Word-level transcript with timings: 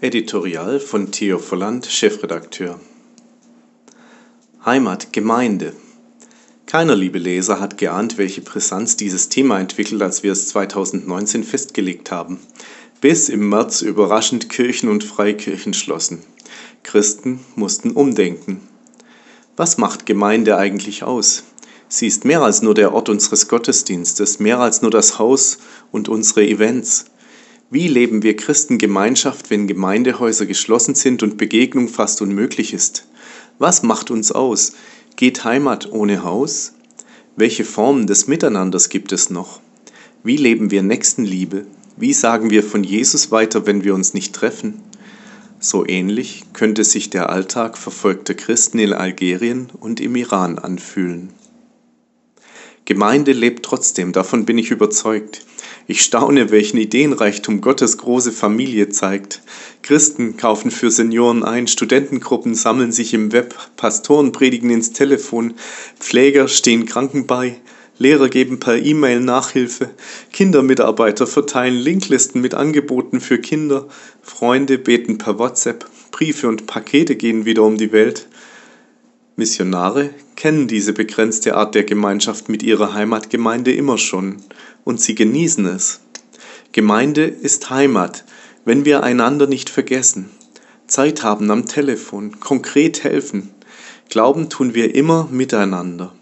Editorial 0.00 0.78
von 0.78 1.10
Theo 1.10 1.40
Volland, 1.40 1.84
Chefredakteur. 1.84 2.78
Heimat, 4.64 5.12
Gemeinde. 5.12 5.72
Keiner, 6.66 6.94
liebe 6.94 7.18
Leser, 7.18 7.58
hat 7.58 7.78
geahnt, 7.78 8.16
welche 8.16 8.40
Brisanz 8.40 8.94
dieses 8.94 9.28
Thema 9.28 9.58
entwickelt, 9.58 10.00
als 10.00 10.22
wir 10.22 10.30
es 10.30 10.50
2019 10.50 11.42
festgelegt 11.42 12.12
haben. 12.12 12.38
Bis 13.00 13.28
im 13.28 13.48
März 13.48 13.82
überraschend 13.82 14.48
Kirchen 14.48 14.88
und 14.88 15.02
Freikirchen 15.02 15.74
schlossen. 15.74 16.22
Christen 16.84 17.40
mussten 17.56 17.90
umdenken. 17.90 18.60
Was 19.56 19.78
macht 19.78 20.06
Gemeinde 20.06 20.56
eigentlich 20.58 21.02
aus? 21.02 21.42
Sie 21.88 22.06
ist 22.06 22.24
mehr 22.24 22.42
als 22.42 22.62
nur 22.62 22.74
der 22.74 22.94
Ort 22.94 23.08
unseres 23.08 23.48
Gottesdienstes, 23.48 24.38
mehr 24.38 24.60
als 24.60 24.80
nur 24.80 24.92
das 24.92 25.18
Haus 25.18 25.58
und 25.90 26.08
unsere 26.08 26.46
Events. 26.46 27.06
Wie 27.70 27.86
leben 27.86 28.22
wir 28.22 28.34
Christen 28.34 28.78
Gemeinschaft, 28.78 29.50
wenn 29.50 29.66
Gemeindehäuser 29.66 30.46
geschlossen 30.46 30.94
sind 30.94 31.22
und 31.22 31.36
Begegnung 31.36 31.88
fast 31.88 32.22
unmöglich 32.22 32.72
ist? 32.72 33.06
Was 33.58 33.82
macht 33.82 34.10
uns 34.10 34.32
aus? 34.32 34.72
Geht 35.16 35.44
Heimat 35.44 35.92
ohne 35.92 36.24
Haus? 36.24 36.72
Welche 37.36 37.66
Formen 37.66 38.06
des 38.06 38.26
Miteinanders 38.26 38.88
gibt 38.88 39.12
es 39.12 39.28
noch? 39.28 39.60
Wie 40.24 40.38
leben 40.38 40.70
wir 40.70 40.82
Nächstenliebe? 40.82 41.66
Wie 41.98 42.14
sagen 42.14 42.48
wir 42.48 42.62
von 42.62 42.84
Jesus 42.84 43.30
weiter, 43.32 43.66
wenn 43.66 43.84
wir 43.84 43.94
uns 43.94 44.14
nicht 44.14 44.34
treffen? 44.34 44.80
So 45.60 45.86
ähnlich 45.86 46.44
könnte 46.54 46.84
sich 46.84 47.10
der 47.10 47.28
Alltag 47.28 47.76
verfolgter 47.76 48.32
Christen 48.32 48.78
in 48.78 48.94
Algerien 48.94 49.68
und 49.78 50.00
im 50.00 50.16
Iran 50.16 50.58
anfühlen. 50.58 51.34
Gemeinde 52.88 53.32
lebt 53.32 53.66
trotzdem, 53.66 54.12
davon 54.12 54.46
bin 54.46 54.56
ich 54.56 54.70
überzeugt. 54.70 55.44
Ich 55.88 56.00
staune, 56.00 56.50
welchen 56.50 56.78
Ideenreichtum 56.78 57.60
Gottes 57.60 57.98
große 57.98 58.32
Familie 58.32 58.88
zeigt. 58.88 59.42
Christen 59.82 60.38
kaufen 60.38 60.70
für 60.70 60.90
Senioren 60.90 61.44
ein, 61.44 61.66
Studentengruppen 61.66 62.54
sammeln 62.54 62.90
sich 62.90 63.12
im 63.12 63.30
Web, 63.30 63.54
Pastoren 63.76 64.32
predigen 64.32 64.70
ins 64.70 64.94
Telefon, 64.94 65.52
Pfleger 66.00 66.48
stehen 66.48 66.86
Kranken 66.86 67.26
bei, 67.26 67.60
Lehrer 67.98 68.30
geben 68.30 68.58
per 68.58 68.78
E-Mail 68.78 69.20
Nachhilfe, 69.20 69.90
Kindermitarbeiter 70.32 71.26
verteilen 71.26 71.76
Linklisten 71.76 72.40
mit 72.40 72.54
Angeboten 72.54 73.20
für 73.20 73.38
Kinder, 73.38 73.86
Freunde 74.22 74.78
beten 74.78 75.18
per 75.18 75.38
WhatsApp, 75.38 75.84
Briefe 76.10 76.48
und 76.48 76.66
Pakete 76.66 77.16
gehen 77.16 77.44
wieder 77.44 77.64
um 77.64 77.76
die 77.76 77.92
Welt. 77.92 78.28
Missionare 79.38 80.10
kennen 80.34 80.66
diese 80.66 80.92
begrenzte 80.92 81.54
Art 81.54 81.76
der 81.76 81.84
Gemeinschaft 81.84 82.48
mit 82.48 82.64
ihrer 82.64 82.92
Heimatgemeinde 82.92 83.72
immer 83.72 83.96
schon 83.96 84.38
und 84.82 85.00
sie 85.00 85.14
genießen 85.14 85.64
es. 85.66 86.00
Gemeinde 86.72 87.22
ist 87.24 87.70
Heimat, 87.70 88.24
wenn 88.64 88.84
wir 88.84 89.04
einander 89.04 89.46
nicht 89.46 89.70
vergessen, 89.70 90.28
Zeit 90.88 91.22
haben 91.22 91.48
am 91.52 91.66
Telefon, 91.66 92.40
konkret 92.40 93.04
helfen. 93.04 93.50
Glauben 94.08 94.50
tun 94.50 94.74
wir 94.74 94.96
immer 94.96 95.28
miteinander. 95.30 96.12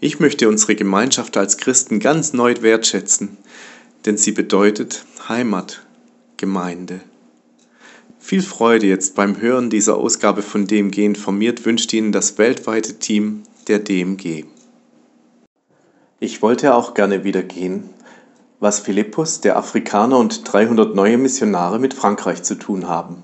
Ich 0.00 0.18
möchte 0.18 0.48
unsere 0.48 0.76
Gemeinschaft 0.76 1.36
als 1.36 1.58
Christen 1.58 2.00
ganz 2.00 2.32
neu 2.32 2.54
wertschätzen, 2.62 3.36
denn 4.06 4.16
sie 4.16 4.32
bedeutet 4.32 5.04
Heimat, 5.28 5.84
Gemeinde. 6.38 7.02
Viel 8.26 8.42
Freude 8.42 8.88
jetzt 8.88 9.14
beim 9.14 9.40
Hören 9.40 9.70
dieser 9.70 9.98
Ausgabe 9.98 10.42
von 10.42 10.66
DMG 10.66 11.04
informiert 11.04 11.64
wünscht 11.64 11.92
Ihnen 11.92 12.10
das 12.10 12.38
weltweite 12.38 12.98
Team 12.98 13.44
der 13.68 13.78
DMG. 13.78 14.46
Ich 16.18 16.42
wollte 16.42 16.74
auch 16.74 16.94
gerne 16.94 17.22
wieder 17.22 17.44
gehen, 17.44 17.88
was 18.58 18.80
Philippus, 18.80 19.42
der 19.42 19.56
Afrikaner 19.56 20.18
und 20.18 20.52
300 20.52 20.92
neue 20.92 21.18
Missionare 21.18 21.78
mit 21.78 21.94
Frankreich 21.94 22.42
zu 22.42 22.56
tun 22.56 22.88
haben. 22.88 23.22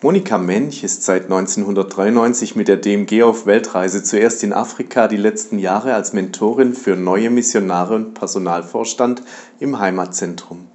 Monika 0.00 0.38
Mench 0.38 0.82
ist 0.82 1.02
seit 1.02 1.24
1993 1.24 2.56
mit 2.56 2.66
der 2.66 2.78
DMG 2.78 3.24
auf 3.24 3.44
Weltreise, 3.44 4.02
zuerst 4.02 4.42
in 4.42 4.54
Afrika, 4.54 5.06
die 5.06 5.18
letzten 5.18 5.58
Jahre 5.58 5.92
als 5.92 6.14
Mentorin 6.14 6.72
für 6.72 6.96
neue 6.96 7.28
Missionare 7.28 7.94
und 7.94 8.14
Personalvorstand 8.14 9.22
im 9.60 9.78
Heimatzentrum. 9.78 10.71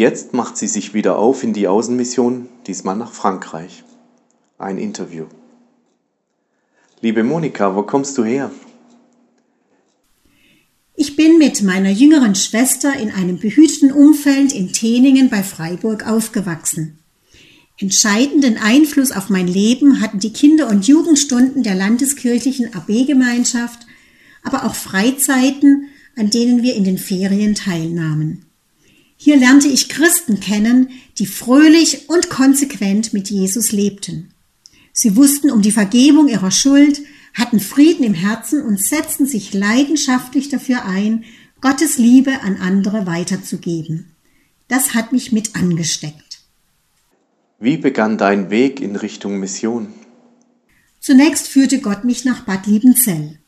Jetzt 0.00 0.32
macht 0.32 0.56
sie 0.56 0.66
sich 0.66 0.94
wieder 0.94 1.18
auf 1.18 1.42
in 1.42 1.52
die 1.52 1.68
Außenmission, 1.68 2.48
diesmal 2.66 2.96
nach 2.96 3.12
Frankreich. 3.12 3.84
Ein 4.56 4.78
Interview. 4.78 5.26
Liebe 7.02 7.22
Monika, 7.22 7.76
wo 7.76 7.82
kommst 7.82 8.16
du 8.16 8.24
her? 8.24 8.50
Ich 10.96 11.16
bin 11.16 11.36
mit 11.36 11.60
meiner 11.60 11.90
jüngeren 11.90 12.34
Schwester 12.34 12.98
in 12.98 13.10
einem 13.10 13.38
behüteten 13.38 13.92
Umfeld 13.92 14.54
in 14.54 14.72
Teningen 14.72 15.28
bei 15.28 15.42
Freiburg 15.42 16.08
aufgewachsen. 16.08 16.98
Entscheidenden 17.76 18.56
Einfluss 18.56 19.12
auf 19.12 19.28
mein 19.28 19.48
Leben 19.48 20.00
hatten 20.00 20.18
die 20.18 20.32
Kinder- 20.32 20.70
und 20.70 20.88
Jugendstunden 20.88 21.62
der 21.62 21.74
landeskirchlichen 21.74 22.74
AB-Gemeinschaft, 22.74 23.80
aber 24.44 24.64
auch 24.64 24.74
Freizeiten, 24.74 25.88
an 26.16 26.30
denen 26.30 26.62
wir 26.62 26.74
in 26.74 26.84
den 26.84 26.96
Ferien 26.96 27.54
teilnahmen. 27.54 28.46
Hier 29.22 29.36
lernte 29.36 29.68
ich 29.68 29.90
Christen 29.90 30.40
kennen, 30.40 30.88
die 31.18 31.26
fröhlich 31.26 32.08
und 32.08 32.30
konsequent 32.30 33.12
mit 33.12 33.28
Jesus 33.28 33.70
lebten. 33.70 34.32
Sie 34.94 35.14
wussten 35.14 35.50
um 35.50 35.60
die 35.60 35.72
Vergebung 35.72 36.26
ihrer 36.26 36.50
Schuld, 36.50 37.02
hatten 37.34 37.60
Frieden 37.60 38.02
im 38.02 38.14
Herzen 38.14 38.62
und 38.62 38.82
setzten 38.82 39.26
sich 39.26 39.52
leidenschaftlich 39.52 40.48
dafür 40.48 40.86
ein, 40.86 41.24
Gottes 41.60 41.98
Liebe 41.98 42.40
an 42.40 42.56
andere 42.56 43.06
weiterzugeben. 43.06 44.16
Das 44.68 44.94
hat 44.94 45.12
mich 45.12 45.32
mit 45.32 45.54
angesteckt. 45.54 46.40
Wie 47.58 47.76
begann 47.76 48.16
dein 48.16 48.48
Weg 48.48 48.80
in 48.80 48.96
Richtung 48.96 49.38
Mission? 49.38 49.88
Zunächst 50.98 51.46
führte 51.46 51.80
Gott 51.80 52.04
mich 52.04 52.24
nach 52.24 52.46
Bad 52.46 52.66
Liebenzell. 52.66 53.38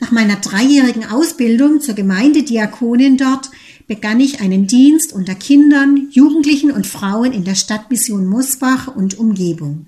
Nach 0.00 0.10
meiner 0.10 0.36
dreijährigen 0.36 1.04
Ausbildung 1.04 1.82
zur 1.82 1.94
Gemeindediakonin 1.94 3.18
dort 3.18 3.50
begann 3.88 4.20
ich 4.20 4.40
einen 4.40 4.66
Dienst 4.66 5.12
unter 5.12 5.34
Kindern, 5.34 6.08
Jugendlichen 6.12 6.70
und 6.70 6.86
Frauen 6.86 7.32
in 7.32 7.44
der 7.44 7.54
Stadtmission 7.54 8.26
Mosbach 8.26 8.94
und 8.94 9.18
Umgebung. 9.18 9.86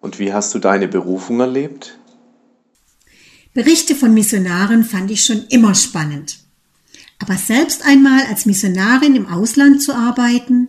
Und 0.00 0.18
wie 0.18 0.32
hast 0.32 0.54
du 0.54 0.58
deine 0.58 0.88
Berufung 0.88 1.38
erlebt? 1.40 1.98
Berichte 3.52 3.94
von 3.94 4.14
Missionaren 4.14 4.84
fand 4.84 5.10
ich 5.10 5.24
schon 5.24 5.44
immer 5.48 5.74
spannend. 5.74 6.38
Aber 7.18 7.36
selbst 7.36 7.84
einmal 7.84 8.24
als 8.26 8.46
Missionarin 8.46 9.16
im 9.16 9.26
Ausland 9.26 9.82
zu 9.82 9.94
arbeiten, 9.94 10.68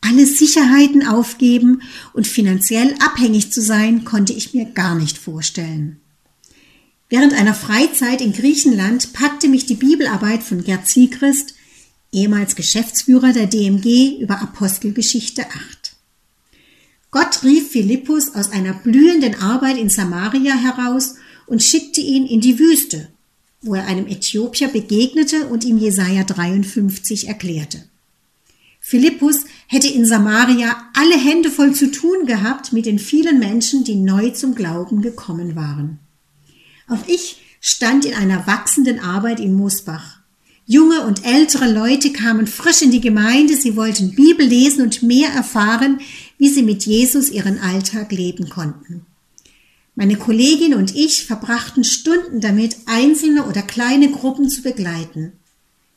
alle 0.00 0.24
Sicherheiten 0.24 1.06
aufgeben 1.06 1.82
und 2.14 2.26
finanziell 2.26 2.94
abhängig 3.04 3.52
zu 3.52 3.60
sein, 3.60 4.04
konnte 4.04 4.32
ich 4.32 4.54
mir 4.54 4.66
gar 4.66 4.94
nicht 4.94 5.18
vorstellen. 5.18 6.00
Während 7.10 7.34
einer 7.34 7.54
Freizeit 7.54 8.20
in 8.20 8.32
Griechenland 8.32 9.12
packte 9.12 9.48
mich 9.48 9.66
die 9.66 9.74
Bibelarbeit 9.74 10.44
von 10.44 10.62
Gerd 10.62 10.86
Siegrist, 10.86 11.54
ehemals 12.12 12.54
Geschäftsführer 12.54 13.32
der 13.32 13.48
DMG, 13.48 14.20
über 14.20 14.40
Apostelgeschichte 14.40 15.44
8. 15.44 15.96
Gott 17.10 17.42
rief 17.42 17.72
Philippus 17.72 18.36
aus 18.36 18.52
einer 18.52 18.74
blühenden 18.74 19.34
Arbeit 19.34 19.76
in 19.76 19.88
Samaria 19.88 20.54
heraus 20.54 21.16
und 21.48 21.64
schickte 21.64 22.00
ihn 22.00 22.26
in 22.26 22.40
die 22.40 22.60
Wüste, 22.60 23.08
wo 23.60 23.74
er 23.74 23.88
einem 23.88 24.06
Äthiopier 24.06 24.68
begegnete 24.68 25.48
und 25.48 25.64
ihm 25.64 25.78
Jesaja 25.78 26.22
53 26.22 27.26
erklärte. 27.26 27.82
Philippus 28.78 29.46
hätte 29.66 29.88
in 29.88 30.06
Samaria 30.06 30.88
alle 30.94 31.18
Hände 31.18 31.50
voll 31.50 31.74
zu 31.74 31.90
tun 31.90 32.26
gehabt 32.26 32.72
mit 32.72 32.86
den 32.86 33.00
vielen 33.00 33.40
Menschen, 33.40 33.82
die 33.82 33.96
neu 33.96 34.30
zum 34.30 34.54
Glauben 34.54 35.02
gekommen 35.02 35.56
waren. 35.56 35.98
Auch 36.90 37.06
ich 37.06 37.36
stand 37.60 38.04
in 38.04 38.14
einer 38.14 38.46
wachsenden 38.46 38.98
Arbeit 38.98 39.38
in 39.38 39.54
Moosbach. 39.54 40.18
Junge 40.66 41.02
und 41.02 41.24
ältere 41.24 41.72
Leute 41.72 42.12
kamen 42.12 42.46
frisch 42.46 42.82
in 42.82 42.90
die 42.90 43.00
Gemeinde, 43.00 43.56
sie 43.56 43.76
wollten 43.76 44.14
Bibel 44.14 44.46
lesen 44.46 44.82
und 44.82 45.02
mehr 45.02 45.30
erfahren, 45.30 46.00
wie 46.38 46.48
sie 46.48 46.62
mit 46.62 46.84
Jesus 46.86 47.30
ihren 47.30 47.58
Alltag 47.60 48.12
leben 48.12 48.48
konnten. 48.48 49.06
Meine 49.94 50.16
Kollegin 50.16 50.74
und 50.74 50.94
ich 50.96 51.26
verbrachten 51.26 51.84
Stunden 51.84 52.40
damit, 52.40 52.76
einzelne 52.86 53.44
oder 53.44 53.62
kleine 53.62 54.10
Gruppen 54.10 54.48
zu 54.48 54.62
begleiten. 54.62 55.32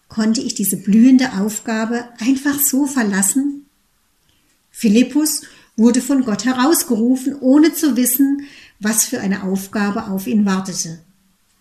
Konnte 0.10 0.42
ich 0.42 0.54
diese 0.54 0.78
blühende 0.78 1.34
Aufgabe 1.34 2.06
einfach 2.20 2.60
so 2.60 2.86
verlassen? 2.86 3.66
Philippus 4.70 5.42
wurde 5.76 6.02
von 6.02 6.24
Gott 6.24 6.46
herausgerufen, 6.46 7.36
ohne 7.40 7.74
zu 7.74 7.96
wissen, 7.96 8.46
was 8.80 9.06
für 9.06 9.20
eine 9.20 9.44
Aufgabe 9.44 10.08
auf 10.08 10.28
ihn 10.28 10.46
wartete. 10.46 11.00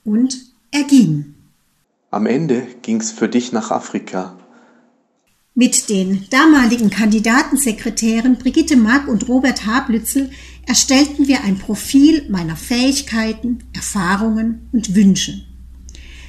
Und 0.05 0.37
er 0.71 0.85
ging. 0.85 1.35
Am 2.11 2.27
Ende 2.27 2.67
ging's 2.83 3.11
für 3.11 3.29
dich 3.29 3.53
nach 3.53 3.71
Afrika. 3.71 4.37
Mit 5.55 5.91
den 5.91 6.27
damaligen 6.31 6.89
Kandidatensekretären 6.89 8.39
Brigitte 8.39 8.77
Mack 8.77 9.07
und 9.07 9.29
Robert 9.29 9.67
Hablützel 9.67 10.31
erstellten 10.67 11.29
wir 11.29 11.43
ein 11.45 11.59
Profil 11.59 12.27
meiner 12.31 12.57
Fähigkeiten, 12.57 13.59
Erfahrungen 13.75 14.69
und 14.73 14.95
Wünsche. 14.95 15.45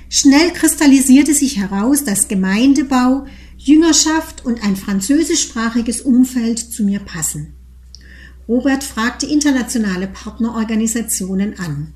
Schnell 0.10 0.52
kristallisierte 0.52 1.34
sich 1.34 1.58
heraus, 1.58 2.04
dass 2.04 2.28
Gemeindebau, 2.28 3.26
Jüngerschaft 3.58 4.46
und 4.46 4.62
ein 4.62 4.76
französischsprachiges 4.76 6.02
Umfeld 6.02 6.60
zu 6.60 6.84
mir 6.84 7.00
passen. 7.00 7.56
Robert 8.48 8.84
fragte 8.84 9.26
internationale 9.26 10.08
Partnerorganisationen 10.08 11.60
an. 11.60 11.94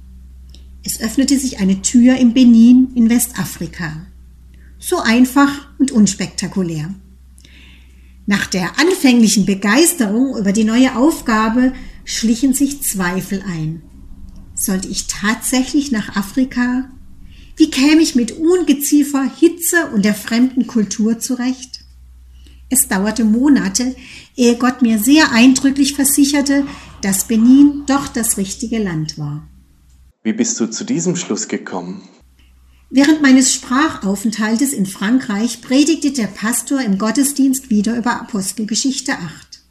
Es 0.84 1.02
öffnete 1.02 1.38
sich 1.38 1.60
eine 1.60 1.82
Tür 1.82 2.16
im 2.16 2.34
Benin 2.34 2.90
in 2.96 3.10
Westafrika. 3.10 4.06
So 4.80 5.00
einfach 5.00 5.68
und 5.78 5.92
unspektakulär. 5.92 6.94
Nach 8.26 8.46
der 8.46 8.80
anfänglichen 8.80 9.46
Begeisterung 9.46 10.38
über 10.38 10.54
die 10.54 10.64
neue 10.64 10.96
Aufgabe 10.96 11.74
schlichen 12.06 12.54
sich 12.54 12.82
Zweifel 12.82 13.44
ein. 13.46 13.82
Sollte 14.54 14.88
ich 14.88 15.08
tatsächlich 15.08 15.92
nach 15.92 16.16
Afrika? 16.16 16.90
Wie 17.58 17.70
käme 17.70 18.02
ich 18.02 18.16
mit 18.16 18.34
Ungeziefer, 18.34 19.30
Hitze 19.40 19.88
und 19.94 20.06
der 20.06 20.14
fremden 20.14 20.68
Kultur 20.68 21.20
zurecht? 21.20 21.77
Es 22.70 22.88
dauerte 22.88 23.24
Monate, 23.24 23.96
ehe 24.36 24.56
Gott 24.58 24.82
mir 24.82 25.00
sehr 25.00 25.32
eindrücklich 25.32 25.94
versicherte, 25.94 26.66
dass 27.02 27.26
Benin 27.26 27.84
doch 27.88 28.08
das 28.08 28.38
richtige 28.38 28.78
Land 28.80 29.18
war. 29.18 29.48
Wie 30.24 30.34
bist 30.34 30.60
du 30.60 30.68
zu 30.68 30.84
diesem 30.84 31.16
Schluss 31.16 31.48
gekommen? 31.48 32.02
Während 32.90 33.22
meines 33.22 33.54
Sprachaufenthaltes 33.54 34.74
in 34.74 34.86
Frankreich 34.86 35.62
predigte 35.62 36.12
der 36.12 36.28
Pastor 36.28 36.82
im 36.82 36.98
Gottesdienst 36.98 37.70
wieder 37.70 37.98
über 37.98 38.20
Apostelgeschichte 38.22 39.14
8. 39.14 39.62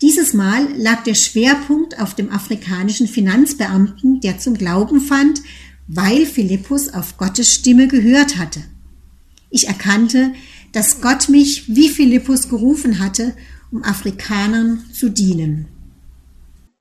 Dieses 0.00 0.34
Mal 0.34 0.66
lag 0.76 1.04
der 1.04 1.14
Schwerpunkt 1.14 2.00
auf 2.00 2.14
dem 2.14 2.30
afrikanischen 2.30 3.06
Finanzbeamten, 3.06 4.20
der 4.20 4.38
zum 4.38 4.54
Glauben 4.54 5.00
fand, 5.00 5.40
weil 5.86 6.26
Philippus 6.26 6.88
auf 6.88 7.16
Gottes 7.16 7.52
Stimme 7.52 7.86
gehört 7.86 8.36
hatte. 8.36 8.62
Ich 9.50 9.68
erkannte, 9.68 10.32
dass 10.72 11.00
Gott 11.00 11.28
mich 11.28 11.68
wie 11.68 11.88
Philippus 11.88 12.48
gerufen 12.48 12.98
hatte, 12.98 13.34
um 13.70 13.84
Afrikanern 13.84 14.84
zu 14.92 15.10
dienen. 15.10 15.68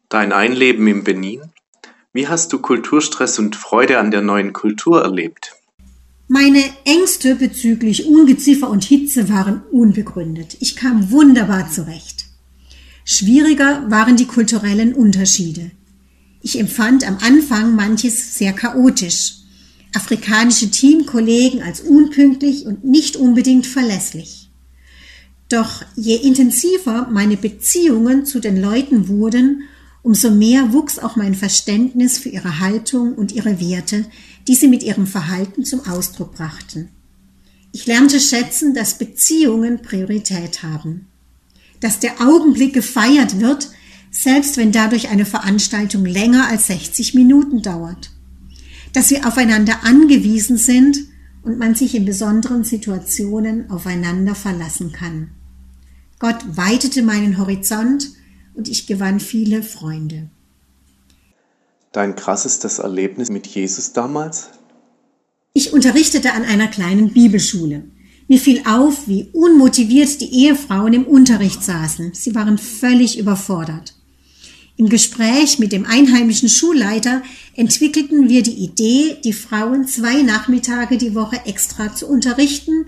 Dein 0.10 0.34
Einleben 0.34 0.88
im 0.88 1.04
Benin 1.04 1.42
wie 2.14 2.28
hast 2.28 2.52
du 2.52 2.60
Kulturstress 2.60 3.40
und 3.40 3.56
Freude 3.56 3.98
an 3.98 4.12
der 4.12 4.22
neuen 4.22 4.52
Kultur 4.52 5.02
erlebt? 5.02 5.56
Meine 6.28 6.62
Ängste 6.84 7.36
bezüglich 7.36 8.06
Ungeziefer 8.06 8.70
und 8.70 8.84
Hitze 8.84 9.30
waren 9.30 9.62
unbegründet. 9.72 10.58
Ich 10.60 10.76
kam 10.76 11.10
wunderbar 11.12 11.70
zurecht. 11.70 12.26
Schwieriger 13.06 13.90
waren 13.90 14.18
die 14.18 14.28
kulturellen 14.28 14.94
Unterschiede. 14.94 15.72
Ich 16.42 16.60
empfand 16.60 17.08
am 17.08 17.18
Anfang 17.22 17.76
manches 17.76 18.38
sehr 18.38 18.52
chaotisch. 18.52 19.36
Afrikanische 19.94 20.72
Teamkollegen 20.72 21.62
als 21.62 21.82
unpünktlich 21.82 22.66
und 22.66 22.84
nicht 22.84 23.16
unbedingt 23.16 23.68
verlässlich. 23.68 24.50
Doch 25.50 25.84
je 25.96 26.16
intensiver 26.16 27.10
meine 27.12 27.36
Beziehungen 27.36 28.26
zu 28.26 28.40
den 28.40 28.62
Leuten 28.62 29.10
wurden, 29.10 29.64
umso 30.02 30.32
mehr 30.32 30.74
wuchs 30.74 30.98
auch 30.98 31.16
mein 31.16 31.36
Verständnis 31.36 32.18
für 32.18 32.30
ihre 32.30 32.60
Haltung 32.60 33.14
und 33.16 33.34
ihre 33.34 33.60
Werte, 33.60 34.06
die 34.48 34.56
sie 34.56 34.68
mit 34.68 34.82
ihrem 34.82 35.08
Verhalten 35.08 35.66
zum 35.66 35.86
Ausdruck 35.86 36.36
brachten. 36.36 36.90
Ich 37.74 37.86
lernte 37.86 38.20
schätzen, 38.20 38.74
dass 38.74 38.98
Beziehungen 38.98 39.82
Priorität 39.82 40.64
haben, 40.64 41.08
dass 41.80 42.00
der 42.00 42.22
Augenblick 42.22 42.74
gefeiert 42.74 43.40
wird, 43.40 43.70
selbst 44.10 44.58
wenn 44.58 44.72
dadurch 44.72 45.10
eine 45.10 45.26
Veranstaltung 45.26 46.06
länger 46.06 46.48
als 46.48 46.68
60 46.68 47.14
Minuten 47.14 47.62
dauert, 47.62 48.12
dass 48.94 49.10
wir 49.10 49.28
aufeinander 49.28 49.84
angewiesen 49.84 50.58
sind 50.58 50.98
und 51.44 51.58
man 51.58 51.76
sich 51.76 51.96
in 51.96 52.06
besonderen 52.06 52.64
Situationen 52.64 53.70
aufeinander 53.70 54.36
verlassen 54.36 54.92
kann. 54.92 55.32
Gott 56.20 56.38
weitete 56.56 57.02
meinen 57.02 57.38
Horizont 57.38 58.10
und 58.54 58.68
ich 58.68 58.86
gewann 58.86 59.20
viele 59.20 59.64
Freunde. 59.64 60.30
Dein 61.92 62.16
krassestes 62.16 62.80
Erlebnis 62.80 63.30
mit 63.30 63.48
Jesus 63.48 63.94
damals? 63.94 64.50
Ich 65.54 65.74
unterrichtete 65.74 66.32
an 66.34 66.44
einer 66.44 66.68
kleinen 66.68 67.12
Bibelschule. 67.12 67.84
Mir 68.28 68.40
fiel 68.40 68.62
auf, 68.66 69.08
wie 69.10 69.30
unmotiviert 69.34 70.22
die 70.22 70.46
Ehefrauen 70.46 70.94
im 70.94 71.06
Unterricht 71.06 71.64
saßen. 71.64 72.14
Sie 72.14 72.34
waren 72.34 72.58
völlig 72.58 73.20
überfordert. 73.20 73.96
Im 74.82 74.90
Gespräch 74.90 75.60
mit 75.60 75.74
dem 75.74 75.86
einheimischen 75.86 76.50
Schulleiter 76.50 77.22
entwickelten 77.56 78.30
wir 78.30 78.42
die 78.42 78.64
Idee, 78.64 79.16
die 79.24 79.32
Frauen 79.32 79.86
zwei 79.86 80.24
Nachmittage 80.24 80.98
die 80.98 81.14
Woche 81.14 81.40
extra 81.46 81.94
zu 81.94 82.08
unterrichten 82.08 82.88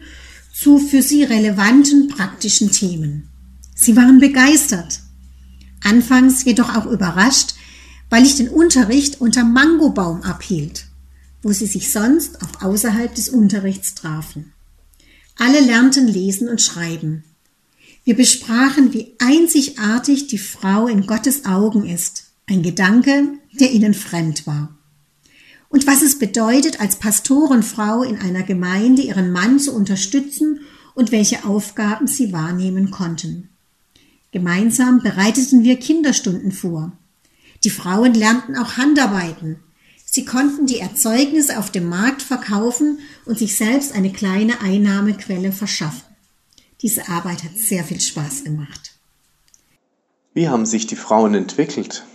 zu 0.52 0.80
für 0.80 1.04
sie 1.04 1.22
relevanten 1.22 2.08
praktischen 2.08 2.72
Themen. 2.72 3.30
Sie 3.76 3.96
waren 3.96 4.20
begeistert 4.20 5.02
anfangs 5.84 6.44
jedoch 6.46 6.76
auch 6.76 6.88
überrascht, 6.88 7.54
weil 8.10 8.24
ich 8.24 8.38
den 8.38 8.50
Unterricht 8.50 9.22
unter 9.22 9.44
Mangobaum 9.44 10.24
abhielt, 10.24 10.88
wo 11.44 11.52
sie 11.52 11.68
sich 11.68 11.92
sonst 11.92 12.42
auch 12.42 12.64
außerhalb 12.64 13.14
des 13.14 13.30
Unterrichts 13.30 13.94
trafen. 13.94 14.52
Alle 15.38 15.60
lernten 15.60 16.08
lesen 16.08 16.50
und 16.50 16.60
schreiben. 16.60 17.24
Wir 18.06 18.16
besprachen, 18.18 18.94
wie 18.94 19.14
einzigartig 19.20 20.28
die 20.28 20.38
Frau 20.38 20.88
in 20.88 21.08
Gottes 21.08 21.46
Augen 21.46 21.86
ist, 21.86 22.26
ein 22.48 22.62
Gedanke, 22.62 23.30
der 23.54 23.72
ihnen 23.72 23.94
fremd 23.94 24.46
war. 24.46 24.78
Und 25.70 25.88
was 25.88 26.02
es 26.02 26.20
bedeutet, 26.20 26.82
als 26.82 26.98
Pastorenfrau 26.98 28.04
in 28.04 28.18
einer 28.18 28.44
Gemeinde 28.44 29.02
ihren 29.02 29.32
Mann 29.32 29.58
zu 29.58 29.74
unterstützen 29.74 30.60
und 30.96 31.12
welche 31.12 31.46
Aufgaben 31.46 32.08
sie 32.08 32.34
wahrnehmen 32.34 32.92
konnten. 32.92 33.50
Gemeinsam 34.32 35.02
bereiteten 35.02 35.64
wir 35.64 35.78
Kinderstunden 35.78 36.52
vor. 36.52 36.92
Die 37.64 37.70
Frauen 37.70 38.14
lernten 38.14 38.58
auch 38.58 38.78
Handarbeiten. 38.78 39.60
Sie 40.06 40.26
konnten 40.26 40.66
die 40.66 40.80
Erzeugnisse 40.80 41.58
auf 41.58 41.72
dem 41.72 41.88
Markt 41.88 42.22
verkaufen 42.22 43.00
und 43.26 43.40
sich 43.40 43.56
selbst 43.56 43.94
eine 43.94 44.12
kleine 44.12 44.60
Einnahmequelle 44.60 45.52
verschaffen. 45.54 46.13
Diese 46.84 47.08
Arbeit 47.08 47.46
hat 47.46 47.58
sehr 47.58 47.86
viel 47.86 48.02
Spaß 48.02 48.44
gemacht. 48.44 48.92
Wie 50.34 50.50
haben 50.50 50.66
sich 50.66 50.86
die 50.86 50.98
Frauen 50.98 51.34
entwickelt? 51.34 52.06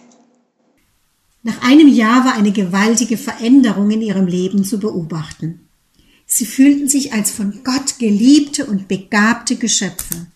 Nach 1.42 1.62
einem 1.62 1.88
Jahr 1.88 2.26
war 2.26 2.34
eine 2.34 2.52
gewaltige 2.52 3.16
Veränderung 3.16 3.90
in 3.90 4.02
ihrem 4.02 4.26
Leben 4.26 4.64
zu 4.64 4.78
beobachten. 4.78 5.66
Sie 6.26 6.44
fühlten 6.44 6.88
sich 6.88 7.14
als 7.14 7.30
von 7.30 7.62
Gott 7.64 7.98
geliebte 7.98 8.66
und 8.66 8.86
begabte 8.86 9.56
Geschöpfe. 9.56 10.26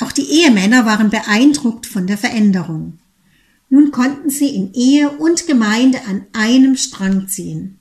Auch 0.00 0.12
die 0.12 0.24
Ehemänner 0.40 0.86
waren 0.86 1.10
beeindruckt 1.10 1.86
von 1.86 2.06
der 2.06 2.16
Veränderung. 2.16 2.98
Nun 3.68 3.90
konnten 3.90 4.30
sie 4.30 4.54
in 4.54 4.72
Ehe 4.72 5.10
und 5.10 5.46
Gemeinde 5.46 6.00
an 6.08 6.24
einem 6.32 6.76
Strang 6.76 7.28
ziehen. 7.28 7.75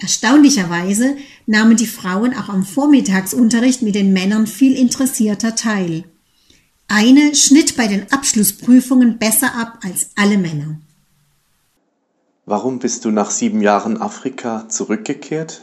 Erstaunlicherweise 0.00 1.16
nahmen 1.46 1.76
die 1.76 1.86
Frauen 1.86 2.34
auch 2.34 2.48
am 2.48 2.64
Vormittagsunterricht 2.64 3.82
mit 3.82 3.94
den 3.94 4.12
Männern 4.12 4.46
viel 4.46 4.74
interessierter 4.74 5.54
teil. 5.54 6.04
Eine 6.88 7.34
schnitt 7.34 7.76
bei 7.76 7.86
den 7.86 8.10
Abschlussprüfungen 8.10 9.18
besser 9.18 9.54
ab 9.54 9.78
als 9.82 10.10
alle 10.16 10.38
Männer. 10.38 10.80
Warum 12.46 12.78
bist 12.78 13.04
du 13.04 13.10
nach 13.10 13.30
sieben 13.30 13.60
Jahren 13.60 14.00
Afrika 14.00 14.68
zurückgekehrt? 14.68 15.62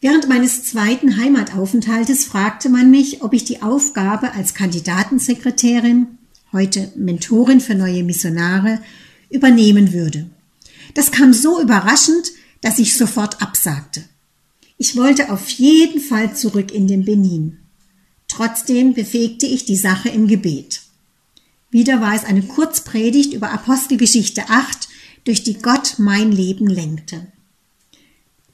Während 0.00 0.28
meines 0.28 0.64
zweiten 0.64 1.18
Heimataufenthaltes 1.18 2.24
fragte 2.24 2.68
man 2.68 2.90
mich, 2.90 3.22
ob 3.22 3.32
ich 3.32 3.44
die 3.44 3.62
Aufgabe 3.62 4.32
als 4.32 4.54
Kandidatensekretärin, 4.54 6.18
heute 6.52 6.92
Mentorin 6.96 7.60
für 7.60 7.74
neue 7.74 8.02
Missionare, 8.02 8.80
übernehmen 9.30 9.92
würde. 9.92 10.30
Das 10.94 11.12
kam 11.12 11.32
so 11.32 11.60
überraschend, 11.60 12.32
dass 12.60 12.78
ich 12.78 12.96
sofort 12.96 13.42
absagte. 13.42 14.04
Ich 14.78 14.96
wollte 14.96 15.32
auf 15.32 15.48
jeden 15.50 16.00
Fall 16.00 16.36
zurück 16.36 16.72
in 16.72 16.86
den 16.86 17.04
Benin. 17.04 17.58
Trotzdem 18.28 18.94
befähigte 18.94 19.46
ich 19.46 19.64
die 19.64 19.76
Sache 19.76 20.08
im 20.08 20.26
Gebet. 20.26 20.82
Wieder 21.70 22.00
war 22.00 22.14
es 22.14 22.24
eine 22.24 22.42
Kurzpredigt 22.42 23.32
über 23.32 23.50
Apostelgeschichte 23.50 24.48
8, 24.48 24.88
durch 25.24 25.42
die 25.42 25.58
Gott 25.58 25.94
mein 25.98 26.30
Leben 26.30 26.66
lenkte. 26.66 27.26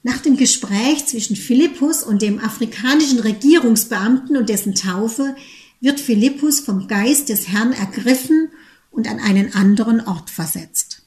Nach 0.01 0.17
dem 0.17 0.35
Gespräch 0.35 1.05
zwischen 1.05 1.35
Philippus 1.35 2.03
und 2.03 2.21
dem 2.21 2.39
afrikanischen 2.39 3.19
Regierungsbeamten 3.19 4.35
und 4.35 4.49
dessen 4.49 4.75
Taufe 4.75 5.35
wird 5.79 5.99
Philippus 5.99 6.59
vom 6.59 6.87
Geist 6.87 7.29
des 7.29 7.47
Herrn 7.47 7.71
ergriffen 7.73 8.49
und 8.91 9.07
an 9.07 9.19
einen 9.19 9.53
anderen 9.53 10.01
Ort 10.01 10.29
versetzt. 10.29 11.03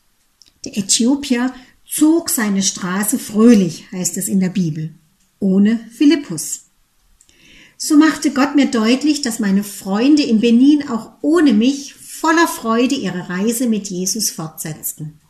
Der 0.65 0.79
Äthiopier 0.79 1.53
zog 1.88 2.31
seine 2.31 2.62
Straße 2.62 3.19
fröhlich, 3.19 3.85
heißt 3.93 4.16
es 4.16 4.28
in 4.28 4.40
der 4.40 4.49
Bibel, 4.49 4.95
ohne 5.38 5.81
Philippus. 5.97 6.62
So 7.78 7.97
machte 7.97 8.33
Gott 8.33 8.55
mir 8.55 8.66
deutlich, 8.71 9.23
dass 9.23 9.38
meine 9.38 9.62
Freunde 9.62 10.23
in 10.23 10.40
Benin 10.40 10.88
auch 10.88 11.12
ohne 11.21 11.52
mich 11.52 11.95
voller 11.95 12.49
Freude 12.49 12.95
ihre 12.95 13.28
Reise 13.28 13.69
mit 13.69 13.88
Jesus 13.88 14.31
fortsetzten. 14.31 15.21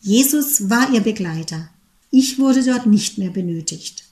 Jesus 0.00 0.70
war 0.70 0.92
ihr 0.92 1.00
Begleiter. 1.00 1.70
Ich 2.10 2.38
wurde 2.38 2.64
dort 2.64 2.86
nicht 2.86 3.18
mehr 3.18 3.30
benötigt. 3.30 4.04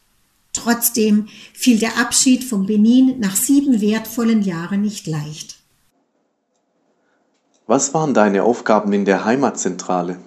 Trotzdem 0.53 1.29
fiel 1.53 1.79
der 1.79 1.99
Abschied 1.99 2.43
vom 2.43 2.67
Benin 2.67 3.21
nach 3.21 3.37
sieben 3.37 3.81
wertvollen 3.81 4.43
Jahren 4.43 4.83
nicht 4.83 5.07
leicht. 5.07 5.57
Was 7.67 7.95
waren 7.95 8.15
deine 8.15 8.43
Aufgaben 8.43 8.93
in 8.93 9.05
der 9.05 9.25
Heimatzentrale? 9.25 10.19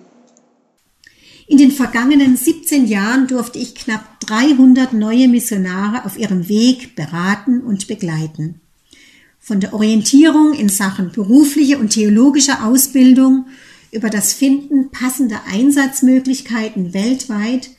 In 1.49 1.57
den 1.57 1.71
vergangenen 1.71 2.37
17 2.37 2.85
Jahren 2.85 3.27
durfte 3.27 3.57
ich 3.57 3.73
knapp 3.73 4.19
300 4.19 4.93
neue 4.93 5.27
Missionare 5.27 6.05
auf 6.05 6.15
ihrem 6.15 6.47
Weg 6.47 6.95
beraten 6.95 7.61
und 7.61 7.87
begleiten. 7.87 8.61
Von 9.39 9.59
der 9.59 9.73
Orientierung 9.73 10.53
in 10.53 10.69
Sachen 10.69 11.11
berufliche 11.11 11.79
und 11.79 11.89
theologische 11.89 12.63
Ausbildung 12.63 13.47
über 13.91 14.11
das 14.11 14.31
Finden 14.31 14.91
passender 14.91 15.41
Einsatzmöglichkeiten 15.51 16.93
weltweit 16.93 17.71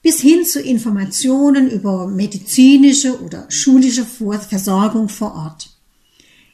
bis 0.00 0.22
hin 0.22 0.46
zu 0.46 0.62
Informationen 0.62 1.70
über 1.70 2.06
medizinische 2.06 3.22
oder 3.22 3.44
schulische 3.50 4.06
Versorgung 4.06 5.10
vor 5.10 5.34
Ort. 5.34 5.77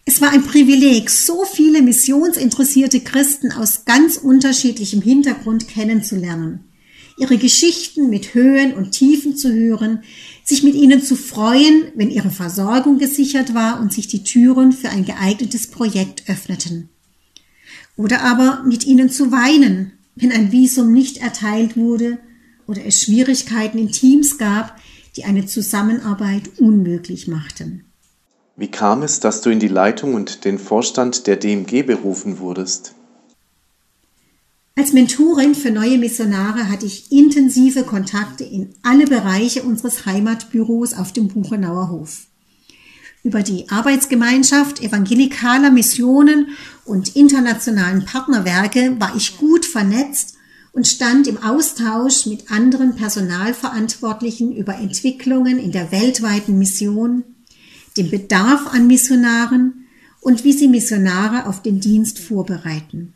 Es 0.06 0.20
war 0.20 0.30
ein 0.32 0.42
Privileg, 0.42 1.08
so 1.08 1.44
viele 1.46 1.80
missionsinteressierte 1.80 3.00
Christen 3.00 3.52
aus 3.52 3.86
ganz 3.86 4.18
unterschiedlichem 4.18 5.00
Hintergrund 5.00 5.66
kennenzulernen, 5.66 6.60
ihre 7.16 7.38
Geschichten 7.38 8.10
mit 8.10 8.34
Höhen 8.34 8.74
und 8.74 8.90
Tiefen 8.90 9.34
zu 9.34 9.50
hören, 9.50 10.02
sich 10.44 10.62
mit 10.62 10.74
ihnen 10.74 11.02
zu 11.02 11.16
freuen, 11.16 11.84
wenn 11.94 12.10
ihre 12.10 12.30
Versorgung 12.30 12.98
gesichert 12.98 13.54
war 13.54 13.80
und 13.80 13.94
sich 13.94 14.06
die 14.06 14.24
Türen 14.24 14.72
für 14.72 14.90
ein 14.90 15.06
geeignetes 15.06 15.68
Projekt 15.68 16.28
öffneten. 16.28 16.90
Oder 17.96 18.22
aber 18.22 18.62
mit 18.66 18.84
ihnen 18.84 19.08
zu 19.08 19.32
weinen, 19.32 19.92
wenn 20.16 20.32
ein 20.32 20.52
Visum 20.52 20.92
nicht 20.92 21.16
erteilt 21.16 21.78
wurde 21.78 22.18
oder 22.66 22.84
es 22.84 23.02
Schwierigkeiten 23.02 23.78
in 23.78 23.90
Teams 23.90 24.36
gab, 24.36 24.78
die 25.16 25.24
eine 25.24 25.46
Zusammenarbeit 25.46 26.58
unmöglich 26.58 27.26
machten. 27.26 27.84
Wie 28.56 28.70
kam 28.70 29.02
es, 29.02 29.18
dass 29.18 29.40
du 29.40 29.50
in 29.50 29.58
die 29.58 29.68
Leitung 29.68 30.14
und 30.14 30.44
den 30.44 30.60
Vorstand 30.60 31.26
der 31.26 31.36
DMG 31.36 31.82
berufen 31.82 32.38
wurdest? 32.38 32.94
Als 34.76 34.92
Mentorin 34.92 35.56
für 35.56 35.72
neue 35.72 35.98
Missionare 35.98 36.68
hatte 36.68 36.86
ich 36.86 37.10
intensive 37.10 37.82
Kontakte 37.82 38.44
in 38.44 38.74
alle 38.82 39.06
Bereiche 39.06 39.62
unseres 39.62 40.06
Heimatbüros 40.06 40.94
auf 40.94 41.12
dem 41.12 41.28
Buchenauer 41.28 41.90
Hof. 41.90 42.26
Über 43.24 43.42
die 43.42 43.68
Arbeitsgemeinschaft 43.70 44.82
evangelikaler 44.82 45.70
Missionen 45.70 46.48
und 46.84 47.16
internationalen 47.16 48.04
Partnerwerke 48.04 49.00
war 49.00 49.16
ich 49.16 49.38
gut 49.38 49.64
vernetzt 49.64 50.34
und 50.72 50.86
stand 50.86 51.26
im 51.26 51.42
Austausch 51.42 52.26
mit 52.26 52.50
anderen 52.52 52.94
Personalverantwortlichen 52.94 54.54
über 54.54 54.76
Entwicklungen 54.76 55.58
in 55.58 55.72
der 55.72 55.90
weltweiten 55.90 56.58
Mission, 56.58 57.24
dem 57.96 58.10
Bedarf 58.10 58.72
an 58.72 58.86
Missionaren 58.86 59.86
und 60.20 60.44
wie 60.44 60.52
sie 60.52 60.68
Missionare 60.68 61.46
auf 61.46 61.62
den 61.62 61.80
Dienst 61.80 62.18
vorbereiten. 62.18 63.12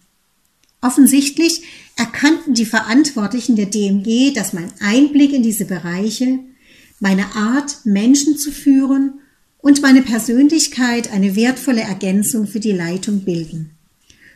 Offensichtlich 0.81 1.63
erkannten 1.97 2.55
die 2.55 2.67
Verantwortlichen 2.67 3.57
der 3.57 3.67
DMG, 3.67 4.33
dass 4.33 4.53
mein 4.53 4.71
Einblick 4.81 5.33
in 5.33 5.43
diese 5.43 5.65
Bereiche, 5.65 6.39
meine 7.01 7.35
Art, 7.35 7.85
Menschen 7.85 8.37
zu 8.37 8.53
führen 8.53 9.15
und 9.59 9.83
meine 9.83 10.03
Persönlichkeit 10.03 11.13
eine 11.13 11.35
wertvolle 11.35 11.81
Ergänzung 11.81 12.47
für 12.47 12.61
die 12.61 12.73
Leitung 12.73 13.21
bilden. 13.21 13.71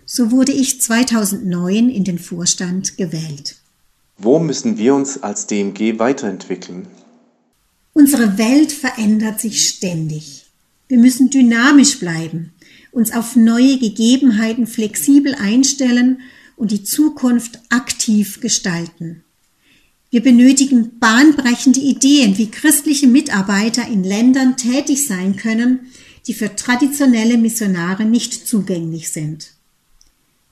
So 0.04 0.32
wurde 0.32 0.52
ich 0.52 0.80
2009 0.80 1.88
in 1.88 2.04
den 2.04 2.18
Vorstand 2.18 2.96
gewählt. 2.96 3.56
Wo 4.18 4.38
müssen 4.38 4.78
wir 4.78 4.94
uns 4.94 5.22
als 5.22 5.46
DMG 5.46 5.98
weiterentwickeln? 5.98 6.86
Unsere 7.94 8.38
Welt 8.38 8.72
verändert 8.72 9.40
sich 9.40 9.68
ständig. 9.68 10.46
Wir 10.88 10.98
müssen 10.98 11.28
dynamisch 11.28 11.98
bleiben, 11.98 12.52
uns 12.90 13.12
auf 13.12 13.36
neue 13.36 13.78
Gegebenheiten 13.78 14.66
flexibel 14.66 15.34
einstellen 15.34 16.20
und 16.56 16.70
die 16.70 16.84
Zukunft 16.84 17.60
aktiv 17.68 18.40
gestalten. 18.40 19.24
Wir 20.10 20.22
benötigen 20.22 20.98
bahnbrechende 20.98 21.80
Ideen, 21.80 22.36
wie 22.38 22.50
christliche 22.50 23.06
Mitarbeiter 23.06 23.86
in 23.86 24.04
Ländern 24.04 24.56
tätig 24.56 25.06
sein 25.06 25.36
können, 25.36 25.80
die 26.26 26.34
für 26.34 26.54
traditionelle 26.54 27.36
Missionare 27.38 28.04
nicht 28.04 28.46
zugänglich 28.46 29.10
sind. 29.10 29.52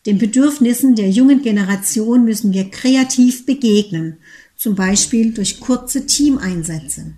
Den 0.07 0.19
Bedürfnissen 0.19 0.95
der 0.95 1.11
jungen 1.11 1.43
Generation 1.43 2.25
müssen 2.25 2.53
wir 2.55 2.71
kreativ 2.71 3.45
begegnen, 3.45 4.17
zum 4.57 4.75
Beispiel 4.75 5.33
durch 5.33 5.61
kurze 5.61 6.07
Teameinsätze. 6.07 7.13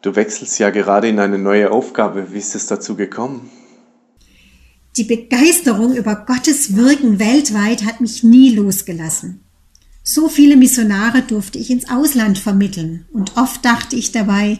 Du 0.00 0.14
wechselst 0.14 0.58
ja 0.60 0.70
gerade 0.70 1.08
in 1.08 1.18
eine 1.18 1.38
neue 1.38 1.72
Aufgabe. 1.72 2.32
Wie 2.32 2.38
ist 2.38 2.54
es 2.54 2.66
dazu 2.66 2.94
gekommen? 2.94 3.50
Die 4.96 5.04
Begeisterung 5.04 5.96
über 5.96 6.14
Gottes 6.14 6.76
Wirken 6.76 7.18
weltweit 7.18 7.84
hat 7.84 8.00
mich 8.00 8.22
nie 8.22 8.54
losgelassen. 8.54 9.44
So 10.04 10.28
viele 10.28 10.56
Missionare 10.56 11.22
durfte 11.22 11.58
ich 11.58 11.70
ins 11.70 11.90
Ausland 11.90 12.38
vermitteln 12.38 13.06
und 13.12 13.36
oft 13.36 13.64
dachte 13.64 13.96
ich 13.96 14.12
dabei, 14.12 14.58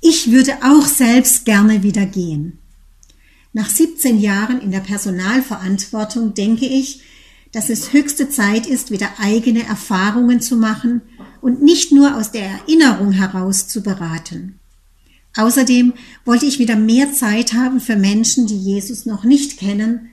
ich 0.00 0.30
würde 0.30 0.52
auch 0.62 0.86
selbst 0.86 1.44
gerne 1.44 1.82
wieder 1.82 2.06
gehen. 2.06 2.58
Nach 3.52 3.68
17 3.68 4.18
Jahren 4.18 4.60
in 4.60 4.70
der 4.70 4.80
Personalverantwortung 4.80 6.34
denke 6.34 6.66
ich, 6.66 7.02
dass 7.52 7.70
es 7.70 7.94
höchste 7.94 8.28
Zeit 8.28 8.66
ist, 8.66 8.90
wieder 8.90 9.08
eigene 9.18 9.66
Erfahrungen 9.66 10.40
zu 10.40 10.56
machen 10.56 11.00
und 11.40 11.62
nicht 11.62 11.90
nur 11.90 12.16
aus 12.16 12.30
der 12.30 12.44
Erinnerung 12.44 13.12
heraus 13.12 13.66
zu 13.66 13.82
beraten. 13.82 14.60
Außerdem 15.36 15.92
wollte 16.24 16.46
ich 16.46 16.58
wieder 16.58 16.76
mehr 16.76 17.12
Zeit 17.12 17.52
haben 17.52 17.80
für 17.80 17.96
Menschen, 17.96 18.46
die 18.46 18.58
Jesus 18.58 19.04
noch 19.04 19.24
nicht 19.24 19.58
kennen, 19.58 20.08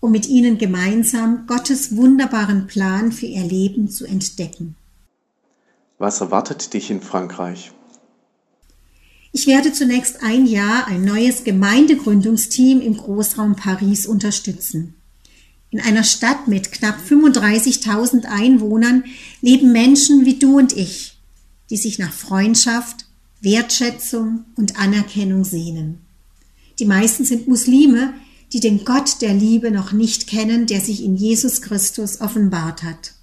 um 0.00 0.10
mit 0.10 0.26
ihnen 0.26 0.58
gemeinsam 0.58 1.46
Gottes 1.46 1.94
wunderbaren 1.94 2.66
Plan 2.66 3.12
für 3.12 3.26
ihr 3.26 3.44
Leben 3.44 3.88
zu 3.88 4.06
entdecken. 4.06 4.74
Was 5.98 6.20
erwartet 6.20 6.72
dich 6.74 6.90
in 6.90 7.00
Frankreich? 7.00 7.70
Ich 9.30 9.46
werde 9.46 9.72
zunächst 9.72 10.22
ein 10.22 10.46
Jahr 10.46 10.88
ein 10.88 11.04
neues 11.04 11.44
Gemeindegründungsteam 11.44 12.80
im 12.80 12.96
Großraum 12.96 13.56
Paris 13.56 14.06
unterstützen. 14.06 14.94
In 15.70 15.80
einer 15.80 16.04
Stadt 16.04 16.48
mit 16.48 16.72
knapp 16.72 16.98
35.000 17.08 18.24
Einwohnern 18.24 19.04
leben 19.40 19.72
Menschen 19.72 20.26
wie 20.26 20.38
du 20.38 20.58
und 20.58 20.76
ich, 20.76 21.18
die 21.70 21.78
sich 21.78 21.98
nach 21.98 22.12
Freundschaft, 22.12 23.06
Wertschätzung 23.42 24.44
und 24.56 24.78
Anerkennung 24.78 25.44
sehnen. 25.44 25.98
Die 26.78 26.84
meisten 26.84 27.24
sind 27.24 27.48
Muslime, 27.48 28.14
die 28.52 28.60
den 28.60 28.84
Gott 28.84 29.20
der 29.20 29.34
Liebe 29.34 29.70
noch 29.70 29.92
nicht 29.92 30.26
kennen, 30.26 30.66
der 30.66 30.80
sich 30.80 31.02
in 31.02 31.16
Jesus 31.16 31.60
Christus 31.60 32.20
offenbart 32.20 32.82
hat. 32.82 33.14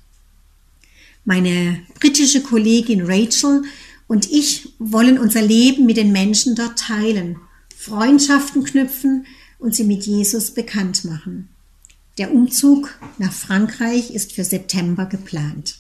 Meine 1.26 1.80
britische 2.00 2.42
Kollegin 2.42 3.02
Rachel 3.06 3.64
und 4.08 4.32
ich 4.32 4.74
wollen 4.80 5.20
unser 5.20 5.42
Leben 5.42 5.86
mit 5.86 5.98
den 5.98 6.12
Menschen 6.12 6.56
dort 6.56 6.80
teilen, 6.80 7.38
Freundschaften 7.78 8.64
knüpfen 8.64 9.26
und 9.58 9.76
sie 9.76 9.84
mit 9.84 10.06
Jesus 10.06 10.52
bekannt 10.52 11.06
machen. 11.06 11.50
Der 12.18 12.34
Umzug 12.34 13.00
nach 13.18 13.32
Frankreich 13.32 14.12
ist 14.14 14.34
für 14.34 14.44
September 14.44 15.06
geplant. 15.06 15.80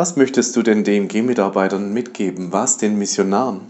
Was 0.00 0.16
möchtest 0.16 0.56
du 0.56 0.62
den 0.62 0.82
DMG-Mitarbeitern 0.82 1.92
mitgeben? 1.92 2.52
Was 2.52 2.78
den 2.78 2.96
Missionaren? 2.96 3.60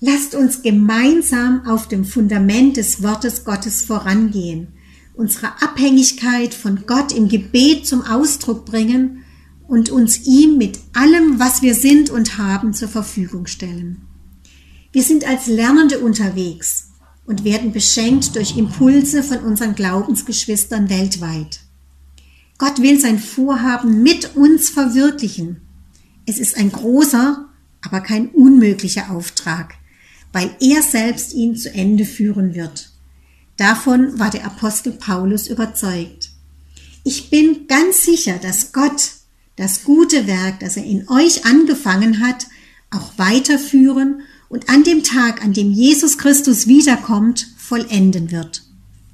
Lasst 0.00 0.34
uns 0.34 0.62
gemeinsam 0.62 1.66
auf 1.66 1.88
dem 1.88 2.06
Fundament 2.06 2.78
des 2.78 3.02
Wortes 3.02 3.44
Gottes 3.44 3.84
vorangehen, 3.84 4.68
unsere 5.12 5.48
Abhängigkeit 5.60 6.54
von 6.54 6.86
Gott 6.86 7.12
im 7.12 7.28
Gebet 7.28 7.86
zum 7.86 8.02
Ausdruck 8.02 8.64
bringen 8.64 9.26
und 9.68 9.90
uns 9.90 10.26
ihm 10.26 10.56
mit 10.56 10.78
allem, 10.94 11.38
was 11.38 11.60
wir 11.60 11.74
sind 11.74 12.08
und 12.08 12.38
haben, 12.38 12.72
zur 12.72 12.88
Verfügung 12.88 13.44
stellen. 13.44 14.08
Wir 14.90 15.02
sind 15.02 15.28
als 15.28 15.48
Lernende 15.48 15.98
unterwegs 15.98 16.92
und 17.26 17.44
werden 17.44 17.72
beschenkt 17.72 18.36
durch 18.36 18.56
Impulse 18.56 19.22
von 19.22 19.40
unseren 19.40 19.74
Glaubensgeschwistern 19.74 20.88
weltweit. 20.88 21.60
Gott 22.60 22.82
will 22.82 23.00
sein 23.00 23.18
Vorhaben 23.18 24.02
mit 24.02 24.36
uns 24.36 24.68
verwirklichen. 24.68 25.62
Es 26.26 26.38
ist 26.38 26.58
ein 26.58 26.70
großer, 26.70 27.48
aber 27.80 28.00
kein 28.02 28.28
unmöglicher 28.28 29.10
Auftrag, 29.10 29.76
weil 30.34 30.54
er 30.60 30.82
selbst 30.82 31.32
ihn 31.32 31.56
zu 31.56 31.72
Ende 31.72 32.04
führen 32.04 32.54
wird. 32.54 32.90
Davon 33.56 34.18
war 34.18 34.28
der 34.28 34.44
Apostel 34.44 34.92
Paulus 34.92 35.48
überzeugt. 35.48 36.32
Ich 37.02 37.30
bin 37.30 37.66
ganz 37.66 38.02
sicher, 38.02 38.36
dass 38.36 38.72
Gott 38.74 39.12
das 39.56 39.84
gute 39.84 40.26
Werk, 40.26 40.60
das 40.60 40.76
er 40.76 40.84
in 40.84 41.08
euch 41.08 41.46
angefangen 41.46 42.20
hat, 42.20 42.46
auch 42.90 43.16
weiterführen 43.16 44.20
und 44.50 44.68
an 44.68 44.84
dem 44.84 45.02
Tag, 45.02 45.42
an 45.42 45.54
dem 45.54 45.72
Jesus 45.72 46.18
Christus 46.18 46.66
wiederkommt, 46.66 47.54
vollenden 47.56 48.30
wird. 48.30 48.64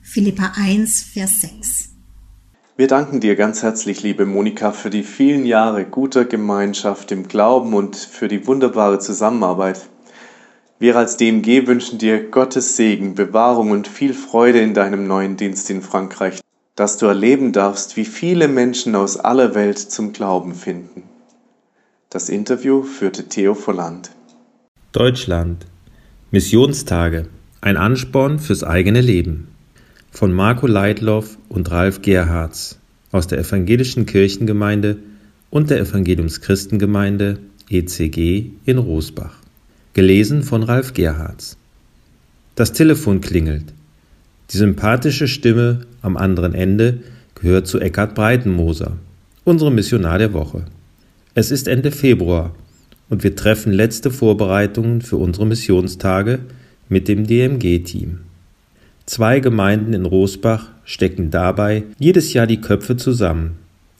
Philippa 0.03 0.55
1, 0.57 1.05
Vers 1.05 1.43
6. 1.43 1.96
Wir 2.78 2.88
danken 2.88 3.21
dir 3.21 3.37
ganz 3.37 3.62
herzlich, 3.62 4.02
liebe 4.02 4.26
Monika, 4.26 4.71
für 4.71 4.90
die 4.90 5.02
vielen 5.02 5.47
Jahre 5.47 5.87
guter 5.87 6.26
Gemeinschaft 6.26 7.11
im 7.11 7.26
Glauben 7.26 7.73
und 7.73 7.97
für 7.97 8.28
die 8.28 8.47
wunderbare 8.47 8.99
Zusammenarbeit. 8.99 9.88
Wir 10.78 10.95
als 10.97 11.16
DMG 11.16 11.66
wünschen 11.66 11.99
dir 11.99 12.28
Gottes 12.28 12.76
Segen, 12.76 13.14
Bewahrung 13.14 13.71
und 13.71 13.88
viel 13.88 14.12
Freude 14.12 14.61
in 14.61 14.75
deinem 14.75 15.06
neuen 15.06 15.38
Dienst 15.38 15.71
in 15.71 15.80
Frankreich, 15.80 16.42
dass 16.75 16.99
du 16.99 17.06
erleben 17.06 17.52
darfst, 17.52 17.97
wie 17.97 18.04
viele 18.04 18.47
Menschen 18.47 18.95
aus 18.95 19.16
aller 19.16 19.54
Welt 19.54 19.78
zum 19.78 20.12
Glauben 20.12 20.54
finden. 20.54 21.04
Das 22.11 22.28
Interview 22.28 22.83
führte 22.83 23.26
Theo 23.26 23.54
Volland. 23.54 24.11
Deutschland. 24.92 25.64
Missionstage. 26.30 27.30
Ein 27.62 27.78
Ansporn 27.78 28.38
fürs 28.38 28.62
eigene 28.64 29.00
Leben 29.00 29.56
von 30.17 30.33
Marco 30.33 30.67
Leitloff 30.67 31.37
und 31.51 31.71
Ralf 31.71 32.01
Gerhards 32.01 32.79
aus 33.13 33.27
der 33.27 33.39
Evangelischen 33.39 34.07
Kirchengemeinde 34.07 34.97
und 35.51 35.69
der 35.69 35.79
Evangeliumschristengemeinde 35.79 37.39
ECG 37.69 38.53
in 38.65 38.79
Rosbach. 38.79 39.35
Gelesen 39.93 40.43
von 40.43 40.63
Ralf 40.63 40.95
Gerhards. 40.95 41.59
Das 42.55 42.73
Telefon 42.73 43.21
klingelt. 43.21 43.75
Die 44.53 44.57
sympathische 44.57 45.29
Stimme 45.29 45.81
am 46.01 46.17
anderen 46.17 46.55
Ende 46.55 47.01
gehört 47.35 47.67
zu 47.67 47.79
Eckhard 47.79 48.15
Breitenmoser, 48.15 48.97
unserem 49.45 49.75
Missionar 49.75 50.17
der 50.17 50.33
Woche. 50.33 50.65
Es 51.35 51.51
ist 51.51 51.69
Ende 51.69 51.91
Februar 51.93 52.55
und 53.11 53.23
wir 53.23 53.37
treffen 53.37 53.71
letzte 53.71 54.11
Vorbereitungen 54.11 55.03
für 55.03 55.19
unsere 55.19 55.45
Missionstage 55.45 56.39
mit 56.89 57.07
dem 57.07 57.27
DMG-Team. 57.27 58.21
Zwei 59.07 59.39
Gemeinden 59.39 59.95
in 59.95 60.05
Rosbach 60.05 60.67
stecken 60.85 61.31
dabei 61.31 61.85
jedes 61.99 62.33
Jahr 62.33 62.49
die 62.49 62.61
Köpfe 62.61 62.97
zusammen, 62.97 63.53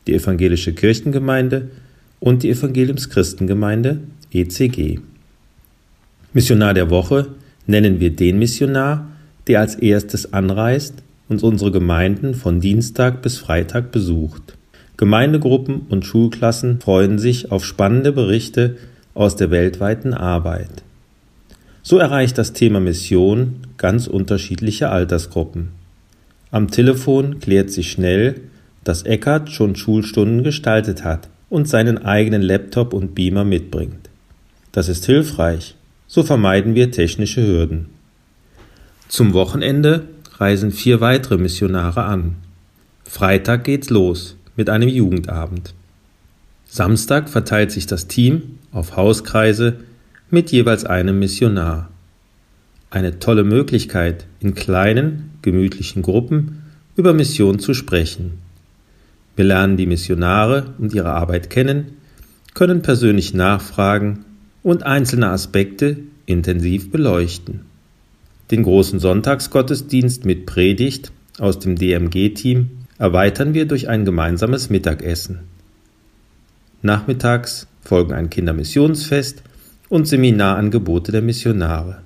die 0.05 0.13
Evangelische 0.13 0.73
Kirchengemeinde 0.73 1.69
und 2.19 2.43
die 2.43 2.49
Evangeliumschristengemeinde 2.49 4.01
ECG. 4.33 4.99
Missionar 6.33 6.73
der 6.73 6.89
Woche 6.89 7.27
nennen 7.67 8.01
wir 8.01 8.13
den 8.13 8.37
Missionar, 8.37 9.07
der 9.47 9.61
als 9.61 9.75
erstes 9.75 10.33
anreist 10.33 10.95
und 11.29 11.41
unsere 11.41 11.71
Gemeinden 11.71 12.35
von 12.35 12.59
Dienstag 12.59 13.21
bis 13.21 13.37
Freitag 13.37 13.91
besucht. 13.93 14.57
Gemeindegruppen 14.97 15.81
und 15.87 16.05
Schulklassen 16.05 16.81
freuen 16.81 17.17
sich 17.17 17.51
auf 17.51 17.63
spannende 17.63 18.11
Berichte 18.11 18.75
aus 19.13 19.37
der 19.37 19.51
weltweiten 19.51 20.13
Arbeit. 20.13 20.83
So 21.89 21.99
erreicht 21.99 22.37
das 22.37 22.51
Thema 22.51 22.81
Mission 22.81 23.61
ganz 23.77 24.07
unterschiedliche 24.07 24.89
Altersgruppen. 24.89 25.69
Am 26.51 26.69
Telefon 26.69 27.39
klärt 27.39 27.71
sich 27.71 27.89
schnell, 27.89 28.41
dass 28.83 29.03
Eckart 29.03 29.51
schon 29.51 29.77
Schulstunden 29.77 30.43
gestaltet 30.43 31.05
hat 31.05 31.29
und 31.47 31.69
seinen 31.69 31.97
eigenen 31.97 32.41
Laptop 32.41 32.91
und 32.91 33.15
Beamer 33.15 33.45
mitbringt. 33.45 34.09
Das 34.73 34.89
ist 34.89 35.05
hilfreich, 35.05 35.75
so 36.07 36.23
vermeiden 36.23 36.75
wir 36.75 36.91
technische 36.91 37.47
Hürden. 37.47 37.85
Zum 39.07 39.31
Wochenende 39.31 40.09
reisen 40.39 40.73
vier 40.73 40.99
weitere 40.99 41.37
Missionare 41.37 42.03
an. 42.03 42.35
Freitag 43.05 43.63
geht's 43.63 43.89
los 43.89 44.35
mit 44.57 44.69
einem 44.69 44.89
Jugendabend. 44.89 45.73
Samstag 46.65 47.29
verteilt 47.29 47.71
sich 47.71 47.87
das 47.87 48.09
Team 48.09 48.59
auf 48.73 48.97
Hauskreise 48.97 49.86
mit 50.29 50.51
jeweils 50.51 50.85
einem 50.85 51.19
Missionar. 51.19 51.89
Eine 52.89 53.19
tolle 53.19 53.43
Möglichkeit, 53.43 54.25
in 54.39 54.55
kleinen, 54.55 55.31
gemütlichen 55.41 56.01
Gruppen 56.01 56.63
über 56.95 57.13
Mission 57.13 57.59
zu 57.59 57.73
sprechen. 57.73 58.39
Wir 59.35 59.45
lernen 59.45 59.77
die 59.77 59.85
Missionare 59.85 60.73
und 60.77 60.93
ihre 60.93 61.11
Arbeit 61.11 61.49
kennen, 61.49 61.93
können 62.53 62.81
persönlich 62.81 63.33
nachfragen 63.33 64.25
und 64.63 64.83
einzelne 64.83 65.29
Aspekte 65.29 65.97
intensiv 66.25 66.91
beleuchten. 66.91 67.61
Den 68.49 68.63
großen 68.63 68.99
Sonntagsgottesdienst 68.99 70.25
mit 70.25 70.45
Predigt 70.45 71.11
aus 71.37 71.59
dem 71.59 71.75
DMG-Team 71.75 72.71
erweitern 72.97 73.53
wir 73.53 73.65
durch 73.65 73.89
ein 73.89 74.05
gemeinsames 74.05 74.69
Mittagessen. 74.69 75.41
Nachmittags 76.81 77.67
folgen 77.81 78.13
ein 78.13 78.29
Kindermissionsfest 78.29 79.43
und 79.89 80.07
Seminarangebote 80.07 81.11
der 81.11 81.21
Missionare. 81.21 82.01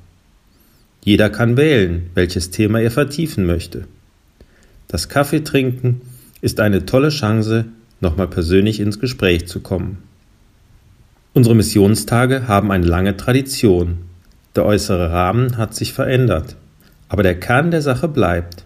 Jeder 1.04 1.30
kann 1.30 1.58
wählen, 1.58 2.10
welches 2.14 2.52
Thema 2.52 2.80
er 2.80 2.92
vertiefen 2.92 3.46
möchte. 3.46 3.88
Das 4.88 5.10
Kaffeetrinken 5.10 6.02
ist 6.42 6.60
eine 6.60 6.86
tolle 6.86 7.10
Chance, 7.10 7.66
nochmal 8.02 8.28
persönlich 8.28 8.80
ins 8.80 9.00
Gespräch 9.00 9.48
zu 9.48 9.62
kommen. 9.62 9.98
Unsere 11.34 11.56
Missionstage 11.56 12.48
haben 12.48 12.72
eine 12.72 12.86
lange 12.86 13.16
Tradition. 13.16 14.00
Der 14.56 14.66
äußere 14.66 15.12
Rahmen 15.12 15.58
hat 15.58 15.74
sich 15.74 15.94
verändert, 15.94 16.58
aber 17.08 17.24
der 17.24 17.40
Kern 17.40 17.72
der 17.72 17.82
Sache 17.82 18.08
bleibt. 18.08 18.66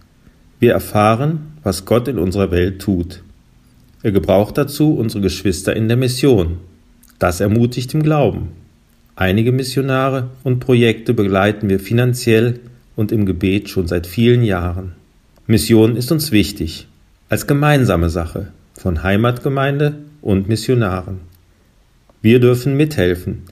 Wir 0.60 0.74
erfahren, 0.74 1.54
was 1.64 1.86
Gott 1.86 2.08
in 2.08 2.18
unserer 2.18 2.50
Welt 2.50 2.82
tut. 2.82 3.22
Er 4.02 4.12
gebraucht 4.12 4.58
dazu 4.58 4.96
unsere 4.96 5.22
Geschwister 5.22 5.76
in 5.76 5.88
der 5.88 5.98
Mission. 5.98 6.58
Das 7.20 7.40
ermutigt 7.40 7.94
im 7.94 8.04
Glauben. 8.04 8.50
Einige 9.18 9.54
Missionare 9.54 10.32
und 10.44 10.60
Projekte 10.60 11.14
begleiten 11.14 11.70
wir 11.70 11.80
finanziell 11.80 12.60
und 12.98 13.14
im 13.14 13.26
Gebet 13.26 13.70
schon 13.70 13.88
seit 13.88 14.08
vielen 14.08 14.44
Jahren. 14.44 14.94
Mission 15.48 15.96
ist 15.96 16.12
uns 16.12 16.32
wichtig, 16.32 16.88
als 17.30 17.48
gemeinsame 17.48 18.10
Sache 18.10 18.52
von 18.74 19.04
Heimatgemeinde 19.04 20.00
und 20.22 20.50
Missionaren. 20.50 21.22
Wir 22.22 22.40
dürfen 22.40 22.76
mithelfen, 22.76 23.44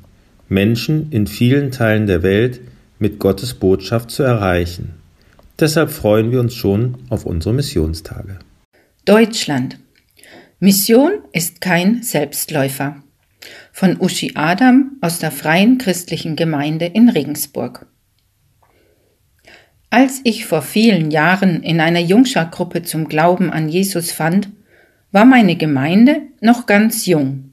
Menschen 0.50 1.12
in 1.12 1.28
vielen 1.28 1.72
Teilen 1.72 2.08
der 2.08 2.24
Welt 2.24 2.60
mit 3.00 3.20
Gottes 3.20 3.54
Botschaft 3.54 4.12
zu 4.12 4.24
erreichen. 4.24 4.96
Deshalb 5.60 5.92
freuen 5.92 6.32
wir 6.32 6.42
uns 6.42 6.56
schon 6.56 6.96
auf 7.10 7.26
unsere 7.26 7.54
Missionstage. 7.54 8.40
Deutschland. 9.06 9.78
Mission 10.60 11.12
ist 11.32 11.62
kein 11.62 12.04
Selbstläufer 12.04 13.03
von 13.74 14.00
Uschi 14.00 14.34
Adam 14.36 14.98
aus 15.02 15.18
der 15.18 15.32
Freien 15.32 15.80
Christlichen 15.80 16.36
Gemeinde 16.36 16.86
in 16.86 17.10
Regensburg. 17.10 17.88
Als 19.90 20.22
ich 20.24 20.46
vor 20.46 20.62
vielen 20.62 21.10
Jahren 21.10 21.64
in 21.64 21.82
einer 21.82 22.00
Jungschargruppe 22.00 22.84
zum 22.84 23.08
Glauben 23.08 23.50
an 23.50 23.68
Jesus 23.68 24.12
fand, 24.12 24.50
war 25.12 25.26
meine 25.26 25.56
Gemeinde 25.56 26.22
noch 26.40 26.68
ganz 26.68 27.08
jung. 27.08 27.52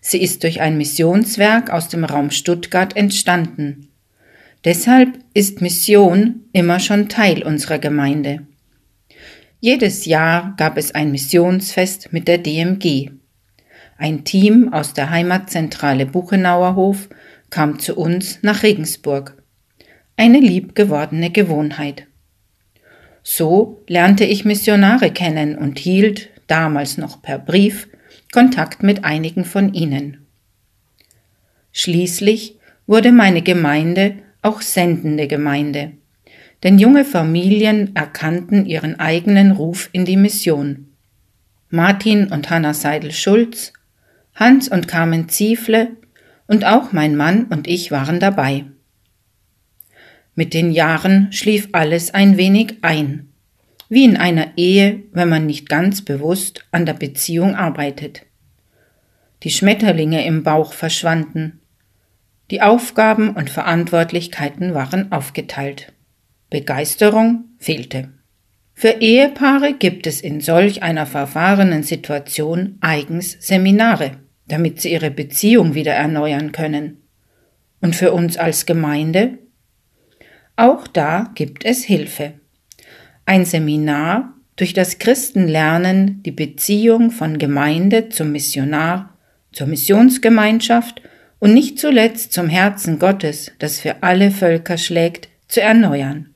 Sie 0.00 0.22
ist 0.22 0.42
durch 0.42 0.62
ein 0.62 0.78
Missionswerk 0.78 1.70
aus 1.70 1.88
dem 1.88 2.04
Raum 2.04 2.30
Stuttgart 2.30 2.96
entstanden. 2.96 3.88
Deshalb 4.64 5.18
ist 5.34 5.60
Mission 5.60 6.44
immer 6.52 6.80
schon 6.80 7.10
Teil 7.10 7.42
unserer 7.42 7.78
Gemeinde. 7.78 8.46
Jedes 9.60 10.06
Jahr 10.06 10.54
gab 10.56 10.78
es 10.78 10.94
ein 10.94 11.10
Missionsfest 11.10 12.12
mit 12.12 12.26
der 12.26 12.38
DMG. 12.38 13.10
Ein 13.98 14.24
Team 14.24 14.72
aus 14.72 14.92
der 14.92 15.10
Heimatzentrale 15.10 16.04
Buchenauer 16.04 16.74
Hof 16.74 17.08
kam 17.48 17.78
zu 17.78 17.96
uns 17.96 18.40
nach 18.42 18.62
Regensburg. 18.62 19.42
Eine 20.16 20.38
liebgewordene 20.38 21.30
Gewohnheit. 21.30 22.06
So 23.22 23.82
lernte 23.88 24.24
ich 24.24 24.44
Missionare 24.44 25.10
kennen 25.10 25.56
und 25.56 25.78
hielt, 25.78 26.30
damals 26.46 26.98
noch 26.98 27.22
per 27.22 27.38
Brief, 27.38 27.88
Kontakt 28.32 28.82
mit 28.82 29.04
einigen 29.04 29.44
von 29.44 29.72
ihnen. 29.72 30.26
Schließlich 31.72 32.58
wurde 32.86 33.12
meine 33.12 33.42
Gemeinde 33.42 34.16
auch 34.42 34.60
sendende 34.60 35.26
Gemeinde, 35.26 35.92
denn 36.62 36.78
junge 36.78 37.04
Familien 37.04 37.96
erkannten 37.96 38.66
ihren 38.66 39.00
eigenen 39.00 39.52
Ruf 39.52 39.88
in 39.92 40.04
die 40.04 40.16
Mission. 40.16 40.88
Martin 41.70 42.28
und 42.28 42.48
Hanna 42.50 42.74
Seidel-Schulz 42.74 43.72
Hans 44.36 44.68
und 44.68 44.86
Carmen 44.86 45.30
Ziefle 45.30 45.96
und 46.46 46.66
auch 46.66 46.92
mein 46.92 47.16
Mann 47.16 47.44
und 47.46 47.66
ich 47.66 47.90
waren 47.90 48.20
dabei. 48.20 48.66
Mit 50.34 50.52
den 50.52 50.72
Jahren 50.72 51.32
schlief 51.32 51.70
alles 51.72 52.12
ein 52.12 52.36
wenig 52.36 52.76
ein, 52.82 53.30
wie 53.88 54.04
in 54.04 54.18
einer 54.18 54.58
Ehe, 54.58 55.04
wenn 55.12 55.30
man 55.30 55.46
nicht 55.46 55.70
ganz 55.70 56.02
bewusst 56.02 56.66
an 56.70 56.84
der 56.84 56.92
Beziehung 56.92 57.54
arbeitet. 57.54 58.26
Die 59.42 59.50
Schmetterlinge 59.50 60.26
im 60.26 60.42
Bauch 60.42 60.74
verschwanden, 60.74 61.60
die 62.50 62.60
Aufgaben 62.60 63.30
und 63.30 63.48
Verantwortlichkeiten 63.48 64.74
waren 64.74 65.12
aufgeteilt. 65.12 65.94
Begeisterung 66.50 67.46
fehlte. 67.58 68.10
Für 68.74 69.00
Ehepaare 69.00 69.72
gibt 69.72 70.06
es 70.06 70.20
in 70.20 70.42
solch 70.42 70.82
einer 70.82 71.06
verfahrenen 71.06 71.82
Situation 71.82 72.76
eigens 72.82 73.38
Seminare 73.40 74.18
damit 74.48 74.80
sie 74.80 74.92
ihre 74.92 75.10
Beziehung 75.10 75.74
wieder 75.74 75.92
erneuern 75.92 76.52
können. 76.52 77.02
Und 77.80 77.94
für 77.96 78.12
uns 78.12 78.36
als 78.36 78.66
Gemeinde? 78.66 79.38
Auch 80.56 80.86
da 80.86 81.30
gibt 81.34 81.64
es 81.64 81.84
Hilfe. 81.84 82.34
Ein 83.26 83.44
Seminar 83.44 84.34
durch 84.56 84.72
das 84.72 84.98
Christenlernen 84.98 86.22
die 86.22 86.32
Beziehung 86.32 87.10
von 87.10 87.38
Gemeinde 87.38 88.08
zum 88.08 88.32
Missionar, 88.32 89.18
zur 89.52 89.66
Missionsgemeinschaft 89.66 91.02
und 91.38 91.52
nicht 91.52 91.78
zuletzt 91.78 92.32
zum 92.32 92.48
Herzen 92.48 92.98
Gottes, 92.98 93.52
das 93.58 93.80
für 93.80 94.02
alle 94.02 94.30
Völker 94.30 94.78
schlägt, 94.78 95.28
zu 95.48 95.60
erneuern. 95.60 96.34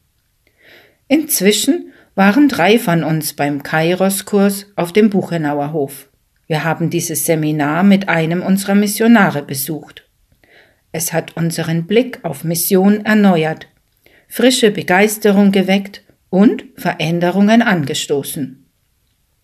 Inzwischen 1.08 1.92
waren 2.14 2.48
drei 2.48 2.78
von 2.78 3.02
uns 3.02 3.32
beim 3.32 3.62
Kairos-Kurs 3.62 4.66
auf 4.76 4.92
dem 4.92 5.08
Buchenauer 5.08 5.72
Hof. 5.72 6.09
Wir 6.50 6.64
haben 6.64 6.90
dieses 6.90 7.26
Seminar 7.26 7.84
mit 7.84 8.08
einem 8.08 8.42
unserer 8.42 8.74
Missionare 8.74 9.40
besucht. 9.40 10.08
Es 10.90 11.12
hat 11.12 11.36
unseren 11.36 11.86
Blick 11.86 12.18
auf 12.24 12.42
Mission 12.42 13.04
erneuert, 13.06 13.68
frische 14.26 14.72
Begeisterung 14.72 15.52
geweckt 15.52 16.02
und 16.28 16.64
Veränderungen 16.74 17.62
angestoßen. 17.62 18.66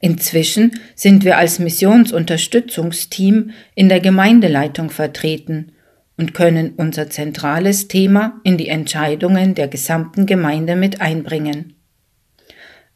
Inzwischen 0.01 0.81
sind 0.97 1.25
wir 1.25 1.38
als 1.38 1.61
Missionsunterstützungsteam 1.61 3.53
in 3.77 3.88
der 3.88 4.01
Gemeindeleitung 4.01 4.90
vertreten 4.90 5.71
und 6.16 6.35
können 6.35 6.73
unser 6.77 7.09
zentrales 7.09 7.87
Thema 7.87 8.40
in 8.42 8.59
die 8.59 8.69
Entscheidungen 8.69 9.55
der 9.55 9.69
gesamten 9.69 10.27
Gemeinde 10.27 10.75
mit 10.75 11.01
einbringen. 11.01 11.75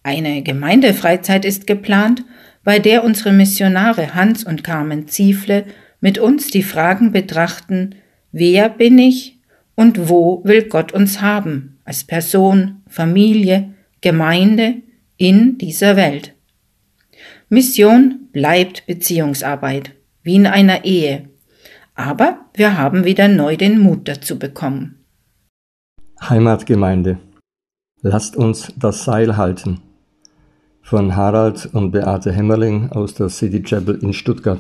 Eine 0.03 0.43
Gemeindefreizeit 0.43 1.45
ist 1.45 1.69
geplant, 1.69 2.25
bei 2.65 2.79
der 2.79 3.05
unsere 3.05 3.33
Missionare 3.33 4.15
Hans 4.15 4.45
und 4.45 4.65
Carmen 4.65 5.09
Ziefle 5.09 5.65
mit 6.01 6.19
uns 6.19 6.49
die 6.49 6.63
Fragen 6.63 7.13
betrachten, 7.13 7.95
wer 8.33 8.69
bin 8.69 8.99
ich 8.99 9.39
und 9.75 10.09
wo 10.09 10.43
will 10.45 10.69
Gott 10.69 10.93
uns 10.93 11.21
haben, 11.21 11.79
als 11.85 12.05
Person, 12.05 12.83
Familie, 12.87 13.75
Gemeinde 14.01 14.77
in 15.17 15.59
dieser 15.59 15.97
Welt. 15.97 16.35
Mission 17.49 18.29
bleibt 18.33 18.87
Beziehungsarbeit, 18.87 19.93
wie 20.23 20.37
in 20.37 20.47
einer 20.47 20.85
Ehe. 20.85 21.29
Aber 21.95 22.47
wir 22.55 22.79
haben 22.79 23.05
wieder 23.05 23.29
neu 23.29 23.57
den 23.57 23.79
Mut 23.79 24.09
dazu 24.09 24.39
bekommen. 24.39 24.97
Heimatgemeinde. 26.21 27.19
Lasst 28.03 28.37
uns 28.37 28.73
das 28.79 29.05
Seil 29.05 29.37
halten. 29.37 29.83
Von 30.91 31.15
Harald 31.15 31.69
und 31.73 31.93
Beate 31.93 32.33
Hämmerling 32.33 32.91
aus 32.91 33.15
der 33.15 33.29
City 33.29 33.63
Chapel 33.63 34.01
in 34.03 34.13
Stuttgart. 34.13 34.59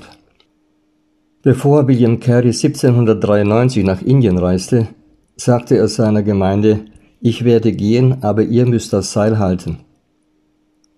Bevor 1.42 1.88
William 1.88 2.20
Carey 2.20 2.52
1793 2.52 3.82
nach 3.82 4.00
Indien 4.00 4.38
reiste, 4.38 4.86
sagte 5.34 5.76
er 5.76 5.88
seiner 5.88 6.22
Gemeinde, 6.22 6.82
ich 7.20 7.44
werde 7.44 7.72
gehen, 7.72 8.22
aber 8.22 8.44
ihr 8.44 8.64
müsst 8.64 8.92
das 8.92 9.12
Seil 9.12 9.40
halten. 9.40 9.78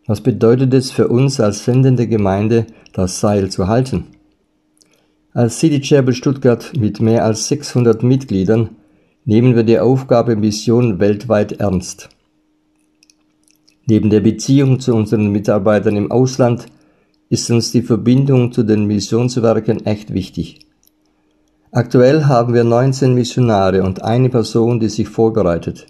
Was 0.07 0.21
bedeutet 0.21 0.75
es 0.75 0.91
für 0.91 1.09
uns 1.09 1.41
als 1.41 1.65
sendende 1.65 2.07
Gemeinde, 2.07 2.67
das 2.93 3.19
Seil 3.19 3.49
zu 3.49 3.69
halten? 3.69 4.09
Als 5.33 5.59
City 5.59 5.81
Chapel 5.81 6.13
Stuttgart 6.13 6.75
mit 6.79 7.01
mehr 7.01 7.25
als 7.25 7.49
600 7.49 8.03
Mitgliedern 8.03 8.69
nehmen 9.25 9.57
wir 9.57 9.63
die 9.63 9.79
Aufgabe 9.79 10.37
Mission 10.37 11.01
weltweit 11.01 11.53
ernst. 11.53 12.11
Neben 13.87 14.11
der 14.11 14.21
Beziehung 14.21 14.81
zu 14.81 14.95
unseren 14.95 15.29
Mitarbeitern 15.33 15.97
im 15.97 16.11
Ausland 16.11 16.67
ist 17.29 17.51
uns 17.51 17.73
die 17.73 17.83
Verbindung 17.83 18.53
zu 18.53 18.63
den 18.63 18.87
Missionswerken 18.87 19.87
echt 19.87 20.13
wichtig. 20.13 20.61
Aktuell 21.73 22.27
haben 22.27 22.53
wir 22.53 22.65
19 22.65 23.15
Missionare 23.15 23.83
und 23.83 24.03
eine 24.03 24.29
Person, 24.29 24.79
die 24.79 24.91
sich 24.91 25.09
vorbereitet. 25.09 25.87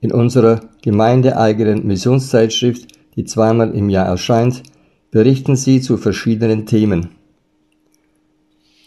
In 0.00 0.12
unserer 0.12 0.60
gemeindeeigenen 0.82 1.86
Missionszeitschrift, 1.86 2.86
die 3.16 3.24
zweimal 3.24 3.74
im 3.74 3.88
Jahr 3.90 4.06
erscheint, 4.06 4.62
berichten 5.10 5.56
sie 5.56 5.80
zu 5.80 5.96
verschiedenen 5.96 6.66
Themen. 6.66 7.08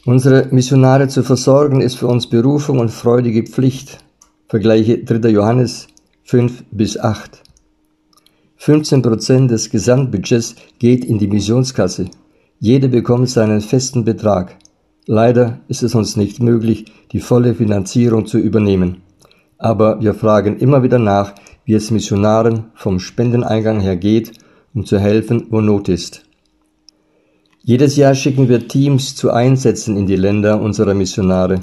Unsere 0.06 0.48
Missionare 0.52 1.10
zu 1.10 1.24
versorgen 1.24 1.82
ist 1.82 1.96
für 1.96 2.08
uns 2.08 2.28
Berufung 2.28 2.80
und 2.80 2.92
freudige 2.92 3.44
Pflicht. 3.44 3.98
Vergleiche 4.48 5.00
3. 5.04 5.30
Johannes 5.30 5.88
5 6.24 6.64
bis 6.72 6.98
8. 6.98 7.44
15 8.58 9.02
Prozent 9.02 9.52
des 9.52 9.70
Gesamtbudgets 9.70 10.56
geht 10.80 11.06
in 11.06 11.18
die 11.18 11.28
Missionskasse. 11.28 12.06
Jeder 12.60 12.88
bekommt 12.88 13.30
seinen 13.30 13.62
festen 13.62 14.04
Betrag. 14.04 14.58
Leider 15.06 15.60
ist 15.68 15.84
es 15.84 15.96
uns 15.96 16.18
nicht 16.18 16.42
möglich, 16.42 16.86
die 17.12 17.20
volle 17.20 17.56
Finanzierung 17.56 18.26
zu 18.26 18.38
übernehmen 18.38 19.02
aber 19.58 20.02
wir 20.02 20.14
fragen 20.14 20.58
immer 20.58 20.84
wieder 20.84 21.00
nach, 21.00 21.34
wie 21.66 21.74
es 21.74 21.92
Missionaren 21.92 22.66
vom 22.76 23.00
Spendeneingang 23.00 23.80
her 23.80 23.98
geht, 23.98 24.32
um 24.74 24.86
zu 24.86 25.00
helfen, 25.00 25.48
wo 25.50 25.62
Not 25.62 25.90
ist. 25.90 26.24
Jedes 27.64 27.98
Jahr 27.98 28.16
schicken 28.16 28.48
wir 28.48 28.68
Teams 28.68 29.16
zu 29.16 29.32
Einsätzen 29.32 29.98
in 29.98 30.06
die 30.06 30.16
Länder 30.16 30.62
unserer 30.62 30.94
Missionare. 30.94 31.62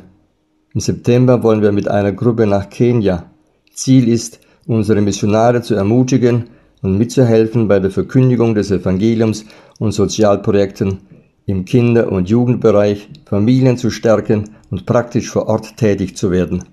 Im 0.75 0.81
September 0.81 1.43
wollen 1.43 1.63
wir 1.63 1.73
mit 1.73 1.89
einer 1.89 2.13
Gruppe 2.13 2.47
nach 2.47 2.69
Kenia. 2.69 3.31
Ziel 3.73 4.09
ist, 4.09 4.41
unsere 4.67 5.01
Missionare 5.01 5.63
zu 5.63 5.75
ermutigen 5.75 6.45
und 6.85 6.99
mitzuhelfen 6.99 7.67
bei 7.67 7.81
der 7.81 7.91
Verkündigung 7.91 8.55
des 8.55 8.71
Evangeliums 8.71 9.47
und 9.79 9.93
Sozialprojekten 9.93 10.99
im 11.47 11.65
Kinder- 11.65 12.13
und 12.13 12.29
Jugendbereich, 12.29 13.09
Familien 13.25 13.79
zu 13.79 13.89
stärken 13.89 14.51
und 14.71 14.85
praktisch 14.85 15.31
vor 15.31 15.49
Ort 15.49 15.79
tätig 15.79 16.15
zu 16.15 16.31
werden. 16.31 16.65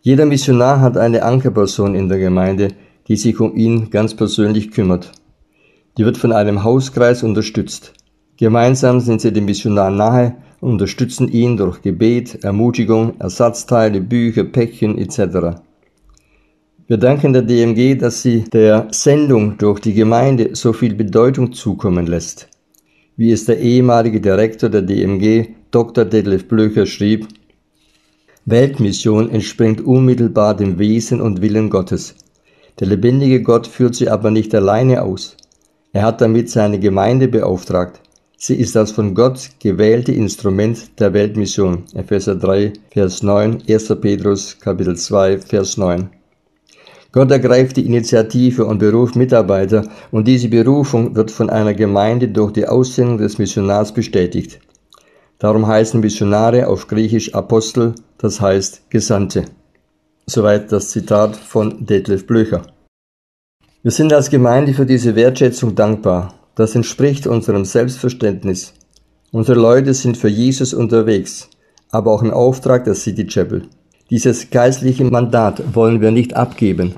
Jeder 0.00 0.26
Missionar 0.26 0.80
hat 0.80 0.96
eine 0.96 1.24
Ankerperson 1.24 1.96
in 1.96 2.08
der 2.08 2.20
Gemeinde, 2.20 2.68
die 3.08 3.16
sich 3.16 3.40
um 3.40 3.56
ihn 3.56 3.90
ganz 3.90 4.14
persönlich 4.14 4.70
kümmert. 4.70 5.10
Die 5.98 6.04
wird 6.04 6.16
von 6.16 6.32
einem 6.32 6.62
Hauskreis 6.62 7.24
unterstützt. 7.24 7.92
Gemeinsam 8.36 9.00
sind 9.00 9.20
sie 9.20 9.32
dem 9.32 9.46
Missionar 9.46 9.90
nahe 9.90 10.36
und 10.60 10.70
unterstützen 10.70 11.26
ihn 11.26 11.56
durch 11.56 11.82
Gebet, 11.82 12.44
Ermutigung, 12.44 13.18
Ersatzteile, 13.18 14.00
Bücher, 14.00 14.44
Päckchen 14.44 14.98
etc. 14.98 15.62
Wir 16.92 16.98
danken 16.98 17.32
der 17.32 17.40
DMG, 17.40 17.96
dass 17.96 18.20
sie 18.20 18.44
der 18.52 18.88
Sendung 18.90 19.56
durch 19.56 19.80
die 19.80 19.94
Gemeinde 19.94 20.50
so 20.52 20.74
viel 20.74 20.94
Bedeutung 20.94 21.54
zukommen 21.54 22.06
lässt. 22.06 22.48
Wie 23.16 23.32
es 23.32 23.46
der 23.46 23.60
ehemalige 23.60 24.20
Direktor 24.20 24.68
der 24.68 24.82
DMG, 24.82 25.54
Dr. 25.70 26.04
Detlef 26.04 26.48
Blöcher, 26.48 26.84
schrieb, 26.84 27.28
Weltmission 28.44 29.30
entspringt 29.30 29.80
unmittelbar 29.80 30.54
dem 30.54 30.78
Wesen 30.78 31.22
und 31.22 31.40
Willen 31.40 31.70
Gottes. 31.70 32.14
Der 32.78 32.88
lebendige 32.88 33.40
Gott 33.40 33.66
führt 33.66 33.94
sie 33.94 34.10
aber 34.10 34.30
nicht 34.30 34.54
alleine 34.54 35.00
aus. 35.00 35.38
Er 35.94 36.02
hat 36.02 36.20
damit 36.20 36.50
seine 36.50 36.78
Gemeinde 36.78 37.26
beauftragt. 37.26 38.02
Sie 38.36 38.56
ist 38.56 38.76
das 38.76 38.92
von 38.92 39.14
Gott 39.14 39.48
gewählte 39.60 40.12
Instrument 40.12 41.00
der 41.00 41.14
Weltmission. 41.14 41.84
Epheser 41.94 42.34
3, 42.34 42.74
Vers 42.90 43.22
9, 43.22 43.62
1. 43.66 43.96
Petrus, 43.98 44.58
Kapitel 44.60 44.94
2, 44.94 45.38
Vers 45.38 45.78
9. 45.78 46.10
Gott 47.12 47.30
ergreift 47.30 47.76
die 47.76 47.84
Initiative 47.84 48.64
und 48.64 48.78
beruft 48.78 49.16
Mitarbeiter 49.16 49.86
und 50.10 50.26
diese 50.26 50.48
Berufung 50.48 51.14
wird 51.14 51.30
von 51.30 51.50
einer 51.50 51.74
Gemeinde 51.74 52.28
durch 52.28 52.52
die 52.52 52.66
Aussendung 52.66 53.18
des 53.18 53.36
Missionars 53.36 53.92
bestätigt. 53.92 54.60
Darum 55.38 55.66
heißen 55.66 56.00
Missionare 56.00 56.68
auf 56.68 56.88
Griechisch 56.88 57.34
Apostel, 57.34 57.94
das 58.16 58.40
heißt 58.40 58.88
Gesandte. 58.88 59.44
Soweit 60.24 60.72
das 60.72 60.90
Zitat 60.90 61.36
von 61.36 61.84
Detlef 61.84 62.26
Blöcher. 62.26 62.62
Wir 63.82 63.90
sind 63.90 64.12
als 64.12 64.30
Gemeinde 64.30 64.72
für 64.72 64.86
diese 64.86 65.14
Wertschätzung 65.14 65.74
dankbar. 65.74 66.34
Das 66.54 66.74
entspricht 66.74 67.26
unserem 67.26 67.64
Selbstverständnis. 67.64 68.72
Unsere 69.32 69.58
Leute 69.58 69.92
sind 69.92 70.16
für 70.16 70.28
Jesus 70.28 70.72
unterwegs, 70.72 71.50
aber 71.90 72.12
auch 72.12 72.22
im 72.22 72.30
Auftrag 72.30 72.84
der 72.84 72.94
City 72.94 73.26
Chapel. 73.26 73.62
Dieses 74.10 74.50
geistliche 74.50 75.04
Mandat 75.04 75.74
wollen 75.74 76.00
wir 76.00 76.10
nicht 76.10 76.36
abgeben. 76.36 76.94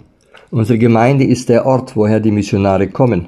Unsere 0.55 0.79
Gemeinde 0.79 1.25
ist 1.25 1.49
der 1.49 1.67
Ort, 1.67 1.97
woher 1.97 2.21
die 2.21 2.31
Missionare 2.31 2.87
kommen. 2.87 3.27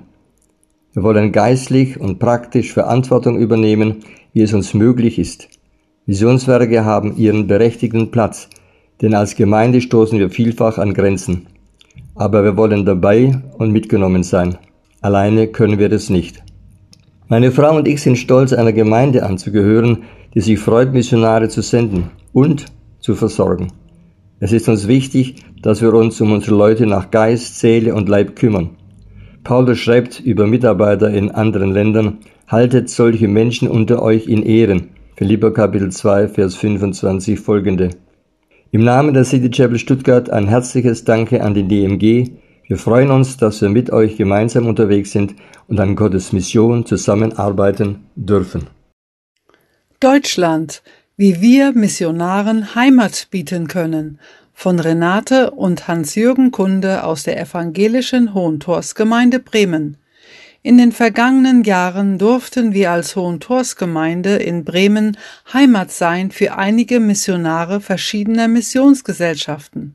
Wir 0.93 1.03
wollen 1.03 1.33
geistlich 1.33 1.99
und 1.99 2.21
praktisch 2.21 2.73
Verantwortung 2.73 3.37
übernehmen, 3.37 4.05
wie 4.33 4.43
es 4.43 4.55
uns 4.55 4.75
möglich 4.75 5.19
ist. 5.19 5.49
Missionswerke 6.07 6.85
haben 6.85 7.17
ihren 7.17 7.49
berechtigten 7.49 8.13
Platz, 8.13 8.49
denn 9.03 9.13
als 9.13 9.35
Gemeinde 9.35 9.81
stoßen 9.81 10.21
wir 10.21 10.31
vielfach 10.31 10.79
an 10.79 10.95
Grenzen. 10.95 11.49
Aber 12.15 12.45
wir 12.45 12.57
wollen 12.57 12.85
dabei 12.85 13.43
und 13.59 13.73
mitgenommen 13.73 14.23
sein. 14.23 14.57
Alleine 15.01 15.49
können 15.49 15.81
wir 15.81 15.89
das 15.89 16.11
nicht. 16.11 16.45
Meine 17.27 17.51
Frau 17.51 17.77
und 17.77 17.89
ich 17.89 18.03
sind 18.03 18.19
stolz, 18.19 18.53
einer 18.53 18.73
Gemeinde 18.73 19.27
anzugehören, 19.27 20.05
die 20.33 20.43
sich 20.43 20.61
freut, 20.61 20.93
Missionare 20.93 21.49
zu 21.49 21.61
senden 21.61 22.11
und 22.33 22.67
zu 23.01 23.17
versorgen. 23.17 23.73
Es 24.39 24.53
ist 24.53 24.69
uns 24.69 24.87
wichtig, 24.87 25.43
dass 25.63 25.83
wir 25.83 25.93
uns 25.95 26.21
um 26.21 26.33
unsere 26.33 26.57
Leute 26.57 26.87
nach 26.87 27.11
Geist, 27.11 27.59
Seele 27.59 27.95
und 27.95 28.09
Leib 28.09 28.37
kümmern. 28.37 28.71
Paulus 29.45 29.79
schreibt 29.79 30.21
über 30.21 30.47
Mitarbeiter 30.47 31.11
in 31.11 31.31
anderen 31.31 31.71
Ländern, 31.71 32.19
haltet 32.49 32.91
solche 32.91 33.29
Menschen 33.29 33.69
unter 33.69 34.03
euch 34.03 34.27
in 34.27 34.43
Ehren. 34.43 34.89
Philipper 35.17 35.53
Kapitel 35.53 35.91
2, 35.91 36.29
Vers 36.29 36.57
25 36.57 37.41
folgende. 37.41 37.91
Im 38.71 38.85
Namen 38.85 39.15
der 39.15 39.25
City 39.25 39.51
Chapel 39.51 39.79
Stuttgart 39.79 40.29
ein 40.31 40.49
herzliches 40.49 41.05
Danke 41.05 41.43
an 41.43 41.55
die 41.55 41.63
DMG 41.63 42.31
Wir 42.69 42.79
freuen 42.79 43.13
uns, 43.13 43.37
dass 43.37 43.63
wir 43.63 43.69
mit 43.69 43.91
euch 43.91 44.17
gemeinsam 44.17 44.67
unterwegs 44.67 45.13
sind 45.13 45.37
und 45.69 45.79
an 45.79 45.95
Gottes 45.95 46.33
Mission 46.33 46.85
zusammenarbeiten 46.85 48.07
dürfen. 48.17 48.67
Deutschland, 50.01 50.83
wie 51.17 51.41
wir 51.41 51.73
Missionaren 51.73 52.75
Heimat 52.75 53.29
bieten 53.31 53.69
können 53.69 54.19
von 54.59 54.81
Renate 54.81 55.51
und 55.51 55.87
Hans-Jürgen 55.87 56.51
Kunde 56.51 57.05
aus 57.05 57.25
der 57.25 57.39
evangelischen 57.39 58.33
Hohentorsgemeinde 58.33 59.39
Bremen. 59.39 59.99
In 60.63 60.79
den 60.79 60.93
vergangenen 60.93 61.63
Jahren 61.63 62.17
durften 62.17 62.73
wir 62.73 62.91
als 62.91 63.15
Hohentorsgemeinde 63.17 64.37
in 64.37 64.65
Bremen 64.65 65.19
Heimat 65.53 65.93
sein 65.93 66.31
für 66.31 66.57
einige 66.57 67.01
Missionare 67.01 67.83
verschiedener 67.83 68.49
Missionsgesellschaften. 68.49 69.95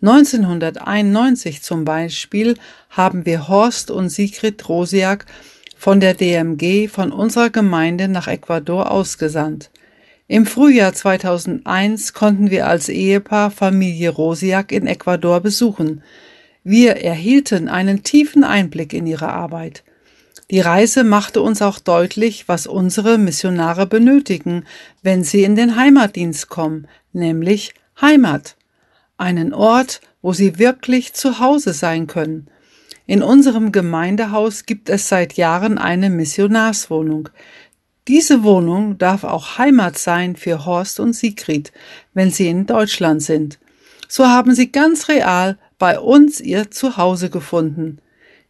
1991 0.00 1.62
zum 1.62 1.84
Beispiel 1.84 2.56
haben 2.88 3.26
wir 3.26 3.48
Horst 3.48 3.90
und 3.90 4.08
Sigrid 4.08 4.66
Rosiak 4.66 5.26
von 5.76 6.00
der 6.00 6.14
DMG 6.14 6.88
von 6.88 7.12
unserer 7.12 7.50
Gemeinde 7.50 8.08
nach 8.08 8.28
Ecuador 8.28 8.90
ausgesandt. 8.90 9.70
Im 10.26 10.46
Frühjahr 10.46 10.94
2001 10.94 12.14
konnten 12.14 12.50
wir 12.50 12.66
als 12.66 12.88
Ehepaar 12.88 13.50
Familie 13.50 14.08
Rosiak 14.08 14.72
in 14.72 14.86
Ecuador 14.86 15.40
besuchen. 15.40 16.02
Wir 16.62 16.96
erhielten 16.96 17.68
einen 17.68 18.04
tiefen 18.04 18.42
Einblick 18.42 18.94
in 18.94 19.06
ihre 19.06 19.28
Arbeit. 19.28 19.84
Die 20.50 20.60
Reise 20.60 21.04
machte 21.04 21.42
uns 21.42 21.60
auch 21.60 21.78
deutlich, 21.78 22.48
was 22.48 22.66
unsere 22.66 23.18
Missionare 23.18 23.86
benötigen, 23.86 24.64
wenn 25.02 25.24
sie 25.24 25.44
in 25.44 25.56
den 25.56 25.76
Heimatdienst 25.76 26.48
kommen, 26.48 26.88
nämlich 27.12 27.74
Heimat. 28.00 28.56
Einen 29.18 29.52
Ort, 29.52 30.00
wo 30.22 30.32
sie 30.32 30.58
wirklich 30.58 31.12
zu 31.12 31.38
Hause 31.38 31.74
sein 31.74 32.06
können. 32.06 32.48
In 33.06 33.22
unserem 33.22 33.70
Gemeindehaus 33.70 34.64
gibt 34.64 34.88
es 34.88 35.10
seit 35.10 35.34
Jahren 35.34 35.76
eine 35.76 36.08
Missionarswohnung. 36.08 37.28
Diese 38.06 38.42
Wohnung 38.42 38.98
darf 38.98 39.24
auch 39.24 39.56
Heimat 39.56 39.96
sein 39.96 40.36
für 40.36 40.66
Horst 40.66 41.00
und 41.00 41.14
Sigrid, 41.14 41.72
wenn 42.12 42.30
sie 42.30 42.48
in 42.48 42.66
Deutschland 42.66 43.22
sind. 43.22 43.58
So 44.08 44.26
haben 44.26 44.54
sie 44.54 44.70
ganz 44.70 45.08
real 45.08 45.58
bei 45.78 45.98
uns 45.98 46.40
ihr 46.40 46.70
Zuhause 46.70 47.30
gefunden. 47.30 47.98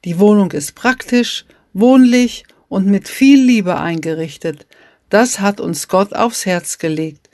Die 0.05 0.19
Wohnung 0.19 0.51
ist 0.51 0.75
praktisch, 0.75 1.45
wohnlich 1.73 2.45
und 2.69 2.87
mit 2.87 3.09
viel 3.09 3.41
Liebe 3.41 3.79
eingerichtet. 3.79 4.67
Das 5.09 5.39
hat 5.39 5.61
uns 5.61 5.87
Gott 5.87 6.13
aufs 6.13 6.47
Herz 6.47 6.79
gelegt. 6.79 7.31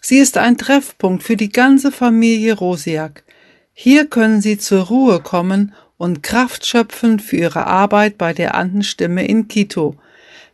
Sie 0.00 0.18
ist 0.18 0.38
ein 0.38 0.56
Treffpunkt 0.56 1.24
für 1.24 1.36
die 1.36 1.48
ganze 1.48 1.90
Familie 1.90 2.54
Rosiak. 2.54 3.24
Hier 3.72 4.06
können 4.06 4.40
Sie 4.40 4.56
zur 4.56 4.84
Ruhe 4.84 5.20
kommen 5.20 5.74
und 5.98 6.22
Kraft 6.22 6.64
schöpfen 6.64 7.18
für 7.18 7.36
Ihre 7.36 7.66
Arbeit 7.66 8.16
bei 8.16 8.32
der 8.32 8.54
Andenstimme 8.54 9.26
in 9.26 9.48
Quito. 9.48 9.96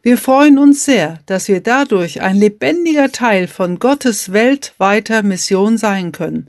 Wir 0.05 0.19
freuen 0.19 0.59
uns 0.59 0.85
sehr, 0.85 1.21
dass 1.27 1.47
wir 1.47 1.61
dadurch 1.61 2.23
ein 2.23 2.35
lebendiger 2.35 3.13
Teil 3.13 3.47
von 3.47 3.79
Gottes 3.79 4.33
weltweiter 4.33 5.23
Mission 5.23 5.79
sein 5.79 6.11
können. 6.11 6.49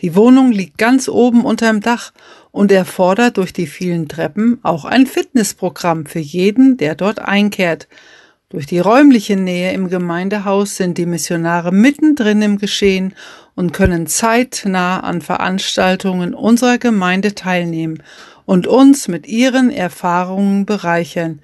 Die 0.00 0.16
Wohnung 0.16 0.50
liegt 0.50 0.76
ganz 0.76 1.08
oben 1.08 1.44
unterm 1.44 1.82
Dach 1.82 2.12
und 2.50 2.72
erfordert 2.72 3.36
durch 3.36 3.52
die 3.52 3.68
vielen 3.68 4.08
Treppen 4.08 4.58
auch 4.64 4.84
ein 4.84 5.06
Fitnessprogramm 5.06 6.04
für 6.04 6.18
jeden, 6.18 6.78
der 6.78 6.96
dort 6.96 7.20
einkehrt. 7.20 7.86
Durch 8.48 8.66
die 8.66 8.80
räumliche 8.80 9.36
Nähe 9.36 9.72
im 9.72 9.88
Gemeindehaus 9.88 10.76
sind 10.76 10.98
die 10.98 11.06
Missionare 11.06 11.70
mittendrin 11.70 12.42
im 12.42 12.58
Geschehen 12.58 13.14
und 13.54 13.72
können 13.72 14.08
zeitnah 14.08 14.98
an 14.98 15.22
Veranstaltungen 15.22 16.34
unserer 16.34 16.78
Gemeinde 16.78 17.36
teilnehmen 17.36 18.02
und 18.46 18.66
uns 18.66 19.06
mit 19.06 19.28
ihren 19.28 19.70
Erfahrungen 19.70 20.66
bereichern. 20.66 21.40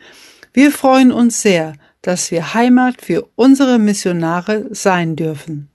Wir 0.56 0.72
freuen 0.72 1.12
uns 1.12 1.42
sehr, 1.42 1.74
dass 2.00 2.30
wir 2.30 2.54
Heimat 2.54 3.02
für 3.02 3.28
unsere 3.34 3.78
Missionare 3.78 4.64
sein 4.70 5.14
dürfen. 5.14 5.68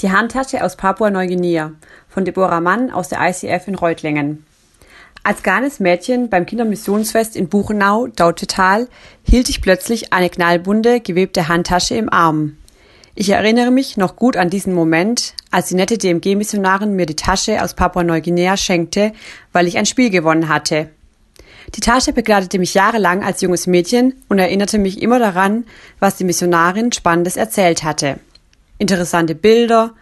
Die 0.00 0.10
Handtasche 0.10 0.64
aus 0.64 0.76
Papua-Neuguinea 0.76 1.72
von 2.08 2.24
Deborah 2.24 2.62
Mann 2.62 2.90
aus 2.90 3.10
der 3.10 3.20
ICF 3.20 3.68
in 3.68 3.74
Reutlingen. 3.74 4.46
Als 5.22 5.42
kleines 5.42 5.80
Mädchen 5.80 6.30
beim 6.30 6.46
Kindermissionsfest 6.46 7.36
in 7.36 7.50
Buchenau, 7.50 8.06
Dautetal, 8.06 8.88
hielt 9.22 9.50
ich 9.50 9.60
plötzlich 9.60 10.14
eine 10.14 10.30
knallbunte, 10.30 11.02
gewebte 11.02 11.48
Handtasche 11.48 11.94
im 11.94 12.10
Arm. 12.10 12.56
Ich 13.14 13.28
erinnere 13.28 13.70
mich 13.70 13.98
noch 13.98 14.16
gut 14.16 14.38
an 14.38 14.48
diesen 14.48 14.72
Moment, 14.72 15.34
als 15.50 15.68
die 15.68 15.74
nette 15.74 15.98
DMG-Missionarin 15.98 16.96
mir 16.96 17.04
die 17.04 17.16
Tasche 17.16 17.62
aus 17.62 17.74
Papua-Neuguinea 17.74 18.56
schenkte, 18.56 19.12
weil 19.52 19.66
ich 19.66 19.76
ein 19.76 19.84
Spiel 19.84 20.08
gewonnen 20.08 20.48
hatte. 20.48 20.88
Die 21.74 21.80
Tasche 21.80 22.12
begleitete 22.12 22.58
mich 22.58 22.74
jahrelang 22.74 23.22
als 23.22 23.42
junges 23.42 23.66
Mädchen 23.66 24.14
und 24.28 24.38
erinnerte 24.38 24.78
mich 24.78 25.02
immer 25.02 25.18
daran, 25.18 25.64
was 26.00 26.16
die 26.16 26.24
Missionarin 26.24 26.92
Spannendes 26.92 27.36
erzählt 27.36 27.84
hatte. 27.84 28.18
Interessante 28.78 29.34
Bilder, 29.34 29.92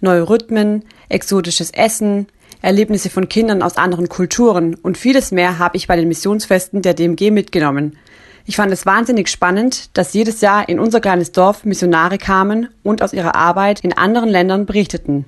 neue 0.00 0.28
Rhythmen, 0.28 0.84
exotisches 1.08 1.70
Essen, 1.70 2.26
Erlebnisse 2.62 3.10
von 3.10 3.28
Kindern 3.28 3.62
aus 3.62 3.76
anderen 3.76 4.08
Kulturen 4.08 4.74
und 4.74 4.98
vieles 4.98 5.30
mehr 5.30 5.58
habe 5.58 5.76
ich 5.76 5.86
bei 5.86 5.96
den 5.96 6.08
Missionsfesten 6.08 6.82
der 6.82 6.94
DMG 6.94 7.30
mitgenommen. 7.30 7.98
Ich 8.44 8.56
fand 8.56 8.72
es 8.72 8.86
wahnsinnig 8.86 9.28
spannend, 9.28 9.96
dass 9.96 10.14
jedes 10.14 10.40
Jahr 10.40 10.68
in 10.68 10.78
unser 10.78 11.00
kleines 11.00 11.32
Dorf 11.32 11.64
Missionare 11.64 12.18
kamen 12.18 12.68
und 12.84 13.02
aus 13.02 13.12
ihrer 13.12 13.34
Arbeit 13.34 13.80
in 13.80 13.92
anderen 13.92 14.28
Ländern 14.28 14.66
berichteten. 14.66 15.26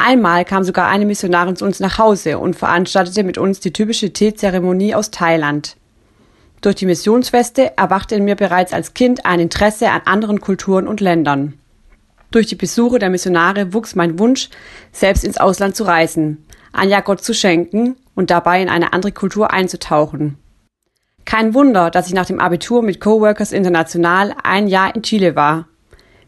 Einmal 0.00 0.44
kam 0.44 0.62
sogar 0.62 0.86
eine 0.86 1.06
Missionarin 1.06 1.56
zu 1.56 1.64
uns 1.64 1.80
nach 1.80 1.98
Hause 1.98 2.38
und 2.38 2.54
veranstaltete 2.54 3.24
mit 3.24 3.36
uns 3.36 3.58
die 3.58 3.72
typische 3.72 4.12
Teezeremonie 4.12 4.94
aus 4.94 5.10
Thailand. 5.10 5.76
Durch 6.60 6.76
die 6.76 6.86
Missionsfeste 6.86 7.76
erwachte 7.76 8.14
in 8.14 8.24
mir 8.24 8.36
bereits 8.36 8.72
als 8.72 8.94
Kind 8.94 9.26
ein 9.26 9.40
Interesse 9.40 9.90
an 9.90 10.02
anderen 10.04 10.40
Kulturen 10.40 10.86
und 10.86 11.00
Ländern. 11.00 11.54
Durch 12.30 12.46
die 12.46 12.54
Besuche 12.54 13.00
der 13.00 13.10
Missionare 13.10 13.74
wuchs 13.74 13.96
mein 13.96 14.20
Wunsch, 14.20 14.50
selbst 14.92 15.24
ins 15.24 15.38
Ausland 15.38 15.74
zu 15.74 15.82
reisen, 15.82 16.46
ein 16.72 16.90
Jahr 16.90 17.02
Gott 17.02 17.24
zu 17.24 17.34
schenken 17.34 17.96
und 18.14 18.30
dabei 18.30 18.62
in 18.62 18.68
eine 18.68 18.92
andere 18.92 19.10
Kultur 19.10 19.52
einzutauchen. 19.52 20.38
Kein 21.24 21.54
Wunder, 21.54 21.90
dass 21.90 22.06
ich 22.06 22.14
nach 22.14 22.26
dem 22.26 22.38
Abitur 22.38 22.84
mit 22.84 23.00
Coworkers 23.00 23.50
International 23.50 24.32
ein 24.44 24.68
Jahr 24.68 24.94
in 24.94 25.02
Chile 25.02 25.34
war. 25.34 25.66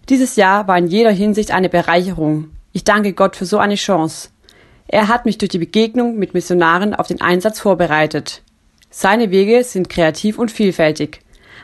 Dieses 0.08 0.34
Jahr 0.34 0.66
war 0.66 0.76
in 0.76 0.88
jeder 0.88 1.12
Hinsicht 1.12 1.52
eine 1.52 1.68
Bereicherung, 1.68 2.50
ich 2.72 2.84
danke 2.84 3.12
Gott 3.12 3.36
für 3.36 3.46
so 3.46 3.58
eine 3.58 3.74
Chance. 3.74 4.28
Er 4.88 5.08
hat 5.08 5.24
mich 5.24 5.38
durch 5.38 5.50
die 5.50 5.58
Begegnung 5.58 6.18
mit 6.18 6.34
Missionaren 6.34 6.94
auf 6.94 7.06
den 7.06 7.20
Einsatz 7.20 7.60
vorbereitet. 7.60 8.42
Seine 8.90 9.30
Wege 9.30 9.62
sind 9.62 9.88
kreativ 9.88 10.38
und 10.38 10.50
vielfältig. 10.50 11.20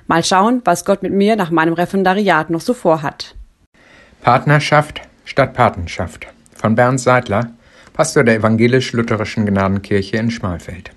Mal 0.07 0.23
schauen, 0.23 0.63
was 0.65 0.85
Gott 0.85 1.03
mit 1.03 1.13
mir 1.13 1.35
nach 1.35 1.51
meinem 1.51 1.75
Referendariat 1.75 2.51
noch 2.51 2.61
so 2.61 2.73
vorhat. 2.75 3.35
Partnerschaft 4.23 5.01
statt 5.25 5.55
Patenschaft 5.55 6.29
von 6.55 6.77
Bernd 6.77 7.01
Seidler, 7.01 7.51
Pastor 7.93 8.23
der 8.23 8.37
evangelisch-lutherischen 8.37 9.47
Gnadenkirche 9.47 10.17
in 10.19 10.31
Schmalfeld. 10.31 10.91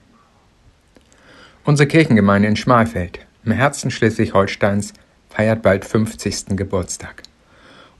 Unsere 1.63 1.87
Kirchengemeinde 1.87 2.47
in 2.47 2.55
Schmalfeld, 2.55 3.19
im 3.43 3.51
Herzen 3.51 3.89
Schleswig-Holsteins, 3.89 4.93
feiert 5.29 5.61
bald 5.61 5.85
50. 5.85 6.57
Geburtstag. 6.57 7.23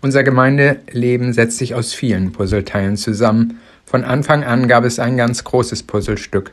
Unser 0.02 0.24
Gemeindeleben 0.24 1.34
setzt 1.34 1.58
sich 1.58 1.76
aus 1.76 1.94
vielen 1.94 2.32
Puzzleteilen 2.32 2.96
zusammen. 2.96 3.60
Von 3.86 4.06
Anfang 4.06 4.44
an 4.44 4.68
gab 4.70 4.86
es 4.86 4.98
ein 4.98 5.18
ganz 5.18 5.44
großes 5.44 5.84
Puzzlestück, 5.84 6.52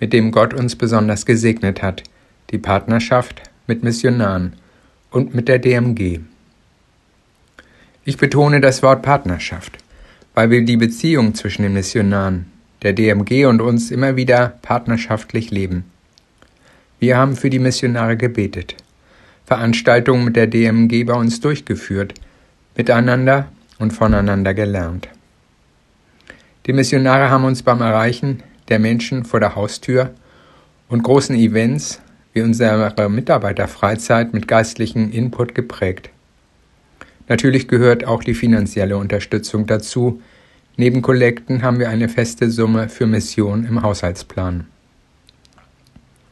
mit 0.00 0.14
dem 0.14 0.30
Gott 0.30 0.54
uns 0.54 0.76
besonders 0.76 1.26
gesegnet 1.26 1.82
hat, 1.82 2.02
die 2.50 2.58
Partnerschaft 2.58 3.42
mit 3.66 3.82
Missionaren 3.82 4.54
und 5.10 5.34
mit 5.34 5.48
der 5.48 5.58
DMG. 5.58 6.20
Ich 8.04 8.16
betone 8.16 8.60
das 8.60 8.82
Wort 8.82 9.02
Partnerschaft, 9.02 9.76
weil 10.34 10.50
wir 10.50 10.64
die 10.64 10.76
Beziehung 10.76 11.34
zwischen 11.34 11.64
den 11.64 11.74
Missionaren, 11.74 12.46
der 12.82 12.94
DMG 12.94 13.46
und 13.46 13.60
uns 13.60 13.90
immer 13.90 14.16
wieder 14.16 14.58
partnerschaftlich 14.62 15.50
leben. 15.50 15.84
Wir 16.98 17.18
haben 17.18 17.36
für 17.36 17.50
die 17.50 17.58
Missionare 17.58 18.16
gebetet, 18.16 18.76
Veranstaltungen 19.44 20.24
mit 20.24 20.36
der 20.36 20.46
DMG 20.46 21.04
bei 21.04 21.14
uns 21.14 21.40
durchgeführt, 21.40 22.14
miteinander 22.76 23.46
und 23.78 23.92
voneinander 23.92 24.54
gelernt. 24.54 25.08
Die 26.66 26.72
Missionare 26.72 27.30
haben 27.30 27.44
uns 27.44 27.62
beim 27.62 27.80
Erreichen 27.80 28.42
der 28.68 28.78
Menschen 28.78 29.24
vor 29.24 29.40
der 29.40 29.54
Haustür 29.54 30.10
und 30.88 31.02
großen 31.02 31.36
Events 31.36 32.00
wie 32.32 32.42
unsere 32.42 33.08
Mitarbeiterfreizeit 33.08 34.34
mit 34.34 34.46
geistlichem 34.46 35.10
Input 35.10 35.54
geprägt. 35.54 36.10
Natürlich 37.28 37.66
gehört 37.66 38.04
auch 38.04 38.22
die 38.22 38.34
finanzielle 38.34 38.98
Unterstützung 38.98 39.66
dazu. 39.66 40.20
Neben 40.76 41.02
Kollekten 41.02 41.62
haben 41.62 41.78
wir 41.78 41.88
eine 41.88 42.08
feste 42.08 42.50
Summe 42.50 42.88
für 42.88 43.06
Mission 43.06 43.64
im 43.64 43.82
Haushaltsplan. 43.82 44.66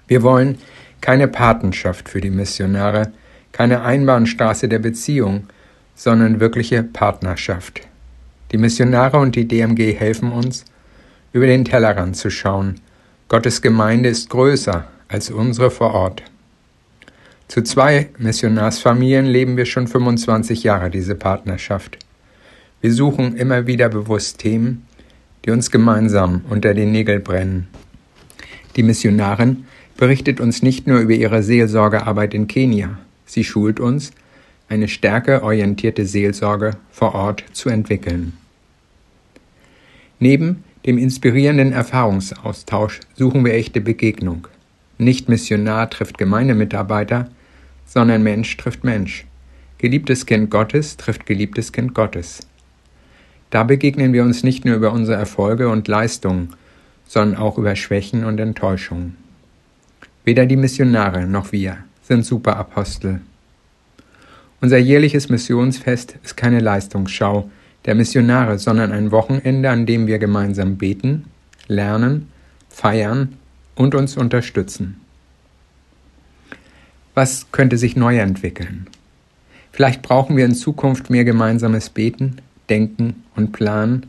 Wir 0.06 0.22
wollen 0.22 0.58
keine 1.00 1.28
Patenschaft 1.28 2.08
für 2.08 2.20
die 2.20 2.30
Missionare, 2.30 3.12
keine 3.52 3.82
Einbahnstraße 3.82 4.68
der 4.68 4.80
Beziehung, 4.80 5.48
sondern 5.94 6.40
wirkliche 6.40 6.82
Partnerschaft. 6.82 7.82
Die 8.52 8.58
Missionare 8.58 9.18
und 9.18 9.36
die 9.36 9.48
DMG 9.48 9.94
helfen 9.94 10.32
uns, 10.32 10.64
über 11.32 11.46
den 11.46 11.64
Tellerrand 11.64 12.16
zu 12.16 12.30
schauen. 12.30 12.76
Gottes 13.28 13.62
Gemeinde 13.62 14.08
ist 14.08 14.30
größer 14.30 14.86
als 15.08 15.30
unsere 15.30 15.70
vor 15.70 15.92
Ort. 15.94 16.22
Zu 17.48 17.62
zwei 17.62 18.08
Missionarsfamilien 18.18 19.26
leben 19.26 19.56
wir 19.56 19.66
schon 19.66 19.86
25 19.86 20.62
Jahre 20.62 20.90
diese 20.90 21.14
Partnerschaft. 21.14 21.98
Wir 22.80 22.92
suchen 22.92 23.36
immer 23.36 23.66
wieder 23.66 23.88
bewusst 23.88 24.38
Themen, 24.38 24.86
die 25.44 25.50
uns 25.50 25.70
gemeinsam 25.70 26.42
unter 26.48 26.74
den 26.74 26.92
Nägeln 26.92 27.22
brennen. 27.22 27.68
Die 28.76 28.82
Missionarin 28.82 29.64
berichtet 29.96 30.40
uns 30.40 30.62
nicht 30.62 30.86
nur 30.86 31.00
über 31.00 31.12
ihre 31.12 31.42
Seelsorgearbeit 31.42 32.34
in 32.34 32.46
Kenia, 32.46 32.98
sie 33.26 33.44
schult 33.44 33.78
uns, 33.78 34.12
eine 34.74 34.88
stärkeorientierte 34.88 36.04
Seelsorge 36.04 36.72
vor 36.90 37.14
Ort 37.14 37.44
zu 37.52 37.68
entwickeln. 37.68 38.32
Neben 40.18 40.64
dem 40.84 40.98
inspirierenden 40.98 41.72
Erfahrungsaustausch 41.72 43.00
suchen 43.14 43.44
wir 43.44 43.54
echte 43.54 43.80
Begegnung. 43.80 44.48
Nicht 44.98 45.28
Missionar 45.28 45.88
trifft 45.90 46.18
Gemeindemitarbeiter, 46.18 47.28
sondern 47.86 48.22
Mensch 48.22 48.56
trifft 48.56 48.84
Mensch. 48.84 49.26
Geliebtes 49.78 50.26
Kind 50.26 50.50
Gottes 50.50 50.96
trifft 50.96 51.24
geliebtes 51.24 51.72
Kind 51.72 51.94
Gottes. 51.94 52.46
Da 53.50 53.62
begegnen 53.62 54.12
wir 54.12 54.24
uns 54.24 54.42
nicht 54.42 54.64
nur 54.64 54.74
über 54.74 54.92
unsere 54.92 55.16
Erfolge 55.16 55.68
und 55.68 55.86
Leistungen, 55.86 56.54
sondern 57.06 57.38
auch 57.38 57.58
über 57.58 57.76
Schwächen 57.76 58.24
und 58.24 58.40
Enttäuschungen. 58.40 59.16
Weder 60.24 60.46
die 60.46 60.56
Missionare 60.56 61.26
noch 61.26 61.52
wir 61.52 61.78
sind 62.02 62.24
Superapostel. 62.24 63.20
Unser 64.64 64.78
jährliches 64.78 65.28
Missionsfest 65.28 66.16
ist 66.24 66.38
keine 66.38 66.58
Leistungsschau 66.58 67.50
der 67.84 67.94
Missionare, 67.94 68.58
sondern 68.58 68.92
ein 68.92 69.10
Wochenende, 69.10 69.68
an 69.68 69.84
dem 69.84 70.06
wir 70.06 70.18
gemeinsam 70.18 70.78
beten, 70.78 71.26
lernen, 71.68 72.30
feiern 72.70 73.36
und 73.74 73.94
uns 73.94 74.16
unterstützen. 74.16 75.02
Was 77.12 77.52
könnte 77.52 77.76
sich 77.76 77.94
neu 77.94 78.16
entwickeln? 78.16 78.86
Vielleicht 79.70 80.00
brauchen 80.00 80.34
wir 80.34 80.46
in 80.46 80.54
Zukunft 80.54 81.10
mehr 81.10 81.26
gemeinsames 81.26 81.90
Beten, 81.90 82.36
Denken 82.70 83.22
und 83.36 83.52
Planen 83.52 84.06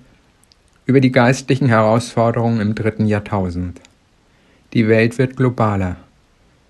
über 0.85 1.01
die 1.01 1.11
geistlichen 1.11 1.67
Herausforderungen 1.67 2.61
im 2.61 2.75
dritten 2.75 3.07
Jahrtausend. 3.07 3.81
Die 4.71 4.87
Welt 4.87 5.17
wird 5.17 5.35
globaler. 5.35 5.97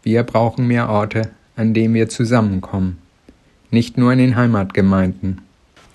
Wir 0.01 0.23
brauchen 0.23 0.65
mehr 0.65 0.89
Orte, 0.89 1.29
an 1.55 1.75
denen 1.75 1.93
wir 1.93 2.09
zusammenkommen. 2.09 3.04
Nicht 3.75 3.97
nur 3.97 4.13
in 4.13 4.19
den 4.19 4.37
Heimatgemeinden, 4.37 5.41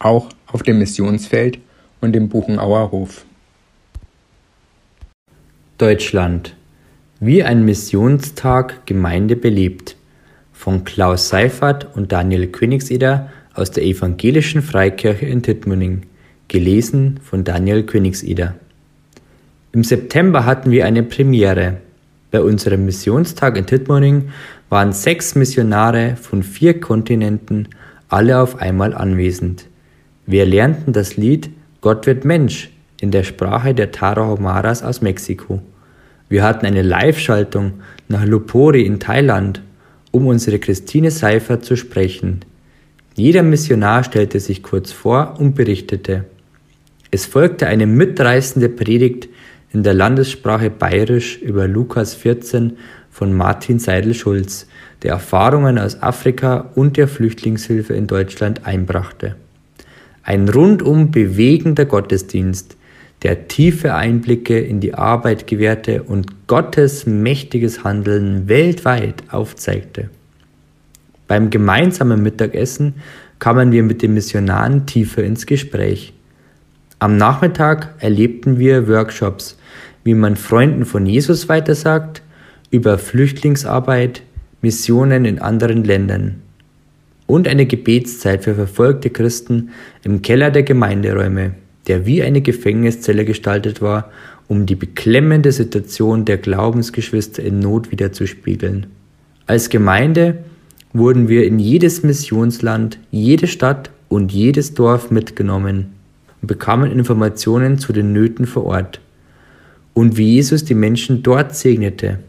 auch 0.00 0.28
auf 0.46 0.62
dem 0.62 0.80
Missionsfeld 0.80 1.58
und 2.02 2.14
im 2.14 2.28
Buchenauer 2.28 2.90
Hof. 2.90 3.24
Deutschland. 5.78 6.54
Wie 7.20 7.42
ein 7.42 7.64
Missionstag 7.64 8.84
Gemeinde 8.84 9.34
belebt. 9.34 9.96
Von 10.52 10.84
Klaus 10.84 11.30
Seifert 11.30 11.96
und 11.96 12.12
Daniel 12.12 12.48
Königseder 12.48 13.30
aus 13.54 13.70
der 13.70 13.84
Evangelischen 13.84 14.60
Freikirche 14.60 15.24
in 15.24 15.42
Tittmünning. 15.42 16.02
Gelesen 16.48 17.18
von 17.24 17.44
Daniel 17.44 17.84
Königseder. 17.84 18.56
Im 19.72 19.84
September 19.84 20.44
hatten 20.44 20.70
wir 20.70 20.84
eine 20.84 21.02
Premiere. 21.02 21.78
Bei 22.30 22.40
unserem 22.40 22.84
Missionstag 22.84 23.56
in 23.56 23.66
Tittmünning 23.66 24.30
waren 24.68 24.92
sechs 24.92 25.34
Missionare 25.34 26.16
von 26.16 26.42
vier 26.42 26.80
Kontinenten 26.80 27.68
alle 28.08 28.38
auf 28.38 28.56
einmal 28.56 28.94
anwesend. 28.94 29.66
Wir 30.26 30.46
lernten 30.46 30.92
das 30.92 31.16
Lied 31.16 31.50
Gott 31.80 32.06
wird 32.06 32.26
Mensch 32.26 32.70
in 33.00 33.10
der 33.10 33.22
Sprache 33.22 33.74
der 33.74 33.90
Tarahumaras 33.90 34.82
aus 34.82 35.00
Mexiko. 35.00 35.62
Wir 36.28 36.44
hatten 36.44 36.66
eine 36.66 36.82
Live-Schaltung 36.82 37.80
nach 38.08 38.26
Lupori 38.26 38.82
in 38.82 39.00
Thailand, 39.00 39.62
um 40.10 40.26
unsere 40.26 40.58
Christine 40.58 41.10
Seifer 41.10 41.62
zu 41.62 41.76
sprechen. 41.76 42.40
Jeder 43.14 43.42
Missionar 43.42 44.04
stellte 44.04 44.40
sich 44.40 44.62
kurz 44.62 44.92
vor 44.92 45.36
und 45.38 45.54
berichtete. 45.54 46.26
Es 47.10 47.24
folgte 47.24 47.66
eine 47.66 47.86
mitreißende 47.86 48.68
Predigt 48.68 49.29
in 49.72 49.83
der 49.83 49.94
Landessprache 49.94 50.70
Bayerisch 50.70 51.38
über 51.38 51.68
Lukas 51.68 52.14
14 52.14 52.76
von 53.11 53.33
Martin 53.33 53.78
Seidel-Schulz, 53.78 54.66
der 55.02 55.12
Erfahrungen 55.12 55.78
aus 55.78 56.02
Afrika 56.02 56.70
und 56.74 56.96
der 56.96 57.09
Flüchtlingshilfe 57.09 57.94
in 57.94 58.06
Deutschland 58.06 58.66
einbrachte. 58.66 59.37
Ein 60.22 60.48
rundum 60.48 61.11
bewegender 61.11 61.85
Gottesdienst, 61.85 62.76
der 63.22 63.48
tiefe 63.48 63.94
Einblicke 63.94 64.59
in 64.59 64.80
die 64.80 64.94
Arbeit 64.94 65.46
gewährte 65.46 66.02
und 66.02 66.46
Gottes 66.46 67.06
mächtiges 67.06 67.85
Handeln 67.85 68.48
weltweit 68.48 69.24
aufzeigte. 69.30 70.09
Beim 71.28 71.50
gemeinsamen 71.50 72.22
Mittagessen 72.22 72.94
kamen 73.38 73.72
wir 73.72 73.83
mit 73.83 74.02
den 74.02 74.14
Missionaren 74.14 74.87
tiefer 74.87 75.22
ins 75.22 75.46
Gespräch. 75.46 76.12
Am 76.98 77.16
Nachmittag 77.16 77.94
erlebten 77.98 78.59
wir 78.59 78.88
Workshops, 78.88 79.56
wie 80.04 80.14
man 80.14 80.36
Freunden 80.36 80.84
von 80.84 81.06
Jesus 81.06 81.48
weitersagt, 81.48 82.22
über 82.70 82.98
Flüchtlingsarbeit, 82.98 84.22
Missionen 84.62 85.24
in 85.24 85.38
anderen 85.38 85.84
Ländern 85.84 86.36
und 87.26 87.46
eine 87.46 87.66
Gebetszeit 87.66 88.44
für 88.44 88.54
verfolgte 88.54 89.10
Christen 89.10 89.70
im 90.02 90.20
Keller 90.22 90.50
der 90.50 90.64
Gemeinderäume, 90.64 91.54
der 91.86 92.04
wie 92.04 92.22
eine 92.22 92.40
Gefängniszelle 92.40 93.24
gestaltet 93.24 93.80
war, 93.80 94.10
um 94.48 94.66
die 94.66 94.74
beklemmende 94.74 95.52
Situation 95.52 96.24
der 96.24 96.38
Glaubensgeschwister 96.38 97.42
in 97.42 97.60
Not 97.60 97.92
wiederzuspiegeln. 97.92 98.86
Als 99.46 99.70
Gemeinde 99.70 100.38
wurden 100.92 101.28
wir 101.28 101.46
in 101.46 101.58
jedes 101.58 102.02
Missionsland, 102.02 102.98
jede 103.10 103.46
Stadt 103.46 103.90
und 104.08 104.32
jedes 104.32 104.74
Dorf 104.74 105.10
mitgenommen 105.10 105.92
und 106.42 106.48
bekamen 106.48 106.90
Informationen 106.90 107.78
zu 107.78 107.92
den 107.92 108.12
Nöten 108.12 108.46
vor 108.46 108.64
Ort 108.64 109.00
und 110.00 110.16
wie 110.16 110.36
Jesus 110.36 110.64
die 110.64 110.74
Menschen 110.74 111.22
dort 111.22 111.54
segnete. 111.54 112.20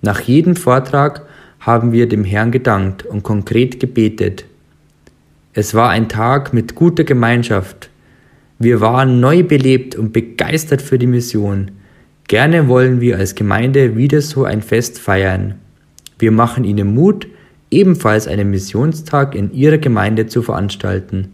Nach 0.00 0.20
jedem 0.20 0.56
Vortrag 0.56 1.22
haben 1.60 1.92
wir 1.92 2.08
dem 2.08 2.24
Herrn 2.24 2.50
gedankt 2.50 3.06
und 3.06 3.22
konkret 3.22 3.78
gebetet. 3.78 4.46
Es 5.52 5.74
war 5.74 5.90
ein 5.90 6.08
Tag 6.08 6.52
mit 6.52 6.74
guter 6.74 7.04
Gemeinschaft. 7.04 7.88
Wir 8.58 8.80
waren 8.80 9.20
neu 9.20 9.44
belebt 9.44 9.94
und 9.94 10.12
begeistert 10.12 10.82
für 10.82 10.98
die 10.98 11.06
Mission. 11.06 11.70
Gerne 12.26 12.66
wollen 12.66 13.00
wir 13.00 13.16
als 13.16 13.36
Gemeinde 13.36 13.96
wieder 13.96 14.20
so 14.20 14.42
ein 14.42 14.60
Fest 14.60 14.98
feiern. 14.98 15.54
Wir 16.18 16.32
machen 16.32 16.64
Ihnen 16.64 16.92
Mut, 16.96 17.28
ebenfalls 17.70 18.26
einen 18.26 18.50
Missionstag 18.50 19.36
in 19.36 19.52
Ihrer 19.52 19.78
Gemeinde 19.78 20.26
zu 20.26 20.42
veranstalten. 20.42 21.28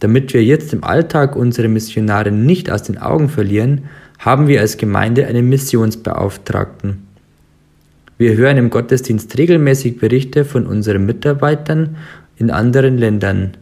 Damit 0.00 0.32
wir 0.34 0.42
jetzt 0.42 0.72
im 0.72 0.84
Alltag 0.84 1.36
unsere 1.36 1.68
Missionare 1.68 2.30
nicht 2.30 2.70
aus 2.70 2.82
den 2.82 2.96
Augen 2.96 3.28
verlieren, 3.28 3.82
haben 4.18 4.48
wir 4.48 4.60
als 4.60 4.76
Gemeinde 4.76 5.26
einen 5.26 5.48
Missionsbeauftragten. 5.48 7.06
Wir 8.18 8.36
hören 8.36 8.56
im 8.56 8.70
Gottesdienst 8.70 9.36
regelmäßig 9.36 9.98
Berichte 9.98 10.44
von 10.44 10.66
unseren 10.66 11.04
Mitarbeitern 11.04 11.96
in 12.36 12.50
anderen 12.50 12.96
Ländern 12.96 13.56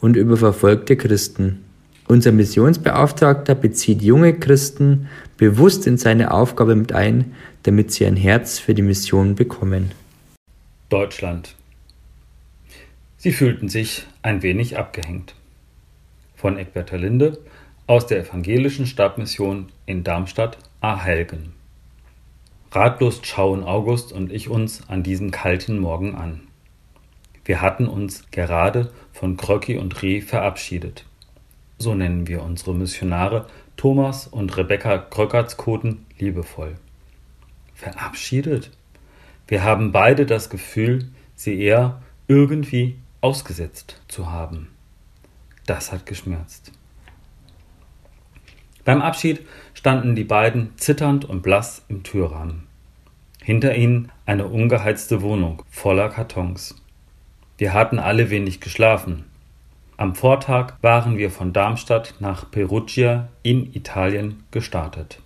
und 0.00 0.16
über 0.16 0.36
verfolgte 0.36 0.96
Christen. 0.96 1.64
Unser 2.06 2.32
Missionsbeauftragter 2.32 3.54
bezieht 3.54 4.02
junge 4.02 4.34
Christen 4.34 5.08
bewusst 5.38 5.86
in 5.86 5.96
seine 5.96 6.32
Aufgabe 6.32 6.74
mit 6.76 6.92
ein, 6.92 7.34
damit 7.62 7.92
sie 7.92 8.04
ein 8.04 8.16
Herz 8.16 8.58
für 8.58 8.74
die 8.74 8.82
Mission 8.82 9.34
bekommen. 9.34 9.92
Deutschland. 10.90 11.54
Sie 13.16 13.32
fühlten 13.32 13.70
sich 13.70 14.06
ein 14.20 14.42
wenig 14.42 14.76
abgehängt. 14.76 15.34
Von 16.36 16.58
Eckberter 16.58 16.98
Linde 16.98 17.38
aus 17.86 18.06
der 18.06 18.20
evangelischen 18.20 18.86
Stadtmission 18.86 19.66
in 19.84 20.04
Darmstadt-Ahelgen. 20.04 21.52
Ratlos 22.72 23.20
schauen 23.22 23.62
August 23.62 24.10
und 24.12 24.32
ich 24.32 24.48
uns 24.48 24.88
an 24.88 25.02
diesem 25.02 25.30
kalten 25.30 25.78
Morgen 25.78 26.14
an. 26.14 26.40
Wir 27.44 27.60
hatten 27.60 27.86
uns 27.86 28.30
gerade 28.30 28.90
von 29.12 29.36
Kröcki 29.36 29.76
und 29.76 30.02
Reh 30.02 30.22
verabschiedet. 30.22 31.04
So 31.78 31.94
nennen 31.94 32.26
wir 32.26 32.42
unsere 32.42 32.74
Missionare 32.74 33.46
Thomas 33.76 34.26
und 34.26 34.56
Rebecca 34.56 34.96
Kröckertskoten 34.96 36.06
liebevoll. 36.18 36.76
Verabschiedet? 37.74 38.70
Wir 39.46 39.62
haben 39.62 39.92
beide 39.92 40.24
das 40.24 40.48
Gefühl, 40.48 41.10
sie 41.34 41.60
eher 41.60 42.00
irgendwie 42.28 42.96
ausgesetzt 43.20 44.00
zu 44.08 44.30
haben. 44.30 44.68
Das 45.66 45.92
hat 45.92 46.06
geschmerzt. 46.06 46.72
Beim 48.84 49.00
Abschied 49.00 49.40
standen 49.72 50.14
die 50.14 50.24
beiden 50.24 50.76
zitternd 50.76 51.24
und 51.24 51.42
blass 51.42 51.84
im 51.88 52.02
Türrahmen. 52.02 52.66
Hinter 53.42 53.74
ihnen 53.74 54.10
eine 54.26 54.46
ungeheizte 54.46 55.22
Wohnung 55.22 55.62
voller 55.70 56.08
Kartons. 56.08 56.76
Wir 57.58 57.72
hatten 57.72 57.98
alle 57.98 58.30
wenig 58.30 58.60
geschlafen. 58.60 59.24
Am 59.96 60.14
Vortag 60.14 60.74
waren 60.82 61.18
wir 61.18 61.30
von 61.30 61.52
Darmstadt 61.52 62.14
nach 62.18 62.50
Perugia 62.50 63.28
in 63.42 63.72
Italien 63.74 64.42
gestartet. 64.50 65.20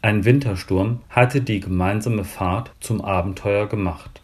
Ein 0.00 0.24
Wintersturm 0.24 1.00
hatte 1.08 1.42
die 1.42 1.60
gemeinsame 1.60 2.24
Fahrt 2.24 2.72
zum 2.80 3.00
Abenteuer 3.00 3.68
gemacht. 3.68 4.20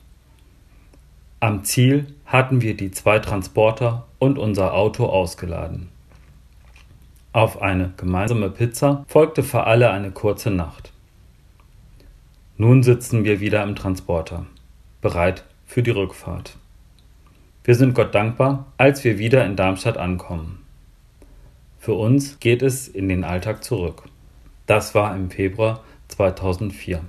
Am 1.38 1.62
Ziel 1.62 2.06
hatten 2.26 2.62
wir 2.62 2.76
die 2.76 2.90
zwei 2.90 3.20
Transporter 3.20 4.08
und 4.18 4.38
unser 4.38 4.74
Auto 4.74 5.06
ausgeladen. 5.06 5.88
Auf 7.32 7.60
eine 7.60 7.92
gemeinsame 7.98 8.48
Pizza 8.48 9.04
folgte 9.06 9.42
für 9.42 9.64
alle 9.64 9.90
eine 9.90 10.10
kurze 10.10 10.50
Nacht. 10.50 10.92
Nun 12.56 12.82
sitzen 12.82 13.24
wir 13.24 13.38
wieder 13.38 13.62
im 13.62 13.76
Transporter, 13.76 14.46
bereit 15.02 15.44
für 15.66 15.82
die 15.82 15.90
Rückfahrt. 15.90 16.56
Wir 17.64 17.74
sind 17.74 17.94
Gott 17.94 18.14
dankbar, 18.14 18.64
als 18.78 19.04
wir 19.04 19.18
wieder 19.18 19.44
in 19.44 19.56
Darmstadt 19.56 19.98
ankommen. 19.98 20.64
Für 21.78 21.92
uns 21.92 22.40
geht 22.40 22.62
es 22.62 22.88
in 22.88 23.08
den 23.08 23.24
Alltag 23.24 23.62
zurück. 23.62 24.04
Das 24.66 24.94
war 24.94 25.14
im 25.14 25.30
Februar 25.30 25.84
2004. 26.08 27.02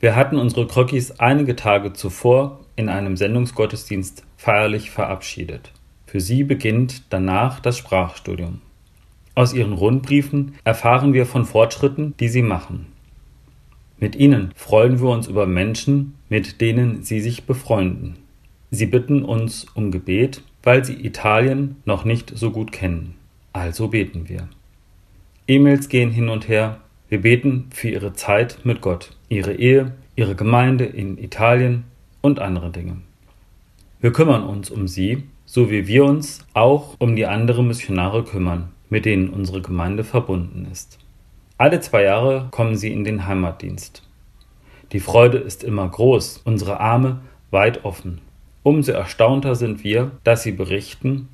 Wir 0.00 0.16
hatten 0.16 0.38
unsere 0.38 0.66
Kröckis 0.66 1.20
einige 1.20 1.54
Tage 1.54 1.92
zuvor 1.92 2.60
in 2.74 2.88
einem 2.88 3.16
Sendungsgottesdienst 3.16 4.24
feierlich 4.36 4.90
verabschiedet. 4.90 5.72
Für 6.06 6.20
sie 6.20 6.42
beginnt 6.42 7.04
danach 7.10 7.60
das 7.60 7.78
Sprachstudium. 7.78 8.60
Aus 9.36 9.52
ihren 9.52 9.74
Rundbriefen 9.74 10.54
erfahren 10.64 11.12
wir 11.12 11.26
von 11.26 11.44
Fortschritten, 11.44 12.14
die 12.18 12.28
sie 12.28 12.40
machen. 12.40 12.86
Mit 14.00 14.16
ihnen 14.16 14.50
freuen 14.56 14.98
wir 14.98 15.10
uns 15.10 15.26
über 15.26 15.46
Menschen, 15.46 16.14
mit 16.30 16.62
denen 16.62 17.02
sie 17.02 17.20
sich 17.20 17.44
befreunden. 17.44 18.16
Sie 18.70 18.86
bitten 18.86 19.22
uns 19.22 19.66
um 19.74 19.90
Gebet, 19.90 20.42
weil 20.62 20.86
sie 20.86 20.94
Italien 20.94 21.76
noch 21.84 22.06
nicht 22.06 22.32
so 22.34 22.50
gut 22.50 22.72
kennen. 22.72 23.14
Also 23.52 23.88
beten 23.88 24.26
wir. 24.30 24.48
E-Mails 25.46 25.90
gehen 25.90 26.10
hin 26.10 26.30
und 26.30 26.48
her. 26.48 26.80
Wir 27.10 27.20
beten 27.20 27.66
für 27.74 27.90
ihre 27.90 28.14
Zeit 28.14 28.60
mit 28.64 28.80
Gott, 28.80 29.14
ihre 29.28 29.52
Ehe, 29.52 29.92
ihre 30.16 30.34
Gemeinde 30.34 30.86
in 30.86 31.18
Italien 31.18 31.84
und 32.22 32.38
andere 32.38 32.70
Dinge. 32.70 32.96
Wir 34.00 34.14
kümmern 34.14 34.44
uns 34.44 34.70
um 34.70 34.88
sie, 34.88 35.24
so 35.44 35.70
wie 35.70 35.86
wir 35.86 36.06
uns 36.06 36.46
auch 36.54 36.96
um 36.98 37.16
die 37.16 37.26
anderen 37.26 37.68
Missionare 37.68 38.24
kümmern, 38.24 38.72
mit 38.88 39.04
denen 39.04 39.30
unsere 39.30 39.62
Gemeinde 39.62 40.04
verbunden 40.04 40.66
ist. 40.70 40.98
Alle 41.58 41.80
zwei 41.80 42.02
Jahre 42.02 42.48
kommen 42.50 42.76
sie 42.76 42.92
in 42.92 43.04
den 43.04 43.26
Heimatdienst. 43.26 44.02
Die 44.92 45.00
Freude 45.00 45.38
ist 45.38 45.64
immer 45.64 45.88
groß, 45.88 46.42
unsere 46.44 46.80
Arme 46.80 47.20
weit 47.50 47.84
offen. 47.84 48.20
Umso 48.62 48.92
erstaunter 48.92 49.54
sind 49.54 49.82
wir, 49.84 50.12
dass 50.24 50.42
sie 50.42 50.52
berichten, 50.52 51.28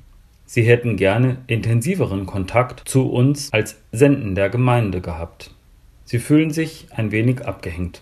sie 0.45 0.63
hätten 0.63 0.97
gerne 0.97 1.37
intensiveren 1.47 2.25
Kontakt 2.25 2.87
zu 2.87 3.11
uns 3.11 3.51
als 3.51 3.81
Senden 3.91 4.35
der 4.35 4.49
Gemeinde 4.49 5.01
gehabt. 5.01 5.51
Sie 6.05 6.19
fühlen 6.19 6.51
sich 6.51 6.87
ein 6.91 7.11
wenig 7.11 7.45
abgehängt. 7.45 8.01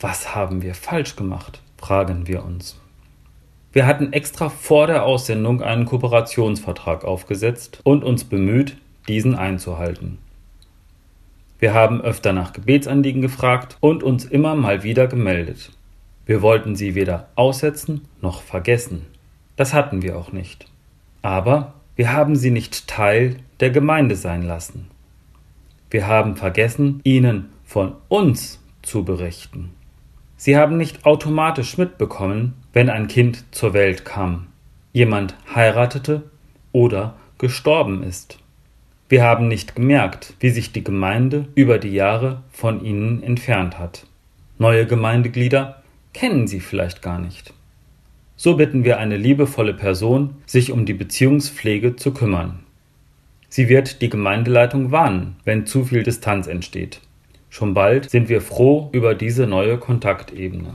Was 0.00 0.34
haben 0.34 0.62
wir 0.62 0.74
falsch 0.74 1.16
gemacht? 1.16 1.60
fragen 1.78 2.26
wir 2.26 2.44
uns. 2.44 2.80
Wir 3.76 3.86
hatten 3.86 4.14
extra 4.14 4.48
vor 4.48 4.86
der 4.86 5.04
Aussendung 5.04 5.60
einen 5.60 5.84
Kooperationsvertrag 5.84 7.04
aufgesetzt 7.04 7.80
und 7.84 8.04
uns 8.04 8.24
bemüht, 8.24 8.78
diesen 9.06 9.34
einzuhalten. 9.34 10.16
Wir 11.58 11.74
haben 11.74 12.00
öfter 12.00 12.32
nach 12.32 12.54
Gebetsanliegen 12.54 13.20
gefragt 13.20 13.76
und 13.80 14.02
uns 14.02 14.24
immer 14.24 14.54
mal 14.54 14.82
wieder 14.82 15.08
gemeldet. 15.08 15.72
Wir 16.24 16.40
wollten 16.40 16.74
sie 16.74 16.94
weder 16.94 17.28
aussetzen 17.34 18.08
noch 18.22 18.40
vergessen. 18.40 19.04
Das 19.56 19.74
hatten 19.74 20.00
wir 20.00 20.16
auch 20.16 20.32
nicht. 20.32 20.64
Aber 21.20 21.74
wir 21.96 22.14
haben 22.14 22.34
sie 22.34 22.50
nicht 22.50 22.88
Teil 22.88 23.36
der 23.60 23.68
Gemeinde 23.68 24.16
sein 24.16 24.42
lassen. 24.42 24.86
Wir 25.90 26.06
haben 26.06 26.36
vergessen, 26.36 27.00
ihnen 27.04 27.50
von 27.66 27.92
uns 28.08 28.58
zu 28.80 29.04
berichten. 29.04 29.74
Sie 30.36 30.56
haben 30.56 30.76
nicht 30.76 31.06
automatisch 31.06 31.78
mitbekommen, 31.78 32.54
wenn 32.72 32.90
ein 32.90 33.08
Kind 33.08 33.44
zur 33.52 33.72
Welt 33.72 34.04
kam, 34.04 34.48
jemand 34.92 35.34
heiratete 35.54 36.24
oder 36.72 37.16
gestorben 37.38 38.02
ist. 38.02 38.38
Wir 39.08 39.22
haben 39.22 39.48
nicht 39.48 39.76
gemerkt, 39.76 40.34
wie 40.40 40.50
sich 40.50 40.72
die 40.72 40.84
Gemeinde 40.84 41.46
über 41.54 41.78
die 41.78 41.92
Jahre 41.92 42.42
von 42.50 42.84
ihnen 42.84 43.22
entfernt 43.22 43.78
hat. 43.78 44.06
Neue 44.58 44.86
Gemeindeglieder 44.86 45.82
kennen 46.12 46.46
sie 46.46 46.60
vielleicht 46.60 47.02
gar 47.02 47.18
nicht. 47.18 47.54
So 48.36 48.56
bitten 48.56 48.84
wir 48.84 48.98
eine 48.98 49.16
liebevolle 49.16 49.74
Person, 49.74 50.36
sich 50.44 50.72
um 50.72 50.84
die 50.84 50.94
Beziehungspflege 50.94 51.96
zu 51.96 52.12
kümmern. 52.12 52.60
Sie 53.48 53.68
wird 53.68 54.02
die 54.02 54.10
Gemeindeleitung 54.10 54.90
warnen, 54.90 55.36
wenn 55.44 55.66
zu 55.66 55.84
viel 55.84 56.02
Distanz 56.02 56.46
entsteht. 56.46 57.00
Schon 57.56 57.72
bald 57.72 58.10
sind 58.10 58.28
wir 58.28 58.42
froh 58.42 58.90
über 58.92 59.14
diese 59.14 59.46
neue 59.46 59.78
Kontaktebene. 59.78 60.74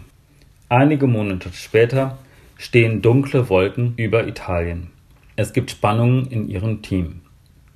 Einige 0.68 1.06
Monate 1.06 1.50
später 1.54 2.18
stehen 2.58 3.04
dunkle 3.04 3.50
Wolken 3.50 3.94
über 3.98 4.26
Italien. 4.26 4.88
Es 5.36 5.54
gibt 5.54 5.70
Spannungen 5.70 6.26
in 6.26 6.50
ihrem 6.50 6.82
Team. 6.82 7.22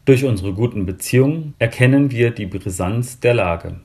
Durch 0.05 0.25
unsere 0.25 0.53
guten 0.53 0.87
Beziehungen 0.87 1.53
erkennen 1.59 2.09
wir 2.09 2.31
die 2.31 2.47
Brisanz 2.47 3.19
der 3.19 3.35
Lage. 3.35 3.75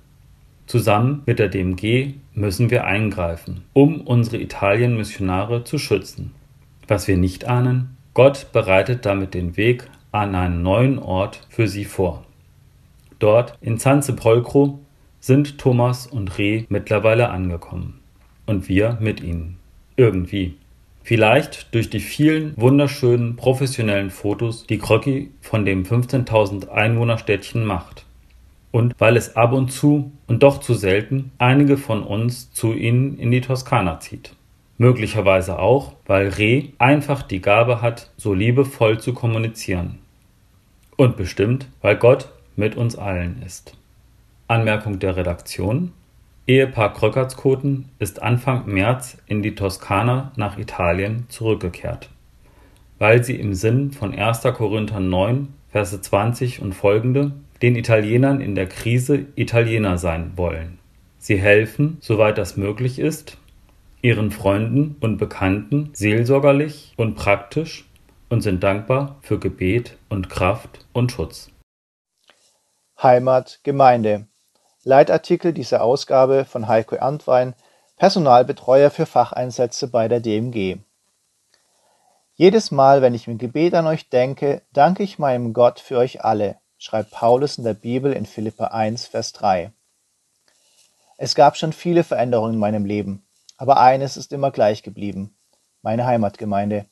Zusammen 0.66 1.23
mit 1.27 1.39
der 1.39 1.51
DMG 1.51 2.14
müssen 2.33 2.71
wir 2.71 2.85
eingreifen, 2.87 3.64
um 3.75 4.01
unsere 4.01 4.39
Italien-Missionare 4.39 5.64
zu 5.64 5.77
schützen. 5.77 6.33
Was 6.89 7.09
wir 7.09 7.18
nicht 7.18 7.47
ahnen, 7.47 7.95
Gott 8.14 8.53
bereitet 8.55 9.05
damit 9.05 9.35
den 9.35 9.59
Weg 9.59 9.85
an 10.12 10.35
einen 10.35 10.62
neuen 10.62 10.99
Ort 10.99 11.47
für 11.51 11.68
sie 11.68 11.85
vor. 11.85 12.25
Dort 13.18 13.59
in 13.61 13.77
San 13.77 14.01
Sepolcro 14.01 14.81
sind 15.21 15.59
Thomas 15.59 16.07
und 16.07 16.39
Reh 16.39 16.64
mittlerweile 16.68 17.29
angekommen 17.29 18.01
und 18.47 18.68
wir 18.68 18.99
mit 19.01 19.23
ihnen. 19.23 19.59
Irgendwie. 19.97 20.57
Vielleicht 21.03 21.75
durch 21.75 21.91
die 21.91 22.01
vielen 22.01 22.55
wunderschönen 22.57 23.37
professionellen 23.37 24.11
Fotos, 24.11 24.66
die 24.66 24.79
Krocki 24.79 25.31
von 25.41 25.64
dem 25.64 25.85
15.000 25.85 26.68
Einwohnerstädtchen 26.68 27.64
macht. 27.64 28.05
Und 28.71 28.95
weil 28.99 29.16
es 29.16 29.37
ab 29.37 29.53
und 29.53 29.73
zu 29.73 30.12
und 30.27 30.43
doch 30.43 30.61
zu 30.61 30.75
selten 30.75 31.33
einige 31.39 31.77
von 31.77 32.03
uns 32.03 32.53
zu 32.53 32.73
ihnen 32.73 33.18
in 33.18 33.31
die 33.31 33.41
Toskana 33.41 34.01
zieht. 34.01 34.35
Möglicherweise 34.79 35.59
auch, 35.59 35.95
weil 36.07 36.29
Reh 36.29 36.68
einfach 36.79 37.23
die 37.23 37.41
Gabe 37.41 37.83
hat, 37.83 38.11
so 38.16 38.33
liebevoll 38.33 38.99
zu 39.01 39.12
kommunizieren. 39.12 39.99
Und 40.97 41.16
bestimmt, 41.16 41.66
weil 41.83 41.97
Gott 41.97 42.33
mit 42.57 42.77
uns 42.77 42.97
allen 42.97 43.43
ist. 43.45 43.77
Anmerkung 44.51 44.99
der 44.99 45.17
Redaktion 45.17 45.93
Ehepaar 46.49 46.93
Kröckertskoten 46.93 47.89
ist 48.01 48.21
Anfang 48.21 48.67
März 48.67 49.17
in 49.27 49.43
die 49.43 49.55
Toskana 49.55 50.33
nach 50.35 50.59
Italien 50.59 51.27
zurückgekehrt, 51.29 52.11
weil 52.99 53.23
sie 53.23 53.37
im 53.37 53.55
Sinn 53.55 53.93
von 53.93 54.13
1. 54.13 54.43
Korinther 54.43 54.99
9, 54.99 55.55
Verse 55.69 56.01
20 56.01 56.63
und 56.63 56.73
folgende 56.73 57.31
den 57.63 57.77
Italienern 57.77 58.41
in 58.41 58.57
der 58.57 58.67
Krise 58.67 59.27
Italiener 59.37 59.99
sein 59.99 60.33
wollen. 60.35 60.81
Sie 61.19 61.39
helfen, 61.39 61.99
soweit 62.01 62.37
das 62.37 62.57
möglich 62.57 62.99
ist, 62.99 63.39
ihren 64.03 64.33
Freunden 64.33 64.97
und 64.99 65.19
Bekannten 65.19 65.91
seelsorgerlich 65.93 66.93
und 66.97 67.15
praktisch 67.15 67.85
und 68.29 68.41
sind 68.41 68.65
dankbar 68.65 69.19
für 69.21 69.39
Gebet 69.39 69.97
und 70.09 70.29
Kraft 70.29 70.87
und 70.93 71.13
Schutz. 71.13 71.53
Heimat, 73.01 73.61
Gemeinde. 73.63 74.27
Leitartikel 74.91 75.53
dieser 75.53 75.84
Ausgabe 75.84 76.45
von 76.45 76.66
Heiko 76.66 76.97
Ernstwein, 76.97 77.55
Personalbetreuer 77.97 78.91
für 78.91 79.07
Facheinsätze 79.07 79.86
bei 79.86 80.09
der 80.09 80.18
DMG. 80.18 80.78
Jedes 82.34 82.72
Mal, 82.72 83.01
wenn 83.01 83.14
ich 83.14 83.28
im 83.28 83.38
Gebet 83.38 83.74
an 83.74 83.86
euch 83.86 84.09
denke, 84.09 84.62
danke 84.72 85.05
ich 85.05 85.20
meinem 85.20 85.53
Gott 85.53 85.78
für 85.78 85.97
euch 85.97 86.24
alle, 86.24 86.57
schreibt 86.76 87.12
Paulus 87.12 87.57
in 87.57 87.62
der 87.62 87.74
Bibel 87.74 88.12
in 88.12 88.26
Philippa 88.26 88.64
1, 88.64 89.07
Vers 89.07 89.32
3. 89.34 89.70
Es 91.18 91.36
gab 91.36 91.57
schon 91.57 91.72
viele 91.72 92.03
Veränderungen 92.03 92.55
in 92.55 92.59
meinem 92.59 92.84
Leben, 92.84 93.24
aber 93.59 93.78
eines 93.78 94.16
ist 94.16 94.32
immer 94.32 94.51
gleich 94.51 94.82
geblieben, 94.82 95.36
meine 95.82 96.05
Heimatgemeinde. 96.05 96.86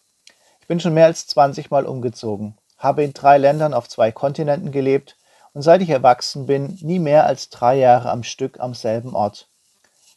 Ich 0.60 0.68
bin 0.68 0.78
schon 0.78 0.94
mehr 0.94 1.06
als 1.06 1.26
20 1.26 1.72
Mal 1.72 1.84
umgezogen, 1.84 2.56
habe 2.76 3.02
in 3.02 3.12
drei 3.12 3.38
Ländern 3.38 3.74
auf 3.74 3.88
zwei 3.88 4.12
Kontinenten 4.12 4.70
gelebt 4.70 5.17
und 5.58 5.62
seit 5.62 5.82
ich 5.82 5.90
erwachsen 5.90 6.46
bin, 6.46 6.78
nie 6.82 7.00
mehr 7.00 7.26
als 7.26 7.48
drei 7.48 7.74
Jahre 7.74 8.12
am 8.12 8.22
Stück 8.22 8.60
am 8.60 8.74
selben 8.74 9.16
Ort. 9.16 9.48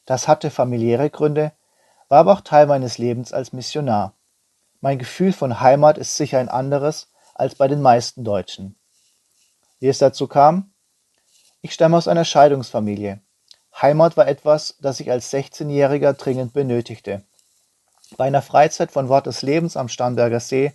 Das 0.06 0.28
hatte 0.28 0.52
familiäre 0.52 1.10
Gründe, 1.10 1.52
war 2.10 2.20
aber 2.20 2.34
auch 2.34 2.42
Teil 2.42 2.68
meines 2.68 3.00
Lebens 3.00 3.34
als 3.34 3.52
Missionar. 3.52 4.14
Mein 4.82 5.00
Gefühl 5.00 5.34
von 5.34 5.60
Heimat 5.60 5.98
ist 5.98 6.16
sicher 6.16 6.38
ein 6.38 6.48
anderes 6.48 7.08
als 7.34 7.56
bei 7.56 7.68
den 7.68 7.82
meisten 7.82 8.24
Deutschen. 8.24 8.76
Wie 9.80 9.88
es 9.88 9.98
dazu 9.98 10.28
kam? 10.28 10.76
Ich 11.62 11.74
stamme 11.74 11.98
aus 11.98 12.08
einer 12.08 12.24
Scheidungsfamilie. 12.24 13.20
Heimat 13.82 14.18
war 14.18 14.28
etwas, 14.28 14.76
das 14.80 15.00
ich 15.00 15.10
als 15.10 15.34
16-Jähriger 15.34 16.14
dringend 16.14 16.54
benötigte. 16.54 17.24
Bei 18.16 18.26
einer 18.26 18.44
Freizeit 18.44 18.92
von 18.92 19.10
Wort 19.10 19.26
des 19.26 19.42
Lebens 19.42 19.76
am 19.76 19.90
Starnberger 19.90 20.40
See 20.40 20.74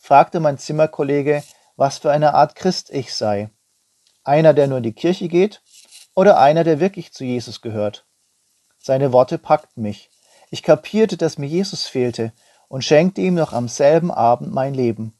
fragte 0.00 0.40
mein 0.40 0.58
Zimmerkollege, 0.58 1.44
was 1.76 1.98
für 1.98 2.10
eine 2.10 2.34
Art 2.34 2.56
Christ 2.56 2.90
ich 2.90 3.14
sei. 3.14 3.50
Einer, 4.28 4.52
der 4.52 4.66
nur 4.66 4.76
in 4.76 4.84
die 4.84 4.92
Kirche 4.92 5.26
geht 5.26 5.62
oder 6.14 6.38
einer, 6.38 6.62
der 6.62 6.80
wirklich 6.80 7.14
zu 7.14 7.24
Jesus 7.24 7.62
gehört. 7.62 8.04
Seine 8.76 9.14
Worte 9.14 9.38
packten 9.38 9.82
mich. 9.82 10.10
Ich 10.50 10.62
kapierte, 10.62 11.16
dass 11.16 11.38
mir 11.38 11.46
Jesus 11.46 11.86
fehlte 11.86 12.34
und 12.68 12.84
schenkte 12.84 13.22
ihm 13.22 13.32
noch 13.34 13.54
am 13.54 13.68
selben 13.68 14.10
Abend 14.10 14.52
mein 14.52 14.74
Leben. 14.74 15.18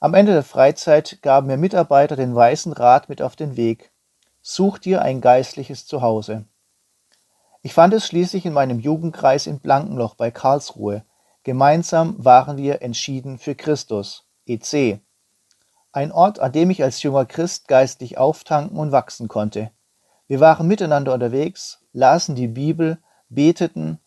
Am 0.00 0.14
Ende 0.14 0.32
der 0.32 0.42
Freizeit 0.42 1.20
gaben 1.22 1.46
mir 1.46 1.56
Mitarbeiter 1.56 2.16
den 2.16 2.34
weißen 2.34 2.72
Rat 2.72 3.08
mit 3.08 3.22
auf 3.22 3.36
den 3.36 3.56
Weg. 3.56 3.92
Such 4.40 4.78
dir 4.78 5.02
ein 5.02 5.20
geistliches 5.20 5.86
Zuhause. 5.86 6.44
Ich 7.62 7.72
fand 7.72 7.94
es 7.94 8.04
schließlich 8.04 8.44
in 8.44 8.52
meinem 8.52 8.80
Jugendkreis 8.80 9.46
in 9.46 9.60
Blankenloch 9.60 10.16
bei 10.16 10.32
Karlsruhe. 10.32 11.04
Gemeinsam 11.44 12.16
waren 12.18 12.56
wir 12.56 12.82
entschieden 12.82 13.38
für 13.38 13.54
Christus, 13.54 14.24
EC. 14.44 14.98
Ein 15.92 16.10
Ort, 16.10 16.40
an 16.40 16.52
dem 16.52 16.70
ich 16.70 16.82
als 16.82 17.02
junger 17.02 17.26
Christ 17.26 17.68
geistlich 17.68 18.16
auftanken 18.16 18.78
und 18.78 18.92
wachsen 18.92 19.28
konnte. 19.28 19.70
Wir 20.26 20.40
waren 20.40 20.66
miteinander 20.66 21.12
unterwegs, 21.12 21.80
lasen 21.92 22.34
die 22.34 22.48
Bibel, 22.48 22.96
beteten, 23.28 23.98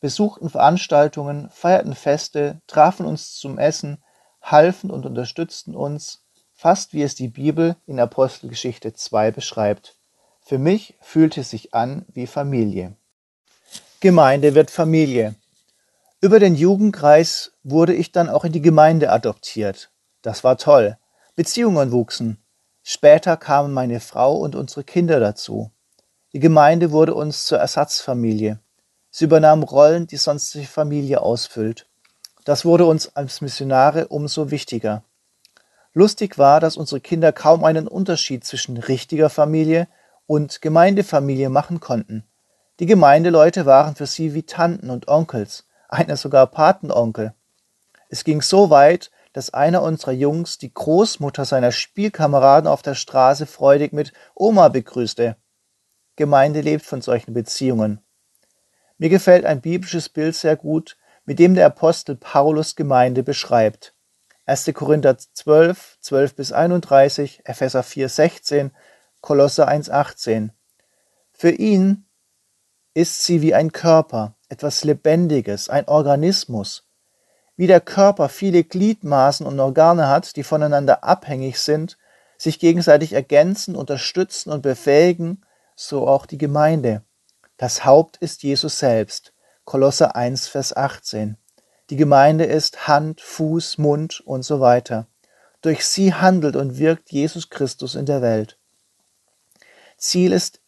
besuchten 0.00 0.48
Veranstaltungen, 0.48 1.50
feierten 1.50 1.94
Feste, 1.94 2.62
trafen 2.66 3.04
uns 3.04 3.36
zum 3.36 3.58
Essen, 3.58 4.02
halfen 4.40 4.90
und 4.90 5.04
unterstützten 5.04 5.76
uns, 5.76 6.24
fast 6.54 6.94
wie 6.94 7.02
es 7.02 7.14
die 7.14 7.28
Bibel 7.28 7.76
in 7.86 8.00
Apostelgeschichte 8.00 8.94
2 8.94 9.30
beschreibt. 9.30 9.96
Für 10.40 10.58
mich 10.58 10.94
fühlte 11.02 11.42
es 11.42 11.50
sich 11.50 11.74
an 11.74 12.06
wie 12.12 12.26
Familie. 12.26 12.96
Gemeinde 14.00 14.54
wird 14.54 14.70
Familie. 14.70 15.34
Über 16.20 16.38
den 16.38 16.54
Jugendkreis 16.54 17.52
wurde 17.62 17.92
ich 17.92 18.12
dann 18.12 18.30
auch 18.30 18.44
in 18.44 18.52
die 18.52 18.62
Gemeinde 18.62 19.10
adoptiert. 19.10 19.90
Das 20.22 20.42
war 20.42 20.56
toll. 20.56 20.96
Beziehungen 21.36 21.90
wuchsen. 21.90 22.38
Später 22.82 23.36
kamen 23.36 23.72
meine 23.72 23.98
Frau 23.98 24.36
und 24.36 24.54
unsere 24.54 24.84
Kinder 24.84 25.18
dazu. 25.18 25.70
Die 26.32 26.38
Gemeinde 26.38 26.92
wurde 26.92 27.14
uns 27.14 27.46
zur 27.46 27.58
Ersatzfamilie. 27.58 28.60
Sie 29.10 29.24
übernahm 29.24 29.62
Rollen, 29.62 30.06
die 30.06 30.16
sonst 30.16 30.54
die 30.54 30.66
Familie 30.66 31.22
ausfüllt. 31.22 31.86
Das 32.44 32.64
wurde 32.64 32.86
uns 32.86 33.16
als 33.16 33.40
Missionare 33.40 34.08
umso 34.08 34.50
wichtiger. 34.50 35.02
Lustig 35.92 36.38
war, 36.38 36.60
dass 36.60 36.76
unsere 36.76 37.00
Kinder 37.00 37.32
kaum 37.32 37.64
einen 37.64 37.88
Unterschied 37.88 38.44
zwischen 38.44 38.76
richtiger 38.76 39.30
Familie 39.30 39.88
und 40.26 40.60
Gemeindefamilie 40.60 41.48
machen 41.48 41.80
konnten. 41.80 42.24
Die 42.80 42.86
Gemeindeleute 42.86 43.66
waren 43.66 43.94
für 43.94 44.06
sie 44.06 44.34
wie 44.34 44.42
Tanten 44.42 44.90
und 44.90 45.08
Onkels, 45.08 45.64
einer 45.88 46.16
sogar 46.16 46.46
Patenonkel. 46.48 47.34
Es 48.08 48.24
ging 48.24 48.42
so 48.42 48.70
weit, 48.70 49.10
dass 49.34 49.52
einer 49.52 49.82
unserer 49.82 50.12
Jungs 50.12 50.58
die 50.58 50.72
Großmutter 50.72 51.44
seiner 51.44 51.72
Spielkameraden 51.72 52.68
auf 52.68 52.82
der 52.82 52.94
Straße 52.94 53.46
freudig 53.46 53.92
mit 53.92 54.12
Oma 54.34 54.68
begrüßte. 54.68 55.36
Gemeinde 56.16 56.60
lebt 56.60 56.86
von 56.86 57.02
solchen 57.02 57.34
Beziehungen. 57.34 58.00
Mir 58.96 59.08
gefällt 59.08 59.44
ein 59.44 59.60
biblisches 59.60 60.08
Bild 60.08 60.36
sehr 60.36 60.56
gut, 60.56 60.96
mit 61.24 61.40
dem 61.40 61.56
der 61.56 61.66
Apostel 61.66 62.14
Paulus 62.14 62.76
Gemeinde 62.76 63.24
beschreibt. 63.24 63.94
1. 64.46 64.70
Korinther 64.72 65.18
12, 65.18 65.98
12 66.00 66.36
bis 66.36 66.52
31, 66.52 67.40
Epheser 67.44 67.82
4, 67.82 68.08
16, 68.08 68.70
Kolosser 69.20 69.66
1, 69.66 69.90
18. 69.90 70.52
Für 71.32 71.50
ihn 71.50 72.06
ist 72.92 73.24
sie 73.24 73.42
wie 73.42 73.54
ein 73.54 73.72
Körper, 73.72 74.36
etwas 74.48 74.84
Lebendiges, 74.84 75.68
ein 75.68 75.88
Organismus. 75.88 76.86
Wie 77.56 77.66
der 77.66 77.80
Körper 77.80 78.28
viele 78.28 78.64
Gliedmaßen 78.64 79.46
und 79.46 79.60
Organe 79.60 80.08
hat, 80.08 80.36
die 80.36 80.42
voneinander 80.42 81.04
abhängig 81.04 81.58
sind, 81.60 81.98
sich 82.36 82.58
gegenseitig 82.58 83.12
ergänzen, 83.12 83.76
unterstützen 83.76 84.50
und 84.50 84.62
befähigen, 84.62 85.42
so 85.76 86.08
auch 86.08 86.26
die 86.26 86.38
Gemeinde. 86.38 87.02
Das 87.56 87.84
Haupt 87.84 88.16
ist 88.16 88.42
Jesus 88.42 88.78
selbst. 88.78 89.32
Kolosser 89.64 90.16
1, 90.16 90.48
Vers 90.48 90.76
18. 90.76 91.36
Die 91.90 91.96
Gemeinde 91.96 92.44
ist 92.44 92.88
Hand, 92.88 93.20
Fuß, 93.20 93.78
Mund 93.78 94.20
und 94.24 94.42
so 94.42 94.60
weiter. 94.60 95.06
Durch 95.62 95.86
sie 95.86 96.12
handelt 96.12 96.56
und 96.56 96.78
wirkt 96.78 97.12
Jesus 97.12 97.50
Christus 97.50 97.94
in 97.94 98.06
der 98.06 98.20
Welt. 98.20 98.58
Ziel 99.96 100.32
ist 100.32 100.60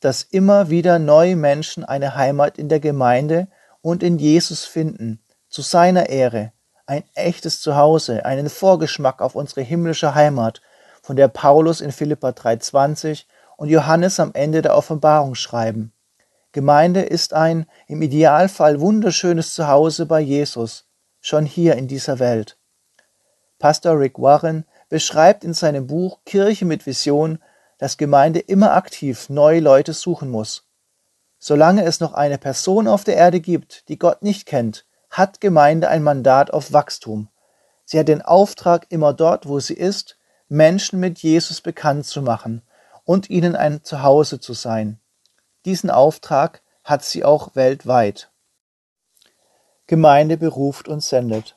dass 0.00 0.22
immer 0.22 0.70
wieder 0.70 0.98
neue 0.98 1.36
Menschen 1.36 1.84
eine 1.84 2.14
Heimat 2.14 2.58
in 2.58 2.68
der 2.68 2.80
Gemeinde 2.80 3.48
und 3.82 4.02
in 4.02 4.18
Jesus 4.18 4.64
finden, 4.64 5.20
zu 5.48 5.62
seiner 5.62 6.08
Ehre, 6.08 6.52
ein 6.86 7.04
echtes 7.14 7.60
Zuhause, 7.60 8.24
einen 8.24 8.48
Vorgeschmack 8.48 9.20
auf 9.20 9.34
unsere 9.34 9.62
himmlische 9.62 10.14
Heimat, 10.14 10.60
von 11.02 11.16
der 11.16 11.28
Paulus 11.28 11.80
in 11.80 11.92
Philippa 11.92 12.30
3,20 12.30 13.24
und 13.56 13.68
Johannes 13.68 14.20
am 14.20 14.32
Ende 14.34 14.62
der 14.62 14.76
Offenbarung 14.76 15.34
schreiben. 15.34 15.92
Gemeinde 16.52 17.02
ist 17.02 17.34
ein 17.34 17.66
im 17.86 18.02
Idealfall 18.02 18.80
wunderschönes 18.80 19.54
Zuhause 19.54 20.06
bei 20.06 20.20
Jesus, 20.20 20.86
schon 21.20 21.46
hier 21.46 21.76
in 21.76 21.88
dieser 21.88 22.18
Welt. 22.18 22.58
Pastor 23.58 23.98
Rick 23.98 24.18
Warren 24.18 24.64
beschreibt 24.88 25.44
in 25.44 25.54
seinem 25.54 25.86
Buch 25.86 26.20
Kirche 26.24 26.64
mit 26.64 26.86
Vision 26.86 27.38
dass 27.78 27.96
Gemeinde 27.96 28.40
immer 28.40 28.74
aktiv 28.74 29.30
neue 29.30 29.60
Leute 29.60 29.94
suchen 29.94 30.28
muss. 30.28 30.64
Solange 31.38 31.84
es 31.84 32.00
noch 32.00 32.12
eine 32.12 32.36
Person 32.36 32.88
auf 32.88 33.04
der 33.04 33.16
Erde 33.16 33.40
gibt, 33.40 33.88
die 33.88 33.98
Gott 33.98 34.22
nicht 34.22 34.46
kennt, 34.46 34.84
hat 35.10 35.40
Gemeinde 35.40 35.88
ein 35.88 36.02
Mandat 36.02 36.52
auf 36.52 36.72
Wachstum. 36.72 37.28
Sie 37.84 37.98
hat 37.98 38.08
den 38.08 38.22
Auftrag, 38.22 38.86
immer 38.90 39.12
dort, 39.12 39.48
wo 39.48 39.60
sie 39.60 39.74
ist, 39.74 40.18
Menschen 40.48 41.00
mit 41.00 41.18
Jesus 41.18 41.60
bekannt 41.60 42.06
zu 42.06 42.22
machen 42.22 42.62
und 43.04 43.30
ihnen 43.30 43.56
ein 43.56 43.82
Zuhause 43.84 44.40
zu 44.40 44.52
sein. 44.52 45.00
Diesen 45.64 45.90
Auftrag 45.90 46.62
hat 46.84 47.04
sie 47.04 47.24
auch 47.24 47.54
weltweit. 47.54 48.30
Gemeinde 49.86 50.36
beruft 50.36 50.88
und 50.88 51.02
sendet. 51.02 51.56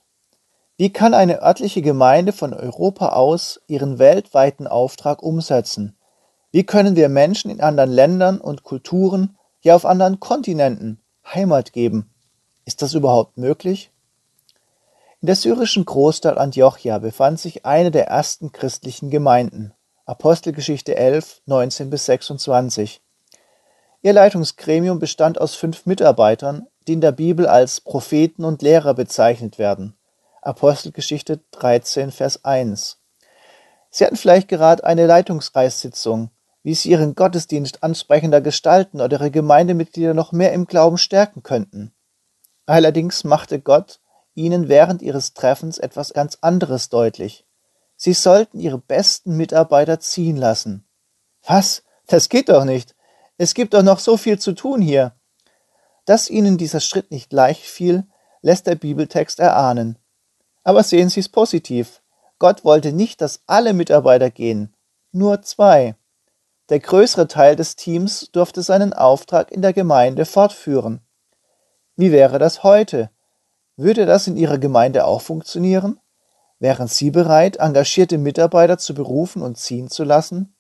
Wie 0.78 0.92
kann 0.92 1.14
eine 1.14 1.42
örtliche 1.42 1.82
Gemeinde 1.82 2.34
von 2.34 2.54
Europa 2.54 3.10
aus 3.10 3.62
ihren 3.68 4.00
weltweiten 4.00 4.68
Auftrag 4.68 5.22
umsetzen? 5.22 5.98
Wie 6.52 6.66
können 6.66 6.96
wir 6.96 7.08
Menschen 7.08 7.52
in 7.52 7.62
anderen 7.62 7.92
Ländern 7.92 8.42
und 8.42 8.64
Kulturen, 8.64 9.38
ja 9.62 9.76
auf 9.76 9.86
anderen 9.86 10.20
Kontinenten, 10.20 11.02
Heimat 11.26 11.72
geben? 11.72 12.11
Ist 12.72 12.82
das 12.82 12.94
überhaupt 12.94 13.38
möglich? 13.38 13.92
In 15.20 15.26
der 15.26 15.36
syrischen 15.36 15.84
Großstadt 15.84 16.38
Antiochia 16.38 17.00
befand 17.00 17.38
sich 17.38 17.66
eine 17.66 17.92
der 17.92 18.08
ersten 18.08 18.54
christlichen 18.54 19.10
Gemeinden. 19.10 19.74
Apostelgeschichte 20.06 20.96
11, 20.96 21.42
19 21.48 21.90
bis 21.90 22.06
26. 22.06 23.02
Ihr 24.04 24.14
Leitungsgremium 24.14 25.00
bestand 25.00 25.42
aus 25.42 25.54
fünf 25.54 25.86
Mitarbeitern, 25.86 26.66
die 26.88 26.94
in 26.94 27.02
der 27.02 27.12
Bibel 27.12 27.46
als 27.46 27.82
Propheten 27.82 28.46
und 28.46 28.62
Lehrer 28.62 28.94
bezeichnet 28.94 29.60
werden. 29.60 29.98
Apostelgeschichte 30.42 31.42
13, 31.52 32.10
Vers 32.10 32.46
1. 32.46 33.00
Sie 33.90 34.06
hatten 34.06 34.16
vielleicht 34.16 34.48
gerade 34.48 34.86
eine 34.86 35.08
Leitungskreissitzung, 35.08 36.30
wie 36.64 36.74
sie 36.74 36.92
ihren 36.92 37.16
Gottesdienst 37.16 37.84
ansprechender 37.84 38.40
gestalten 38.40 39.02
oder 39.02 39.18
ihre 39.18 39.30
Gemeindemitglieder 39.30 40.14
noch 40.14 40.32
mehr 40.32 40.54
im 40.54 40.68
Glauben 40.68 40.98
stärken 40.98 41.44
könnten. 41.44 41.92
Allerdings 42.72 43.26
machte 43.26 43.60
Gott 43.60 44.00
ihnen 44.34 44.70
während 44.70 45.02
ihres 45.02 45.34
Treffens 45.34 45.78
etwas 45.78 46.14
ganz 46.14 46.38
anderes 46.40 46.88
deutlich. 46.88 47.46
Sie 47.98 48.14
sollten 48.14 48.62
ihre 48.62 48.78
besten 48.78 49.36
Mitarbeiter 49.36 50.00
ziehen 50.00 50.38
lassen. 50.38 50.88
Was? 51.46 51.84
Das 52.08 52.30
geht 52.30 52.48
doch 52.48 52.64
nicht. 52.64 52.96
Es 53.38 53.56
gibt 53.56 53.74
doch 53.74 53.84
noch 53.84 54.00
so 54.00 54.16
viel 54.16 54.40
zu 54.40 54.54
tun 54.54 54.82
hier. 54.82 55.12
Dass 56.06 56.30
ihnen 56.30 56.58
dieser 56.58 56.80
Schritt 56.80 57.12
nicht 57.12 57.34
leicht 57.34 57.64
fiel, 57.64 58.06
lässt 58.42 58.68
der 58.68 58.76
Bibeltext 58.76 59.42
erahnen. 59.42 59.98
Aber 60.64 60.84
sehen 60.84 61.10
Sie 61.10 61.20
es 61.20 61.28
positiv. 61.28 62.02
Gott 62.40 62.64
wollte 62.64 62.94
nicht, 62.94 63.20
dass 63.20 63.42
alle 63.48 63.74
Mitarbeiter 63.74 64.30
gehen, 64.30 64.74
nur 65.12 65.42
zwei. 65.42 65.96
Der 66.70 66.80
größere 66.80 67.28
Teil 67.28 67.58
des 67.58 67.76
Teams 67.76 68.30
durfte 68.32 68.64
seinen 68.64 68.94
Auftrag 68.94 69.52
in 69.52 69.62
der 69.62 69.74
Gemeinde 69.74 70.24
fortführen. 70.24 71.02
Wie 71.96 72.12
wäre 72.12 72.40
das 72.40 72.64
heute? 72.64 73.10
Würde 73.76 74.06
das 74.06 74.28
in 74.28 74.38
Ihrer 74.38 74.58
Gemeinde 74.58 75.06
auch 75.06 75.22
funktionieren? 75.22 76.00
Wären 76.60 76.88
Sie 76.88 77.12
bereit, 77.12 77.58
engagierte 77.58 78.18
Mitarbeiter 78.18 78.78
zu 78.78 78.94
berufen 78.94 79.42
und 79.42 79.58
ziehen 79.58 79.90
zu 79.90 80.04
lassen? 80.04 80.56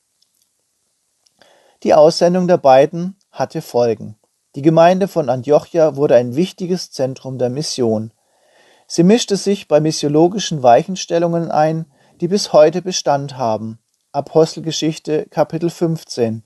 Die 1.83 1.93
Aussendung 1.93 2.47
der 2.47 2.57
beiden 2.57 3.17
hatte 3.31 3.61
Folgen. 3.61 4.17
Die 4.55 4.61
Gemeinde 4.61 5.07
von 5.07 5.29
Antiochia 5.29 5.95
wurde 5.95 6.15
ein 6.15 6.35
wichtiges 6.35 6.91
Zentrum 6.91 7.37
der 7.37 7.49
Mission. 7.49 8.11
Sie 8.87 9.03
mischte 9.03 9.37
sich 9.37 9.67
bei 9.67 9.79
missiologischen 9.79 10.63
Weichenstellungen 10.63 11.49
ein, 11.49 11.85
die 12.19 12.27
bis 12.27 12.51
heute 12.51 12.81
Bestand 12.81 13.37
haben. 13.37 13.79
Apostelgeschichte 14.11 15.27
Kapitel 15.29 15.69
15. 15.69 16.43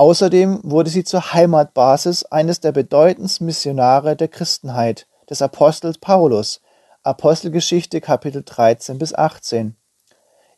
Außerdem 0.00 0.60
wurde 0.62 0.88
sie 0.88 1.04
zur 1.04 1.34
Heimatbasis 1.34 2.24
eines 2.24 2.60
der 2.60 2.72
bedeutendsten 2.72 3.44
Missionare 3.44 4.16
der 4.16 4.28
Christenheit, 4.28 5.06
des 5.28 5.42
Apostels 5.42 5.98
Paulus, 5.98 6.62
Apostelgeschichte 7.02 8.00
Kapitel 8.00 8.42
13 8.42 8.96
bis 8.96 9.12
18. 9.12 9.76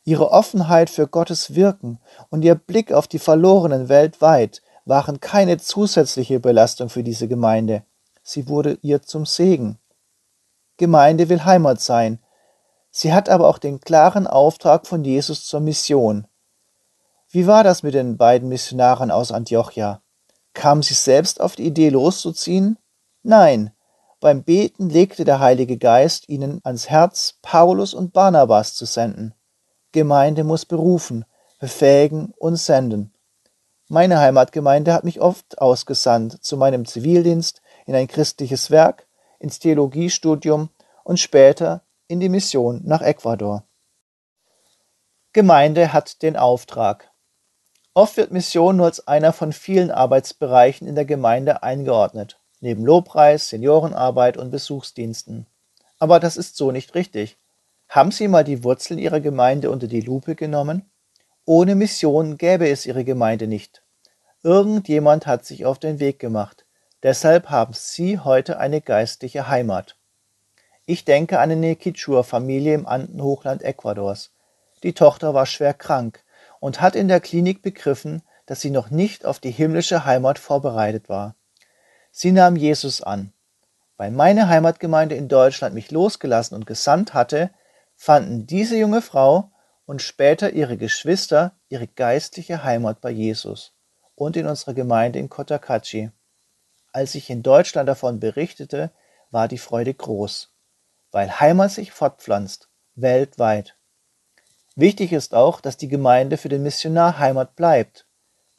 Ihre 0.05 0.31
Offenheit 0.31 0.91
für 0.91 1.09
Gottes 1.09 1.57
Wirken 1.57 1.99
und 2.31 2.45
ihr 2.45 2.55
Blick 2.55 2.93
auf 2.93 3.09
die 3.09 3.19
Verlorenen 3.19 3.89
weltweit 3.89 4.63
waren 4.85 5.19
keine 5.19 5.59
zusätzliche 5.59 6.39
Belastung 6.39 6.89
für 6.89 7.03
diese 7.03 7.27
Gemeinde. 7.27 7.83
Sie 8.23 8.47
wurde 8.47 8.79
ihr 8.83 9.03
zum 9.03 9.27
Segen. 9.27 9.81
Gemeinde 10.77 11.29
will 11.29 11.45
Heimat 11.45 11.81
sein. 11.81 12.21
Sie 12.93 13.13
hat 13.13 13.29
aber 13.29 13.49
auch 13.49 13.59
den 13.59 13.81
klaren 13.81 14.29
Auftrag 14.29 14.87
von 14.87 15.03
Jesus 15.03 15.45
zur 15.49 15.59
Mission. 15.59 16.29
Wie 17.35 17.47
war 17.47 17.65
das 17.65 17.83
mit 17.83 17.95
den 17.95 18.19
beiden 18.19 18.51
Missionaren 18.51 19.11
aus 19.11 19.33
Antiochia? 19.33 20.03
Kamen 20.53 20.83
sie 20.83 20.93
selbst 20.93 21.41
auf 21.41 21.57
die 21.57 21.65
Idee 21.65 21.89
loszuziehen? 21.89 22.77
Nein, 23.23 23.73
beim 24.21 24.43
Beten 24.43 24.91
legte 24.91 25.25
der 25.25 25.41
Heilige 25.41 25.79
Geist 25.79 26.29
ihnen 26.29 26.61
ans 26.63 26.91
Herz, 26.91 27.39
Paulus 27.41 27.95
und 27.95 28.13
Barnabas 28.13 28.75
zu 28.75 28.85
senden. 28.85 29.33
Gemeinde 29.93 30.45
muss 30.45 30.67
berufen, 30.67 31.25
befähigen 31.59 32.35
und 32.37 32.57
senden. 32.57 33.15
Meine 33.89 34.19
Heimatgemeinde 34.19 34.93
hat 34.93 35.05
mich 35.05 35.23
oft 35.23 35.59
ausgesandt 35.59 36.45
zu 36.45 36.59
meinem 36.59 36.85
Zivildienst 36.85 37.63
in 37.87 37.95
ein 37.95 38.09
christliches 38.09 38.71
Werk, 38.71 39.07
ins 39.39 39.59
Theologiestudium 39.59 40.69
und 41.03 41.19
später 41.19 41.83
in 42.09 42.21
die 42.21 42.29
Mission 42.29 42.83
nach 42.85 43.01
Ecuador. 43.01 43.65
Gemeinde 45.33 45.95
hat 45.95 46.21
den 46.21 46.37
Auftrag. 46.37 47.12
Oft 47.95 48.17
wird 48.17 48.33
Mission 48.33 48.77
nur 48.77 48.87
als 48.87 49.07
einer 49.07 49.35
von 49.35 49.53
vielen 49.53 49.91
Arbeitsbereichen 49.91 50.89
in 50.89 50.95
der 50.95 51.05
Gemeinde 51.05 51.63
eingeordnet, 51.63 52.39
neben 52.61 52.87
Lobpreis, 52.87 53.51
Seniorenarbeit 53.51 54.39
und 54.39 54.51
Besuchsdiensten. 54.51 55.47
Aber 55.99 56.19
das 56.19 56.39
ist 56.39 56.57
so 56.57 56.73
nicht 56.73 56.95
richtig. 56.95 57.37
Haben 57.91 58.11
Sie 58.11 58.29
mal 58.29 58.45
die 58.45 58.65
Wurzeln 58.65 58.99
Ihrer 58.99 59.21
Gemeinde 59.21 59.71
unter 59.71 59.89
die 59.89 60.01
Lupe 60.01 60.35
genommen? 60.35 60.91
Ohne 61.45 61.75
Mission 61.75 62.39
gäbe 62.39 62.67
es 62.67 62.87
Ihre 62.87 63.05
Gemeinde 63.05 63.47
nicht. 63.47 63.83
Irgendjemand 64.43 65.27
hat 65.27 65.45
sich 65.45 65.67
auf 65.67 65.79
den 65.79 66.01
Weg 66.01 66.19
gemacht. 66.19 66.65
Deshalb 67.03 67.51
haben 67.51 67.75
Sie 67.75 68.19
heute 68.19 68.59
eine 68.59 68.81
geistliche 68.81 69.49
Heimat. 69.49 69.97
Ich 70.87 71.05
denke 71.05 71.41
an 71.41 71.51
eine 71.51 71.77
Kichur-Familie 71.77 72.73
im 72.75 72.87
Andenhochland 72.87 73.63
Ecuadors. 73.63 74.31
Die 74.83 74.95
Tochter 74.95 75.35
war 75.35 75.45
schwer 75.45 75.75
krank 75.75 76.22
und 76.63 76.81
hat 76.81 76.95
in 76.95 77.09
der 77.09 77.19
Klinik 77.19 77.61
begriffen, 77.61 78.23
dass 78.47 78.61
sie 78.61 78.71
noch 78.71 78.89
nicht 78.89 79.27
auf 79.27 79.41
die 79.41 79.51
himmlische 79.51 80.05
Heimat 80.05 80.39
vorbereitet 80.39 81.09
war. 81.09 81.35
Sie 82.13 82.31
nahm 82.31 82.55
Jesus 82.55 83.03
an. 83.03 83.33
Weil 83.97 84.13
meine 84.13 84.49
Heimatgemeinde 84.49 85.17
in 85.17 85.27
Deutschland 85.27 85.75
mich 85.75 85.91
losgelassen 85.91 86.55
und 86.55 86.65
gesandt 86.65 87.15
hatte, 87.15 87.51
fanden 87.97 88.47
diese 88.47 88.77
junge 88.77 89.03
Frau 89.03 89.51
und 89.87 90.03
später 90.03 90.53
ihre 90.53 90.77
Geschwister 90.77 91.57
ihre 91.69 91.89
geistliche 91.89 92.63
Heimat 92.63 93.01
bei 93.01 93.11
Jesus 93.11 93.73
und 94.15 94.37
in 94.37 94.47
unserer 94.47 94.75
Gemeinde 94.75 95.19
in 95.19 95.29
Cotacachi. 95.29 96.13
Als 96.93 97.17
ich 97.17 97.29
in 97.29 97.43
Deutschland 97.43 97.89
davon 97.89 98.21
berichtete, 98.21 98.93
war 99.33 99.49
die 99.49 99.59
Freude 99.59 99.95
groß, 99.95 100.53
weil 101.11 101.41
Heimat 101.41 101.73
sich 101.73 101.91
fortpflanzt, 101.91 102.69
weltweit. 102.95 103.75
Wichtig 104.75 105.13
ist 105.13 105.35
auch, 105.35 105.61
dass 105.61 105.77
die 105.77 105.89
Gemeinde 105.89 106.37
für 106.37 106.49
den 106.49 106.63
Missionar 106.63 107.19
Heimat 107.19 107.57
bleibt. 107.57 108.07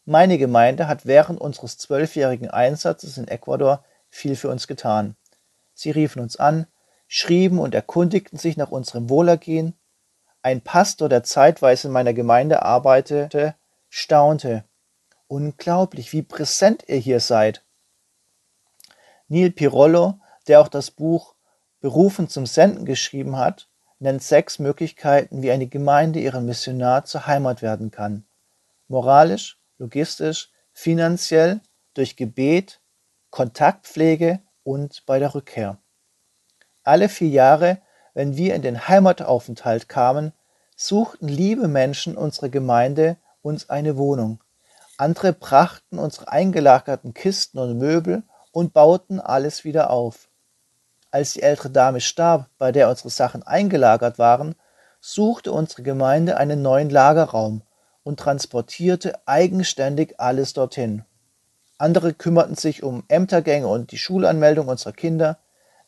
Meine 0.05 0.37
Gemeinde 0.37 0.87
hat 0.87 1.05
während 1.05 1.39
unseres 1.39 1.77
zwölfjährigen 1.77 2.49
Einsatzes 2.49 3.17
in 3.17 3.27
Ecuador 3.27 3.83
viel 4.09 4.35
für 4.35 4.49
uns 4.49 4.67
getan. 4.67 5.15
Sie 5.73 5.91
riefen 5.91 6.21
uns 6.21 6.35
an, 6.35 6.67
schrieben 7.07 7.57
und 7.57 7.73
erkundigten 7.73 8.37
sich 8.37 8.57
nach 8.57 8.69
unserem 8.69 9.09
Wohlergehen. 9.09 9.75
Ein 10.41 10.61
Pastor, 10.61 11.09
der 11.09 11.23
zeitweise 11.23 11.87
in 11.87 11.93
meiner 11.93 12.13
Gemeinde 12.13 12.63
arbeitete, 12.63 13.55
staunte. 13.89 14.65
Unglaublich, 15.27 16.13
wie 16.13 16.21
präsent 16.21 16.83
ihr 16.87 16.97
hier 16.97 17.19
seid. 17.19 17.63
Neil 19.29 19.51
Pirollo, 19.51 20.19
der 20.47 20.61
auch 20.61 20.67
das 20.67 20.91
Buch 20.91 21.33
Berufen 21.79 22.29
zum 22.29 22.45
Senden 22.45 22.85
geschrieben 22.85 23.37
hat, 23.37 23.67
nennt 24.03 24.21
sechs 24.21 24.59
Möglichkeiten, 24.59 25.41
wie 25.41 25.51
eine 25.51 25.67
Gemeinde 25.67 26.19
ihrem 26.19 26.45
Missionar 26.45 27.05
zur 27.05 27.25
Heimat 27.25 27.61
werden 27.61 27.89
kann. 27.89 28.25
Moralisch, 28.87 29.57
logistisch, 29.77 30.51
finanziell, 30.73 31.61
durch 31.93 32.15
Gebet, 32.17 32.81
Kontaktpflege 33.29 34.41
und 34.63 35.05
bei 35.05 35.19
der 35.19 35.33
Rückkehr. 35.33 35.77
Alle 36.83 37.07
vier 37.07 37.29
Jahre, 37.29 37.81
wenn 38.13 38.35
wir 38.35 38.55
in 38.55 38.61
den 38.61 38.87
Heimataufenthalt 38.87 39.87
kamen, 39.87 40.33
suchten 40.75 41.29
liebe 41.29 41.67
Menschen 41.67 42.17
unserer 42.17 42.49
Gemeinde 42.49 43.17
uns 43.41 43.69
eine 43.69 43.95
Wohnung. 43.95 44.43
Andere 44.97 45.33
brachten 45.33 45.97
unsere 45.97 46.27
eingelagerten 46.27 47.13
Kisten 47.13 47.57
und 47.57 47.77
Möbel 47.77 48.23
und 48.51 48.73
bauten 48.73 49.19
alles 49.19 49.63
wieder 49.63 49.89
auf. 49.89 50.29
Als 51.13 51.33
die 51.33 51.43
ältere 51.43 51.69
Dame 51.69 52.01
starb, 52.01 52.49
bei 52.57 52.71
der 52.71 52.89
unsere 52.89 53.11
Sachen 53.11 53.43
eingelagert 53.43 54.17
waren, 54.17 54.55
suchte 54.99 55.51
unsere 55.51 55.83
Gemeinde 55.83 56.37
einen 56.37 56.63
neuen 56.63 56.89
Lagerraum 56.89 57.61
und 58.01 58.19
transportierte 58.19 59.13
eigenständig 59.27 60.19
alles 60.19 60.53
dorthin. 60.53 61.05
Andere 61.77 62.15
kümmerten 62.15 62.55
sich 62.55 62.81
um 62.81 63.03
Ämtergänge 63.09 63.67
und 63.67 63.91
die 63.91 63.99
Schulanmeldung 63.99 64.67
unserer 64.69 64.93
Kinder. 64.93 65.37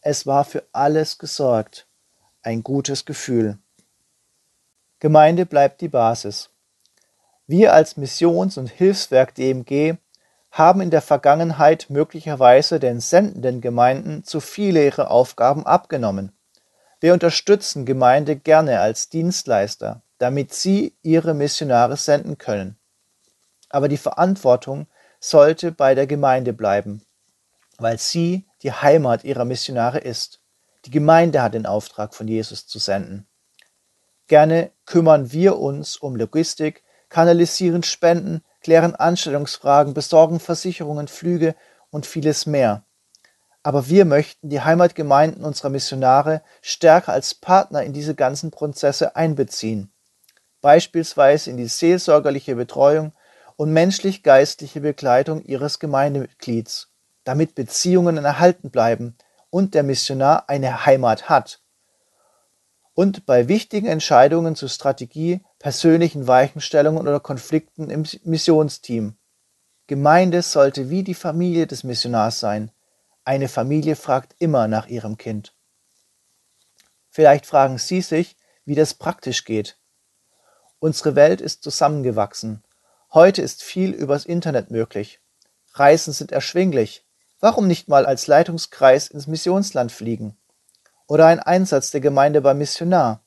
Es 0.02 0.28
war 0.28 0.46
für 0.46 0.64
alles 0.74 1.18
gesorgt. 1.18 1.88
Ein 2.44 2.62
gutes 2.62 3.04
Gefühl. 3.04 3.58
Gemeinde 5.00 5.48
bleibt 5.48 5.82
die 5.82 5.90
Basis. 5.90 6.52
Wir 7.48 7.74
als 7.74 7.98
Missions- 7.98 8.60
und 8.60 8.68
Hilfswerk 8.68 9.34
DMG 9.34 9.96
haben 10.56 10.80
in 10.80 10.90
der 10.90 11.02
Vergangenheit 11.02 11.88
möglicherweise 11.90 12.80
den 12.80 13.02
sendenden 13.02 13.60
Gemeinden 13.60 14.24
zu 14.24 14.40
viele 14.40 14.86
ihrer 14.86 15.12
Aufgaben 15.12 15.66
abgenommen. 15.66 16.32
Wir 17.02 17.12
unterstützen 17.12 17.86
Gemeinde 17.86 18.38
gerne 18.38 18.80
als 18.80 19.10
Dienstleister, 19.10 20.02
damit 20.18 20.54
sie 20.54 20.96
ihre 21.02 21.34
Missionare 21.34 21.98
senden 21.98 22.38
können. 22.38 22.78
Aber 23.70 23.90
die 23.90 23.98
Verantwortung 23.98 24.88
sollte 25.20 25.74
bei 25.74 25.94
der 25.94 26.08
Gemeinde 26.08 26.54
bleiben, 26.54 27.06
weil 27.78 28.00
sie 28.00 28.46
die 28.64 28.72
Heimat 28.72 29.26
ihrer 29.26 29.44
Missionare 29.44 30.00
ist. 30.00 30.40
Die 30.86 30.92
Gemeinde 30.92 31.42
hat 31.42 31.54
den 31.54 31.66
Auftrag 31.66 32.16
von 32.16 32.30
Jesus 32.30 32.66
zu 32.66 32.80
senden. 32.80 33.28
Gerne 34.28 34.72
kümmern 34.86 35.34
wir 35.34 35.58
uns 35.58 35.98
um 35.98 36.16
Logistik, 36.16 36.82
kanalisieren 37.10 37.84
Spenden, 37.84 38.42
klären 38.66 38.96
Anstellungsfragen, 38.96 39.94
besorgen 39.94 40.40
Versicherungen, 40.40 41.08
Flüge 41.08 41.54
und 41.92 42.08
vieles 42.08 42.48
mehr. 42.48 42.84
Aber 43.62 43.90
wir 43.90 44.06
möchten 44.06 44.50
die 44.50 44.60
Heimatgemeinden 44.60 45.44
unserer 45.44 45.70
Missionare 45.70 46.42
stärker 46.64 47.14
als 47.14 47.36
Partner 47.36 47.84
in 47.84 47.94
diese 47.94 48.16
ganzen 48.16 48.50
Prozesse 48.50 49.16
einbeziehen, 49.16 49.94
beispielsweise 50.62 51.52
in 51.52 51.58
die 51.58 51.68
seelsorgerliche 51.68 52.56
Betreuung 52.56 53.14
und 53.56 53.72
menschlich-geistliche 53.72 54.82
Begleitung 54.82 55.44
ihres 55.44 55.78
Gemeindemitglieds, 55.78 56.90
damit 57.24 57.54
Beziehungen 57.54 58.18
erhalten 58.18 58.72
bleiben 58.72 59.16
und 59.52 59.76
der 59.76 59.84
Missionar 59.84 60.50
eine 60.50 60.88
Heimat 60.88 61.30
hat. 61.30 61.62
Und 62.96 63.28
bei 63.28 63.48
wichtigen 63.48 63.86
Entscheidungen 63.86 64.56
zur 64.56 64.70
Strategie 64.70 65.44
persönlichen 65.66 66.28
Weichenstellungen 66.28 67.08
oder 67.08 67.20
Konflikten 67.20 67.90
im 67.90 68.06
Missionsteam. 68.24 69.16
Gemeinde 69.88 70.44
sollte 70.44 70.92
wie 70.92 71.02
die 71.02 71.16
Familie 71.16 71.66
des 71.66 71.84
Missionars 71.84 72.40
sein. 72.40 72.70
Eine 73.24 73.48
Familie 73.48 73.96
fragt 73.96 74.36
immer 74.38 74.68
nach 74.68 74.86
ihrem 74.86 75.18
Kind. 75.18 75.56
Vielleicht 77.10 77.48
fragen 77.48 77.80
Sie 77.80 78.02
sich, 78.02 78.38
wie 78.66 78.76
das 78.76 78.94
praktisch 78.94 79.44
geht. 79.44 79.80
Unsere 80.78 81.16
Welt 81.16 81.42
ist 81.42 81.64
zusammengewachsen. 81.64 82.64
Heute 83.12 83.42
ist 83.42 83.64
viel 83.64 83.90
übers 83.90 84.28
Internet 84.28 84.70
möglich. 84.70 85.20
Reisen 85.74 86.14
sind 86.14 86.32
erschwinglich. 86.32 87.08
Warum 87.40 87.66
nicht 87.66 87.88
mal 87.88 88.06
als 88.06 88.28
Leitungskreis 88.28 89.08
ins 89.08 89.26
Missionsland 89.26 89.92
fliegen? 89.92 90.38
Oder 91.08 91.26
ein 91.26 91.40
Einsatz 91.40 91.90
der 91.90 92.02
Gemeinde 92.02 92.42
beim 92.42 92.60
Missionar? 92.60 93.24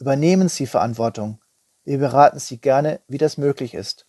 Übernehmen 0.00 0.48
Sie 0.48 0.66
Verantwortung. 0.66 1.39
Wir 1.84 1.98
beraten 1.98 2.38
Sie 2.38 2.58
gerne, 2.58 3.00
wie 3.08 3.18
das 3.18 3.38
möglich 3.38 3.74
ist. 3.74 4.06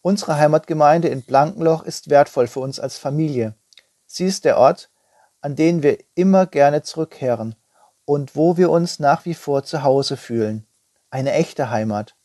Unsere 0.00 0.36
Heimatgemeinde 0.36 1.08
in 1.08 1.22
Blankenloch 1.22 1.84
ist 1.84 2.10
wertvoll 2.10 2.48
für 2.48 2.60
uns 2.60 2.80
als 2.80 2.98
Familie. 2.98 3.54
Sie 4.06 4.26
ist 4.26 4.44
der 4.44 4.58
Ort, 4.58 4.90
an 5.40 5.56
den 5.56 5.82
wir 5.82 5.98
immer 6.14 6.46
gerne 6.46 6.82
zurückkehren 6.82 7.54
und 8.04 8.36
wo 8.36 8.56
wir 8.56 8.70
uns 8.70 8.98
nach 8.98 9.24
wie 9.24 9.34
vor 9.34 9.64
zu 9.64 9.82
Hause 9.82 10.16
fühlen. 10.16 10.66
Eine 11.10 11.32
echte 11.32 11.70
Heimat, 11.70 12.16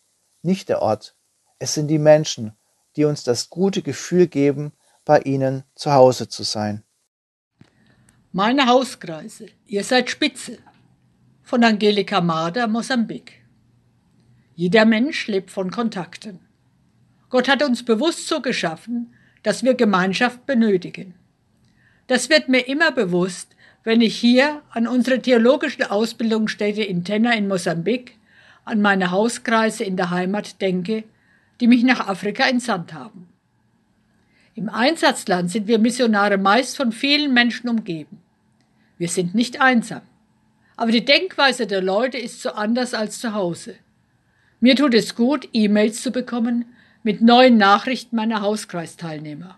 nicht 0.42 0.70
der 0.70 0.82
Ort. 0.82 1.16
Es 1.60 1.74
sind 1.74 1.88
die 1.88 2.00
Menschen, 2.00 2.58
die 2.96 3.06
uns 3.06 3.24
das 3.24 3.50
gute 3.50 3.82
Gefühl 3.82 4.28
geben, 4.28 4.74
bei 5.06 5.20
ihnen 5.20 5.64
zu 5.76 5.94
Hause 5.94 6.28
zu 6.28 6.44
sein. 6.44 6.84
Meine 8.32 8.68
Hauskreise, 8.68 9.48
ihr 9.66 9.84
seid 9.84 10.10
Spitze. 10.10 10.58
Von 11.44 11.64
Angelika 11.64 12.22
Mader, 12.22 12.68
Mosambik. 12.68 13.47
Jeder 14.58 14.86
Mensch 14.86 15.28
lebt 15.28 15.52
von 15.52 15.70
Kontakten. 15.70 16.40
Gott 17.30 17.48
hat 17.48 17.62
uns 17.62 17.86
bewusst 17.86 18.28
so 18.28 18.42
geschaffen, 18.42 19.14
dass 19.44 19.62
wir 19.62 19.76
Gemeinschaft 19.76 20.48
benötigen. 20.48 21.14
Das 22.08 22.32
wird 22.32 22.50
mir 22.50 22.68
immer 22.68 22.92
bewusst, 22.92 23.56
wenn 23.84 24.02
ich 24.02 24.18
hier 24.18 24.64
an 24.72 24.88
unsere 24.88 25.22
theologische 25.22 25.92
Ausbildungsstätte 25.92 26.82
in 26.82 27.04
Tenna 27.04 27.34
in 27.34 27.48
Mosambik, 27.48 28.18
an 28.66 28.82
meine 28.82 29.12
Hauskreise 29.12 29.84
in 29.84 29.96
der 29.96 30.10
Heimat 30.10 30.60
denke, 30.60 31.04
die 31.60 31.68
mich 31.68 31.84
nach 31.84 32.08
Afrika 32.08 32.50
entsandt 32.50 32.94
haben. 32.94 33.30
Im 34.56 34.70
Einsatzland 34.70 35.52
sind 35.52 35.68
wir 35.68 35.78
Missionare 35.78 36.40
meist 36.40 36.78
von 36.78 36.92
vielen 36.92 37.32
Menschen 37.32 37.70
umgeben. 37.70 38.24
Wir 38.98 39.08
sind 39.08 39.36
nicht 39.36 39.62
einsam. 39.62 40.02
Aber 40.76 40.92
die 40.92 41.06
Denkweise 41.06 41.68
der 41.68 41.84
Leute 41.84 42.18
ist 42.18 42.42
so 42.42 42.50
anders 42.50 42.96
als 42.96 43.20
zu 43.20 43.36
Hause. 43.36 43.76
Mir 44.60 44.76
tut 44.76 44.94
es 44.96 45.16
gut, 45.16 45.48
E-Mails 45.54 46.02
zu 46.02 46.12
bekommen 46.12 46.66
mit 47.04 47.22
neuen 47.22 47.58
Nachrichten 47.58 48.16
meiner 48.16 48.42
Hauskreisteilnehmer. 48.42 49.58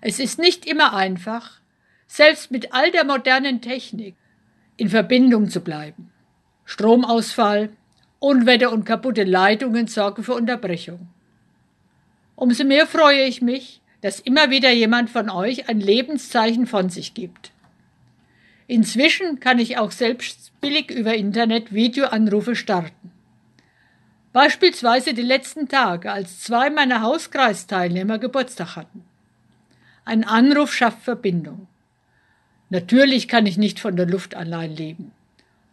Es 0.00 0.18
ist 0.18 0.40
nicht 0.40 0.66
immer 0.66 0.94
einfach, 0.94 1.60
selbst 2.08 2.50
mit 2.50 2.74
all 2.74 2.90
der 2.90 3.04
modernen 3.04 3.60
Technik 3.60 4.16
in 4.76 4.88
Verbindung 4.88 5.48
zu 5.48 5.60
bleiben. 5.60 6.10
Stromausfall, 6.64 7.70
Unwetter 8.18 8.72
und 8.72 8.84
kaputte 8.84 9.22
Leitungen 9.22 9.86
sorgen 9.86 10.24
für 10.24 10.34
Unterbrechung. 10.34 11.08
Umso 12.34 12.64
mehr 12.64 12.88
freue 12.88 13.22
ich 13.22 13.40
mich, 13.40 13.80
dass 14.00 14.18
immer 14.18 14.50
wieder 14.50 14.72
jemand 14.72 15.10
von 15.10 15.30
euch 15.30 15.68
ein 15.68 15.78
Lebenszeichen 15.78 16.66
von 16.66 16.90
sich 16.90 17.14
gibt. 17.14 17.52
Inzwischen 18.66 19.38
kann 19.38 19.60
ich 19.60 19.78
auch 19.78 19.92
selbst 19.92 20.60
billig 20.60 20.90
über 20.90 21.14
Internet 21.14 21.72
Videoanrufe 21.72 22.56
starten. 22.56 23.11
Beispielsweise 24.32 25.12
die 25.12 25.22
letzten 25.22 25.68
Tage, 25.68 26.10
als 26.10 26.40
zwei 26.40 26.70
meiner 26.70 27.02
Hauskreisteilnehmer 27.02 28.18
Geburtstag 28.18 28.76
hatten. 28.76 29.04
Ein 30.04 30.24
Anruf 30.24 30.72
schafft 30.72 31.02
Verbindung. 31.02 31.68
Natürlich 32.70 33.28
kann 33.28 33.46
ich 33.46 33.58
nicht 33.58 33.78
von 33.78 33.94
der 33.96 34.06
Luft 34.06 34.34
allein 34.34 34.74
leben. 34.74 35.12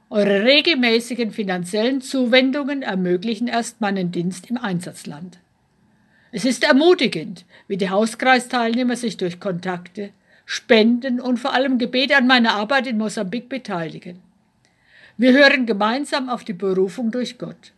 Eure 0.09 0.43
regelmäßigen 0.43 1.31
finanziellen 1.31 2.01
Zuwendungen 2.01 2.81
ermöglichen 2.81 3.47
erst 3.47 3.79
meinen 3.79 4.11
Dienst 4.11 4.49
im 4.49 4.57
Einsatzland. 4.57 5.39
Es 6.31 6.43
ist 6.43 6.63
ermutigend, 6.63 7.45
wie 7.67 7.77
die 7.77 7.89
Hauskreisteilnehmer 7.89 8.97
sich 8.97 9.17
durch 9.17 9.39
Kontakte, 9.39 10.09
Spenden 10.45 11.21
und 11.21 11.37
vor 11.37 11.53
allem 11.53 11.77
Gebete 11.77 12.17
an 12.17 12.27
meiner 12.27 12.53
Arbeit 12.55 12.87
in 12.87 12.97
Mosambik 12.97 13.47
beteiligen. 13.47 14.19
Wir 15.15 15.31
hören 15.31 15.65
gemeinsam 15.65 16.27
auf 16.27 16.43
die 16.43 16.53
Berufung 16.53 17.11
durch 17.11 17.37
Gott. 17.37 17.71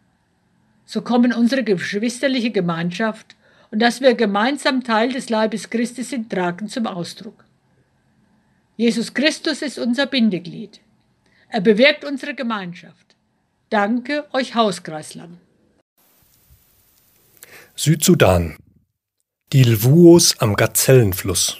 So 0.85 1.01
kommen 1.01 1.33
unsere 1.33 1.63
geschwisterliche 1.63 2.51
Gemeinschaft 2.51 3.35
und 3.71 3.79
dass 3.79 4.01
wir 4.01 4.13
gemeinsam 4.13 4.83
Teil 4.83 5.11
des 5.13 5.29
Leibes 5.29 5.69
Christi 5.69 6.03
sind, 6.03 6.29
tragen 6.29 6.67
zum 6.67 6.87
Ausdruck. 6.87 7.45
Jesus 8.77 9.13
Christus 9.13 9.61
ist 9.61 9.79
unser 9.79 10.05
Bindeglied. 10.05 10.81
Er 11.49 11.61
bewirkt 11.61 12.03
unsere 12.03 12.33
Gemeinschaft. 12.33 13.15
Danke 13.69 14.25
euch 14.33 14.55
Hauskreisland. 14.55 15.37
Südsudan. 17.75 18.57
Die 19.53 19.63
Lwuos 19.63 20.39
am 20.39 20.55
Gazellenfluss. 20.55 21.57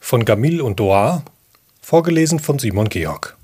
Von 0.00 0.24
Gamil 0.24 0.60
und 0.60 0.80
Doar, 0.80 1.24
vorgelesen 1.80 2.38
von 2.38 2.58
Simon 2.58 2.88
Georg. 2.88 3.36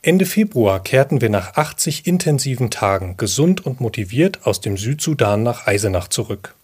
Ende 0.00 0.26
Februar 0.26 0.80
kehrten 0.82 1.20
wir 1.20 1.28
nach 1.28 1.54
80 1.54 2.06
intensiven 2.06 2.70
Tagen 2.70 3.16
gesund 3.16 3.66
und 3.66 3.80
motiviert 3.80 4.46
aus 4.46 4.60
dem 4.60 4.76
Südsudan 4.76 5.42
nach 5.42 5.66
Eisenach 5.66 6.06
zurück. 6.06 6.54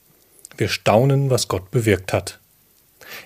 Wir 0.56 0.68
staunen, 0.68 1.30
was 1.30 1.48
Gott 1.48 1.72
bewirkt 1.72 2.12
hat. 2.12 2.38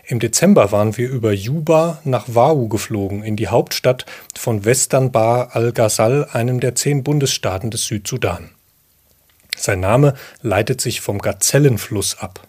Im 0.06 0.18
Dezember 0.18 0.72
waren 0.72 0.96
wir 0.96 1.10
über 1.10 1.32
Juba 1.32 2.00
nach 2.04 2.24
Wau 2.26 2.68
geflogen, 2.68 3.22
in 3.22 3.36
die 3.36 3.48
Hauptstadt 3.48 4.06
von 4.34 4.64
Western 4.64 5.12
Bar 5.12 5.54
al-Ghazal, 5.54 6.28
einem 6.32 6.60
der 6.60 6.74
zehn 6.74 7.04
Bundesstaaten 7.04 7.70
des 7.70 7.84
Südsudan. 7.84 8.50
Sein 9.56 9.80
Name 9.80 10.14
leitet 10.40 10.80
sich 10.80 11.02
vom 11.02 11.18
Gazellenfluss 11.18 12.18
ab. 12.18 12.46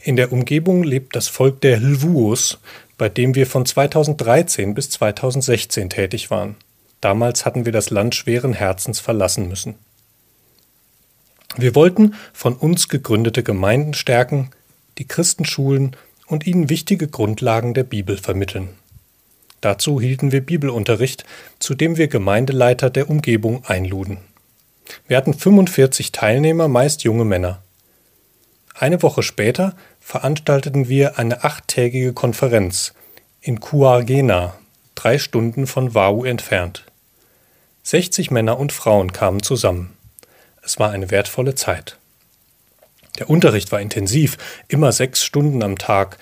In 0.00 0.16
der 0.16 0.32
Umgebung 0.32 0.82
lebt 0.82 1.14
das 1.14 1.28
Volk 1.28 1.60
der 1.60 1.78
Lwuos, 1.78 2.58
bei 2.98 3.08
dem 3.08 3.34
wir 3.34 3.46
von 3.46 3.66
2013 3.66 4.74
bis 4.74 4.90
2016 4.90 5.90
tätig 5.90 6.30
waren. 6.30 6.56
Damals 7.00 7.44
hatten 7.44 7.64
wir 7.64 7.72
das 7.72 7.90
Land 7.90 8.14
schweren 8.14 8.54
Herzens 8.54 9.00
verlassen 9.00 9.48
müssen. 9.48 9.74
Wir 11.56 11.74
wollten 11.74 12.14
von 12.32 12.54
uns 12.54 12.88
gegründete 12.88 13.42
Gemeinden 13.42 13.94
stärken, 13.94 14.50
die 14.98 15.06
Christenschulen 15.06 15.96
und 16.26 16.46
ihnen 16.46 16.70
wichtige 16.70 17.08
Grundlagen 17.08 17.74
der 17.74 17.84
Bibel 17.84 18.16
vermitteln. 18.16 18.70
Dazu 19.60 20.00
hielten 20.00 20.32
wir 20.32 20.40
Bibelunterricht, 20.40 21.24
zu 21.58 21.74
dem 21.74 21.96
wir 21.96 22.08
Gemeindeleiter 22.08 22.90
der 22.90 23.08
Umgebung 23.08 23.64
einluden. 23.64 24.18
Wir 25.06 25.16
hatten 25.16 25.34
45 25.34 26.12
Teilnehmer, 26.12 26.68
meist 26.68 27.02
junge 27.04 27.24
Männer. 27.24 27.62
Eine 28.74 29.02
Woche 29.02 29.22
später 29.22 29.76
veranstalteten 30.04 30.88
wir 30.88 31.18
eine 31.18 31.44
achttägige 31.44 32.12
Konferenz 32.12 32.92
in 33.40 33.58
Kuargena, 33.58 34.54
drei 34.94 35.18
Stunden 35.18 35.66
von 35.66 35.94
Wau 35.94 36.24
entfernt. 36.24 36.84
60 37.84 38.30
Männer 38.30 38.58
und 38.58 38.70
Frauen 38.70 39.12
kamen 39.12 39.42
zusammen. 39.42 39.96
Es 40.62 40.78
war 40.78 40.90
eine 40.90 41.10
wertvolle 41.10 41.54
Zeit. 41.54 41.98
Der 43.18 43.30
Unterricht 43.30 43.72
war 43.72 43.80
intensiv, 43.80 44.36
immer 44.68 44.92
sechs 44.92 45.24
Stunden 45.24 45.62
am 45.62 45.78
Tag. 45.78 46.18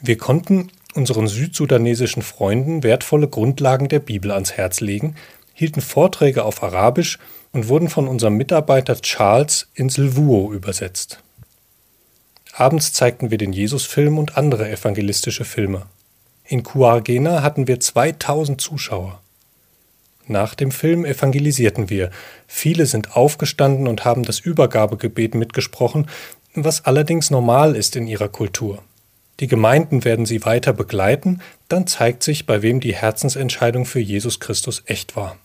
Wir 0.00 0.16
konnten 0.16 0.72
unseren 0.94 1.28
südsudanesischen 1.28 2.22
Freunden 2.22 2.82
wertvolle 2.82 3.28
Grundlagen 3.28 3.88
der 3.88 4.00
Bibel 4.00 4.32
ans 4.32 4.54
Herz 4.54 4.80
legen, 4.80 5.14
hielten 5.52 5.82
Vorträge 5.82 6.42
auf 6.42 6.62
Arabisch 6.62 7.18
und 7.52 7.68
wurden 7.68 7.90
von 7.90 8.08
unserem 8.08 8.34
Mitarbeiter 8.34 8.96
Charles 9.02 9.68
ins 9.74 9.98
Lwuo 9.98 10.52
übersetzt. 10.52 11.20
Abends 12.58 12.94
zeigten 12.94 13.30
wir 13.30 13.36
den 13.36 13.52
Jesusfilm 13.52 14.16
und 14.16 14.38
andere 14.38 14.70
evangelistische 14.70 15.44
Filme. 15.44 15.82
In 16.46 16.62
Kuargena 16.62 17.42
hatten 17.42 17.68
wir 17.68 17.80
2000 17.80 18.58
Zuschauer. 18.58 19.20
Nach 20.26 20.54
dem 20.54 20.70
Film 20.70 21.04
evangelisierten 21.04 21.90
wir. 21.90 22.10
Viele 22.46 22.86
sind 22.86 23.14
aufgestanden 23.14 23.86
und 23.86 24.06
haben 24.06 24.22
das 24.22 24.40
Übergabegebet 24.40 25.34
mitgesprochen, 25.34 26.08
was 26.54 26.86
allerdings 26.86 27.30
normal 27.30 27.76
ist 27.76 27.94
in 27.94 28.06
ihrer 28.06 28.30
Kultur. 28.30 28.82
Die 29.38 29.48
Gemeinden 29.48 30.06
werden 30.06 30.24
sie 30.24 30.46
weiter 30.46 30.72
begleiten, 30.72 31.42
dann 31.68 31.86
zeigt 31.86 32.22
sich, 32.22 32.46
bei 32.46 32.62
wem 32.62 32.80
die 32.80 32.94
Herzensentscheidung 32.94 33.84
für 33.84 34.00
Jesus 34.00 34.40
Christus 34.40 34.82
echt 34.86 35.14
war. 35.14 35.36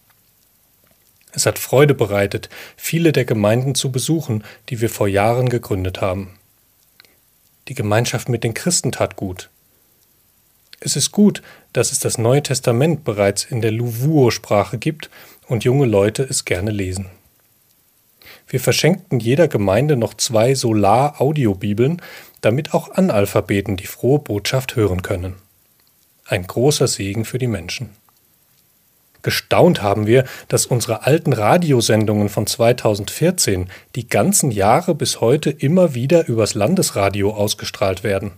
Es 1.33 1.45
hat 1.45 1.59
Freude 1.59 1.93
bereitet, 1.93 2.47
viele 2.77 3.11
der 3.11 3.25
Gemeinden 3.25 3.75
zu 3.75 3.91
besuchen, 3.91 4.45
die 4.69 4.79
wir 4.79 4.89
vor 4.89 5.09
Jahren 5.09 5.49
gegründet 5.49 5.99
haben. 5.99 6.37
Die 7.71 7.75
Gemeinschaft 7.75 8.27
mit 8.27 8.43
den 8.43 8.53
Christen 8.53 8.91
tat 8.91 9.15
gut. 9.15 9.49
Es 10.81 10.97
ist 10.97 11.13
gut, 11.13 11.41
dass 11.71 11.93
es 11.93 11.99
das 11.99 12.17
Neue 12.17 12.43
Testament 12.43 13.05
bereits 13.05 13.45
in 13.45 13.61
der 13.61 13.71
Luvuo-Sprache 13.71 14.77
gibt 14.77 15.09
und 15.47 15.63
junge 15.63 15.85
Leute 15.85 16.21
es 16.21 16.43
gerne 16.43 16.71
lesen. 16.71 17.05
Wir 18.45 18.59
verschenkten 18.59 19.21
jeder 19.21 19.47
Gemeinde 19.47 19.95
noch 19.95 20.15
zwei 20.15 20.53
Solar-Audiobibeln, 20.53 22.01
damit 22.41 22.73
auch 22.73 22.89
Analphabeten 22.89 23.77
die 23.77 23.87
frohe 23.87 24.19
Botschaft 24.19 24.75
hören 24.75 25.01
können. 25.01 25.37
Ein 26.25 26.45
großer 26.45 26.89
Segen 26.89 27.23
für 27.23 27.37
die 27.37 27.47
Menschen. 27.47 27.91
Gestaunt 29.21 29.81
haben 29.81 30.07
wir, 30.07 30.25
dass 30.47 30.65
unsere 30.65 31.05
alten 31.05 31.33
Radiosendungen 31.33 32.29
von 32.29 32.47
2014 32.47 33.69
die 33.95 34.07
ganzen 34.07 34.51
Jahre 34.51 34.95
bis 34.95 35.21
heute 35.21 35.49
immer 35.49 35.93
wieder 35.93 36.27
übers 36.27 36.55
Landesradio 36.55 37.33
ausgestrahlt 37.33 38.03
werden. 38.03 38.31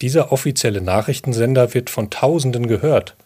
Dieser 0.00 0.32
offizielle 0.32 0.80
Nachrichtensender 0.80 1.74
wird 1.74 1.90
von 1.90 2.10
Tausenden 2.10 2.66
gehört. 2.66 3.16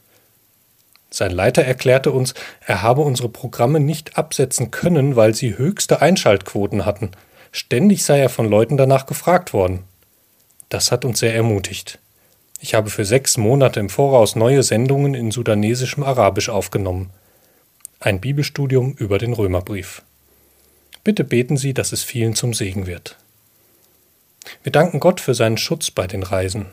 Sein 1.11 1.31
Leiter 1.31 1.63
erklärte 1.63 2.11
uns, 2.11 2.35
er 2.67 2.83
habe 2.83 3.03
unsere 3.03 3.29
Programme 3.29 3.79
nicht 3.79 4.19
absetzen 4.19 4.73
können, 4.73 5.15
weil 5.15 5.35
sie 5.35 5.57
höchste 5.57 6.03
Einschaltquoten 6.03 6.85
hatten. 6.85 7.13
Ständig 7.53 8.05
sei 8.05 8.19
er 8.19 8.31
von 8.31 8.49
Leuten 8.49 8.77
danach 8.77 9.07
gefragt 9.07 9.53
worden. 9.53 9.85
Das 10.71 10.91
hat 10.91 11.05
uns 11.05 11.21
sehr 11.21 11.33
ermutigt. 11.33 12.01
Ich 12.65 12.73
habe 12.73 12.89
für 12.89 13.05
sechs 13.05 13.37
Monate 13.37 13.79
im 13.79 13.91
Voraus 13.91 14.37
neue 14.37 14.63
Sendungen 14.63 15.13
in 15.13 15.31
sudanesischem 15.31 16.03
Arabisch 16.03 16.49
aufgenommen. 16.49 17.11
Ein 18.01 18.23
Bibelstudium 18.23 18.95
über 18.95 19.19
den 19.19 19.35
Römerbrief. 19.35 20.01
Bitte 21.05 21.25
beten 21.25 21.59
Sie, 21.59 21.75
dass 21.75 21.93
es 21.93 22.05
vielen 22.05 22.35
zum 22.35 22.55
Segen 22.55 22.87
wird. 22.87 23.19
Wir 24.63 24.73
danken 24.73 24.99
Gott 24.99 25.21
für 25.21 25.35
seinen 25.35 25.59
Schutz 25.59 25.91
bei 25.91 26.07
den 26.07 26.23
Reisen. 26.23 26.65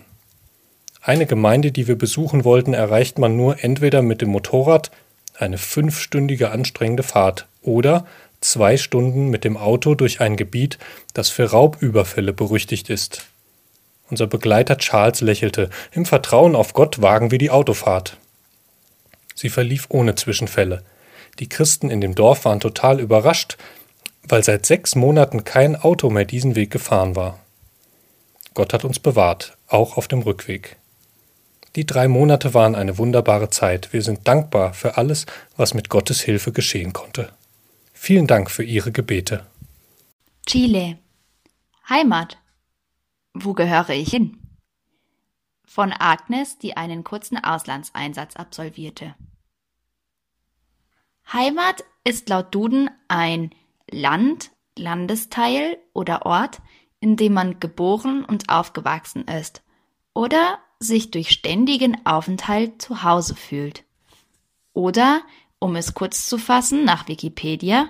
Eine 1.02 1.26
Gemeinde, 1.26 1.74
die 1.74 1.89
wir 1.89 1.98
besuchen 1.98 2.46
wollten, 2.46 2.74
erreicht 2.74 3.20
man 3.20 3.36
nur 3.36 3.62
entweder 3.62 4.02
mit 4.02 4.22
dem 4.22 4.30
Motorrad, 4.30 4.92
eine 5.38 5.58
fünfstündige 5.58 6.52
anstrengende 6.52 7.04
Fahrt, 7.04 7.48
oder 7.62 8.06
zwei 8.39 8.78
Stunden 8.78 9.30
mit 9.30 9.44
dem 9.44 9.58
Auto 9.58 9.94
durch 9.96 10.22
ein 10.22 10.38
Gebiet, 10.38 10.80
das 11.14 11.28
für 11.28 11.52
Raubüberfälle 11.52 12.32
berüchtigt 12.32 12.89
ist. 12.89 13.26
Unser 14.12 14.28
Begleiter 14.28 14.78
Charles 14.78 15.22
lächelte. 15.22 15.70
Im 15.93 16.05
Vertrauen 16.05 16.53
auf 16.53 16.74
Gott 16.74 17.01
wagen 17.01 17.32
wir 17.32 17.38
die 17.38 17.49
Autofahrt. 17.49 18.18
Sie 19.34 19.49
verlief 19.49 19.88
ohne 19.89 20.16
Zwischenfälle. 20.16 20.84
Die 21.39 21.47
Christen 21.47 21.89
in 21.89 22.01
dem 22.01 22.14
Dorf 22.14 22.43
waren 22.43 22.59
total 22.59 22.99
überrascht, 22.99 23.57
weil 24.24 24.43
seit 24.43 24.66
sechs 24.66 24.95
Monaten 24.95 25.45
kein 25.45 25.78
Auto 25.78 26.09
mehr 26.09 26.26
diesen 26.26 26.57
Weg 26.57 26.72
gefahren 26.72 27.16
war. 27.16 27.39
Gott 28.53 28.74
hat 28.74 28.84
uns 28.84 28.99
bewahrt, 28.99 29.57
auch 29.68 29.95
auf 29.95 30.09
dem 30.09 30.20
Rückweg. 30.24 30.76
Die 31.78 31.86
drei 31.86 32.09
Monate 32.09 32.53
waren 32.53 32.76
eine 32.76 32.97
wunderbare 32.97 33.49
Zeit. 33.49 33.93
Wir 33.93 34.01
sind 34.01 34.28
dankbar 34.28 34.74
für 34.74 34.97
alles, 34.97 35.26
was 35.55 35.74
mit 35.74 35.88
Gottes 35.88 36.20
Hilfe 36.20 36.51
geschehen 36.51 36.91
konnte. 36.91 37.30
Vielen 37.93 38.28
Dank 38.28 38.51
für 38.51 38.64
Ihre 38.64 38.91
Gebete. 38.91 39.45
Chile. 40.45 40.97
Heimat. 41.88 42.41
Wo 43.34 43.53
gehöre 43.53 43.89
ich 43.89 44.09
hin? 44.09 44.39
Von 45.65 45.93
Agnes, 45.93 46.57
die 46.57 46.75
einen 46.75 47.03
kurzen 47.03 47.41
Auslandseinsatz 47.41 48.36
absolvierte. 48.36 49.15
Heimat 51.32 51.86
ist 52.03 52.27
laut 52.29 52.53
Duden 52.53 52.89
ein 53.07 53.51
Land, 53.89 54.51
Landesteil 54.77 55.77
oder 55.93 56.25
Ort, 56.25 56.61
in 56.99 57.15
dem 57.15 57.34
man 57.34 57.59
geboren 57.59 58.25
und 58.25 58.49
aufgewachsen 58.49 59.25
ist 59.27 59.63
oder 60.13 60.59
sich 60.79 61.11
durch 61.11 61.32
ständigen 61.32 62.05
Aufenthalt 62.05 62.82
zu 62.82 63.03
Hause 63.03 63.36
fühlt. 63.36 63.84
Oder, 64.73 65.21
um 65.59 65.75
es 65.75 65.93
kurz 65.93 66.27
zu 66.27 66.38
fassen 66.38 66.84
nach 66.84 67.07
Wikipedia, 67.07 67.89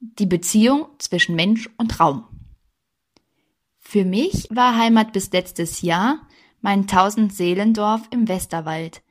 die 0.00 0.26
Beziehung 0.26 0.88
zwischen 0.98 1.36
Mensch 1.36 1.68
und 1.76 2.00
Raum. 2.00 2.33
Für 3.94 4.04
mich 4.04 4.48
war 4.50 4.76
Heimat 4.76 5.12
bis 5.12 5.30
letztes 5.30 5.80
Jahr 5.80 6.26
mein 6.60 6.88
Tausendseelendorf 6.88 8.02
im 8.10 8.26
Westerwald, 8.26 9.04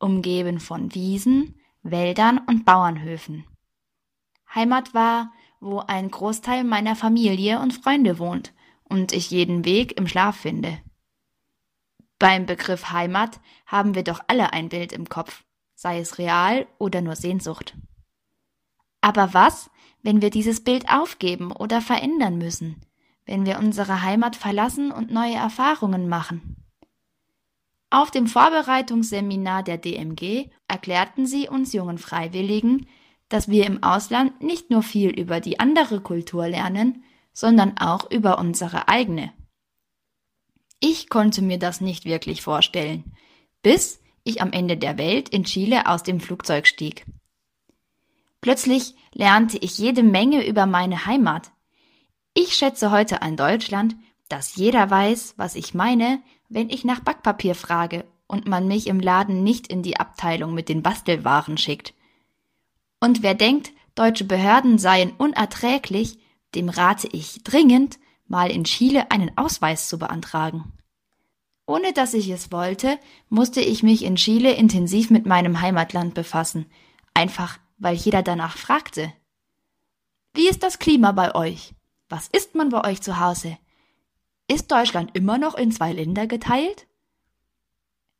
umgeben 0.00 0.58
von 0.58 0.92
Wiesen, 0.92 1.54
Wäldern 1.84 2.40
und 2.48 2.64
Bauernhöfen. 2.64 3.44
Heimat 4.52 4.92
war, 4.92 5.32
wo 5.60 5.78
ein 5.78 6.10
Großteil 6.10 6.64
meiner 6.64 6.96
Familie 6.96 7.60
und 7.60 7.74
Freunde 7.74 8.18
wohnt 8.18 8.52
und 8.82 9.12
ich 9.12 9.30
jeden 9.30 9.64
Weg 9.64 9.96
im 9.96 10.08
Schlaf 10.08 10.34
finde. 10.34 10.80
Beim 12.18 12.44
Begriff 12.44 12.90
Heimat 12.90 13.38
haben 13.66 13.94
wir 13.94 14.02
doch 14.02 14.18
alle 14.26 14.52
ein 14.52 14.68
Bild 14.68 14.92
im 14.92 15.08
Kopf, 15.08 15.44
sei 15.76 16.00
es 16.00 16.18
real 16.18 16.66
oder 16.78 17.02
nur 17.02 17.14
Sehnsucht. 17.14 17.76
Aber 19.00 19.32
was, 19.32 19.70
wenn 20.02 20.22
wir 20.22 20.30
dieses 20.30 20.64
Bild 20.64 20.88
aufgeben 20.90 21.52
oder 21.52 21.80
verändern 21.80 22.36
müssen, 22.36 22.84
wenn 23.26 23.46
wir 23.46 23.58
unsere 23.58 24.02
Heimat 24.02 24.36
verlassen 24.36 24.90
und 24.90 25.10
neue 25.10 25.34
Erfahrungen 25.34 26.08
machen? 26.08 26.56
Auf 27.90 28.10
dem 28.10 28.26
Vorbereitungsseminar 28.26 29.62
der 29.62 29.78
DMG 29.78 30.50
erklärten 30.66 31.26
sie 31.26 31.48
uns 31.48 31.72
jungen 31.72 31.98
Freiwilligen, 31.98 32.88
dass 33.28 33.48
wir 33.48 33.66
im 33.66 33.82
Ausland 33.82 34.42
nicht 34.42 34.70
nur 34.70 34.82
viel 34.82 35.10
über 35.10 35.40
die 35.40 35.60
andere 35.60 36.00
Kultur 36.00 36.48
lernen, 36.48 37.04
sondern 37.32 37.78
auch 37.78 38.10
über 38.10 38.38
unsere 38.38 38.88
eigene. 38.88 39.32
Ich 40.80 41.08
konnte 41.08 41.40
mir 41.40 41.58
das 41.58 41.80
nicht 41.80 42.04
wirklich 42.04 42.42
vorstellen, 42.42 43.16
bis 43.62 44.00
ich 44.24 44.42
am 44.42 44.52
Ende 44.52 44.76
der 44.76 44.98
Welt 44.98 45.28
in 45.28 45.44
Chile 45.44 45.86
aus 45.86 46.02
dem 46.02 46.20
Flugzeug 46.20 46.66
stieg. 46.66 47.06
Plötzlich 48.40 48.94
lernte 49.12 49.56
ich 49.58 49.78
jede 49.78 50.02
Menge 50.02 50.46
über 50.46 50.66
meine 50.66 51.06
Heimat. 51.06 51.52
Ich 52.36 52.56
schätze 52.56 52.90
heute 52.90 53.22
ein 53.22 53.36
Deutschland, 53.36 53.94
dass 54.28 54.56
jeder 54.56 54.90
weiß, 54.90 55.34
was 55.36 55.54
ich 55.54 55.72
meine, 55.72 56.20
wenn 56.48 56.68
ich 56.68 56.84
nach 56.84 56.98
Backpapier 56.98 57.54
frage 57.54 58.04
und 58.26 58.48
man 58.48 58.66
mich 58.66 58.88
im 58.88 58.98
Laden 58.98 59.44
nicht 59.44 59.68
in 59.68 59.84
die 59.84 59.98
Abteilung 59.98 60.52
mit 60.52 60.68
den 60.68 60.82
Bastelwaren 60.82 61.56
schickt. 61.58 61.94
Und 62.98 63.22
wer 63.22 63.34
denkt, 63.34 63.70
deutsche 63.94 64.24
Behörden 64.24 64.78
seien 64.78 65.12
unerträglich, 65.12 66.18
dem 66.56 66.68
rate 66.68 67.08
ich 67.12 67.44
dringend, 67.44 68.00
mal 68.26 68.50
in 68.50 68.64
Chile 68.64 69.12
einen 69.12 69.36
Ausweis 69.38 69.88
zu 69.88 69.98
beantragen. 69.98 70.72
Ohne 71.66 71.92
dass 71.92 72.14
ich 72.14 72.28
es 72.30 72.50
wollte, 72.50 72.98
musste 73.28 73.60
ich 73.60 73.84
mich 73.84 74.02
in 74.02 74.16
Chile 74.16 74.54
intensiv 74.54 75.08
mit 75.10 75.24
meinem 75.24 75.60
Heimatland 75.60 76.14
befassen, 76.14 76.66
einfach 77.14 77.58
weil 77.78 77.94
jeder 77.94 78.22
danach 78.22 78.56
fragte. 78.56 79.12
Wie 80.32 80.48
ist 80.48 80.64
das 80.64 80.80
Klima 80.80 81.12
bei 81.12 81.34
euch? 81.34 81.74
Was 82.08 82.28
isst 82.28 82.54
man 82.54 82.68
bei 82.68 82.84
euch 82.84 83.00
zu 83.00 83.20
Hause? 83.20 83.58
Ist 84.48 84.70
Deutschland 84.70 85.10
immer 85.14 85.38
noch 85.38 85.54
in 85.54 85.72
zwei 85.72 85.92
Länder 85.92 86.26
geteilt? 86.26 86.86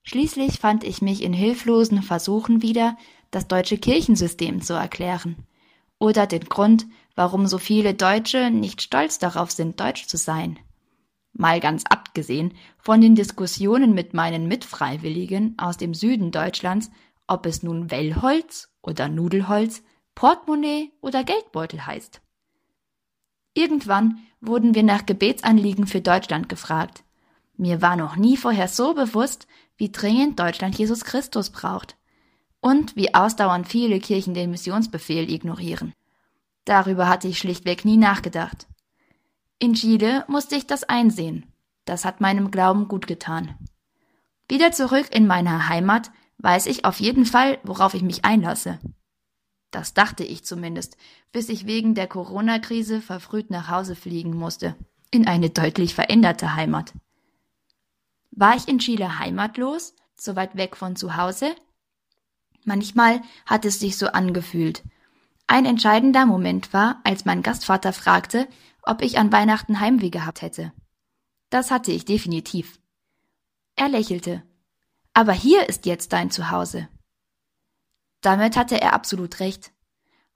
Schließlich 0.03 0.59
fand 0.59 0.85
ich 0.85 1.03
mich 1.03 1.23
in 1.23 1.33
hilflosen 1.33 2.03
Versuchen 2.03 2.63
wieder, 2.63 2.97
das 3.31 3.49
deutsche 3.49 3.79
Kirchensystem 3.79 4.63
zu 4.63 4.75
erklären 4.75 5.37
oder 5.99 6.27
den 6.27 6.45
Grund, 6.45 6.87
warum 7.15 7.47
so 7.47 7.59
viele 7.59 7.95
Deutsche 7.95 8.51
nicht 8.51 8.83
stolz 8.83 9.19
darauf 9.19 9.51
sind, 9.51 9.81
deutsch 9.81 10.07
zu 10.07 10.17
sein. 10.17 10.59
Mal 11.33 11.61
ganz 11.61 11.85
abgesehen 11.89 12.55
von 12.79 13.01
den 13.01 13.15
Diskussionen 13.15 13.95
mit 13.95 14.15
meinen 14.15 14.47
Mitfreiwilligen 14.47 15.55
aus 15.59 15.77
dem 15.77 15.95
Süden 15.95 16.31
Deutschlands, 16.31 16.91
ob 17.27 17.47
es 17.47 17.63
nun 17.63 17.91
Wellholz 17.91 18.69
oder 18.83 19.09
Nudelholz, 19.09 19.83
Portemonnaie 20.15 20.93
oder 21.01 21.25
Geldbeutel 21.25 21.87
heißt. 21.87 22.21
Irgendwann 23.55 24.19
wurden 24.41 24.75
wir 24.75 24.83
nach 24.83 25.07
Gebetsanliegen 25.07 25.87
für 25.87 26.01
Deutschland 26.01 26.49
gefragt. 26.49 27.05
Mir 27.57 27.81
war 27.81 27.97
noch 27.97 28.17
nie 28.17 28.37
vorher 28.37 28.69
so 28.69 28.95
bewusst, 28.95 29.47
wie 29.77 29.91
dringend 29.91 30.39
Deutschland 30.39 30.77
Jesus 30.77 31.05
Christus 31.05 31.51
braucht 31.51 31.97
und 32.61 32.97
wie 32.97 33.15
ausdauernd 33.15 33.69
viele 33.69 34.01
Kirchen 34.01 34.35
den 34.35 34.51
Missionsbefehl 34.51 35.31
ignorieren. 35.31 35.93
Darüber 36.65 37.09
hatte 37.09 37.29
ich 37.29 37.39
schlichtweg 37.39 37.85
nie 37.85 37.97
nachgedacht. 37.97 38.67
In 39.59 39.75
Chile 39.75 40.25
musste 40.29 40.57
ich 40.57 40.67
das 40.67 40.85
einsehen. 40.85 41.47
Das 41.85 42.05
hat 42.05 42.21
meinem 42.21 42.51
Glauben 42.51 42.89
gut 42.89 43.07
getan. 43.07 43.55
Wieder 44.49 44.73
zurück 44.73 45.07
in 45.11 45.27
meiner 45.27 45.69
Heimat 45.69 46.11
weiß 46.39 46.67
ich 46.67 46.85
auf 46.85 47.01
jeden 47.01 47.27
Fall, 47.27 47.59
worauf 47.63 47.95
ich 47.95 48.03
mich 48.03 48.25
einlasse. 48.25 48.79
Das 49.75 49.93
dachte 49.93 50.23
ich 50.23 50.45
zumindest, 50.45 50.97
bis 51.33 51.49
ich 51.49 51.67
wegen 51.67 51.97
der 51.97 52.07
Corona-Krise 52.07 53.01
verfrüht 53.01 53.51
nach 53.51 53.69
Hause 53.69 53.97
fliegen 53.97 54.33
musste, 54.33 54.77
in 55.11 55.27
eine 55.27 55.51
deutlich 55.51 55.97
veränderte 55.97 56.55
Heimat. 56.55 56.93
War 58.31 58.55
ich 58.55 58.69
in 58.69 58.79
Chile 58.79 59.19
heimatlos, 59.19 59.97
so 60.15 60.37
weit 60.37 60.57
weg 60.57 60.77
von 60.77 60.95
zu 60.95 61.17
Hause? 61.17 61.57
Manchmal 62.65 63.21
hat 63.47 63.65
es 63.65 63.81
sich 63.81 63.99
so 63.99 64.07
angefühlt. 64.07 64.85
Ein 65.49 65.67
entscheidender 65.67 66.25
Moment 66.25 66.73
war, 66.73 67.01
als 67.03 67.25
mein 67.25 67.43
Gastvater 67.43 67.93
fragte, 67.93 68.47
ob 68.85 69.03
ich 69.03 69.19
an 69.19 69.33
Weihnachten 69.33 69.81
Heimweh 69.81 70.11
gehabt 70.11 70.41
hätte. 70.41 70.73
Das 71.51 71.73
hatte 71.73 71.91
ich 71.91 72.05
definitiv. 72.05 72.79
Er 73.75 73.89
lächelte. 73.89 74.45
Aber 75.15 75.33
hier 75.33 75.69
ist 75.69 75.85
jetzt 75.85 76.13
dein 76.13 76.31
Zuhause. 76.31 76.89
Damit 78.25 78.57
hatte 78.57 78.81
er 78.81 78.95
absolut 78.95 79.39
recht. 79.41 79.71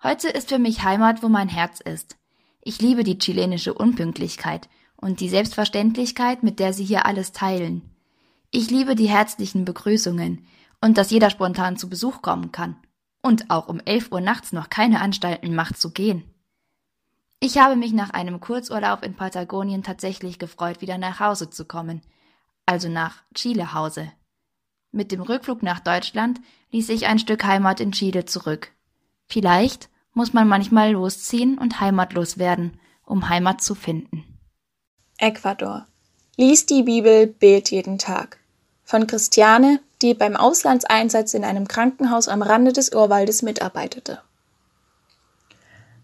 Heute 0.03 0.28
ist 0.28 0.51
für 0.51 0.59
mich 0.59 0.82
Heimat, 0.82 1.22
wo 1.22 1.30
mein 1.30 1.49
Herz 1.49 1.80
ist. 1.80 2.18
Ich 2.61 2.82
liebe 2.82 3.03
die 3.03 3.18
chilenische 3.18 3.72
Unpünktlichkeit 3.72 4.68
und 4.97 5.20
die 5.20 5.30
Selbstverständlichkeit, 5.30 6.43
mit 6.43 6.59
der 6.59 6.74
sie 6.74 6.84
hier 6.84 7.07
alles 7.07 7.32
teilen. 7.32 7.80
Ich 8.51 8.70
liebe 8.70 8.95
die 8.95 9.09
herzlichen 9.09 9.64
Begrüßungen 9.64 10.47
und 10.82 10.99
dass 10.99 11.11
jeder 11.11 11.30
spontan 11.30 11.78
zu 11.78 11.89
Besuch 11.89 12.20
kommen 12.20 12.53
kann 12.53 12.76
und 13.22 13.49
auch 13.49 13.68
um 13.68 13.80
elf 13.80 14.12
Uhr 14.12 14.20
nachts 14.20 14.53
noch 14.53 14.68
keine 14.68 15.01
Anstalten 15.01 15.55
macht 15.55 15.80
zu 15.80 15.91
gehen. 15.91 16.24
Ich 17.41 17.57
habe 17.57 17.74
mich 17.74 17.95
nach 17.95 18.11
einem 18.11 18.39
Kurzurlaub 18.41 19.03
in 19.03 19.14
Patagonien 19.14 19.82
tatsächlich 19.82 20.39
gefreut, 20.39 20.82
wieder 20.82 20.99
nach 20.99 21.20
Hause 21.20 21.49
zu 21.49 21.64
kommen, 21.64 22.03
also 22.66 22.91
nach 22.91 23.22
Chile 23.32 23.72
Hause. 23.72 24.12
Mit 24.91 25.12
dem 25.12 25.20
Rückflug 25.20 25.62
nach 25.62 25.80
Deutschland 25.80 26.41
ließ 26.72 26.89
ich 26.89 27.07
ein 27.07 27.18
Stück 27.18 27.45
Heimat 27.45 27.80
in 27.80 27.93
Chile 27.93 28.24
zurück. 28.24 28.72
Vielleicht 29.26 29.91
muss 30.14 30.32
man 30.32 30.49
manchmal 30.49 30.93
losziehen 30.93 31.59
und 31.59 31.80
heimatlos 31.80 32.39
werden, 32.39 32.80
um 33.05 33.28
Heimat 33.28 33.61
zu 33.62 33.74
finden. 33.74 34.24
Ecuador. 35.18 35.86
Lies 36.36 36.66
die 36.66 36.82
Bibel, 36.82 37.26
bet 37.26 37.70
jeden 37.70 37.99
Tag. 37.99 38.39
Von 38.84 39.07
Christiane, 39.07 39.80
die 40.01 40.14
beim 40.14 40.36
Auslandseinsatz 40.36 41.34
in 41.34 41.45
einem 41.45 41.68
Krankenhaus 41.68 42.28
am 42.28 42.43
Rande 42.43 42.72
des 42.72 42.93
Urwaldes 42.95 43.43
mitarbeitete. 43.43 44.22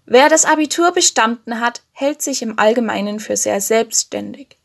Wer 0.06 0.28
das 0.28 0.44
Abitur 0.44 0.92
bestanden 0.92 1.60
hat, 1.60 1.82
hält 1.92 2.20
sich 2.20 2.42
im 2.42 2.58
Allgemeinen 2.58 3.20
für 3.20 3.36
sehr 3.36 3.60
selbstständig. 3.60 4.58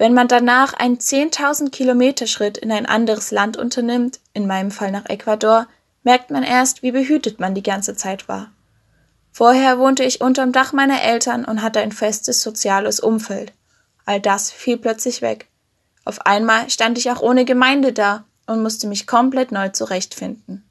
Wenn 0.00 0.14
man 0.14 0.28
danach 0.28 0.72
einen 0.72 0.96
10.000 0.96 1.68
Kilometer 1.68 2.26
Schritt 2.26 2.56
in 2.56 2.72
ein 2.72 2.86
anderes 2.86 3.32
Land 3.32 3.58
unternimmt, 3.58 4.18
in 4.32 4.46
meinem 4.46 4.70
Fall 4.70 4.90
nach 4.90 5.04
Ecuador, 5.10 5.66
merkt 6.04 6.30
man 6.30 6.42
erst, 6.42 6.82
wie 6.82 6.90
behütet 6.90 7.38
man 7.38 7.54
die 7.54 7.62
ganze 7.62 7.94
Zeit 7.94 8.26
war. 8.26 8.50
Vorher 9.30 9.78
wohnte 9.78 10.02
ich 10.02 10.22
unterm 10.22 10.52
Dach 10.52 10.72
meiner 10.72 11.02
Eltern 11.02 11.44
und 11.44 11.60
hatte 11.60 11.80
ein 11.80 11.92
festes 11.92 12.40
soziales 12.40 12.98
Umfeld. 12.98 13.52
All 14.06 14.22
das 14.22 14.50
fiel 14.50 14.78
plötzlich 14.78 15.20
weg. 15.20 15.48
Auf 16.06 16.24
einmal 16.24 16.70
stand 16.70 16.96
ich 16.96 17.10
auch 17.10 17.20
ohne 17.20 17.44
Gemeinde 17.44 17.92
da 17.92 18.24
und 18.46 18.62
musste 18.62 18.86
mich 18.86 19.06
komplett 19.06 19.52
neu 19.52 19.68
zurechtfinden. 19.68 20.64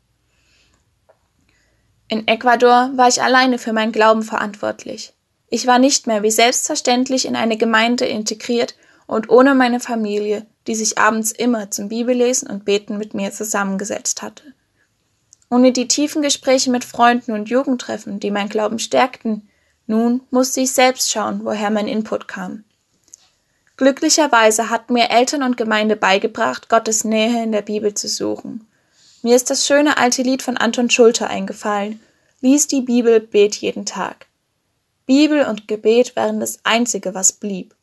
In 2.07 2.27
Ecuador 2.27 2.89
war 2.95 3.07
ich 3.07 3.21
alleine 3.21 3.59
für 3.59 3.73
meinen 3.73 3.91
Glauben 3.91 4.23
verantwortlich. 4.23 5.13
Ich 5.49 5.67
war 5.67 5.77
nicht 5.77 6.07
mehr 6.07 6.23
wie 6.23 6.31
selbstverständlich 6.31 7.27
in 7.27 7.35
eine 7.35 7.57
Gemeinde 7.57 8.07
integriert 8.07 8.73
und 9.09 9.29
ohne 9.29 9.55
meine 9.55 9.79
Familie, 9.79 10.45
die 10.67 10.75
sich 10.75 10.99
abends 10.99 11.31
immer 11.31 11.71
zum 11.71 11.89
Bibellesen 11.89 12.47
und 12.47 12.63
Beten 12.63 12.99
mit 12.99 13.15
mir 13.15 13.31
zusammengesetzt 13.31 14.21
hatte. 14.21 14.43
Ohne 15.49 15.71
die 15.71 15.87
tiefen 15.87 16.21
Gespräche 16.21 16.69
mit 16.69 16.85
Freunden 16.85 17.31
und 17.31 17.49
Jugendtreffen, 17.49 18.19
die 18.19 18.29
mein 18.29 18.49
Glauben 18.49 18.77
stärkten, 18.77 19.49
nun 19.87 20.21
musste 20.29 20.61
ich 20.61 20.73
selbst 20.73 21.09
schauen, 21.09 21.43
woher 21.43 21.71
mein 21.71 21.87
Input 21.87 22.27
kam. 22.27 22.65
Glücklicherweise 23.77 24.69
hatten 24.69 24.93
mir 24.93 25.09
Eltern 25.09 25.41
und 25.41 25.57
Gemeinde 25.57 25.95
beigebracht, 25.95 26.69
Gottes 26.69 27.03
Nähe 27.03 27.41
in 27.41 27.51
der 27.51 27.63
Bibel 27.63 27.95
zu 27.95 28.07
suchen. 28.07 28.67
Mir 29.23 29.35
ist 29.35 29.49
das 29.49 29.65
schöne 29.65 29.97
alte 29.97 30.21
Lied 30.21 30.43
von 30.43 30.55
Anton 30.55 30.91
Schulter 30.91 31.27
eingefallen. 31.31 31.99
Lies 32.41 32.67
die 32.67 32.81
Bibel, 32.81 33.19
bet 33.19 33.55
jeden 33.55 33.87
Tag. 33.87 34.27
Bibel 35.07 35.45
und 35.45 35.67
Gebet 35.67 36.15
waren 36.15 36.39
das 36.39 36.59
Einzige, 36.63 37.15
was 37.15 37.31
blieb. 37.31 37.73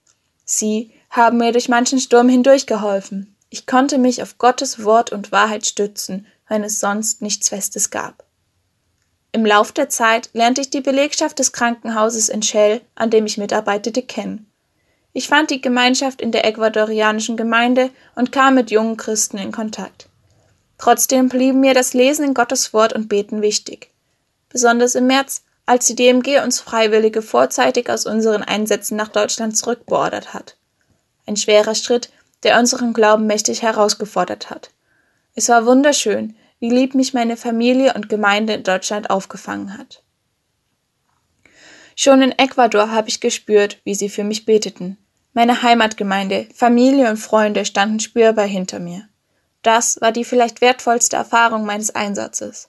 Sie 0.44 0.92
haben 1.16 1.38
mir 1.38 1.52
durch 1.52 1.68
manchen 1.68 1.98
Sturm 1.98 2.28
hindurchgeholfen. 2.28 3.34
Ich 3.48 3.66
konnte 3.66 3.98
mich 3.98 4.22
auf 4.22 4.38
Gottes 4.38 4.84
Wort 4.84 5.12
und 5.12 5.32
Wahrheit 5.32 5.66
stützen, 5.66 6.26
wenn 6.48 6.62
es 6.62 6.78
sonst 6.78 7.22
nichts 7.22 7.48
Festes 7.48 7.90
gab. 7.90 8.24
Im 9.32 9.44
Lauf 9.44 9.72
der 9.72 9.88
Zeit 9.88 10.30
lernte 10.32 10.60
ich 10.60 10.70
die 10.70 10.80
Belegschaft 10.80 11.38
des 11.38 11.52
Krankenhauses 11.52 12.28
in 12.28 12.42
Shell, 12.42 12.80
an 12.94 13.10
dem 13.10 13.26
ich 13.26 13.38
mitarbeitete, 13.38 14.02
kennen. 14.02 14.50
Ich 15.12 15.28
fand 15.28 15.50
die 15.50 15.60
Gemeinschaft 15.60 16.20
in 16.20 16.32
der 16.32 16.44
ecuadorianischen 16.44 17.36
Gemeinde 17.36 17.90
und 18.14 18.32
kam 18.32 18.54
mit 18.54 18.70
jungen 18.70 18.96
Christen 18.96 19.38
in 19.38 19.52
Kontakt. 19.52 20.08
Trotzdem 20.78 21.28
blieben 21.28 21.60
mir 21.60 21.72
das 21.72 21.94
Lesen 21.94 22.24
in 22.24 22.34
Gottes 22.34 22.74
Wort 22.74 22.92
und 22.92 23.08
Beten 23.08 23.40
wichtig. 23.40 23.90
Besonders 24.50 24.94
im 24.94 25.06
März, 25.06 25.42
als 25.64 25.86
die 25.86 25.96
DMG 25.96 26.42
uns 26.44 26.60
Freiwillige 26.60 27.22
vorzeitig 27.22 27.88
aus 27.88 28.06
unseren 28.06 28.42
Einsätzen 28.42 28.96
nach 28.96 29.08
Deutschland 29.08 29.56
zurückbeordert 29.56 30.34
hat. 30.34 30.56
Ein 31.26 31.36
schwerer 31.36 31.74
Schritt, 31.74 32.10
der 32.42 32.58
unseren 32.58 32.92
Glauben 32.92 33.26
mächtig 33.26 33.62
herausgefordert 33.62 34.50
hat. 34.50 34.70
Es 35.34 35.48
war 35.48 35.66
wunderschön, 35.66 36.36
wie 36.60 36.70
lieb 36.70 36.94
mich 36.94 37.12
meine 37.12 37.36
Familie 37.36 37.94
und 37.94 38.08
Gemeinde 38.08 38.54
in 38.54 38.62
Deutschland 38.62 39.10
aufgefangen 39.10 39.76
hat. 39.76 40.02
Schon 41.94 42.22
in 42.22 42.32
Ecuador 42.32 42.90
habe 42.90 43.08
ich 43.08 43.20
gespürt, 43.20 43.80
wie 43.84 43.94
sie 43.94 44.08
für 44.08 44.24
mich 44.24 44.44
beteten. 44.44 44.98
Meine 45.32 45.62
Heimatgemeinde, 45.62 46.46
Familie 46.54 47.10
und 47.10 47.16
Freunde 47.16 47.64
standen 47.64 48.00
spürbar 48.00 48.46
hinter 48.46 48.78
mir. 48.78 49.08
Das 49.62 50.00
war 50.00 50.12
die 50.12 50.24
vielleicht 50.24 50.60
wertvollste 50.60 51.16
Erfahrung 51.16 51.64
meines 51.64 51.94
Einsatzes. 51.94 52.68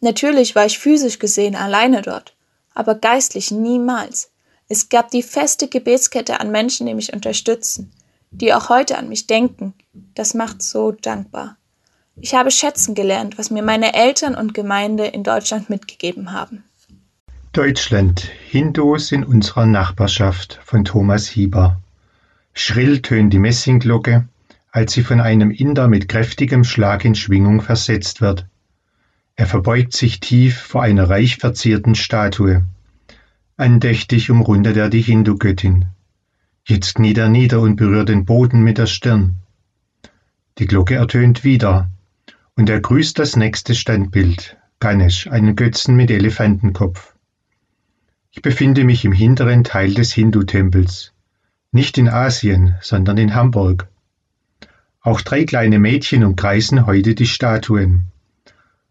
Natürlich 0.00 0.54
war 0.54 0.66
ich 0.66 0.78
physisch 0.78 1.18
gesehen 1.18 1.56
alleine 1.56 2.02
dort, 2.02 2.36
aber 2.74 2.94
geistlich 2.96 3.50
niemals. 3.50 4.30
Es 4.68 4.90
gab 4.90 5.10
die 5.10 5.22
feste 5.22 5.68
Gebetskette 5.68 6.40
an 6.40 6.50
Menschen, 6.50 6.86
die 6.86 6.94
mich 6.94 7.12
unterstützen, 7.12 7.93
die 8.34 8.52
auch 8.52 8.68
heute 8.68 8.98
an 8.98 9.08
mich 9.08 9.26
denken. 9.26 9.74
Das 10.14 10.34
macht 10.34 10.62
so 10.62 10.92
dankbar. 10.92 11.56
Ich 12.16 12.34
habe 12.34 12.50
schätzen 12.50 12.94
gelernt, 12.94 13.38
was 13.38 13.50
mir 13.50 13.62
meine 13.62 13.94
Eltern 13.94 14.34
und 14.34 14.54
Gemeinde 14.54 15.06
in 15.06 15.24
Deutschland 15.24 15.70
mitgegeben 15.70 16.32
haben. 16.32 16.64
Deutschland, 17.52 18.30
Hindus 18.48 19.12
in 19.12 19.24
unserer 19.24 19.66
Nachbarschaft 19.66 20.60
von 20.64 20.84
Thomas 20.84 21.26
Hieber. 21.26 21.80
Schrill 22.52 23.00
tönt 23.02 23.32
die 23.32 23.38
Messingglocke, 23.38 24.28
als 24.70 24.92
sie 24.92 25.02
von 25.02 25.20
einem 25.20 25.50
Inder 25.50 25.88
mit 25.88 26.08
kräftigem 26.08 26.64
Schlag 26.64 27.04
in 27.04 27.14
Schwingung 27.14 27.60
versetzt 27.60 28.20
wird. 28.20 28.46
Er 29.36 29.46
verbeugt 29.46 29.92
sich 29.92 30.20
tief 30.20 30.60
vor 30.60 30.82
einer 30.82 31.08
reich 31.08 31.36
verzierten 31.36 31.94
Statue. 31.94 32.64
Andächtig 33.56 34.30
umrundet 34.30 34.76
er 34.76 34.88
die 34.88 35.00
Hindu-Göttin. 35.00 35.86
Jetzt 36.66 36.94
kniet 36.94 37.18
er 37.18 37.28
nieder 37.28 37.60
und 37.60 37.76
berührt 37.76 38.08
den 38.08 38.24
Boden 38.24 38.64
mit 38.64 38.78
der 38.78 38.86
Stirn. 38.86 39.36
Die 40.58 40.66
Glocke 40.66 40.94
ertönt 40.94 41.44
wieder, 41.44 41.90
und 42.56 42.70
er 42.70 42.80
grüßt 42.80 43.18
das 43.18 43.36
nächste 43.36 43.74
Standbild, 43.74 44.56
Ganesh, 44.80 45.26
einen 45.26 45.56
Götzen 45.56 45.94
mit 45.94 46.10
Elefantenkopf. 46.10 47.14
Ich 48.30 48.40
befinde 48.40 48.84
mich 48.84 49.04
im 49.04 49.12
hinteren 49.12 49.62
Teil 49.62 49.92
des 49.92 50.14
Hindu-Tempels, 50.14 51.12
nicht 51.70 51.98
in 51.98 52.08
Asien, 52.08 52.76
sondern 52.80 53.18
in 53.18 53.34
Hamburg. 53.34 53.86
Auch 55.02 55.20
drei 55.20 55.44
kleine 55.44 55.78
Mädchen 55.78 56.24
umkreisen 56.24 56.86
heute 56.86 57.14
die 57.14 57.26
Statuen. 57.26 58.06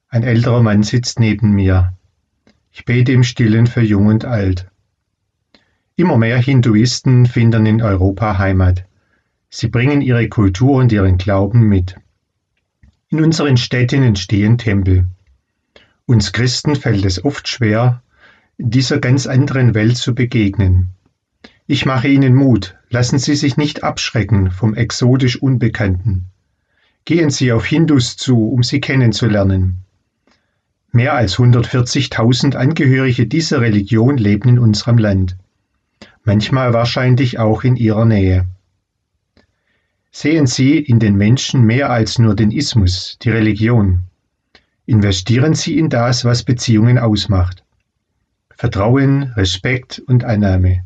Ein 0.10 0.22
älterer 0.22 0.62
Mann 0.62 0.84
sitzt 0.84 1.20
neben 1.20 1.54
mir. 1.54 1.94
Ich 2.72 2.86
bete 2.86 3.14
im 3.14 3.24
Stillen 3.24 3.66
für 3.66 3.82
Jung 3.82 4.06
und 4.06 4.26
Alt. 4.26 4.68
Immer 5.96 6.18
mehr 6.18 6.40
Hinduisten 6.40 7.28
finden 7.28 7.68
in 7.68 7.80
Europa 7.84 8.40
Heimat. 8.40 8.86
Sie 9.52 9.68
bringen 9.68 10.02
ihre 10.02 10.28
Kultur 10.28 10.78
und 10.78 10.92
ihren 10.92 11.20
Glauben 11.20 11.70
mit. 11.70 11.96
In 13.10 13.24
unseren 13.24 13.58
Städten 13.58 14.02
entstehen 14.02 14.58
Tempel. 14.58 15.06
Uns 16.08 16.32
Christen 16.32 16.76
fällt 16.76 17.06
es 17.06 17.24
oft 17.24 17.48
schwer, 17.48 18.02
dieser 18.58 18.98
ganz 18.98 19.28
anderen 19.28 19.76
Welt 19.76 19.96
zu 19.96 20.16
begegnen. 20.16 20.90
Ich 21.68 21.86
mache 21.86 22.08
Ihnen 22.08 22.34
Mut, 22.34 22.76
lassen 22.90 23.20
Sie 23.20 23.36
sich 23.36 23.56
nicht 23.56 23.84
abschrecken 23.84 24.50
vom 24.50 24.74
exotisch 24.74 25.40
Unbekannten. 25.40 26.26
Gehen 27.06 27.30
Sie 27.30 27.52
auf 27.52 27.68
Hindus 27.68 28.18
zu, 28.18 28.50
um 28.50 28.64
sie 28.64 28.82
kennenzulernen. 28.82 29.84
Mehr 30.92 31.14
als 31.14 31.38
140.000 31.38 32.56
Angehörige 32.56 33.28
dieser 33.28 33.62
Religion 33.62 34.18
leben 34.18 34.50
in 34.50 34.58
unserem 34.60 34.98
Land, 34.98 35.38
manchmal 36.24 36.74
wahrscheinlich 36.74 37.40
auch 37.40 37.64
in 37.64 37.76
Ihrer 37.76 38.06
Nähe. 38.06 38.46
Sehen 40.12 40.48
Sie 40.48 40.78
in 40.78 41.00
den 41.00 41.16
Menschen 41.16 41.64
mehr 41.64 41.90
als 41.90 42.20
nur 42.20 42.36
den 42.36 42.52
Ismus, 42.52 43.18
die 43.22 43.30
Religion. 43.30 44.04
Investieren 44.86 45.54
Sie 45.54 45.78
in 45.78 45.90
das, 45.90 46.26
was 46.26 46.44
Beziehungen 46.44 47.00
ausmacht. 47.00 47.64
Vertrauen, 48.56 49.24
Respekt 49.36 50.00
und 50.06 50.24
Annahme. 50.24 50.84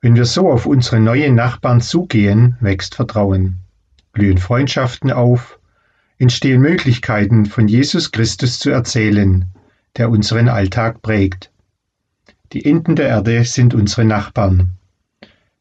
Wenn 0.00 0.16
wir 0.16 0.24
so 0.24 0.50
auf 0.50 0.66
unsere 0.66 0.98
neuen 0.98 1.36
Nachbarn 1.36 1.80
zugehen, 1.80 2.56
wächst 2.60 2.96
Vertrauen, 2.96 3.60
blühen 4.12 4.38
Freundschaften 4.38 5.12
auf, 5.12 5.60
entstehen 6.18 6.60
Möglichkeiten, 6.60 7.46
von 7.46 7.68
Jesus 7.68 8.10
Christus 8.10 8.58
zu 8.58 8.70
erzählen, 8.70 9.46
der 9.96 10.10
unseren 10.10 10.48
Alltag 10.48 11.02
prägt. 11.02 11.51
Die 12.52 12.66
Enden 12.66 12.96
der 12.96 13.08
Erde 13.08 13.44
sind 13.44 13.72
unsere 13.72 14.04
Nachbarn. 14.04 14.72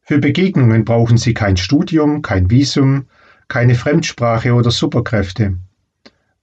Für 0.02 0.20
Begegnungen 0.20 0.84
brauchen 0.84 1.18
sie 1.18 1.34
kein 1.34 1.56
Studium, 1.56 2.22
kein 2.22 2.50
Visum, 2.50 3.06
keine 3.48 3.76
Fremdsprache 3.76 4.54
oder 4.54 4.72
Superkräfte. 4.72 5.58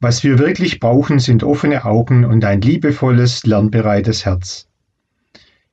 Was 0.01 0.25
wir 0.25 0.39
wirklich 0.39 0.81
brauchen, 0.81 1.19
sind 1.19 1.43
offene 1.43 1.85
Augen 1.85 2.25
und 2.25 2.47
ein 2.47 2.63
liebevolles, 2.63 3.45
lernbereites 3.45 4.25
Herz. 4.25 4.69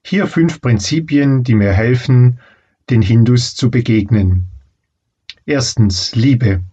Hier 0.03 0.27
fünf 0.27 0.59
Prinzipien, 0.59 1.43
die 1.43 1.55
mir 1.55 1.71
helfen, 1.71 2.39
den 2.89 3.01
Hindus 3.01 3.55
zu 3.55 3.71
begegnen. 3.71 4.47
Erstens 5.45 6.15
Liebe. 6.15 6.63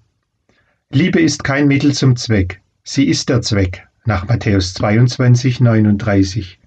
Liebe 0.91 1.21
ist 1.21 1.45
kein 1.45 1.69
Mittel 1.69 1.95
zum 1.95 2.17
Zweck, 2.17 2.63
sie 2.83 3.07
ist 3.07 3.29
der 3.29 3.43
Zweck, 3.43 3.87
nach 4.05 4.27
Matthäus 4.27 4.75
22, 4.75 5.61
39. 5.61 6.59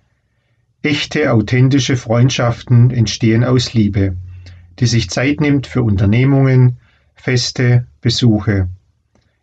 Echte, 0.86 1.34
authentische 1.34 1.98
Freundschaften 1.98 2.92
entstehen 2.92 3.44
aus 3.44 3.74
Liebe, 3.74 4.16
die 4.78 4.86
sich 4.86 5.10
Zeit 5.10 5.42
nimmt 5.42 5.66
für 5.66 5.82
Unternehmungen, 5.82 6.78
Feste, 7.16 7.88
Besuche. 8.02 8.70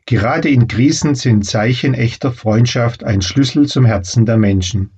Gerade 0.06 0.48
in 0.48 0.68
Krisen 0.68 1.16
sind 1.16 1.44
Zeichen 1.44 1.94
echter 1.94 2.30
Freundschaft 2.30 3.02
ein 3.02 3.22
Schlüssel 3.22 3.66
zum 3.66 3.84
Herzen 3.84 4.24
der 4.24 4.36
Menschen. 4.36 4.90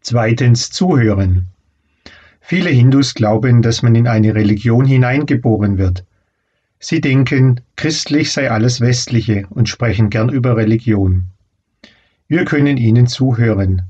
Zweitens 0.00 0.70
Zuhören. 0.70 1.46
Viele 2.40 2.70
Hindus 2.70 3.14
glauben, 3.14 3.62
dass 3.62 3.80
man 3.80 3.94
in 3.94 4.08
eine 4.08 4.34
Religion 4.34 4.86
hineingeboren 4.86 5.78
wird. 5.78 6.04
Sie 6.80 7.00
denken, 7.00 7.60
christlich 7.76 8.32
sei 8.32 8.50
alles 8.50 8.80
Westliche 8.80 9.46
und 9.50 9.68
sprechen 9.68 10.10
gern 10.10 10.30
über 10.30 10.56
Religion. 10.56 11.26
Wir 12.26 12.44
können 12.44 12.76
ihnen 12.76 13.06
zuhören. 13.06 13.82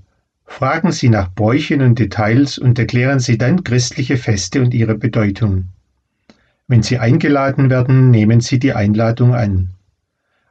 Fragen 0.49 0.91
Sie 0.91 1.09
nach 1.09 1.33
Bräuchen 1.33 1.83
und 1.83 2.01
Details 2.01 2.59
und 2.59 2.79
erklären 2.81 3.21
Sie 3.21 3.39
dann 3.39 3.63
christliche 3.63 4.17
Feste 4.17 4.61
und 4.61 4.75
ihre 4.75 4.97
Bedeutung. 4.97 5.69
Wenn 6.67 6.83
Sie 6.83 6.99
eingeladen 6.99 7.71
werden, 7.71 8.11
nehmen 8.11 8.41
Sie 8.41 8.59
die 8.59 8.73
Einladung 8.73 9.35
an. 9.35 9.69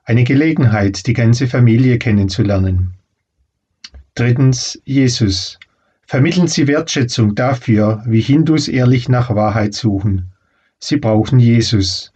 Eine 0.05 0.23
Gelegenheit, 0.23 1.07
die 1.07 1.13
ganze 1.13 1.47
Familie 1.47 1.97
kennenzulernen. 1.97 2.93
Drittens 4.15 4.81
Jesus. 4.85 5.59
Vermitteln 6.05 6.47
Sie 6.47 6.67
Wertschätzung 6.67 7.35
dafür, 7.35 8.01
wie 8.05 8.21
Hindus 8.21 8.69
ehrlich 8.69 9.09
nach 9.09 9.35
Wahrheit 9.35 9.73
suchen. 9.73 10.31
Sie 10.79 10.97
brauchen 10.97 11.39
Jesus. 11.39 12.13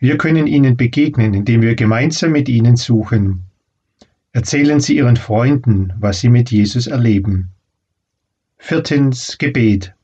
Wir 0.00 0.18
können 0.18 0.46
ihnen 0.48 0.76
begegnen, 0.76 1.34
indem 1.34 1.62
wir 1.62 1.76
gemeinsam 1.76 2.32
mit 2.32 2.48
ihnen 2.48 2.76
suchen. 2.76 3.47
Erzählen 4.38 4.78
Sie 4.78 4.98
Ihren 4.98 5.16
Freunden, 5.16 5.92
was 5.98 6.20
Sie 6.20 6.28
mit 6.28 6.52
Jesus 6.52 6.86
erleben. 6.86 7.48
Viertens 8.56 9.36
Gebet. 9.36 9.94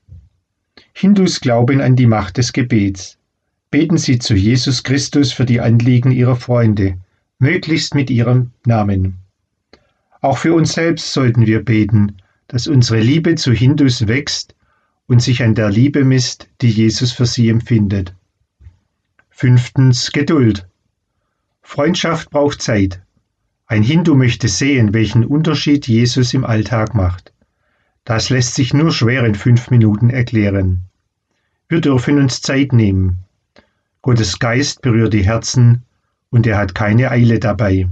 Hindus 0.93 1.41
glauben 1.41 1.81
an 1.81 1.95
die 1.95 2.09
Macht 2.09 2.37
des 2.39 2.53
Gebets. 2.53 3.17
Beten 3.71 3.97
Sie 3.97 4.19
zu 4.19 4.35
Jesus 4.35 4.83
Christus 4.83 5.31
für 5.31 5.45
die 5.45 5.61
Anliegen 5.61 6.11
Ihrer 6.11 6.35
Freunde, 6.35 6.99
möglichst 7.39 7.95
mit 7.95 8.11
Ihrem 8.11 8.51
Namen. 8.67 9.19
Auch 10.21 10.39
für 10.39 10.53
uns 10.53 10.73
selbst 10.73 11.13
sollten 11.13 11.47
wir 11.47 11.65
beten, 11.65 12.17
dass 12.49 12.67
unsere 12.67 12.99
Liebe 12.99 13.37
zu 13.37 13.53
Hindus 13.53 14.09
wächst 14.09 14.57
und 15.07 15.23
sich 15.23 15.45
an 15.45 15.55
der 15.55 15.71
Liebe 15.71 16.05
misst, 16.05 16.49
die 16.61 16.71
Jesus 16.71 17.13
für 17.13 17.27
sie 17.27 17.49
empfindet. 17.51 18.13
Fünftens 19.31 20.11
Geduld. 20.11 20.67
Freundschaft 21.63 22.31
braucht 22.31 22.61
Zeit. 22.61 23.01
Ein 23.67 23.83
Hindu 23.83 24.15
möchte 24.15 24.49
sehen, 24.49 24.93
welchen 24.93 25.25
Unterschied 25.25 25.89
Jesus 25.89 26.35
im 26.35 26.45
Alltag 26.45 26.95
macht. 26.95 27.33
Das 28.05 28.29
lässt 28.29 28.55
sich 28.55 28.75
nur 28.75 28.93
schwer 28.93 29.25
in 29.25 29.35
fünf 29.35 29.71
Minuten 29.71 30.11
erklären. 30.11 30.83
Wir 31.69 31.81
dürfen 31.81 32.19
uns 32.19 32.43
Zeit 32.43 32.75
nehmen. 32.75 33.21
Gottes 34.03 34.39
Geist 34.39 34.83
berührt 34.83 35.15
die 35.15 35.25
Herzen 35.25 35.83
und 36.29 36.47
er 36.47 36.59
hat 36.59 36.75
keine 36.75 37.11
Eile 37.11 37.39
dabei. 37.39 37.89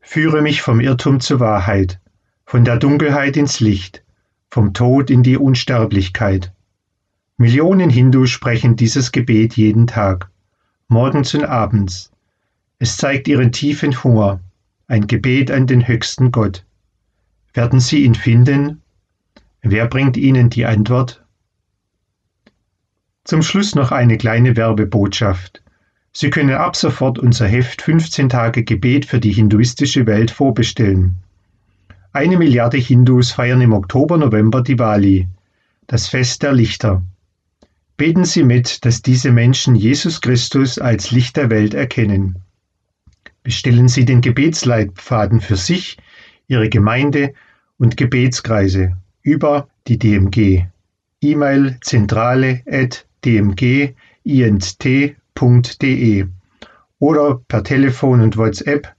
Führe 0.00 0.42
mich 0.42 0.60
vom 0.60 0.80
Irrtum 0.80 1.20
zur 1.20 1.40
Wahrheit, 1.40 1.98
von 2.44 2.64
der 2.64 2.76
Dunkelheit 2.76 3.38
ins 3.38 3.60
Licht, 3.60 4.04
vom 4.50 4.74
Tod 4.74 5.08
in 5.08 5.22
die 5.22 5.38
Unsterblichkeit. 5.38 6.52
Millionen 7.38 7.88
Hindus 7.88 8.28
sprechen 8.28 8.76
dieses 8.76 9.12
Gebet 9.12 9.56
jeden 9.56 9.86
Tag, 9.86 10.28
morgens 10.88 11.32
und 11.32 11.44
abends. 11.44 12.09
Es 12.82 12.96
zeigt 12.96 13.28
ihren 13.28 13.52
tiefen 13.52 14.02
Hunger, 14.02 14.40
ein 14.86 15.06
Gebet 15.06 15.50
an 15.50 15.66
den 15.66 15.86
höchsten 15.86 16.30
Gott. 16.30 16.64
Werden 17.52 17.78
sie 17.78 18.04
ihn 18.04 18.14
finden? 18.14 18.80
Wer 19.60 19.86
bringt 19.86 20.16
ihnen 20.16 20.48
die 20.48 20.64
Antwort? 20.64 21.22
Zum 23.24 23.42
Schluss 23.42 23.74
noch 23.74 23.92
eine 23.92 24.16
kleine 24.16 24.56
Werbebotschaft. 24.56 25.62
Sie 26.14 26.30
können 26.30 26.54
ab 26.54 26.74
sofort 26.74 27.18
unser 27.18 27.46
Heft 27.46 27.82
15 27.82 28.30
Tage 28.30 28.64
Gebet 28.64 29.04
für 29.04 29.20
die 29.20 29.32
hinduistische 29.32 30.06
Welt 30.06 30.30
vorbestellen. 30.30 31.16
Eine 32.14 32.38
Milliarde 32.38 32.78
Hindus 32.78 33.32
feiern 33.32 33.60
im 33.60 33.74
Oktober-November 33.74 34.62
Diwali, 34.62 35.28
das 35.86 36.08
Fest 36.08 36.42
der 36.42 36.54
Lichter. 36.54 37.02
Beten 37.98 38.24
Sie 38.24 38.42
mit, 38.42 38.86
dass 38.86 39.02
diese 39.02 39.32
Menschen 39.32 39.76
Jesus 39.76 40.22
Christus 40.22 40.78
als 40.78 41.10
Licht 41.10 41.36
der 41.36 41.50
Welt 41.50 41.74
erkennen. 41.74 42.38
Bestellen 43.42 43.88
Sie 43.88 44.04
den 44.04 44.20
Gebetsleitfaden 44.20 45.40
für 45.40 45.56
sich, 45.56 45.96
Ihre 46.46 46.68
Gemeinde 46.68 47.32
und 47.78 47.96
Gebetskreise 47.96 48.98
über 49.22 49.68
die 49.86 49.98
DMG. 49.98 50.66
E-Mail 51.22 51.78
zentrale 51.82 52.62
at 52.66 53.06
dmgint.de 53.24 53.94
oder 56.98 57.40
per 57.48 57.64
Telefon 57.64 58.20
und 58.20 58.36
WhatsApp 58.36 58.94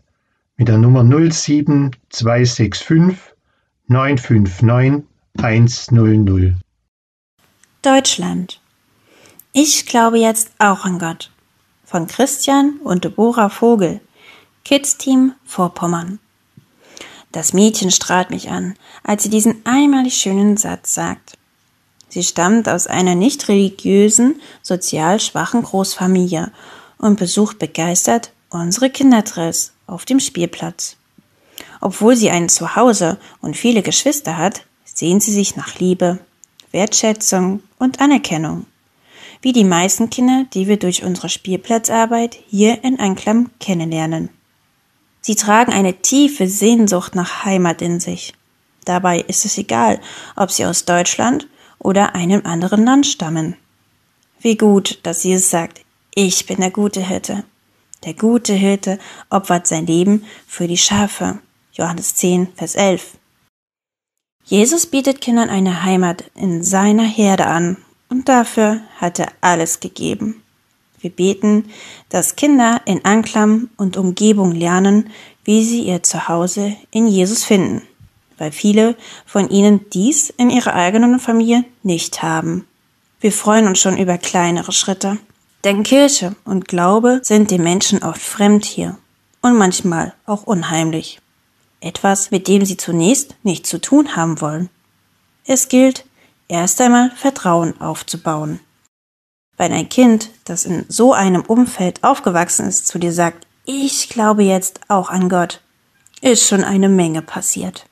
mit 0.58 0.68
der 0.68 0.78
Nummer 0.78 1.04
07265 1.04 3.16
959 3.88 5.08
100. 5.38 6.56
Deutschland. 7.82 8.62
Ich 9.54 9.86
glaube 9.86 10.20
jetzt 10.20 10.52
auch 10.60 10.86
an 10.86 11.00
Gott. 11.00 11.32
Von 11.84 12.08
Christian 12.08 12.80
und 12.84 13.04
Deborah 13.04 13.50
Vogel, 13.50 14.00
Kids 14.64 14.98
Team 14.98 15.34
Vorpommern. 15.46 16.20
Das 17.32 17.52
Mädchen 17.52 17.92
strahlt 17.92 18.30
mich 18.30 18.50
an, 18.50 18.76
als 19.04 19.24
sie 19.24 19.30
diesen 19.30 19.66
einmalig 19.66 20.16
schönen 20.16 20.56
Satz 20.56 20.94
sagt. 20.94 21.38
Sie 22.10 22.24
stammt 22.24 22.70
aus 22.70 22.88
einer 22.88 23.16
nicht 23.16 23.48
religiösen, 23.48 24.40
sozial 24.62 25.20
schwachen 25.20 25.64
Großfamilie 25.64 26.52
und 26.98 27.20
besucht 27.20 27.58
begeistert 27.58 28.32
unsere 28.50 28.90
Kinderdress 28.90 29.72
auf 29.88 30.06
dem 30.06 30.20
Spielplatz. 30.20 30.98
Obwohl 31.80 32.16
sie 32.16 32.30
ein 32.30 32.48
Zuhause 32.48 33.18
und 33.42 33.58
viele 33.58 33.82
Geschwister 33.82 34.38
hat, 34.38 34.66
sehnt 34.84 35.24
sie 35.24 35.32
sich 35.32 35.56
nach 35.56 35.80
Liebe, 35.80 36.20
Wertschätzung 36.72 37.64
und 37.80 38.00
Anerkennung. 38.00 38.66
Wie 39.42 39.54
die 39.54 39.64
meisten 39.64 40.10
Kinder, 40.10 40.46
die 40.54 40.68
wir 40.68 40.78
durch 40.78 41.04
unsere 41.04 41.30
Spielplatzarbeit 41.30 42.38
hier 42.48 42.84
in 42.84 43.00
Anklam 43.00 43.50
kennenlernen. 43.60 44.30
Sie 45.22 45.36
tragen 45.36 45.72
eine 45.72 46.02
tiefe 46.02 46.48
Sehnsucht 46.48 47.16
nach 47.16 47.46
Heimat 47.46 47.82
in 47.82 48.00
sich. 48.00 48.34
Dabei 48.86 49.20
ist 49.20 49.46
es 49.46 49.58
egal, 49.58 50.02
ob 50.36 50.52
sie 50.52 50.66
aus 50.66 50.86
Deutschland 50.86 51.48
oder 51.78 52.16
einem 52.16 52.46
anderen 52.46 52.84
Land 52.84 53.06
stammen. 53.06 53.56
Wie 54.40 54.58
gut, 54.58 55.00
dass 55.04 55.24
es 55.24 55.52
sagt, 55.52 55.82
ich 56.16 56.48
bin 56.48 56.58
der 56.58 56.72
gute 56.72 57.02
Hirte. 57.02 57.44
Der 58.04 58.16
gute 58.16 58.54
Hirte 58.54 58.98
opfert 59.30 59.68
sein 59.68 59.86
Leben 59.86 60.26
für 60.48 60.68
die 60.68 60.78
Schafe. 60.78 61.40
Johannes 61.74 62.16
10, 62.16 62.48
Vers 62.56 62.76
11. 62.76 63.18
Jesus 64.44 64.88
bietet 64.88 65.22
Kindern 65.22 65.50
eine 65.50 65.84
Heimat 65.84 66.24
in 66.36 66.64
seiner 66.64 67.06
Herde 67.06 67.46
an 67.46 67.78
und 68.10 68.28
dafür 68.28 68.82
hat 68.98 69.20
er 69.20 69.32
alles 69.40 69.80
gegeben. 69.80 70.41
Wir 71.02 71.10
beten, 71.10 71.66
dass 72.10 72.36
Kinder 72.36 72.82
in 72.86 73.04
Anklam 73.04 73.70
und 73.78 73.98
Umgebung 73.98 74.52
lernen, 74.52 75.10
wie 75.44 75.64
sie 75.64 75.82
ihr 75.82 76.04
Zuhause 76.04 76.76
in 76.92 77.08
Jesus 77.08 77.44
finden, 77.44 77.82
weil 78.38 78.52
viele 78.52 78.96
von 79.26 79.50
ihnen 79.50 79.90
dies 79.92 80.30
in 80.30 80.50
ihrer 80.50 80.74
eigenen 80.74 81.20
Familie 81.20 81.66
nicht 81.84 82.22
haben. 82.22 82.68
Wir 83.20 83.32
freuen 83.32 83.68
uns 83.68 83.80
schon 83.80 83.98
über 83.98 84.18
kleinere 84.18 84.72
Schritte. 84.72 85.18
Denn 85.64 85.84
Kirche 85.84 86.36
und 86.44 86.68
Glaube 86.68 87.20
sind 87.24 87.52
den 87.52 87.62
Menschen 87.62 88.02
oft 88.02 88.22
fremd 88.22 88.66
hier 88.66 88.98
und 89.42 89.58
manchmal 89.58 90.14
auch 90.26 90.44
unheimlich. 90.44 91.20
Etwas, 91.82 92.32
mit 92.32 92.48
dem 92.48 92.66
sie 92.66 92.78
zunächst 92.78 93.36
nichts 93.44 93.70
zu 93.70 93.80
tun 93.80 94.16
haben 94.16 94.42
wollen. 94.42 94.70
Es 95.46 95.68
gilt, 95.68 96.06
erst 96.48 96.82
einmal 96.82 97.12
Vertrauen 97.16 97.80
aufzubauen. 97.80 98.60
Wenn 99.62 99.74
ein 99.74 99.90
Kind, 99.90 100.32
das 100.46 100.66
in 100.66 100.86
so 100.88 101.14
einem 101.14 101.44
Umfeld 101.44 102.04
aufgewachsen 102.04 102.68
ist, 102.68 102.88
zu 102.88 102.98
dir 102.98 103.14
sagt, 103.14 103.46
ich 103.64 104.10
glaube 104.10 104.42
jetzt 104.42 104.80
auch 104.88 105.12
an 105.12 105.30
Gott, 105.30 105.62
ist 106.20 106.48
schon 106.48 106.64
eine 106.64 106.90
Menge 106.90 107.22
passiert. 107.22 107.86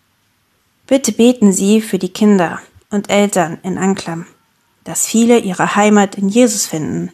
Bitte 0.87 1.11
beten 1.11 1.53
Sie 1.53 1.81
für 1.81 1.99
die 1.99 2.09
Kinder 2.09 2.59
und 2.89 3.11
Eltern 3.11 3.59
in 3.61 3.77
Anklam, 3.77 4.25
dass 4.83 5.05
viele 5.05 5.37
ihre 5.37 5.75
Heimat 5.75 6.15
in 6.15 6.27
Jesus 6.27 6.65
finden 6.65 7.11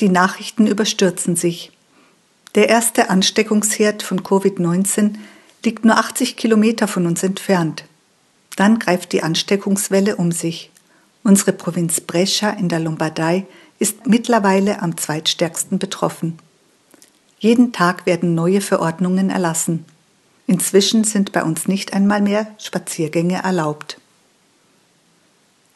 Die 0.00 0.08
Nachrichten 0.08 0.66
überstürzen 0.66 1.34
sich. 1.34 1.72
Der 2.54 2.68
erste 2.68 3.10
Ansteckungsherd 3.10 4.02
von 4.02 4.22
Covid-19 4.22 5.14
liegt 5.64 5.84
nur 5.84 5.96
80 5.96 6.36
Kilometer 6.36 6.88
von 6.88 7.06
uns 7.06 7.22
entfernt. 7.22 7.84
Dann 8.56 8.78
greift 8.78 9.12
die 9.12 9.22
Ansteckungswelle 9.22 10.16
um 10.16 10.32
sich. 10.32 10.70
Unsere 11.24 11.52
Provinz 11.52 12.00
Brescia 12.00 12.50
in 12.50 12.68
der 12.68 12.80
Lombardei 12.80 13.46
ist 13.78 14.06
mittlerweile 14.06 14.82
am 14.82 14.96
zweitstärksten 14.96 15.78
betroffen. 15.78 16.38
Jeden 17.38 17.72
Tag 17.72 18.06
werden 18.06 18.34
neue 18.34 18.60
Verordnungen 18.60 19.30
erlassen. 19.30 19.84
Inzwischen 20.46 21.04
sind 21.04 21.32
bei 21.32 21.42
uns 21.42 21.68
nicht 21.68 21.92
einmal 21.92 22.22
mehr 22.22 22.46
Spaziergänge 22.58 23.42
erlaubt. 23.42 24.00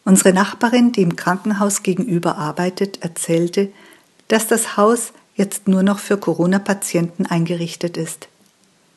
Unsere 0.05 0.33
Nachbarin, 0.33 0.93
die 0.93 1.03
im 1.03 1.15
Krankenhaus 1.15 1.83
gegenüber 1.83 2.37
arbeitet, 2.37 3.03
erzählte, 3.03 3.71
dass 4.29 4.47
das 4.47 4.77
Haus 4.77 5.13
jetzt 5.35 5.69
nur 5.69 5.83
noch 5.83 5.99
für 5.99 6.17
Corona-Patienten 6.17 7.27
eingerichtet 7.27 7.97
ist. 7.97 8.29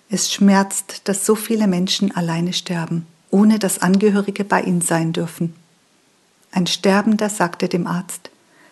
Es 0.09 0.31
schmerzt, 0.31 1.01
dass 1.07 1.25
so 1.25 1.35
viele 1.35 1.67
Menschen 1.67 2.15
alleine 2.15 2.53
sterben, 2.53 3.07
ohne 3.31 3.59
dass 3.59 3.81
Angehörige 3.81 4.43
bei 4.43 4.61
ihnen 4.61 4.81
sein 4.81 5.13
dürfen. 5.13 5.55
Ein 6.51 6.67
Sterbender 6.67 7.29
sagte 7.29 7.67
dem 7.67 7.87
Arzt, 7.87 8.29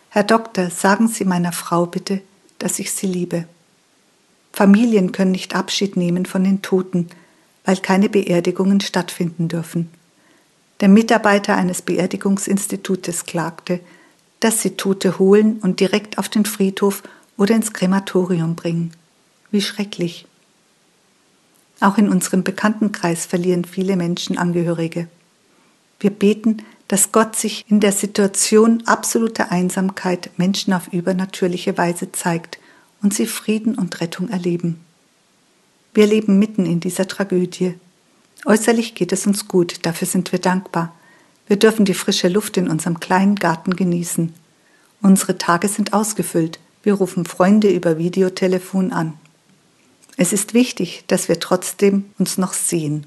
Herr 0.10 0.24
Doktor, 0.24 0.70
sagen 0.70 1.08
Sie 1.08 1.26
meiner 1.26 1.52
Frau 1.52 1.86
bitte, 1.88 2.22
dass 2.60 2.80
ich 2.80 2.92
sie 2.92 3.08
liebe. 3.08 3.46
Familien 4.52 5.12
können 5.12 5.32
nicht 5.32 5.56
Abschied 5.56 5.98
nehmen 5.98 6.26
von 6.28 6.44
den 6.44 6.62
Toten, 6.62 7.10
weil 7.66 7.78
keine 7.78 8.10
Beerdigungen 8.10 8.80
stattfinden 8.80 9.48
dürfen. 9.48 9.90
Der 10.80 10.88
Mitarbeiter 10.90 11.56
eines 11.56 11.82
Beerdigungsinstitutes 11.82 13.26
klagte, 13.26 13.80
dass 14.44 14.62
sie 14.62 14.72
Tote 14.72 15.20
holen 15.20 15.60
und 15.62 15.80
direkt 15.80 16.18
auf 16.18 16.28
den 16.28 16.44
Friedhof 16.44 17.02
oder 17.38 17.56
ins 17.56 17.72
Krematorium 17.72 18.56
bringen. 18.56 18.92
Wie 19.52 19.62
schrecklich. 19.62 20.26
Auch 21.80 21.98
in 21.98 22.10
unserem 22.10 22.44
Bekanntenkreis 22.44 23.26
verlieren 23.26 23.64
viele 23.64 23.96
Menschen 23.96 24.38
Angehörige. 24.38 25.08
Wir 26.00 26.10
beten, 26.10 26.58
dass 26.90 27.14
Gott 27.14 27.38
sich 27.38 27.64
in 27.70 27.80
der 27.80 27.94
Situation 27.94 28.84
absoluter 28.86 29.50
Einsamkeit 29.50 30.30
Menschen 30.38 30.74
auf 30.74 30.92
übernatürliche 30.92 31.78
Weise 31.78 32.12
zeigt 32.12 32.60
und 33.02 33.14
sie 33.14 33.28
Frieden 33.28 33.76
und 33.76 34.02
Rettung 34.02 34.28
erleben. 34.28 34.82
Wir 35.94 36.06
leben 36.06 36.38
mitten 36.38 36.66
in 36.66 36.82
dieser 36.82 37.08
Tragödie. 37.08 37.76
Äußerlich 38.46 38.94
geht 38.94 39.14
es 39.14 39.26
uns 39.26 39.48
gut, 39.48 39.86
dafür 39.86 40.08
sind 40.08 40.34
wir 40.34 40.40
dankbar. 40.40 40.94
Wir 41.48 41.58
dürfen 41.58 41.86
die 41.86 41.94
frische 41.94 42.30
Luft 42.30 42.58
in 42.58 42.70
unserem 42.70 43.00
kleinen 43.00 43.36
Garten 43.36 43.76
genießen. 43.76 44.34
Unsere 45.02 45.38
Tage 45.38 45.68
sind 45.68 45.94
ausgefüllt. 45.94 46.60
Wir 46.84 46.94
rufen 46.94 47.26
Freunde 47.26 47.70
über 47.70 47.98
Videotelefon 47.98 48.92
an. 48.92 49.14
Es 50.16 50.32
ist 50.32 50.54
wichtig, 50.54 51.04
dass 51.08 51.28
wir 51.28 51.40
trotzdem 51.40 52.06
uns 52.18 52.38
noch 52.38 52.54
sehen. 52.54 53.06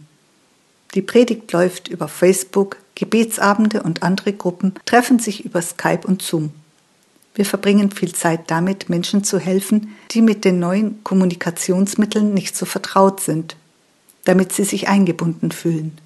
Die 0.95 1.03
Predigt 1.03 1.53
läuft 1.53 1.89
über 1.89 2.09
Facebook, 2.09 2.79
Gebetsabende 2.95 3.83
und 3.83 4.03
andere 4.03 4.33
Gruppen 4.33 4.75
treffen 4.87 5.19
sich 5.19 5.45
über 5.45 5.61
Skype 5.63 6.07
und 6.07 6.23
Zoom. 6.23 6.51
Wir 7.35 7.45
verbringen 7.45 7.91
viel 7.91 8.15
Zeit 8.15 8.51
damit, 8.51 8.89
Menschen 8.89 9.23
zu 9.23 9.39
helfen, 9.39 9.95
die 10.11 10.23
mit 10.23 10.47
den 10.47 10.59
neuen 10.59 11.05
Kommunikationsmitteln 11.05 12.33
nicht 12.33 12.57
so 12.57 12.65
vertraut 12.65 13.21
sind, 13.21 13.57
damit 14.25 14.53
sie 14.53 14.65
sich 14.65 14.89
eingebunden 14.89 15.53
fühlen. 15.53 15.99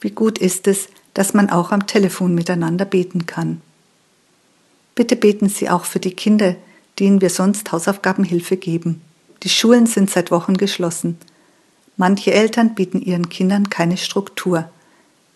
Wie 0.00 0.10
gut 0.10 0.38
ist 0.38 0.66
es, 0.66 0.88
dass 1.14 1.32
man 1.32 1.50
auch 1.50 1.72
am 1.72 1.86
Telefon 1.86 2.34
miteinander 2.34 2.84
beten 2.84 3.26
kann. 3.26 3.60
Bitte 4.94 5.16
beten 5.16 5.48
Sie 5.48 5.70
auch 5.70 5.84
für 5.84 6.00
die 6.00 6.14
Kinder, 6.14 6.56
denen 6.98 7.20
wir 7.20 7.30
sonst 7.30 7.72
Hausaufgabenhilfe 7.72 8.56
geben. 8.56 9.00
Die 9.42 9.48
Schulen 9.48 9.86
sind 9.86 10.10
seit 10.10 10.30
Wochen 10.30 10.56
geschlossen. 10.56 11.18
Manche 11.96 12.32
Eltern 12.32 12.74
bieten 12.74 13.00
ihren 13.00 13.28
Kindern 13.28 13.70
keine 13.70 13.96
Struktur. 13.96 14.68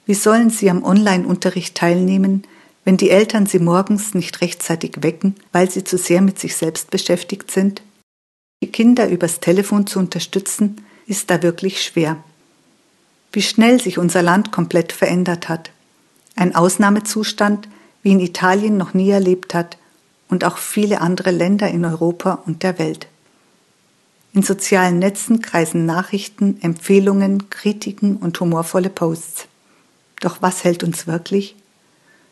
Wie 0.07 0.15
sollen 0.15 0.51
sie 0.51 0.71
am 0.71 0.83
Online-Unterricht 0.83 1.75
teilnehmen, 1.75 2.45
wenn 2.85 2.97
die 2.97 3.11
Eltern 3.11 3.47
sie 3.47 3.59
morgens 3.59 4.15
nicht 4.15 4.41
rechtzeitig 4.41 5.03
wecken, 5.03 5.35
weil 5.53 5.71
sie 5.71 5.85
zu 5.85 5.99
sehr 5.99 6.23
mit 6.23 6.39
sich 6.39 6.57
selbst 6.57 6.91
beschäftigt 6.91 7.51
sind? 7.51 7.83
Die 8.63 8.73
Kinder 8.73 9.09
übers 9.09 9.41
Telefon 9.41 9.87
zu 9.87 9.99
unterstützen, 9.99 10.81
ist 11.07 11.31
da 11.31 11.43
wirklich 11.43 11.83
schwer. 11.83 12.17
Wie 13.33 13.43
schnell 13.43 13.81
sich 13.81 13.99
unser 13.99 14.23
Land 14.23 14.53
komplett 14.53 14.93
verändert 14.93 15.49
hat. 15.49 15.71
Ein 16.35 16.55
Ausnahmezustand, 16.55 17.69
wie 18.03 18.13
in 18.13 18.21
Italien 18.21 18.77
noch 18.77 18.95
nie 18.95 19.11
erlebt 19.11 19.55
hat 19.55 19.77
und 20.29 20.45
auch 20.45 20.59
viele 20.59 21.01
andere 21.01 21.31
Länder 21.31 21.69
in 21.69 21.85
Europa 21.85 22.43
und 22.47 22.63
der 22.63 22.79
Welt. 22.79 23.09
In 24.33 24.43
sozialen 24.43 24.99
Netzen 24.99 25.43
kreisen 25.43 25.87
Nachrichten, 25.87 26.59
Empfehlungen, 26.61 27.51
Kritiken 27.51 28.17
und 28.17 28.39
humorvolle 28.39 28.91
Posts. 28.91 29.47
Doch 30.21 30.43
was 30.43 30.65
hält 30.65 30.85
uns 30.85 31.07
wirklich? 31.07 31.57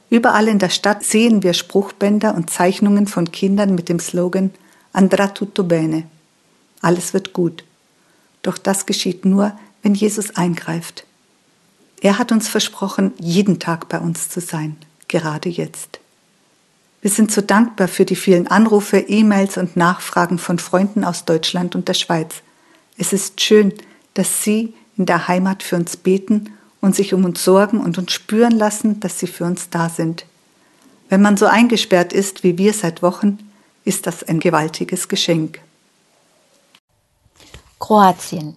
Überall 0.09 0.49
in 0.49 0.59
der 0.59 0.71
Stadt 0.71 1.03
sehen 1.03 1.43
wir 1.43 1.53
Spruchbänder 1.53 2.35
und 2.35 2.51
Zeichnungen 2.51 3.07
von 3.07 3.33
Kindern 3.33 3.75
mit 3.75 3.89
dem 3.89 3.99
Slogan 3.99 4.53
Andrà 4.93 5.35
tutto 5.35 5.65
bene. 5.65 6.05
Alles 6.81 7.13
wird 7.13 7.33
gut. 7.33 7.65
Doch 8.43 8.57
das 8.57 8.87
geschieht 8.87 9.25
nur, 9.25 9.59
wenn 9.87 9.95
Jesus 9.95 10.35
eingreift. 10.35 11.05
Er 12.01 12.19
hat 12.19 12.33
uns 12.33 12.49
versprochen, 12.49 13.13
jeden 13.21 13.61
Tag 13.61 13.89
bei 13.89 14.01
uns 14.01 14.29
zu 14.29 14.41
sein, 14.41 14.77
gerade 15.07 15.49
jetzt. 15.49 16.01
Wir 17.03 17.11
sind 17.13 17.31
so 17.31 17.41
dankbar 17.41 17.87
für 17.87 18.05
die 18.05 18.17
vielen 18.17 18.49
Anrufe, 18.49 18.99
E-Mails 18.99 19.59
und 19.59 19.77
Nachfragen 19.77 20.41
von 20.41 20.59
Freunden 20.59 21.05
aus 21.05 21.25
Deutschland 21.25 21.77
und 21.77 21.87
der 21.87 21.95
Schweiz. 21.95 22.43
Es 22.99 23.13
ist 23.13 23.41
schön, 23.41 23.73
dass 24.15 24.43
Sie 24.43 24.75
in 24.97 25.07
der 25.07 25.29
Heimat 25.29 25.63
für 25.63 25.77
uns 25.77 25.97
beten 25.97 26.53
und 26.81 26.97
sich 26.97 27.15
um 27.15 27.25
uns 27.25 27.45
sorgen 27.45 27.79
und 27.79 27.97
uns 27.97 28.11
spüren 28.13 28.59
lassen, 28.59 28.99
dass 28.99 29.21
sie 29.21 29.29
für 29.29 29.45
uns 29.45 29.71
da 29.71 29.89
sind. 29.89 30.27
Wenn 31.09 31.23
man 31.23 31.37
so 31.37 31.47
eingesperrt 31.47 32.13
ist 32.13 32.43
wie 32.43 32.59
wir 32.59 32.73
seit 32.73 33.03
Wochen, 33.03 33.39
ist 33.85 34.09
das 34.09 34.25
ein 34.25 34.41
gewaltiges 34.41 35.07
Geschenk. 35.07 35.61
Kroatien. 37.79 38.57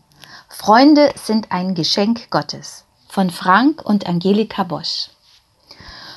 Freunde 0.62 1.14
sind 1.16 1.54
ein 1.54 1.74
Geschenk 1.74 2.30
Gottes. 2.32 2.84
Von 3.08 3.30
Frank 3.30 3.82
und 3.82 4.08
Angelika 4.08 4.64
Bosch. 4.64 5.10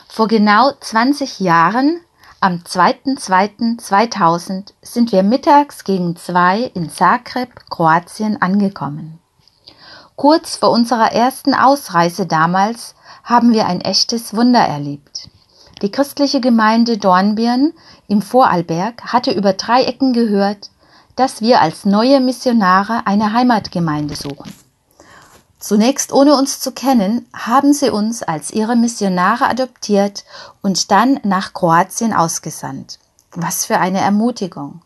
Vor 0.09 0.27
genau 0.27 0.73
20 0.81 1.39
Jahren, 1.39 2.01
am 2.41 2.57
2.2.2000, 2.57 4.73
sind 4.83 5.13
wir 5.13 5.23
mittags 5.23 5.85
gegen 5.85 6.17
zwei 6.17 6.63
in 6.75 6.91
Zagreb, 6.91 7.71
Kroatien, 7.71 8.43
angekommen. 8.43 9.21
Kurz 10.17 10.57
vor 10.57 10.73
unserer 10.73 11.13
ersten 11.13 11.55
Ausreise 11.55 12.27
damals 12.27 12.97
haben 13.23 13.53
wir 13.53 13.67
ein 13.67 13.81
echtes 13.81 14.35
Wunder 14.35 14.67
erlebt. 14.67 15.29
Die 15.83 15.93
christliche 15.93 16.41
Gemeinde 16.41 16.99
Dornbirn 16.99 17.75
im 18.09 18.23
Vorarlberg 18.23 19.13
hatte 19.13 19.31
über 19.31 19.53
drei 19.53 19.85
Ecken 19.85 20.13
gehört, 20.13 20.73
dass 21.17 21.41
wir 21.41 21.61
als 21.61 21.85
neue 21.85 22.21
Missionare 22.21 23.07
eine 23.07 23.33
Heimatgemeinde 23.33 24.17
suchen. 24.17 24.53
Zunächst 25.59 26.13
ohne 26.13 26.35
uns 26.37 26.59
zu 26.59 26.73
kennen, 26.73 27.29
haben 27.33 27.73
sie 27.73 27.91
uns 27.91 28.23
als 28.25 28.51
ihre 28.51 28.75
Missionare 28.75 29.47
adoptiert 29.47 30.25
und 30.61 30.91
dann 30.91 31.21
nach 31.23 31.53
Kroatien 31.53 32.13
ausgesandt. 32.13 32.99
Was 33.31 33.65
für 33.65 33.79
eine 33.79 34.01
Ermutigung. 34.01 34.83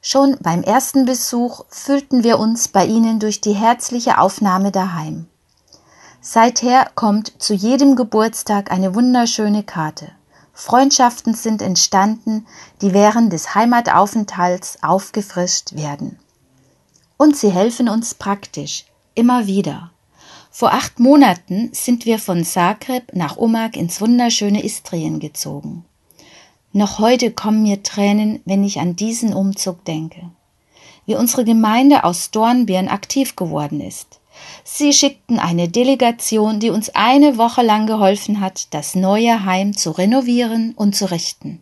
Schon 0.00 0.38
beim 0.40 0.62
ersten 0.62 1.04
Besuch 1.04 1.64
fühlten 1.68 2.24
wir 2.24 2.38
uns 2.38 2.68
bei 2.68 2.86
ihnen 2.86 3.18
durch 3.18 3.40
die 3.40 3.52
herzliche 3.52 4.18
Aufnahme 4.18 4.72
daheim. 4.72 5.26
Seither 6.20 6.88
kommt 6.94 7.42
zu 7.42 7.54
jedem 7.54 7.94
Geburtstag 7.94 8.72
eine 8.72 8.94
wunderschöne 8.94 9.64
Karte. 9.64 10.12
Freundschaften 10.58 11.34
sind 11.34 11.60
entstanden, 11.60 12.46
die 12.80 12.94
während 12.94 13.30
des 13.30 13.54
Heimataufenthalts 13.54 14.82
aufgefrischt 14.82 15.74
werden. 15.74 16.18
Und 17.18 17.36
sie 17.36 17.50
helfen 17.50 17.90
uns 17.90 18.14
praktisch, 18.14 18.86
immer 19.14 19.46
wieder. 19.46 19.90
Vor 20.50 20.72
acht 20.72 20.98
Monaten 20.98 21.68
sind 21.74 22.06
wir 22.06 22.18
von 22.18 22.42
Zagreb 22.42 23.14
nach 23.14 23.36
Umag 23.36 23.74
ins 23.74 24.00
wunderschöne 24.00 24.64
Istrien 24.64 25.20
gezogen. 25.20 25.84
Noch 26.72 27.00
heute 27.00 27.32
kommen 27.32 27.62
mir 27.62 27.82
Tränen, 27.82 28.40
wenn 28.46 28.64
ich 28.64 28.80
an 28.80 28.96
diesen 28.96 29.34
Umzug 29.34 29.84
denke. 29.84 30.30
Wie 31.04 31.16
unsere 31.16 31.44
Gemeinde 31.44 32.02
aus 32.02 32.30
Dornbirn 32.30 32.88
aktiv 32.88 33.36
geworden 33.36 33.82
ist. 33.82 34.15
Sie 34.64 34.92
schickten 34.92 35.38
eine 35.38 35.68
Delegation, 35.68 36.60
die 36.60 36.70
uns 36.70 36.90
eine 36.94 37.38
Woche 37.38 37.62
lang 37.62 37.86
geholfen 37.86 38.40
hat, 38.40 38.74
das 38.74 38.94
neue 38.94 39.44
Heim 39.44 39.76
zu 39.76 39.90
renovieren 39.90 40.74
und 40.76 40.96
zu 40.96 41.10
richten. 41.10 41.60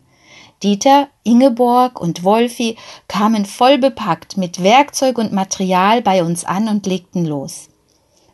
Dieter, 0.63 1.09
Ingeborg 1.23 1.99
und 1.99 2.23
Wolfi 2.23 2.77
kamen 3.07 3.45
voll 3.45 3.77
bepackt 3.77 4.37
mit 4.37 4.63
Werkzeug 4.63 5.17
und 5.17 5.31
Material 5.31 6.01
bei 6.01 6.23
uns 6.23 6.45
an 6.45 6.67
und 6.67 6.85
legten 6.85 7.25
los. 7.25 7.69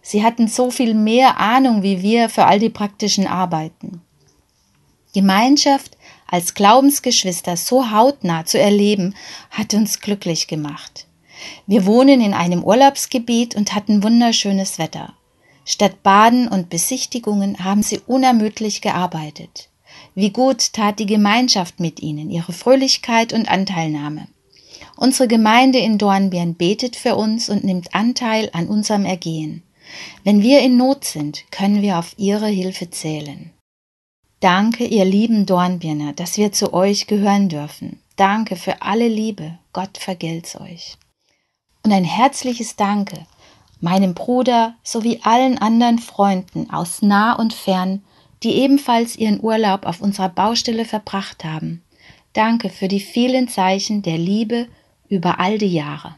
Sie 0.01 0.23
hatten 0.23 0.47
so 0.47 0.71
viel 0.71 0.93
mehr 0.93 1.39
Ahnung 1.39 1.83
wie 1.83 2.01
wir 2.01 2.29
für 2.29 2.45
all 2.45 2.59
die 2.59 2.69
praktischen 2.69 3.27
Arbeiten. 3.27 4.01
Gemeinschaft 5.13 5.97
als 6.27 6.53
Glaubensgeschwister 6.53 7.57
so 7.57 7.91
hautnah 7.91 8.45
zu 8.45 8.57
erleben, 8.57 9.15
hat 9.49 9.73
uns 9.73 9.99
glücklich 9.99 10.47
gemacht. 10.47 11.05
Wir 11.67 11.85
wohnen 11.85 12.21
in 12.21 12.33
einem 12.33 12.63
Urlaubsgebiet 12.63 13.55
und 13.55 13.73
hatten 13.75 14.03
wunderschönes 14.03 14.79
Wetter. 14.79 15.13
Statt 15.65 16.03
Baden 16.03 16.47
und 16.47 16.69
Besichtigungen 16.69 17.63
haben 17.63 17.83
sie 17.83 17.99
unermüdlich 18.05 18.81
gearbeitet. 18.81 19.69
Wie 20.15 20.31
gut 20.31 20.73
tat 20.73 20.99
die 20.99 21.05
Gemeinschaft 21.05 21.79
mit 21.79 22.01
ihnen, 22.01 22.29
ihre 22.29 22.53
Fröhlichkeit 22.53 23.33
und 23.33 23.49
Anteilnahme. 23.49 24.27
Unsere 24.97 25.27
Gemeinde 25.27 25.79
in 25.79 25.97
Dornbirn 25.97 26.55
betet 26.55 26.95
für 26.95 27.15
uns 27.15 27.49
und 27.49 27.63
nimmt 27.63 27.93
Anteil 27.93 28.49
an 28.53 28.67
unserem 28.67 29.05
Ergehen. 29.05 29.63
Wenn 30.23 30.41
wir 30.41 30.59
in 30.61 30.77
Not 30.77 31.05
sind, 31.05 31.49
können 31.51 31.81
wir 31.81 31.97
auf 31.97 32.13
Ihre 32.17 32.47
Hilfe 32.47 32.89
zählen. 32.89 33.51
Danke, 34.39 34.85
ihr 34.85 35.05
lieben 35.05 35.45
Dornbirner, 35.45 36.13
dass 36.13 36.37
wir 36.37 36.51
zu 36.51 36.73
euch 36.73 37.07
gehören 37.07 37.49
dürfen. 37.49 37.99
Danke 38.15 38.55
für 38.55 38.81
alle 38.81 39.07
Liebe. 39.07 39.57
Gott 39.73 39.97
vergelt's 39.97 40.59
euch. 40.59 40.97
Und 41.83 41.91
ein 41.91 42.03
herzliches 42.03 42.75
Danke 42.75 43.25
meinem 43.81 44.13
Bruder 44.13 44.75
sowie 44.83 45.19
allen 45.23 45.57
anderen 45.57 45.99
Freunden 45.99 46.69
aus 46.69 47.01
nah 47.01 47.33
und 47.33 47.53
fern, 47.53 48.03
die 48.43 48.53
ebenfalls 48.53 49.15
ihren 49.15 49.41
Urlaub 49.41 49.85
auf 49.85 50.01
unserer 50.01 50.29
Baustelle 50.29 50.85
verbracht 50.85 51.43
haben. 51.43 51.83
Danke 52.33 52.69
für 52.69 52.87
die 52.87 52.99
vielen 52.99 53.47
Zeichen 53.47 54.03
der 54.03 54.17
Liebe 54.17 54.67
über 55.09 55.39
all 55.39 55.57
die 55.57 55.73
Jahre. 55.73 56.15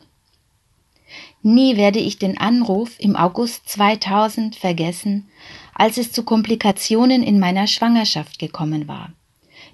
Nie 1.42 1.76
werde 1.76 2.00
ich 2.00 2.20
den 2.20 2.38
Anruf 2.38 3.00
im 3.00 3.16
August 3.16 3.68
2000 3.70 4.56
vergessen, 4.56 5.28
als 5.74 5.98
es 5.98 6.12
zu 6.12 6.24
Komplikationen 6.24 7.24
in 7.24 7.40
meiner 7.40 7.68
Schwangerschaft 7.68 8.40
gekommen 8.40 8.88
war. 8.88 9.12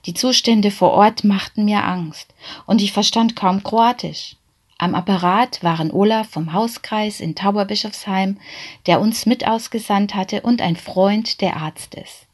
Die 0.05 0.13
Zustände 0.13 0.71
vor 0.71 0.91
Ort 0.91 1.23
machten 1.23 1.65
mir 1.65 1.83
Angst, 1.83 2.33
und 2.65 2.81
ich 2.81 2.93
verstand 2.93 3.35
kaum 3.35 3.63
Kroatisch. 3.63 4.35
Am 4.81 4.95
Apparat 4.95 5.61
waren 5.61 5.91
Olaf 5.91 6.29
vom 6.29 6.53
Hauskreis 6.53 7.19
in 7.19 7.35
Tauberbischofsheim, 7.35 8.37
der 8.85 9.01
uns 9.01 9.25
mit 9.25 9.45
ausgesandt 9.45 10.15
hatte, 10.15 10.39
und 10.41 10.61
ein 10.61 10.77
Freund, 10.77 11.41
der 11.41 11.57
Arzt 11.57 11.95
ist. 11.95 12.25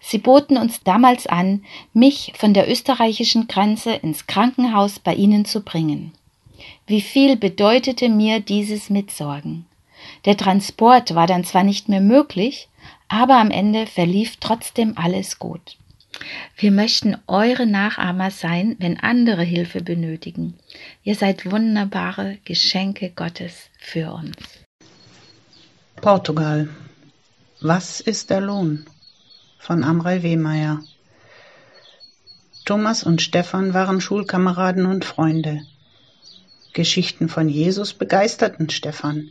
Sie 0.00 0.18
boten 0.18 0.56
uns 0.56 0.84
damals 0.84 1.26
an, 1.26 1.64
mich 1.92 2.32
von 2.36 2.54
der 2.54 2.70
österreichischen 2.70 3.48
Grenze 3.48 3.92
ins 3.92 4.28
Krankenhaus 4.28 5.00
bei 5.00 5.14
ihnen 5.14 5.44
zu 5.44 5.62
bringen. 5.62 6.12
Wie 6.86 7.00
viel 7.00 7.36
bedeutete 7.36 8.08
mir 8.08 8.38
dieses 8.38 8.88
Mitsorgen. 8.88 9.66
Der 10.26 10.36
Transport 10.36 11.16
war 11.16 11.26
dann 11.26 11.42
zwar 11.42 11.64
nicht 11.64 11.88
mehr 11.88 12.00
möglich, 12.00 12.68
aber 13.08 13.38
am 13.38 13.50
Ende 13.50 13.86
verlief 13.86 14.36
trotzdem 14.36 14.96
alles 14.96 15.40
gut. 15.40 15.76
Wir 16.56 16.70
möchten 16.70 17.16
eure 17.26 17.66
Nachahmer 17.66 18.30
sein, 18.30 18.76
wenn 18.78 18.98
andere 19.00 19.42
Hilfe 19.42 19.82
benötigen. 19.82 20.54
Ihr 21.02 21.14
seid 21.14 21.50
wunderbare 21.50 22.38
Geschenke 22.44 23.10
Gottes 23.10 23.70
für 23.78 24.12
uns. 24.12 24.36
Portugal. 25.96 26.68
Was 27.60 28.00
ist 28.00 28.30
der 28.30 28.40
Lohn? 28.40 28.86
Von 29.58 29.84
Amrei 29.84 30.22
Wehmeier. 30.22 30.82
Thomas 32.64 33.02
und 33.02 33.20
Stefan 33.20 33.74
waren 33.74 34.00
Schulkameraden 34.00 34.86
und 34.86 35.04
Freunde. 35.04 35.62
Geschichten 36.72 37.28
von 37.28 37.48
Jesus 37.48 37.94
begeisterten 37.94 38.70
Stefan. 38.70 39.28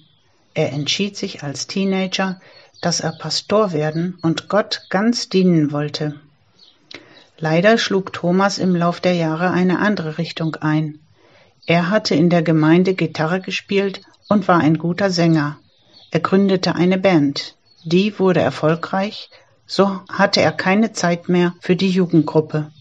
Er 0.53 0.73
entschied 0.73 1.15
sich 1.15 1.41
als 1.43 1.67
Teenager, 1.67 2.41
dass 2.81 2.99
er 2.99 3.13
Pastor 3.13 3.71
werden 3.71 4.17
und 4.21 4.49
Gott 4.49 4.87
ganz 4.89 5.29
dienen 5.29 5.71
wollte. 5.71 6.19
Leider 7.41 7.77
schlug 7.77 8.11
Thomas 8.11 8.57
im 8.57 8.75
Lauf 8.75 8.99
der 8.99 9.13
Jahre 9.13 9.51
eine 9.51 9.79
andere 9.79 10.17
Richtung 10.17 10.55
ein. 10.55 10.99
Er 11.65 11.89
hatte 11.89 12.13
in 12.13 12.29
der 12.29 12.41
Gemeinde 12.41 12.95
Gitarre 12.95 13.39
gespielt 13.39 14.01
und 14.27 14.49
war 14.49 14.59
ein 14.59 14.77
guter 14.77 15.09
Sänger. 15.09 15.57
Er 16.11 16.19
gründete 16.19 16.75
eine 16.75 16.97
Band. 16.97 17.55
Die 17.85 18.19
wurde 18.19 18.41
erfolgreich, 18.41 19.29
so 19.65 20.01
hatte 20.11 20.41
er 20.41 20.51
keine 20.51 20.91
Zeit 20.91 21.29
mehr 21.29 21.55
für 21.61 21.77
die 21.77 21.89
Jugendgruppe. 21.89 22.71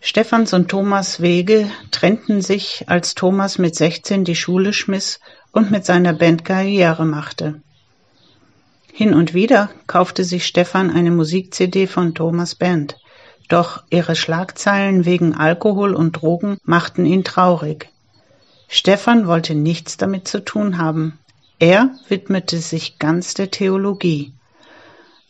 Stephans 0.00 0.54
und 0.54 0.70
Thomas 0.70 1.20
Wege 1.20 1.70
trennten 1.90 2.40
sich, 2.40 2.84
als 2.86 3.14
Thomas 3.14 3.58
mit 3.58 3.76
16 3.76 4.24
die 4.24 4.36
Schule 4.36 4.72
schmiss 4.72 5.20
und 5.52 5.70
mit 5.70 5.84
seiner 5.84 6.14
Band 6.14 6.46
Karriere 6.46 7.04
machte. 7.04 7.60
Hin 8.90 9.12
und 9.12 9.34
wieder 9.34 9.68
kaufte 9.86 10.24
sich 10.24 10.46
Stefan 10.46 10.90
eine 10.90 11.10
Musik-CD 11.10 11.86
von 11.86 12.14
Thomas 12.14 12.54
Band. 12.54 12.96
Doch 13.50 13.82
ihre 13.90 14.14
Schlagzeilen 14.14 15.04
wegen 15.04 15.34
Alkohol 15.34 15.94
und 15.94 16.12
Drogen 16.12 16.58
machten 16.62 17.04
ihn 17.04 17.24
traurig. 17.24 17.88
Stefan 18.68 19.26
wollte 19.26 19.56
nichts 19.56 19.96
damit 19.96 20.28
zu 20.28 20.44
tun 20.44 20.78
haben. 20.78 21.18
Er 21.58 21.90
widmete 22.08 22.58
sich 22.58 23.00
ganz 23.00 23.34
der 23.34 23.50
Theologie. 23.50 24.32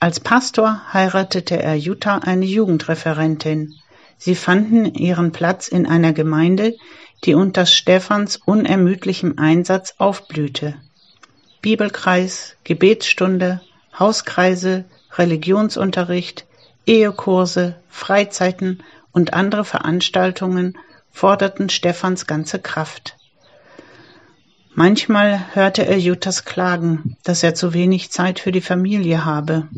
Als 0.00 0.20
Pastor 0.20 0.82
heiratete 0.92 1.62
er 1.62 1.74
Jutta 1.76 2.18
eine 2.18 2.44
Jugendreferentin. 2.44 3.74
Sie 4.18 4.34
fanden 4.34 4.84
ihren 4.84 5.32
Platz 5.32 5.68
in 5.68 5.86
einer 5.86 6.12
Gemeinde, 6.12 6.76
die 7.24 7.32
unter 7.32 7.64
Stephans 7.64 8.36
unermüdlichem 8.36 9.38
Einsatz 9.38 9.94
aufblühte. 9.96 10.74
Bibelkreis, 11.62 12.56
Gebetsstunde, 12.64 13.62
Hauskreise, 13.98 14.84
Religionsunterricht, 15.16 16.44
Ehekurse, 16.90 17.76
Freizeiten 17.88 18.82
und 19.12 19.32
andere 19.32 19.64
Veranstaltungen 19.64 20.76
forderten 21.12 21.68
Stephans 21.68 22.26
ganze 22.26 22.58
Kraft. 22.58 23.16
Manchmal 24.74 25.54
hörte 25.54 25.86
er 25.86 26.00
Juttas 26.00 26.44
klagen, 26.44 27.16
dass 27.22 27.44
er 27.44 27.54
zu 27.54 27.74
wenig 27.74 28.10
Zeit 28.10 28.40
für 28.40 28.50
die 28.50 28.60
Familie 28.60 29.24
habe. 29.24 29.68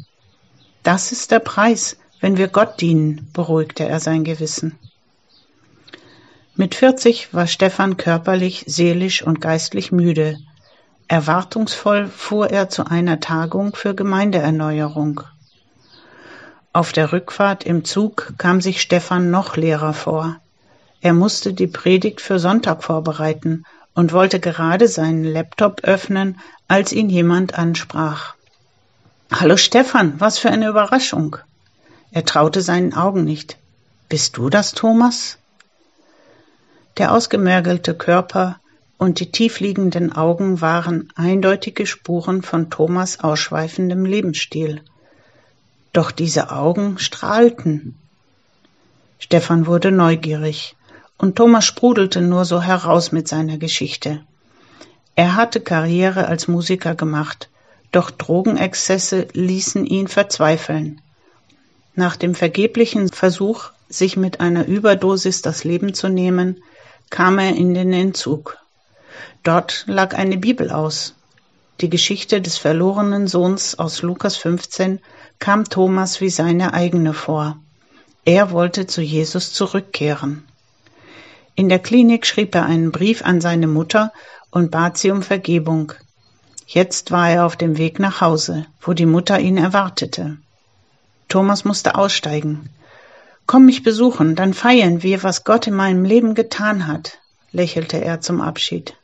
Das 0.82 1.12
ist 1.12 1.30
der 1.32 1.40
Preis, 1.40 1.98
wenn 2.20 2.38
wir 2.38 2.48
Gott 2.48 2.80
dienen, 2.80 3.28
beruhigte 3.34 3.84
er 3.86 4.00
sein 4.00 4.24
Gewissen. 4.24 4.78
Mit 6.54 6.74
40 6.74 7.34
war 7.34 7.46
Stefan 7.46 7.98
körperlich, 7.98 8.64
seelisch 8.66 9.22
und 9.22 9.42
geistlich 9.42 9.92
müde. 9.92 10.38
Erwartungsvoll 11.08 12.08
fuhr 12.08 12.48
er 12.48 12.70
zu 12.70 12.86
einer 12.86 13.20
Tagung 13.20 13.74
für 13.74 13.94
Gemeindeerneuerung. 13.94 15.20
Auf 16.74 16.92
der 16.92 17.12
Rückfahrt 17.12 17.64
im 17.64 17.84
Zug 17.84 18.32
kam 18.38 18.62
sich 18.62 18.80
Stefan 18.80 19.30
noch 19.30 19.56
leerer 19.56 19.92
vor. 19.92 20.36
Er 21.02 21.12
musste 21.12 21.52
die 21.52 21.66
Predigt 21.66 22.22
für 22.22 22.38
Sonntag 22.38 22.82
vorbereiten 22.82 23.64
und 23.94 24.14
wollte 24.14 24.40
gerade 24.40 24.88
seinen 24.88 25.24
Laptop 25.24 25.84
öffnen, 25.84 26.40
als 26.68 26.92
ihn 26.92 27.10
jemand 27.10 27.58
ansprach. 27.58 28.36
Hallo 29.30 29.58
Stefan, 29.58 30.18
was 30.18 30.38
für 30.38 30.50
eine 30.50 30.68
Überraschung. 30.68 31.36
Er 32.10 32.24
traute 32.24 32.62
seinen 32.62 32.94
Augen 32.94 33.24
nicht. 33.24 33.58
Bist 34.08 34.38
du 34.38 34.48
das, 34.48 34.72
Thomas? 34.72 35.36
Der 36.96 37.12
ausgemergelte 37.12 37.94
Körper 37.94 38.60
und 38.96 39.20
die 39.20 39.30
tiefliegenden 39.30 40.12
Augen 40.12 40.62
waren 40.62 41.10
eindeutige 41.16 41.86
Spuren 41.86 42.42
von 42.42 42.70
Thomas 42.70 43.20
ausschweifendem 43.20 44.06
Lebensstil. 44.06 44.82
Doch 45.92 46.10
diese 46.10 46.50
Augen 46.50 46.98
strahlten. 46.98 47.96
Stefan 49.18 49.66
wurde 49.66 49.92
neugierig, 49.92 50.74
und 51.18 51.36
Thomas 51.36 51.64
sprudelte 51.64 52.20
nur 52.20 52.44
so 52.44 52.62
heraus 52.62 53.12
mit 53.12 53.28
seiner 53.28 53.58
Geschichte. 53.58 54.22
Er 55.14 55.36
hatte 55.36 55.60
Karriere 55.60 56.26
als 56.26 56.48
Musiker 56.48 56.94
gemacht, 56.94 57.50
doch 57.92 58.10
Drogenexzesse 58.10 59.28
ließen 59.34 59.84
ihn 59.84 60.08
verzweifeln. 60.08 61.02
Nach 61.94 62.16
dem 62.16 62.34
vergeblichen 62.34 63.10
Versuch, 63.10 63.70
sich 63.90 64.16
mit 64.16 64.40
einer 64.40 64.66
Überdosis 64.66 65.42
das 65.42 65.64
Leben 65.64 65.92
zu 65.92 66.08
nehmen, 66.08 66.62
kam 67.10 67.38
er 67.38 67.54
in 67.54 67.74
den 67.74 67.92
Entzug. 67.92 68.56
Dort 69.42 69.84
lag 69.86 70.14
eine 70.14 70.38
Bibel 70.38 70.70
aus. 70.70 71.14
Die 71.82 71.90
Geschichte 71.90 72.40
des 72.40 72.56
verlorenen 72.56 73.26
Sohns 73.28 73.78
aus 73.78 74.00
Lukas 74.00 74.36
15 74.36 75.00
kam 75.42 75.64
Thomas 75.64 76.20
wie 76.20 76.30
seine 76.30 76.72
eigene 76.72 77.12
vor. 77.12 77.56
Er 78.24 78.52
wollte 78.52 78.86
zu 78.86 79.02
Jesus 79.02 79.52
zurückkehren. 79.52 80.44
In 81.56 81.68
der 81.68 81.80
Klinik 81.80 82.26
schrieb 82.26 82.54
er 82.54 82.64
einen 82.64 82.92
Brief 82.92 83.24
an 83.24 83.40
seine 83.40 83.66
Mutter 83.66 84.12
und 84.52 84.70
bat 84.70 84.98
sie 84.98 85.10
um 85.10 85.20
Vergebung. 85.20 85.94
Jetzt 86.68 87.10
war 87.10 87.28
er 87.28 87.44
auf 87.44 87.56
dem 87.56 87.76
Weg 87.76 87.98
nach 87.98 88.20
Hause, 88.20 88.66
wo 88.80 88.92
die 88.92 89.04
Mutter 89.04 89.40
ihn 89.40 89.56
erwartete. 89.56 90.36
Thomas 91.28 91.64
musste 91.64 91.96
aussteigen. 91.96 92.70
Komm 93.46 93.66
mich 93.66 93.82
besuchen, 93.82 94.36
dann 94.36 94.54
feiern 94.54 95.02
wir, 95.02 95.24
was 95.24 95.42
Gott 95.42 95.66
in 95.66 95.74
meinem 95.74 96.04
Leben 96.04 96.36
getan 96.36 96.86
hat, 96.86 97.18
lächelte 97.50 97.96
er 97.96 98.20
zum 98.20 98.40
Abschied. 98.40 98.94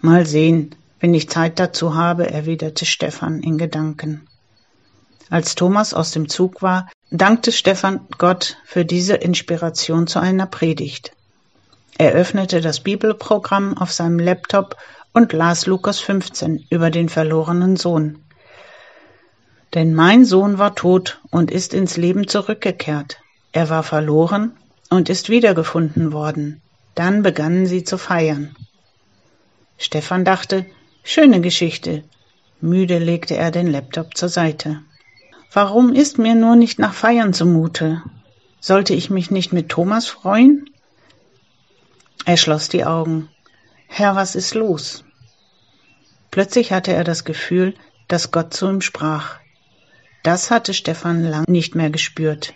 Mal 0.00 0.24
sehen, 0.24 0.74
wenn 0.98 1.12
ich 1.12 1.28
Zeit 1.28 1.58
dazu 1.58 1.94
habe, 1.94 2.30
erwiderte 2.30 2.86
Stefan 2.86 3.42
in 3.42 3.58
Gedanken. 3.58 4.26
Als 5.30 5.54
Thomas 5.54 5.94
aus 5.94 6.10
dem 6.10 6.28
Zug 6.28 6.60
war, 6.60 6.90
dankte 7.12 7.52
Stefan 7.52 8.00
Gott 8.18 8.56
für 8.64 8.84
diese 8.84 9.14
Inspiration 9.14 10.08
zu 10.08 10.18
einer 10.18 10.46
Predigt. 10.46 11.12
Er 11.98 12.12
öffnete 12.12 12.60
das 12.60 12.80
Bibelprogramm 12.80 13.78
auf 13.78 13.92
seinem 13.92 14.18
Laptop 14.18 14.76
und 15.12 15.32
las 15.32 15.66
Lukas 15.66 16.00
15 16.00 16.66
über 16.68 16.90
den 16.90 17.08
verlorenen 17.08 17.76
Sohn. 17.76 18.18
Denn 19.72 19.94
mein 19.94 20.24
Sohn 20.24 20.58
war 20.58 20.74
tot 20.74 21.20
und 21.30 21.52
ist 21.52 21.74
ins 21.74 21.96
Leben 21.96 22.26
zurückgekehrt. 22.26 23.18
Er 23.52 23.70
war 23.70 23.84
verloren 23.84 24.56
und 24.88 25.08
ist 25.08 25.28
wiedergefunden 25.28 26.12
worden. 26.12 26.60
Dann 26.96 27.22
begannen 27.22 27.66
sie 27.66 27.84
zu 27.84 27.98
feiern. 27.98 28.56
Stefan 29.78 30.24
dachte, 30.24 30.66
schöne 31.04 31.40
Geschichte. 31.40 32.02
Müde 32.60 32.98
legte 32.98 33.36
er 33.36 33.52
den 33.52 33.68
Laptop 33.68 34.16
zur 34.16 34.28
Seite. 34.28 34.82
Warum 35.52 35.92
ist 35.92 36.18
mir 36.18 36.36
nur 36.36 36.54
nicht 36.54 36.78
nach 36.78 36.94
Feiern 36.94 37.32
zumute? 37.32 38.02
Sollte 38.60 38.94
ich 38.94 39.10
mich 39.10 39.32
nicht 39.32 39.52
mit 39.52 39.68
Thomas 39.68 40.06
freuen? 40.06 40.70
Er 42.24 42.36
schloss 42.36 42.68
die 42.68 42.84
Augen. 42.84 43.28
Herr, 43.88 44.14
was 44.14 44.36
ist 44.36 44.54
los? 44.54 45.02
Plötzlich 46.30 46.70
hatte 46.70 46.92
er 46.92 47.02
das 47.02 47.24
Gefühl, 47.24 47.74
dass 48.06 48.30
Gott 48.30 48.54
zu 48.54 48.68
ihm 48.68 48.80
sprach. 48.80 49.40
Das 50.22 50.52
hatte 50.52 50.72
Stefan 50.72 51.24
lang 51.24 51.44
nicht 51.48 51.74
mehr 51.74 51.90
gespürt. 51.90 52.54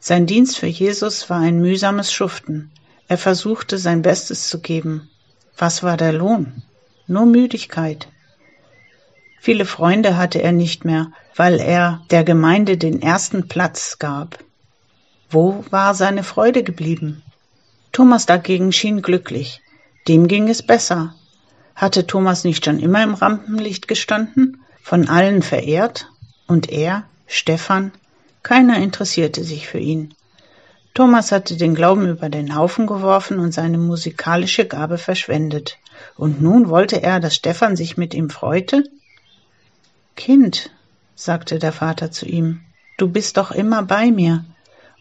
Sein 0.00 0.26
Dienst 0.26 0.56
für 0.56 0.66
Jesus 0.66 1.28
war 1.28 1.40
ein 1.40 1.60
mühsames 1.60 2.10
Schuften. 2.10 2.70
Er 3.06 3.18
versuchte 3.18 3.76
sein 3.76 4.00
Bestes 4.00 4.48
zu 4.48 4.60
geben. 4.60 5.10
Was 5.58 5.82
war 5.82 5.98
der 5.98 6.12
Lohn? 6.12 6.62
Nur 7.06 7.26
Müdigkeit. 7.26 8.08
Viele 9.44 9.66
Freunde 9.66 10.16
hatte 10.16 10.40
er 10.40 10.52
nicht 10.52 10.86
mehr, 10.86 11.08
weil 11.36 11.60
er 11.60 12.00
der 12.08 12.24
Gemeinde 12.24 12.78
den 12.78 13.02
ersten 13.02 13.46
Platz 13.46 13.98
gab. 13.98 14.38
Wo 15.28 15.66
war 15.68 15.94
seine 15.94 16.22
Freude 16.22 16.62
geblieben? 16.62 17.22
Thomas 17.92 18.24
dagegen 18.24 18.72
schien 18.72 19.02
glücklich. 19.02 19.60
Dem 20.08 20.28
ging 20.28 20.48
es 20.48 20.62
besser. 20.62 21.14
Hatte 21.76 22.06
Thomas 22.06 22.44
nicht 22.44 22.64
schon 22.64 22.78
immer 22.78 23.02
im 23.02 23.12
Rampenlicht 23.12 23.86
gestanden, 23.86 24.62
von 24.82 25.10
allen 25.10 25.42
verehrt? 25.42 26.06
Und 26.46 26.72
er, 26.72 27.04
Stefan, 27.26 27.92
keiner 28.42 28.78
interessierte 28.78 29.44
sich 29.44 29.68
für 29.68 29.78
ihn. 29.78 30.14
Thomas 30.94 31.32
hatte 31.32 31.58
den 31.58 31.74
Glauben 31.74 32.08
über 32.08 32.30
den 32.30 32.56
Haufen 32.56 32.86
geworfen 32.86 33.38
und 33.38 33.52
seine 33.52 33.76
musikalische 33.76 34.64
Gabe 34.64 34.96
verschwendet. 34.96 35.76
Und 36.16 36.40
nun 36.40 36.70
wollte 36.70 37.02
er, 37.02 37.20
dass 37.20 37.34
Stefan 37.34 37.76
sich 37.76 37.98
mit 37.98 38.14
ihm 38.14 38.30
freute? 38.30 38.84
Kind, 40.16 40.70
sagte 41.16 41.58
der 41.58 41.72
Vater 41.72 42.10
zu 42.10 42.26
ihm, 42.26 42.60
du 42.96 43.08
bist 43.08 43.36
doch 43.36 43.50
immer 43.50 43.82
bei 43.82 44.10
mir, 44.10 44.44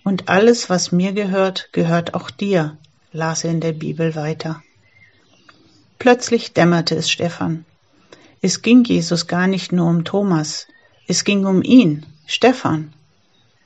und 0.03 0.27
alles, 0.27 0.69
was 0.69 0.91
mir 0.91 1.14
gehört, 1.14 1.69
gehört 1.72 2.14
auch 2.14 2.30
dir, 2.30 2.77
las 3.11 3.44
er 3.44 3.52
in 3.52 3.61
der 3.61 3.72
Bibel 3.73 4.15
weiter. 4.15 4.61
Plötzlich 5.99 6.53
dämmerte 6.53 6.95
es 6.95 7.10
Stefan. 7.10 7.64
Es 8.41 8.61
ging 8.61 8.84
Jesus 8.84 9.27
gar 9.27 9.48
nicht 9.48 9.72
nur 9.72 9.88
um 9.88 10.03
Thomas, 10.03 10.68
es 11.07 11.23
ging 11.23 11.45
um 11.45 11.61
ihn, 11.61 12.06
Stefan. 12.26 12.91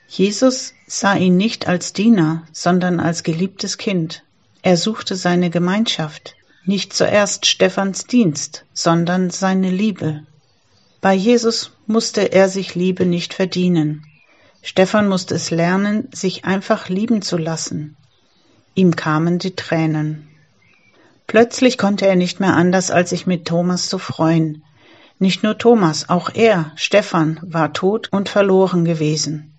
Jesus 0.08 0.74
sah 0.86 1.16
ihn 1.16 1.36
nicht 1.36 1.68
als 1.68 1.94
Diener, 1.94 2.44
sondern 2.52 3.00
als 3.00 3.24
geliebtes 3.24 3.80
Kind. 3.80 4.24
Er 4.62 4.78
suchte 4.78 5.16
seine 5.16 5.50
Gemeinschaft, 5.50 6.36
nicht 6.64 6.94
zuerst 6.94 7.48
Stephans 7.48 8.06
Dienst, 8.06 8.66
sondern 8.74 9.32
seine 9.32 9.72
Liebe. 9.72 10.27
Bei 11.08 11.14
Jesus 11.14 11.72
musste 11.86 12.34
er 12.34 12.50
sich 12.50 12.76
Liebe 12.76 13.06
nicht 13.06 13.34
verdienen. 13.34 14.04
Stefan 14.62 15.08
musste 15.08 15.36
es 15.36 15.52
lernen, 15.52 16.10
sich 16.12 16.44
einfach 16.44 16.90
lieben 16.90 17.22
zu 17.22 17.38
lassen. 17.38 17.96
Ihm 18.76 18.94
kamen 18.94 19.40
die 19.40 19.56
Tränen. 19.56 20.28
Plötzlich 21.26 21.78
konnte 21.78 22.06
er 22.06 22.18
nicht 22.18 22.42
mehr 22.42 22.58
anders, 22.58 22.92
als 22.92 23.12
sich 23.12 23.26
mit 23.26 23.46
Thomas 23.46 23.88
zu 23.88 24.00
freuen. 24.00 24.66
Nicht 25.18 25.44
nur 25.44 25.58
Thomas, 25.58 26.10
auch 26.10 26.30
er, 26.34 26.74
Stefan, 26.76 27.40
war 27.42 27.72
tot 27.72 28.12
und 28.12 28.28
verloren 28.28 28.84
gewesen. 28.84 29.54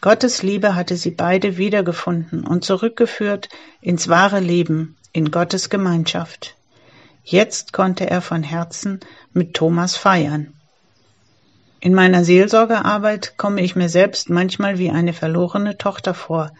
Gottes 0.00 0.42
Liebe 0.42 0.74
hatte 0.74 0.96
sie 0.96 1.12
beide 1.12 1.56
wiedergefunden 1.56 2.44
und 2.44 2.64
zurückgeführt 2.64 3.48
ins 3.80 4.08
wahre 4.08 4.40
Leben, 4.40 4.96
in 5.12 5.30
Gottes 5.30 5.70
Gemeinschaft. 5.70 6.56
Jetzt 7.22 7.72
konnte 7.72 8.10
er 8.10 8.22
von 8.22 8.42
Herzen 8.42 8.98
mit 9.32 9.54
Thomas 9.54 9.94
feiern. 9.94 10.52
In 11.82 11.94
meiner 11.94 12.24
Seelsorgearbeit 12.24 13.38
komme 13.38 13.62
ich 13.62 13.74
mir 13.74 13.88
selbst 13.88 14.28
manchmal 14.28 14.78
wie 14.78 14.90
eine 14.90 15.14
verlorene 15.14 15.78
Tochter 15.78 16.12
vor, 16.12 16.52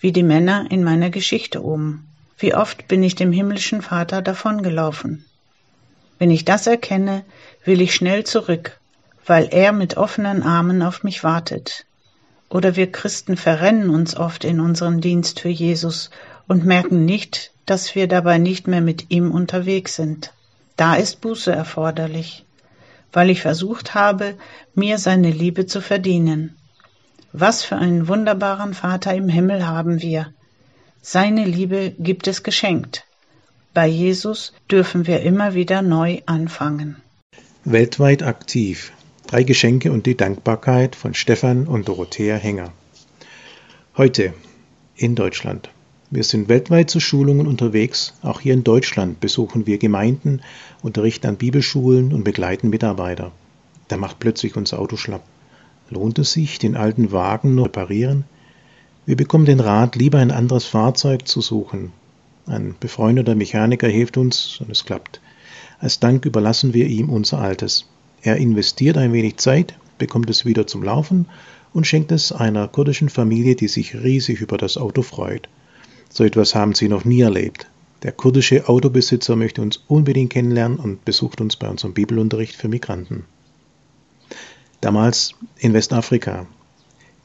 wie 0.00 0.12
die 0.12 0.22
Männer 0.22 0.66
in 0.70 0.82
meiner 0.82 1.10
Geschichte 1.10 1.62
oben. 1.62 2.08
Wie 2.38 2.54
oft 2.54 2.88
bin 2.88 3.02
ich 3.02 3.14
dem 3.14 3.32
himmlischen 3.32 3.82
Vater 3.82 4.22
davongelaufen. 4.22 5.26
Wenn 6.18 6.30
ich 6.30 6.46
das 6.46 6.66
erkenne, 6.66 7.22
will 7.64 7.82
ich 7.82 7.94
schnell 7.94 8.24
zurück, 8.24 8.78
weil 9.26 9.48
er 9.50 9.72
mit 9.72 9.98
offenen 9.98 10.42
Armen 10.42 10.82
auf 10.82 11.02
mich 11.02 11.22
wartet. 11.22 11.84
Oder 12.48 12.74
wir 12.74 12.90
Christen 12.90 13.36
verrennen 13.36 13.90
uns 13.90 14.16
oft 14.16 14.42
in 14.42 14.58
unserem 14.58 15.00
Dienst 15.02 15.40
für 15.40 15.50
Jesus 15.50 16.10
und 16.48 16.64
merken 16.64 17.04
nicht, 17.04 17.50
dass 17.66 17.94
wir 17.94 18.08
dabei 18.08 18.38
nicht 18.38 18.66
mehr 18.68 18.80
mit 18.80 19.10
ihm 19.10 19.30
unterwegs 19.30 19.96
sind. 19.96 20.32
Da 20.76 20.94
ist 20.94 21.20
Buße 21.20 21.52
erforderlich, 21.52 22.44
weil 23.12 23.30
ich 23.30 23.42
versucht 23.42 23.94
habe, 23.94 24.36
mir 24.74 24.98
seine 24.98 25.30
Liebe 25.30 25.66
zu 25.66 25.80
verdienen. 25.80 26.56
Was 27.32 27.62
für 27.62 27.76
einen 27.76 28.08
wunderbaren 28.08 28.74
Vater 28.74 29.14
im 29.14 29.28
Himmel 29.28 29.66
haben 29.66 30.02
wir, 30.02 30.32
seine 31.00 31.44
Liebe 31.44 31.94
gibt 31.98 32.28
es 32.28 32.42
geschenkt. 32.42 33.06
Bei 33.74 33.86
Jesus 33.86 34.52
dürfen 34.70 35.06
wir 35.06 35.20
immer 35.22 35.54
wieder 35.54 35.82
neu 35.82 36.20
anfangen. 36.26 36.96
Weltweit 37.64 38.22
aktiv. 38.22 38.92
Drei 39.26 39.44
Geschenke 39.44 39.92
und 39.92 40.04
die 40.04 40.16
Dankbarkeit 40.16 40.94
von 40.94 41.14
Stefan 41.14 41.66
und 41.66 41.88
Dorothea 41.88 42.36
Henger. 42.36 42.72
Heute 43.96 44.34
in 44.94 45.14
Deutschland. 45.14 45.70
Wir 46.14 46.24
sind 46.24 46.50
weltweit 46.50 46.90
zu 46.90 47.00
Schulungen 47.00 47.46
unterwegs. 47.46 48.12
Auch 48.20 48.40
hier 48.40 48.52
in 48.52 48.64
Deutschland 48.64 49.20
besuchen 49.20 49.66
wir 49.66 49.78
Gemeinden, 49.78 50.42
unterrichten 50.82 51.26
an 51.26 51.36
Bibelschulen 51.38 52.12
und 52.12 52.22
begleiten 52.22 52.68
Mitarbeiter. 52.68 53.32
Da 53.88 53.96
macht 53.96 54.18
plötzlich 54.18 54.54
unser 54.54 54.78
Auto 54.78 54.98
schlapp. 54.98 55.24
Lohnt 55.88 56.18
es 56.18 56.32
sich, 56.32 56.58
den 56.58 56.76
alten 56.76 57.12
Wagen 57.12 57.54
nur 57.54 57.64
reparieren? 57.64 58.24
Wir 59.06 59.16
bekommen 59.16 59.46
den 59.46 59.58
Rat, 59.58 59.96
lieber 59.96 60.18
ein 60.18 60.30
anderes 60.30 60.66
Fahrzeug 60.66 61.26
zu 61.26 61.40
suchen. 61.40 61.94
Ein 62.44 62.74
befreundeter 62.78 63.34
Mechaniker 63.34 63.88
hilft 63.88 64.18
uns 64.18 64.60
und 64.60 64.70
es 64.70 64.84
klappt. 64.84 65.22
Als 65.78 65.98
Dank 65.98 66.26
überlassen 66.26 66.74
wir 66.74 66.88
ihm 66.88 67.08
unser 67.08 67.38
Altes. 67.38 67.88
Er 68.20 68.36
investiert 68.36 68.98
ein 68.98 69.14
wenig 69.14 69.38
Zeit, 69.38 69.78
bekommt 69.96 70.28
es 70.28 70.44
wieder 70.44 70.66
zum 70.66 70.82
Laufen 70.82 71.24
und 71.72 71.86
schenkt 71.86 72.12
es 72.12 72.32
einer 72.32 72.68
kurdischen 72.68 73.08
Familie, 73.08 73.56
die 73.56 73.68
sich 73.68 73.94
riesig 73.94 74.42
über 74.42 74.58
das 74.58 74.76
Auto 74.76 75.00
freut. 75.00 75.48
So 76.14 76.24
etwas 76.24 76.54
haben 76.54 76.74
sie 76.74 76.88
noch 76.88 77.06
nie 77.06 77.22
erlebt. 77.22 77.68
Der 78.02 78.12
kurdische 78.12 78.68
Autobesitzer 78.68 79.34
möchte 79.34 79.62
uns 79.62 79.82
unbedingt 79.88 80.30
kennenlernen 80.30 80.78
und 80.78 81.06
besucht 81.06 81.40
uns 81.40 81.56
bei 81.56 81.68
unserem 81.68 81.94
Bibelunterricht 81.94 82.54
für 82.54 82.68
Migranten. 82.68 83.24
Damals 84.82 85.34
in 85.58 85.72
Westafrika, 85.72 86.46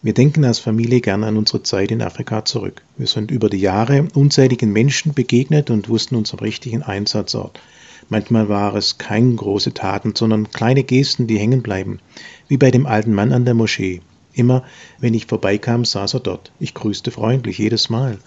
wir 0.01 0.13
denken 0.13 0.45
als 0.45 0.59
Familie 0.59 1.01
gerne 1.01 1.25
an 1.25 1.35
unsere 1.35 1.63
Zeit 1.63 1.91
in 1.91 2.01
Afrika 2.01 2.45
zurück. 2.45 2.81
Wir 2.95 3.07
sind 3.07 3.29
über 3.29 3.49
die 3.49 3.59
Jahre 3.59 4.07
unzähligen 4.13 4.71
Menschen 4.71 5.13
begegnet 5.13 5.69
und 5.69 5.89
wussten 5.89 6.15
unseren 6.15 6.39
richtigen 6.39 6.81
Einsatzort. 6.81 7.59
Manchmal 8.07 8.47
war 8.47 8.73
es 8.75 8.97
keine 8.97 9.35
große 9.35 9.73
Taten, 9.73 10.15
sondern 10.15 10.51
kleine 10.51 10.83
Gesten, 10.83 11.27
die 11.27 11.39
hängen 11.39 11.61
bleiben. 11.61 11.99
Wie 12.47 12.55
bei 12.55 12.71
dem 12.71 12.85
alten 12.85 13.13
Mann 13.13 13.33
an 13.33 13.43
der 13.43 13.53
Moschee. 13.53 14.01
Immer, 14.31 14.63
wenn 14.99 15.13
ich 15.13 15.25
vorbeikam, 15.25 15.83
saß 15.83 16.13
er 16.13 16.19
dort. 16.21 16.53
Ich 16.59 16.73
grüßte 16.73 17.11
freundlich 17.11 17.57
jedes 17.57 17.89
Mal. 17.89 18.19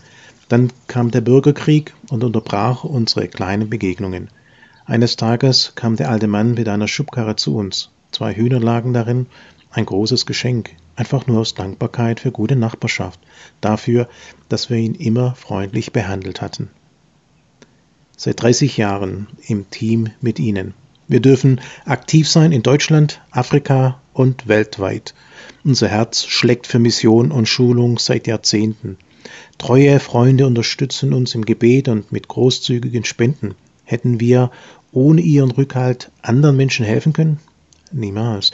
Dann 0.50 0.72
kam 0.88 1.12
der 1.12 1.20
Bürgerkrieg 1.20 1.94
und 2.10 2.24
unterbrach 2.24 2.82
unsere 2.82 3.28
kleinen 3.28 3.70
Begegnungen. 3.70 4.30
Eines 4.84 5.14
Tages 5.14 5.74
kam 5.76 5.94
der 5.94 6.10
alte 6.10 6.26
Mann 6.26 6.54
mit 6.54 6.68
einer 6.68 6.88
Schubkarre 6.88 7.36
zu 7.36 7.54
uns. 7.54 7.90
Zwei 8.10 8.34
Hühner 8.34 8.58
lagen 8.58 8.92
darin, 8.92 9.26
ein 9.70 9.86
großes 9.86 10.26
Geschenk. 10.26 10.70
Einfach 10.96 11.28
nur 11.28 11.38
aus 11.38 11.54
Dankbarkeit 11.54 12.18
für 12.18 12.32
gute 12.32 12.56
Nachbarschaft, 12.56 13.20
dafür, 13.60 14.08
dass 14.48 14.70
wir 14.70 14.76
ihn 14.78 14.96
immer 14.96 15.36
freundlich 15.36 15.92
behandelt 15.92 16.42
hatten. 16.42 16.68
Seit 18.16 18.42
30 18.42 18.76
Jahren 18.76 19.28
im 19.46 19.70
Team 19.70 20.08
mit 20.20 20.40
Ihnen. 20.40 20.74
Wir 21.06 21.20
dürfen 21.20 21.60
aktiv 21.84 22.28
sein 22.28 22.50
in 22.50 22.64
Deutschland, 22.64 23.20
Afrika 23.30 24.00
und 24.12 24.48
weltweit. 24.48 25.14
Unser 25.62 25.86
Herz 25.86 26.24
schlägt 26.24 26.66
für 26.66 26.80
Mission 26.80 27.30
und 27.30 27.46
Schulung 27.46 28.00
seit 28.00 28.26
Jahrzehnten. 28.26 28.98
Treue 29.58 30.00
Freunde 30.00 30.46
unterstützen 30.46 31.12
uns 31.12 31.34
im 31.34 31.44
Gebet 31.44 31.88
und 31.88 32.12
mit 32.12 32.28
großzügigen 32.28 33.04
Spenden. 33.04 33.54
Hätten 33.84 34.20
wir 34.20 34.50
ohne 34.92 35.20
ihren 35.20 35.50
Rückhalt 35.50 36.10
anderen 36.22 36.56
Menschen 36.56 36.84
helfen 36.84 37.12
können? 37.12 37.38
Niemals. 37.92 38.52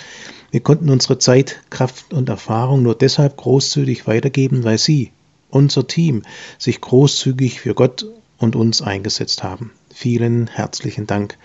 Wir 0.51 0.61
konnten 0.61 0.89
unsere 0.89 1.19
Zeit, 1.19 1.61
Kraft 1.71 2.15
und 2.15 2.29
Erfahrung 2.29 2.83
nur 2.83 2.95
deshalb 2.95 3.37
großzügig 3.37 4.07
weitergeben, 4.07 4.65
weil 4.65 4.79
Sie, 4.79 5.13
unser 5.51 5.87
Team, 5.87 6.23
sich 6.59 6.81
großzügig 6.81 7.61
für 7.61 7.75
Gott 7.75 8.07
und 8.39 8.57
uns 8.57 8.83
eingesetzt 8.83 9.43
haben. 9.43 9.73
Vielen 9.95 10.47
herzlichen 10.47 11.07
Dank. 11.07 11.37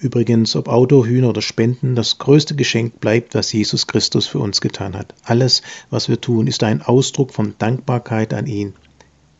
Übrigens, 0.00 0.56
ob 0.56 0.68
Auto, 0.68 1.04
Hühner 1.04 1.28
oder 1.28 1.42
Spenden, 1.42 1.94
das 1.94 2.16
größte 2.16 2.54
Geschenk 2.54 3.00
bleibt, 3.00 3.34
was 3.34 3.52
Jesus 3.52 3.86
Christus 3.86 4.26
für 4.26 4.38
uns 4.38 4.62
getan 4.62 4.96
hat. 4.96 5.14
Alles, 5.24 5.60
was 5.90 6.08
wir 6.08 6.18
tun, 6.18 6.46
ist 6.46 6.62
ein 6.62 6.80
Ausdruck 6.80 7.34
von 7.34 7.54
Dankbarkeit 7.58 8.32
an 8.32 8.46
ihn. 8.46 8.74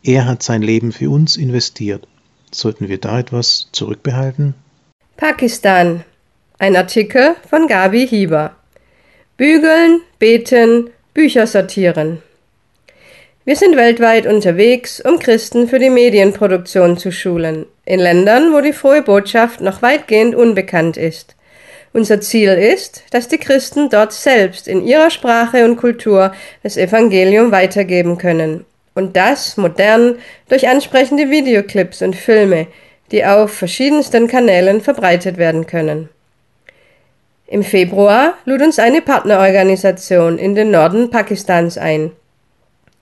Er 0.03 0.25
hat 0.25 0.43
sein 0.43 0.61
Leben 0.61 0.91
für 0.91 1.09
uns 1.09 1.35
investiert. 1.35 2.07
Sollten 2.51 2.89
wir 2.89 2.99
da 2.99 3.19
etwas 3.19 3.69
zurückbehalten? 3.71 4.53
Pakistan. 5.17 6.03
Ein 6.59 6.75
Artikel 6.75 7.35
von 7.49 7.67
Gabi 7.67 8.07
Hieber. 8.07 8.55
Bügeln, 9.37 10.01
beten, 10.19 10.91
Bücher 11.15 11.47
sortieren. 11.47 12.21
Wir 13.43 13.55
sind 13.55 13.75
weltweit 13.75 14.27
unterwegs, 14.27 15.01
um 15.01 15.17
Christen 15.17 15.67
für 15.67 15.79
die 15.79 15.89
Medienproduktion 15.89 16.99
zu 16.99 17.11
schulen, 17.11 17.65
in 17.85 17.99
Ländern, 17.99 18.53
wo 18.53 18.61
die 18.61 18.71
frohe 18.71 19.01
Botschaft 19.01 19.61
noch 19.61 19.81
weitgehend 19.81 20.35
unbekannt 20.35 20.95
ist. 20.95 21.35
Unser 21.91 22.21
Ziel 22.21 22.51
ist, 22.51 23.03
dass 23.09 23.29
die 23.29 23.39
Christen 23.39 23.89
dort 23.89 24.13
selbst 24.13 24.67
in 24.67 24.85
ihrer 24.85 25.09
Sprache 25.09 25.65
und 25.65 25.77
Kultur 25.77 26.35
das 26.61 26.77
Evangelium 26.77 27.51
weitergeben 27.51 28.19
können. 28.19 28.63
Und 28.93 29.15
das 29.15 29.57
modern 29.57 30.19
durch 30.47 30.67
ansprechende 30.67 31.31
Videoclips 31.31 32.03
und 32.03 32.15
Filme, 32.15 32.67
die 33.11 33.25
auf 33.25 33.51
verschiedensten 33.51 34.27
Kanälen 34.27 34.81
verbreitet 34.81 35.37
werden 35.37 35.65
können. 35.65 36.09
Im 37.47 37.63
Februar 37.63 38.35
lud 38.45 38.61
uns 38.61 38.77
eine 38.77 39.01
Partnerorganisation 39.01 40.37
in 40.37 40.53
den 40.53 40.69
Norden 40.69 41.09
Pakistans 41.09 41.79
ein. 41.79 42.11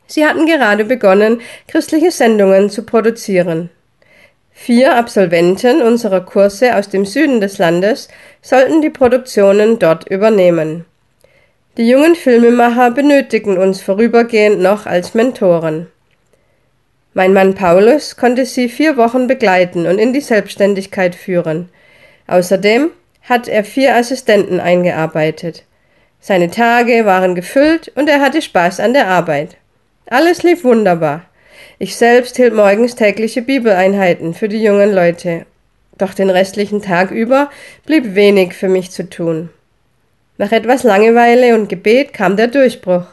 Sie 0.10 0.26
hatten 0.26 0.48
gerade 0.48 0.86
begonnen, 0.86 1.40
christliche 1.68 2.10
Sendungen 2.12 2.72
zu 2.72 2.84
produzieren. 2.84 3.70
Vier 4.52 4.98
Absolventen 4.98 5.82
unserer 5.82 6.22
Kurse 6.22 6.76
aus 6.76 6.90
dem 6.90 7.06
Süden 7.06 7.40
des 7.40 7.60
Landes 7.60 8.10
sollten 8.42 8.82
die 8.82 8.90
Produktionen 8.90 9.78
dort 9.80 10.10
übernehmen. 10.10 10.86
Die 11.78 11.88
jungen 11.88 12.16
Filmemacher 12.16 12.92
benötigen 12.92 13.58
uns 13.58 13.82
vorübergehend 13.82 14.60
noch 14.60 14.88
als 14.88 15.14
Mentoren. 15.14 15.88
Mein 17.14 17.32
Mann 17.32 17.54
Paulus 17.54 18.18
konnte 18.18 18.46
sie 18.46 18.68
vier 18.68 18.98
Wochen 18.98 19.28
begleiten 19.28 19.86
und 19.86 20.00
in 20.00 20.12
die 20.12 20.22
Selbstständigkeit 20.22 21.16
führen. 21.16 21.70
Außerdem 22.28 22.90
hat 23.22 23.48
er 23.48 23.64
vier 23.64 23.96
Assistenten 23.96 24.60
eingearbeitet. 24.60 25.64
Seine 26.20 26.50
Tage 26.50 27.06
waren 27.06 27.36
gefüllt 27.36 27.92
und 27.96 28.10
er 28.10 28.22
hatte 28.22 28.42
Spaß 28.42 28.80
an 28.80 28.94
der 28.94 29.08
Arbeit. 29.08 29.59
Alles 30.12 30.42
lief 30.42 30.64
wunderbar. 30.64 31.26
Ich 31.78 31.96
selbst 31.96 32.36
hielt 32.38 32.56
morgens 32.56 32.96
tägliche 32.96 33.44
Bibeleinheiten 33.44 34.34
für 34.34 34.50
die 34.50 34.62
jungen 34.62 34.92
Leute. 34.92 35.46
Doch 36.00 36.16
den 36.16 36.32
restlichen 36.32 36.82
Tag 36.82 37.12
über 37.12 37.52
blieb 37.86 38.16
wenig 38.16 38.54
für 38.54 38.70
mich 38.70 38.90
zu 38.90 39.08
tun. 39.08 39.50
Nach 40.40 40.52
etwas 40.52 40.82
Langeweile 40.82 41.54
und 41.54 41.70
Gebet 41.70 42.12
kam 42.14 42.38
der 42.38 42.48
Durchbruch. 42.48 43.06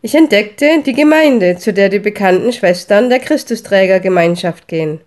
Ich 0.00 0.14
entdeckte 0.14 0.82
die 0.86 0.94
Gemeinde, 0.94 1.58
zu 1.58 1.74
der 1.74 1.90
die 1.90 1.98
bekannten 1.98 2.52
Schwestern 2.54 3.10
der 3.10 3.18
Christusträgergemeinschaft 3.18 4.68
gehen. 4.68 5.00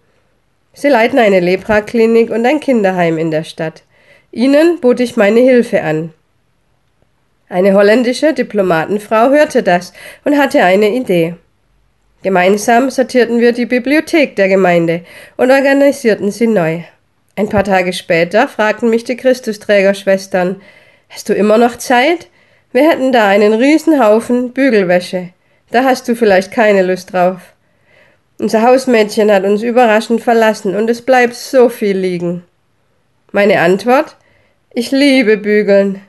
Sie 0.74 0.90
leiten 0.90 1.18
eine 1.18 1.40
Lepraklinik 1.40 2.30
und 2.30 2.46
ein 2.46 2.60
Kinderheim 2.60 3.18
in 3.18 3.32
der 3.32 3.46
Stadt. 3.46 3.82
Ihnen 4.32 4.80
bot 4.80 5.00
ich 5.00 5.18
meine 5.18 5.40
Hilfe 5.40 5.82
an. 5.82 6.14
Eine 7.48 7.74
holländische 7.74 8.34
Diplomatenfrau 8.34 9.30
hörte 9.30 9.62
das 9.62 9.94
und 10.24 10.38
hatte 10.38 10.64
eine 10.64 10.90
Idee. 10.90 11.36
Gemeinsam 12.24 12.90
sortierten 12.90 13.40
wir 13.40 13.52
die 13.52 13.68
Bibliothek 13.68 14.36
der 14.36 14.48
Gemeinde 14.48 15.02
und 15.38 15.52
organisierten 15.52 16.32
sie 16.32 16.48
neu. 16.48 16.82
Ein 17.36 17.50
paar 17.50 17.64
Tage 17.64 17.94
später 17.94 18.48
fragten 18.48 18.90
mich 18.90 19.04
die 19.04 19.18
Christusträgerschwestern, 19.18 20.62
Hast 21.10 21.30
du 21.30 21.34
immer 21.34 21.58
noch 21.58 21.78
Zeit? 21.78 22.28
Wir 22.72 22.90
hätten 22.90 23.12
da 23.12 23.28
einen 23.28 23.54
Riesenhaufen 23.54 24.52
Bügelwäsche. 24.52 25.30
Da 25.72 25.84
hast 25.84 26.08
du 26.08 26.16
vielleicht 26.16 26.52
keine 26.52 26.82
Lust 26.82 27.14
drauf. 27.14 27.54
Unser 28.38 28.64
Hausmädchen 28.64 29.32
hat 29.32 29.46
uns 29.46 29.62
überraschend 29.62 30.22
verlassen 30.22 30.76
und 30.76 30.90
es 30.90 31.02
bleibt 31.02 31.36
so 31.36 31.70
viel 31.70 31.98
liegen. 31.98 32.44
Meine 33.32 33.62
Antwort? 33.62 34.18
Ich 34.74 34.92
liebe 34.92 35.38
Bügeln. 35.38 36.02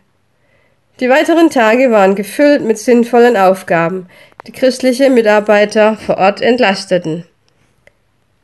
Die 0.99 1.11
weiteren 1.11 1.51
Tage 1.51 1.91
waren 1.91 2.15
gefüllt 2.15 2.63
mit 2.63 2.79
sinnvollen 2.79 3.37
Aufgaben, 3.37 4.09
die 4.47 4.53
christliche 4.53 5.11
Mitarbeiter 5.11 5.97
vor 5.97 6.17
Ort 6.17 6.41
entlasteten. 6.41 7.27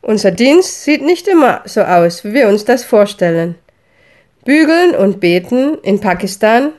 Unser 0.03 0.29
Dienst 0.29 0.83
sieht 0.83 1.01
nicht 1.01 1.27
immer 1.27 1.61
so 1.65 1.81
aus, 1.81 2.23
wie 2.23 2.33
wir 2.33 2.47
uns 2.47 2.63
das 2.63 2.83
vorstellen. 2.83 3.55
Bügeln 4.45 4.93
und 4.93 5.19
beten 5.19 5.79
in 5.81 5.99
Pakistan, 5.99 6.73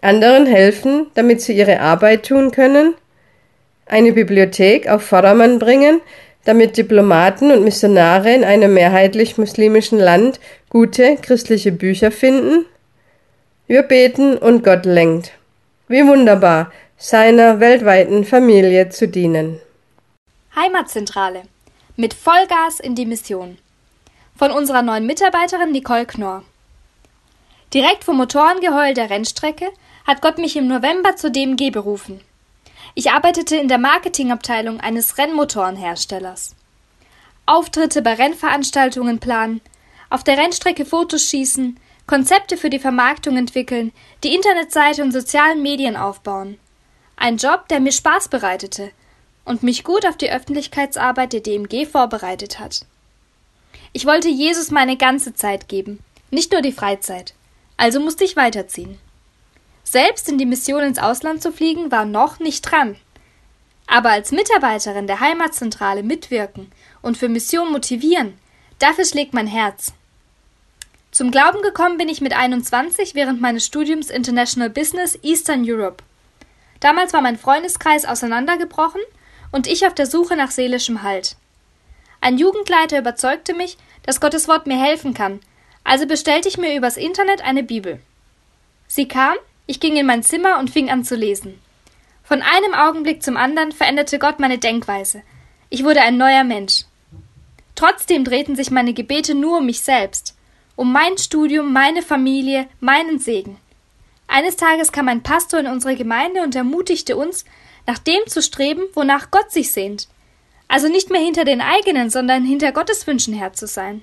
anderen 0.00 0.46
helfen, 0.46 1.06
damit 1.14 1.42
sie 1.42 1.52
ihre 1.52 1.78
Arbeit 1.78 2.26
tun 2.26 2.50
können, 2.50 2.94
eine 3.86 4.12
Bibliothek 4.12 4.88
auf 4.88 5.02
Vordermann 5.02 5.60
bringen, 5.60 6.00
damit 6.44 6.76
Diplomaten 6.76 7.52
und 7.52 7.62
Missionare 7.62 8.34
in 8.34 8.42
einem 8.42 8.74
mehrheitlich 8.74 9.38
muslimischen 9.38 9.98
Land 10.00 10.40
gute 10.70 11.16
christliche 11.22 11.70
Bücher 11.70 12.10
finden? 12.10 12.64
Wir 13.68 13.82
beten 13.82 14.38
und 14.38 14.64
Gott 14.64 14.86
lenkt. 14.86 15.32
Wie 15.88 16.02
wunderbar, 16.06 16.72
seiner 16.96 17.60
weltweiten 17.60 18.24
Familie 18.24 18.88
zu 18.88 19.06
dienen. 19.06 19.60
Heimatzentrale. 20.56 21.42
Mit 21.94 22.14
Vollgas 22.14 22.80
in 22.80 22.94
die 22.94 23.04
Mission. 23.04 23.58
Von 24.38 24.52
unserer 24.52 24.80
neuen 24.80 25.04
Mitarbeiterin 25.04 25.70
Nicole 25.70 26.06
Knorr. 26.06 26.44
Direkt 27.74 28.04
vom 28.04 28.16
Motorengeheul 28.16 28.94
der 28.94 29.10
Rennstrecke 29.10 29.68
hat 30.06 30.22
Gott 30.22 30.38
mich 30.38 30.56
im 30.56 30.66
November 30.66 31.16
zur 31.16 31.28
DMG 31.28 31.70
berufen. 31.70 32.22
Ich 32.94 33.10
arbeitete 33.10 33.56
in 33.56 33.68
der 33.68 33.76
Marketingabteilung 33.76 34.80
eines 34.80 35.18
Rennmotorenherstellers. 35.18 36.56
Auftritte 37.44 38.00
bei 38.00 38.14
Rennveranstaltungen 38.14 39.18
planen, 39.18 39.60
auf 40.08 40.24
der 40.24 40.38
Rennstrecke 40.38 40.86
Fotos 40.86 41.26
schießen, 41.26 41.78
Konzepte 42.08 42.56
für 42.56 42.70
die 42.70 42.78
Vermarktung 42.78 43.36
entwickeln, 43.36 43.92
die 44.24 44.34
Internetseite 44.34 45.02
und 45.02 45.12
sozialen 45.12 45.62
Medien 45.62 45.94
aufbauen. 45.94 46.58
Ein 47.16 47.36
Job, 47.36 47.68
der 47.68 47.80
mir 47.80 47.92
Spaß 47.92 48.28
bereitete 48.28 48.90
und 49.44 49.62
mich 49.62 49.84
gut 49.84 50.06
auf 50.06 50.16
die 50.16 50.30
Öffentlichkeitsarbeit 50.30 51.34
der 51.34 51.40
DMG 51.40 51.84
vorbereitet 51.84 52.58
hat. 52.58 52.86
Ich 53.92 54.06
wollte 54.06 54.28
Jesus 54.28 54.70
meine 54.70 54.96
ganze 54.96 55.34
Zeit 55.34 55.68
geben, 55.68 55.98
nicht 56.30 56.50
nur 56.50 56.62
die 56.62 56.72
Freizeit. 56.72 57.34
Also 57.76 58.00
musste 58.00 58.24
ich 58.24 58.36
weiterziehen. 58.36 58.98
Selbst 59.84 60.30
in 60.30 60.38
die 60.38 60.46
Mission 60.46 60.82
ins 60.82 60.98
Ausland 60.98 61.42
zu 61.42 61.52
fliegen, 61.52 61.90
war 61.90 62.06
noch 62.06 62.40
nicht 62.40 62.62
dran. 62.62 62.96
Aber 63.86 64.10
als 64.10 64.32
Mitarbeiterin 64.32 65.06
der 65.06 65.20
Heimatzentrale 65.20 66.02
mitwirken 66.02 66.72
und 67.02 67.18
für 67.18 67.28
Mission 67.28 67.70
motivieren, 67.70 68.38
dafür 68.78 69.04
schlägt 69.04 69.34
mein 69.34 69.46
Herz. 69.46 69.92
Zum 71.10 71.30
Glauben 71.30 71.62
gekommen 71.62 71.98
bin 71.98 72.08
ich 72.08 72.20
mit 72.20 72.32
21 72.32 73.14
während 73.14 73.40
meines 73.40 73.66
Studiums 73.66 74.10
International 74.10 74.70
Business 74.70 75.18
Eastern 75.22 75.64
Europe. 75.66 76.04
Damals 76.80 77.12
war 77.12 77.22
mein 77.22 77.38
Freundeskreis 77.38 78.04
auseinandergebrochen 78.04 79.00
und 79.50 79.66
ich 79.66 79.86
auf 79.86 79.94
der 79.94 80.06
Suche 80.06 80.36
nach 80.36 80.50
seelischem 80.50 81.02
Halt. 81.02 81.36
Ein 82.20 82.38
Jugendleiter 82.38 82.98
überzeugte 82.98 83.54
mich, 83.54 83.78
dass 84.02 84.20
Gottes 84.20 84.48
Wort 84.48 84.66
mir 84.66 84.80
helfen 84.80 85.14
kann, 85.14 85.40
also 85.84 86.06
bestellte 86.06 86.48
ich 86.48 86.58
mir 86.58 86.76
übers 86.76 86.96
Internet 86.96 87.42
eine 87.42 87.62
Bibel. 87.62 88.00
Sie 88.86 89.08
kam 89.08 89.36
ich 89.68 89.80
ging 89.80 89.96
in 89.96 90.06
mein 90.06 90.22
Zimmer 90.22 90.58
und 90.58 90.70
fing 90.70 90.90
an 90.90 91.04
zu 91.04 91.14
lesen. 91.14 91.60
Von 92.24 92.40
einem 92.40 92.72
Augenblick 92.72 93.22
zum 93.22 93.36
anderen 93.36 93.70
veränderte 93.70 94.18
Gott 94.18 94.40
meine 94.40 94.56
Denkweise. 94.56 95.22
Ich 95.68 95.84
wurde 95.84 96.00
ein 96.00 96.16
neuer 96.16 96.42
Mensch. 96.42 96.84
Trotzdem 97.74 98.24
drehten 98.24 98.56
sich 98.56 98.70
meine 98.70 98.94
Gebete 98.94 99.34
nur 99.34 99.58
um 99.58 99.66
mich 99.66 99.82
selbst, 99.82 100.34
um 100.78 100.92
mein 100.92 101.18
Studium, 101.18 101.72
meine 101.72 102.02
Familie, 102.02 102.68
meinen 102.78 103.18
Segen. 103.18 103.56
Eines 104.28 104.54
Tages 104.54 104.92
kam 104.92 105.08
ein 105.08 105.24
Pastor 105.24 105.58
in 105.58 105.66
unsere 105.66 105.96
Gemeinde 105.96 106.42
und 106.42 106.54
ermutigte 106.54 107.16
uns, 107.16 107.44
nach 107.88 107.98
dem 107.98 108.24
zu 108.28 108.40
streben, 108.42 108.82
wonach 108.94 109.32
Gott 109.32 109.50
sich 109.50 109.72
sehnt. 109.72 110.06
Also 110.68 110.86
nicht 110.86 111.10
mehr 111.10 111.20
hinter 111.20 111.44
den 111.44 111.60
eigenen, 111.60 112.10
sondern 112.10 112.44
hinter 112.44 112.70
Gottes 112.70 113.08
Wünschen 113.08 113.34
her 113.34 113.52
zu 113.54 113.66
sein. 113.66 114.02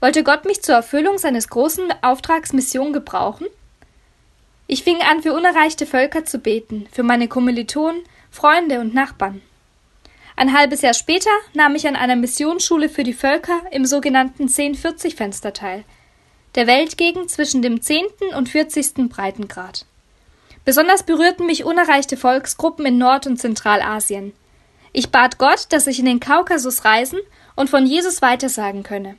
Wollte 0.00 0.24
Gott 0.24 0.46
mich 0.46 0.62
zur 0.62 0.74
Erfüllung 0.74 1.18
seines 1.18 1.46
großen 1.48 1.94
Auftrags 2.02 2.52
Mission 2.52 2.92
gebrauchen? 2.92 3.46
Ich 4.66 4.82
fing 4.82 5.00
an, 5.00 5.22
für 5.22 5.32
unerreichte 5.32 5.86
Völker 5.86 6.24
zu 6.24 6.40
beten, 6.40 6.88
für 6.90 7.04
meine 7.04 7.28
Kommilitonen, 7.28 8.02
Freunde 8.32 8.80
und 8.80 8.94
Nachbarn. 8.94 9.42
Ein 10.36 10.56
halbes 10.56 10.82
Jahr 10.82 10.94
später 10.94 11.30
nahm 11.52 11.76
ich 11.76 11.86
an 11.86 11.94
einer 11.94 12.16
Missionsschule 12.16 12.88
für 12.88 13.04
die 13.04 13.12
Völker 13.12 13.62
im 13.70 13.86
sogenannten 13.86 14.46
1040-Fenster 14.46 15.52
teil, 15.52 15.84
der 16.56 16.66
Weltgegend 16.66 17.30
zwischen 17.30 17.62
dem 17.62 17.80
10. 17.80 18.04
und 18.36 18.48
40. 18.48 19.08
Breitengrad. 19.08 19.86
Besonders 20.64 21.04
berührten 21.04 21.46
mich 21.46 21.64
unerreichte 21.64 22.16
Volksgruppen 22.16 22.86
in 22.86 22.98
Nord- 22.98 23.26
und 23.26 23.36
Zentralasien. 23.36 24.32
Ich 24.92 25.10
bat 25.10 25.38
Gott, 25.38 25.66
dass 25.70 25.86
ich 25.86 25.98
in 25.98 26.06
den 26.06 26.20
Kaukasus 26.20 26.84
reisen 26.84 27.20
und 27.54 27.70
von 27.70 27.86
Jesus 27.86 28.22
weitersagen 28.22 28.82
könne. 28.82 29.16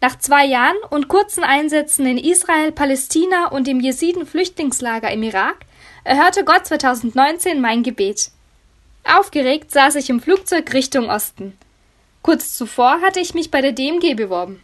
Nach 0.00 0.16
zwei 0.18 0.46
Jahren 0.46 0.76
und 0.90 1.08
kurzen 1.08 1.42
Einsätzen 1.44 2.06
in 2.06 2.18
Israel, 2.18 2.72
Palästina 2.72 3.48
und 3.48 3.68
im 3.68 3.80
Jesiden-Flüchtlingslager 3.80 5.10
im 5.10 5.22
Irak 5.24 5.58
erhörte 6.04 6.44
Gott 6.44 6.66
2019 6.66 7.60
mein 7.60 7.82
Gebet. 7.82 8.30
Aufgeregt 9.10 9.70
saß 9.70 9.94
ich 9.94 10.10
im 10.10 10.20
Flugzeug 10.20 10.70
Richtung 10.74 11.08
Osten. 11.08 11.56
Kurz 12.20 12.54
zuvor 12.54 13.00
hatte 13.00 13.20
ich 13.20 13.32
mich 13.32 13.50
bei 13.50 13.62
der 13.62 13.72
DMG 13.72 14.14
beworben. 14.14 14.62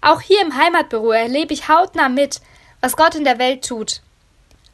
Auch 0.00 0.20
hier 0.20 0.42
im 0.42 0.56
Heimatbüro 0.56 1.12
erlebe 1.12 1.54
ich 1.54 1.68
hautnah 1.68 2.08
mit, 2.08 2.40
was 2.80 2.96
Gott 2.96 3.14
in 3.14 3.22
der 3.22 3.38
Welt 3.38 3.66
tut. 3.66 4.00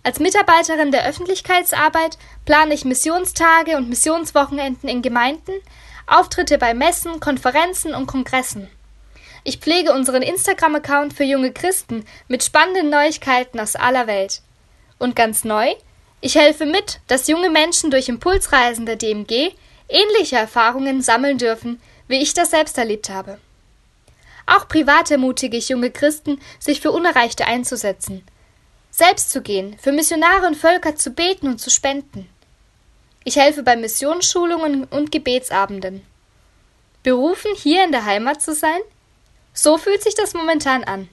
Als 0.02 0.20
Mitarbeiterin 0.20 0.90
der 0.90 1.06
Öffentlichkeitsarbeit 1.06 2.16
plane 2.46 2.72
ich 2.72 2.86
Missionstage 2.86 3.76
und 3.76 3.90
Missionswochenenden 3.90 4.88
in 4.88 5.02
Gemeinden, 5.02 5.52
Auftritte 6.06 6.56
bei 6.56 6.72
Messen, 6.72 7.20
Konferenzen 7.20 7.94
und 7.94 8.06
Kongressen. 8.06 8.70
Ich 9.44 9.58
pflege 9.58 9.92
unseren 9.92 10.22
Instagram-Account 10.22 11.12
für 11.12 11.24
junge 11.24 11.52
Christen 11.52 12.06
mit 12.28 12.42
spannenden 12.42 12.88
Neuigkeiten 12.88 13.60
aus 13.60 13.76
aller 13.76 14.06
Welt. 14.06 14.40
Und 14.98 15.14
ganz 15.14 15.44
neu, 15.44 15.74
ich 16.20 16.34
helfe 16.34 16.66
mit, 16.66 17.00
dass 17.06 17.28
junge 17.28 17.50
Menschen 17.50 17.90
durch 17.90 18.08
Impulsreisen 18.08 18.86
der 18.86 18.96
DMG 18.96 19.52
ähnliche 19.88 20.36
Erfahrungen 20.36 21.02
sammeln 21.02 21.38
dürfen, 21.38 21.80
wie 22.08 22.20
ich 22.20 22.34
das 22.34 22.50
selbst 22.50 22.76
erlebt 22.78 23.10
habe. 23.10 23.38
Auch 24.46 24.68
privat 24.68 25.10
ermutige 25.10 25.56
ich 25.56 25.68
junge 25.68 25.90
Christen, 25.90 26.40
sich 26.58 26.80
für 26.80 26.92
Unerreichte 26.92 27.46
einzusetzen, 27.46 28.24
selbst 28.90 29.30
zu 29.30 29.42
gehen, 29.42 29.78
für 29.78 29.92
Missionare 29.92 30.46
und 30.46 30.56
Völker 30.56 30.96
zu 30.96 31.10
beten 31.12 31.46
und 31.46 31.58
zu 31.58 31.70
spenden. 31.70 32.28
Ich 33.24 33.36
helfe 33.36 33.62
bei 33.62 33.76
Missionsschulungen 33.76 34.84
und 34.84 35.12
Gebetsabenden. 35.12 36.02
Berufen, 37.02 37.52
hier 37.54 37.84
in 37.84 37.92
der 37.92 38.04
Heimat 38.04 38.42
zu 38.42 38.54
sein? 38.54 38.80
So 39.52 39.78
fühlt 39.78 40.02
sich 40.02 40.14
das 40.14 40.34
momentan 40.34 40.84
an. 40.84 41.08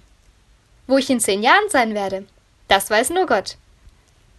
Wo 0.86 0.98
ich 0.98 1.10
in 1.10 1.20
zehn 1.20 1.44
Jahren 1.44 1.70
sein 1.70 1.94
werde, 1.94 2.26
das 2.68 2.90
weiß 2.90 3.12
nur 3.12 3.26
Gott. 3.26 3.58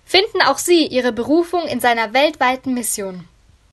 Finden 0.09 0.41
auch 0.41 0.57
Sie 0.57 0.87
Ihre 0.87 1.13
Berufung 1.13 1.67
in 1.67 1.81
seiner 1.81 2.15
weltweiten 2.15 2.73
Mission. 2.73 3.29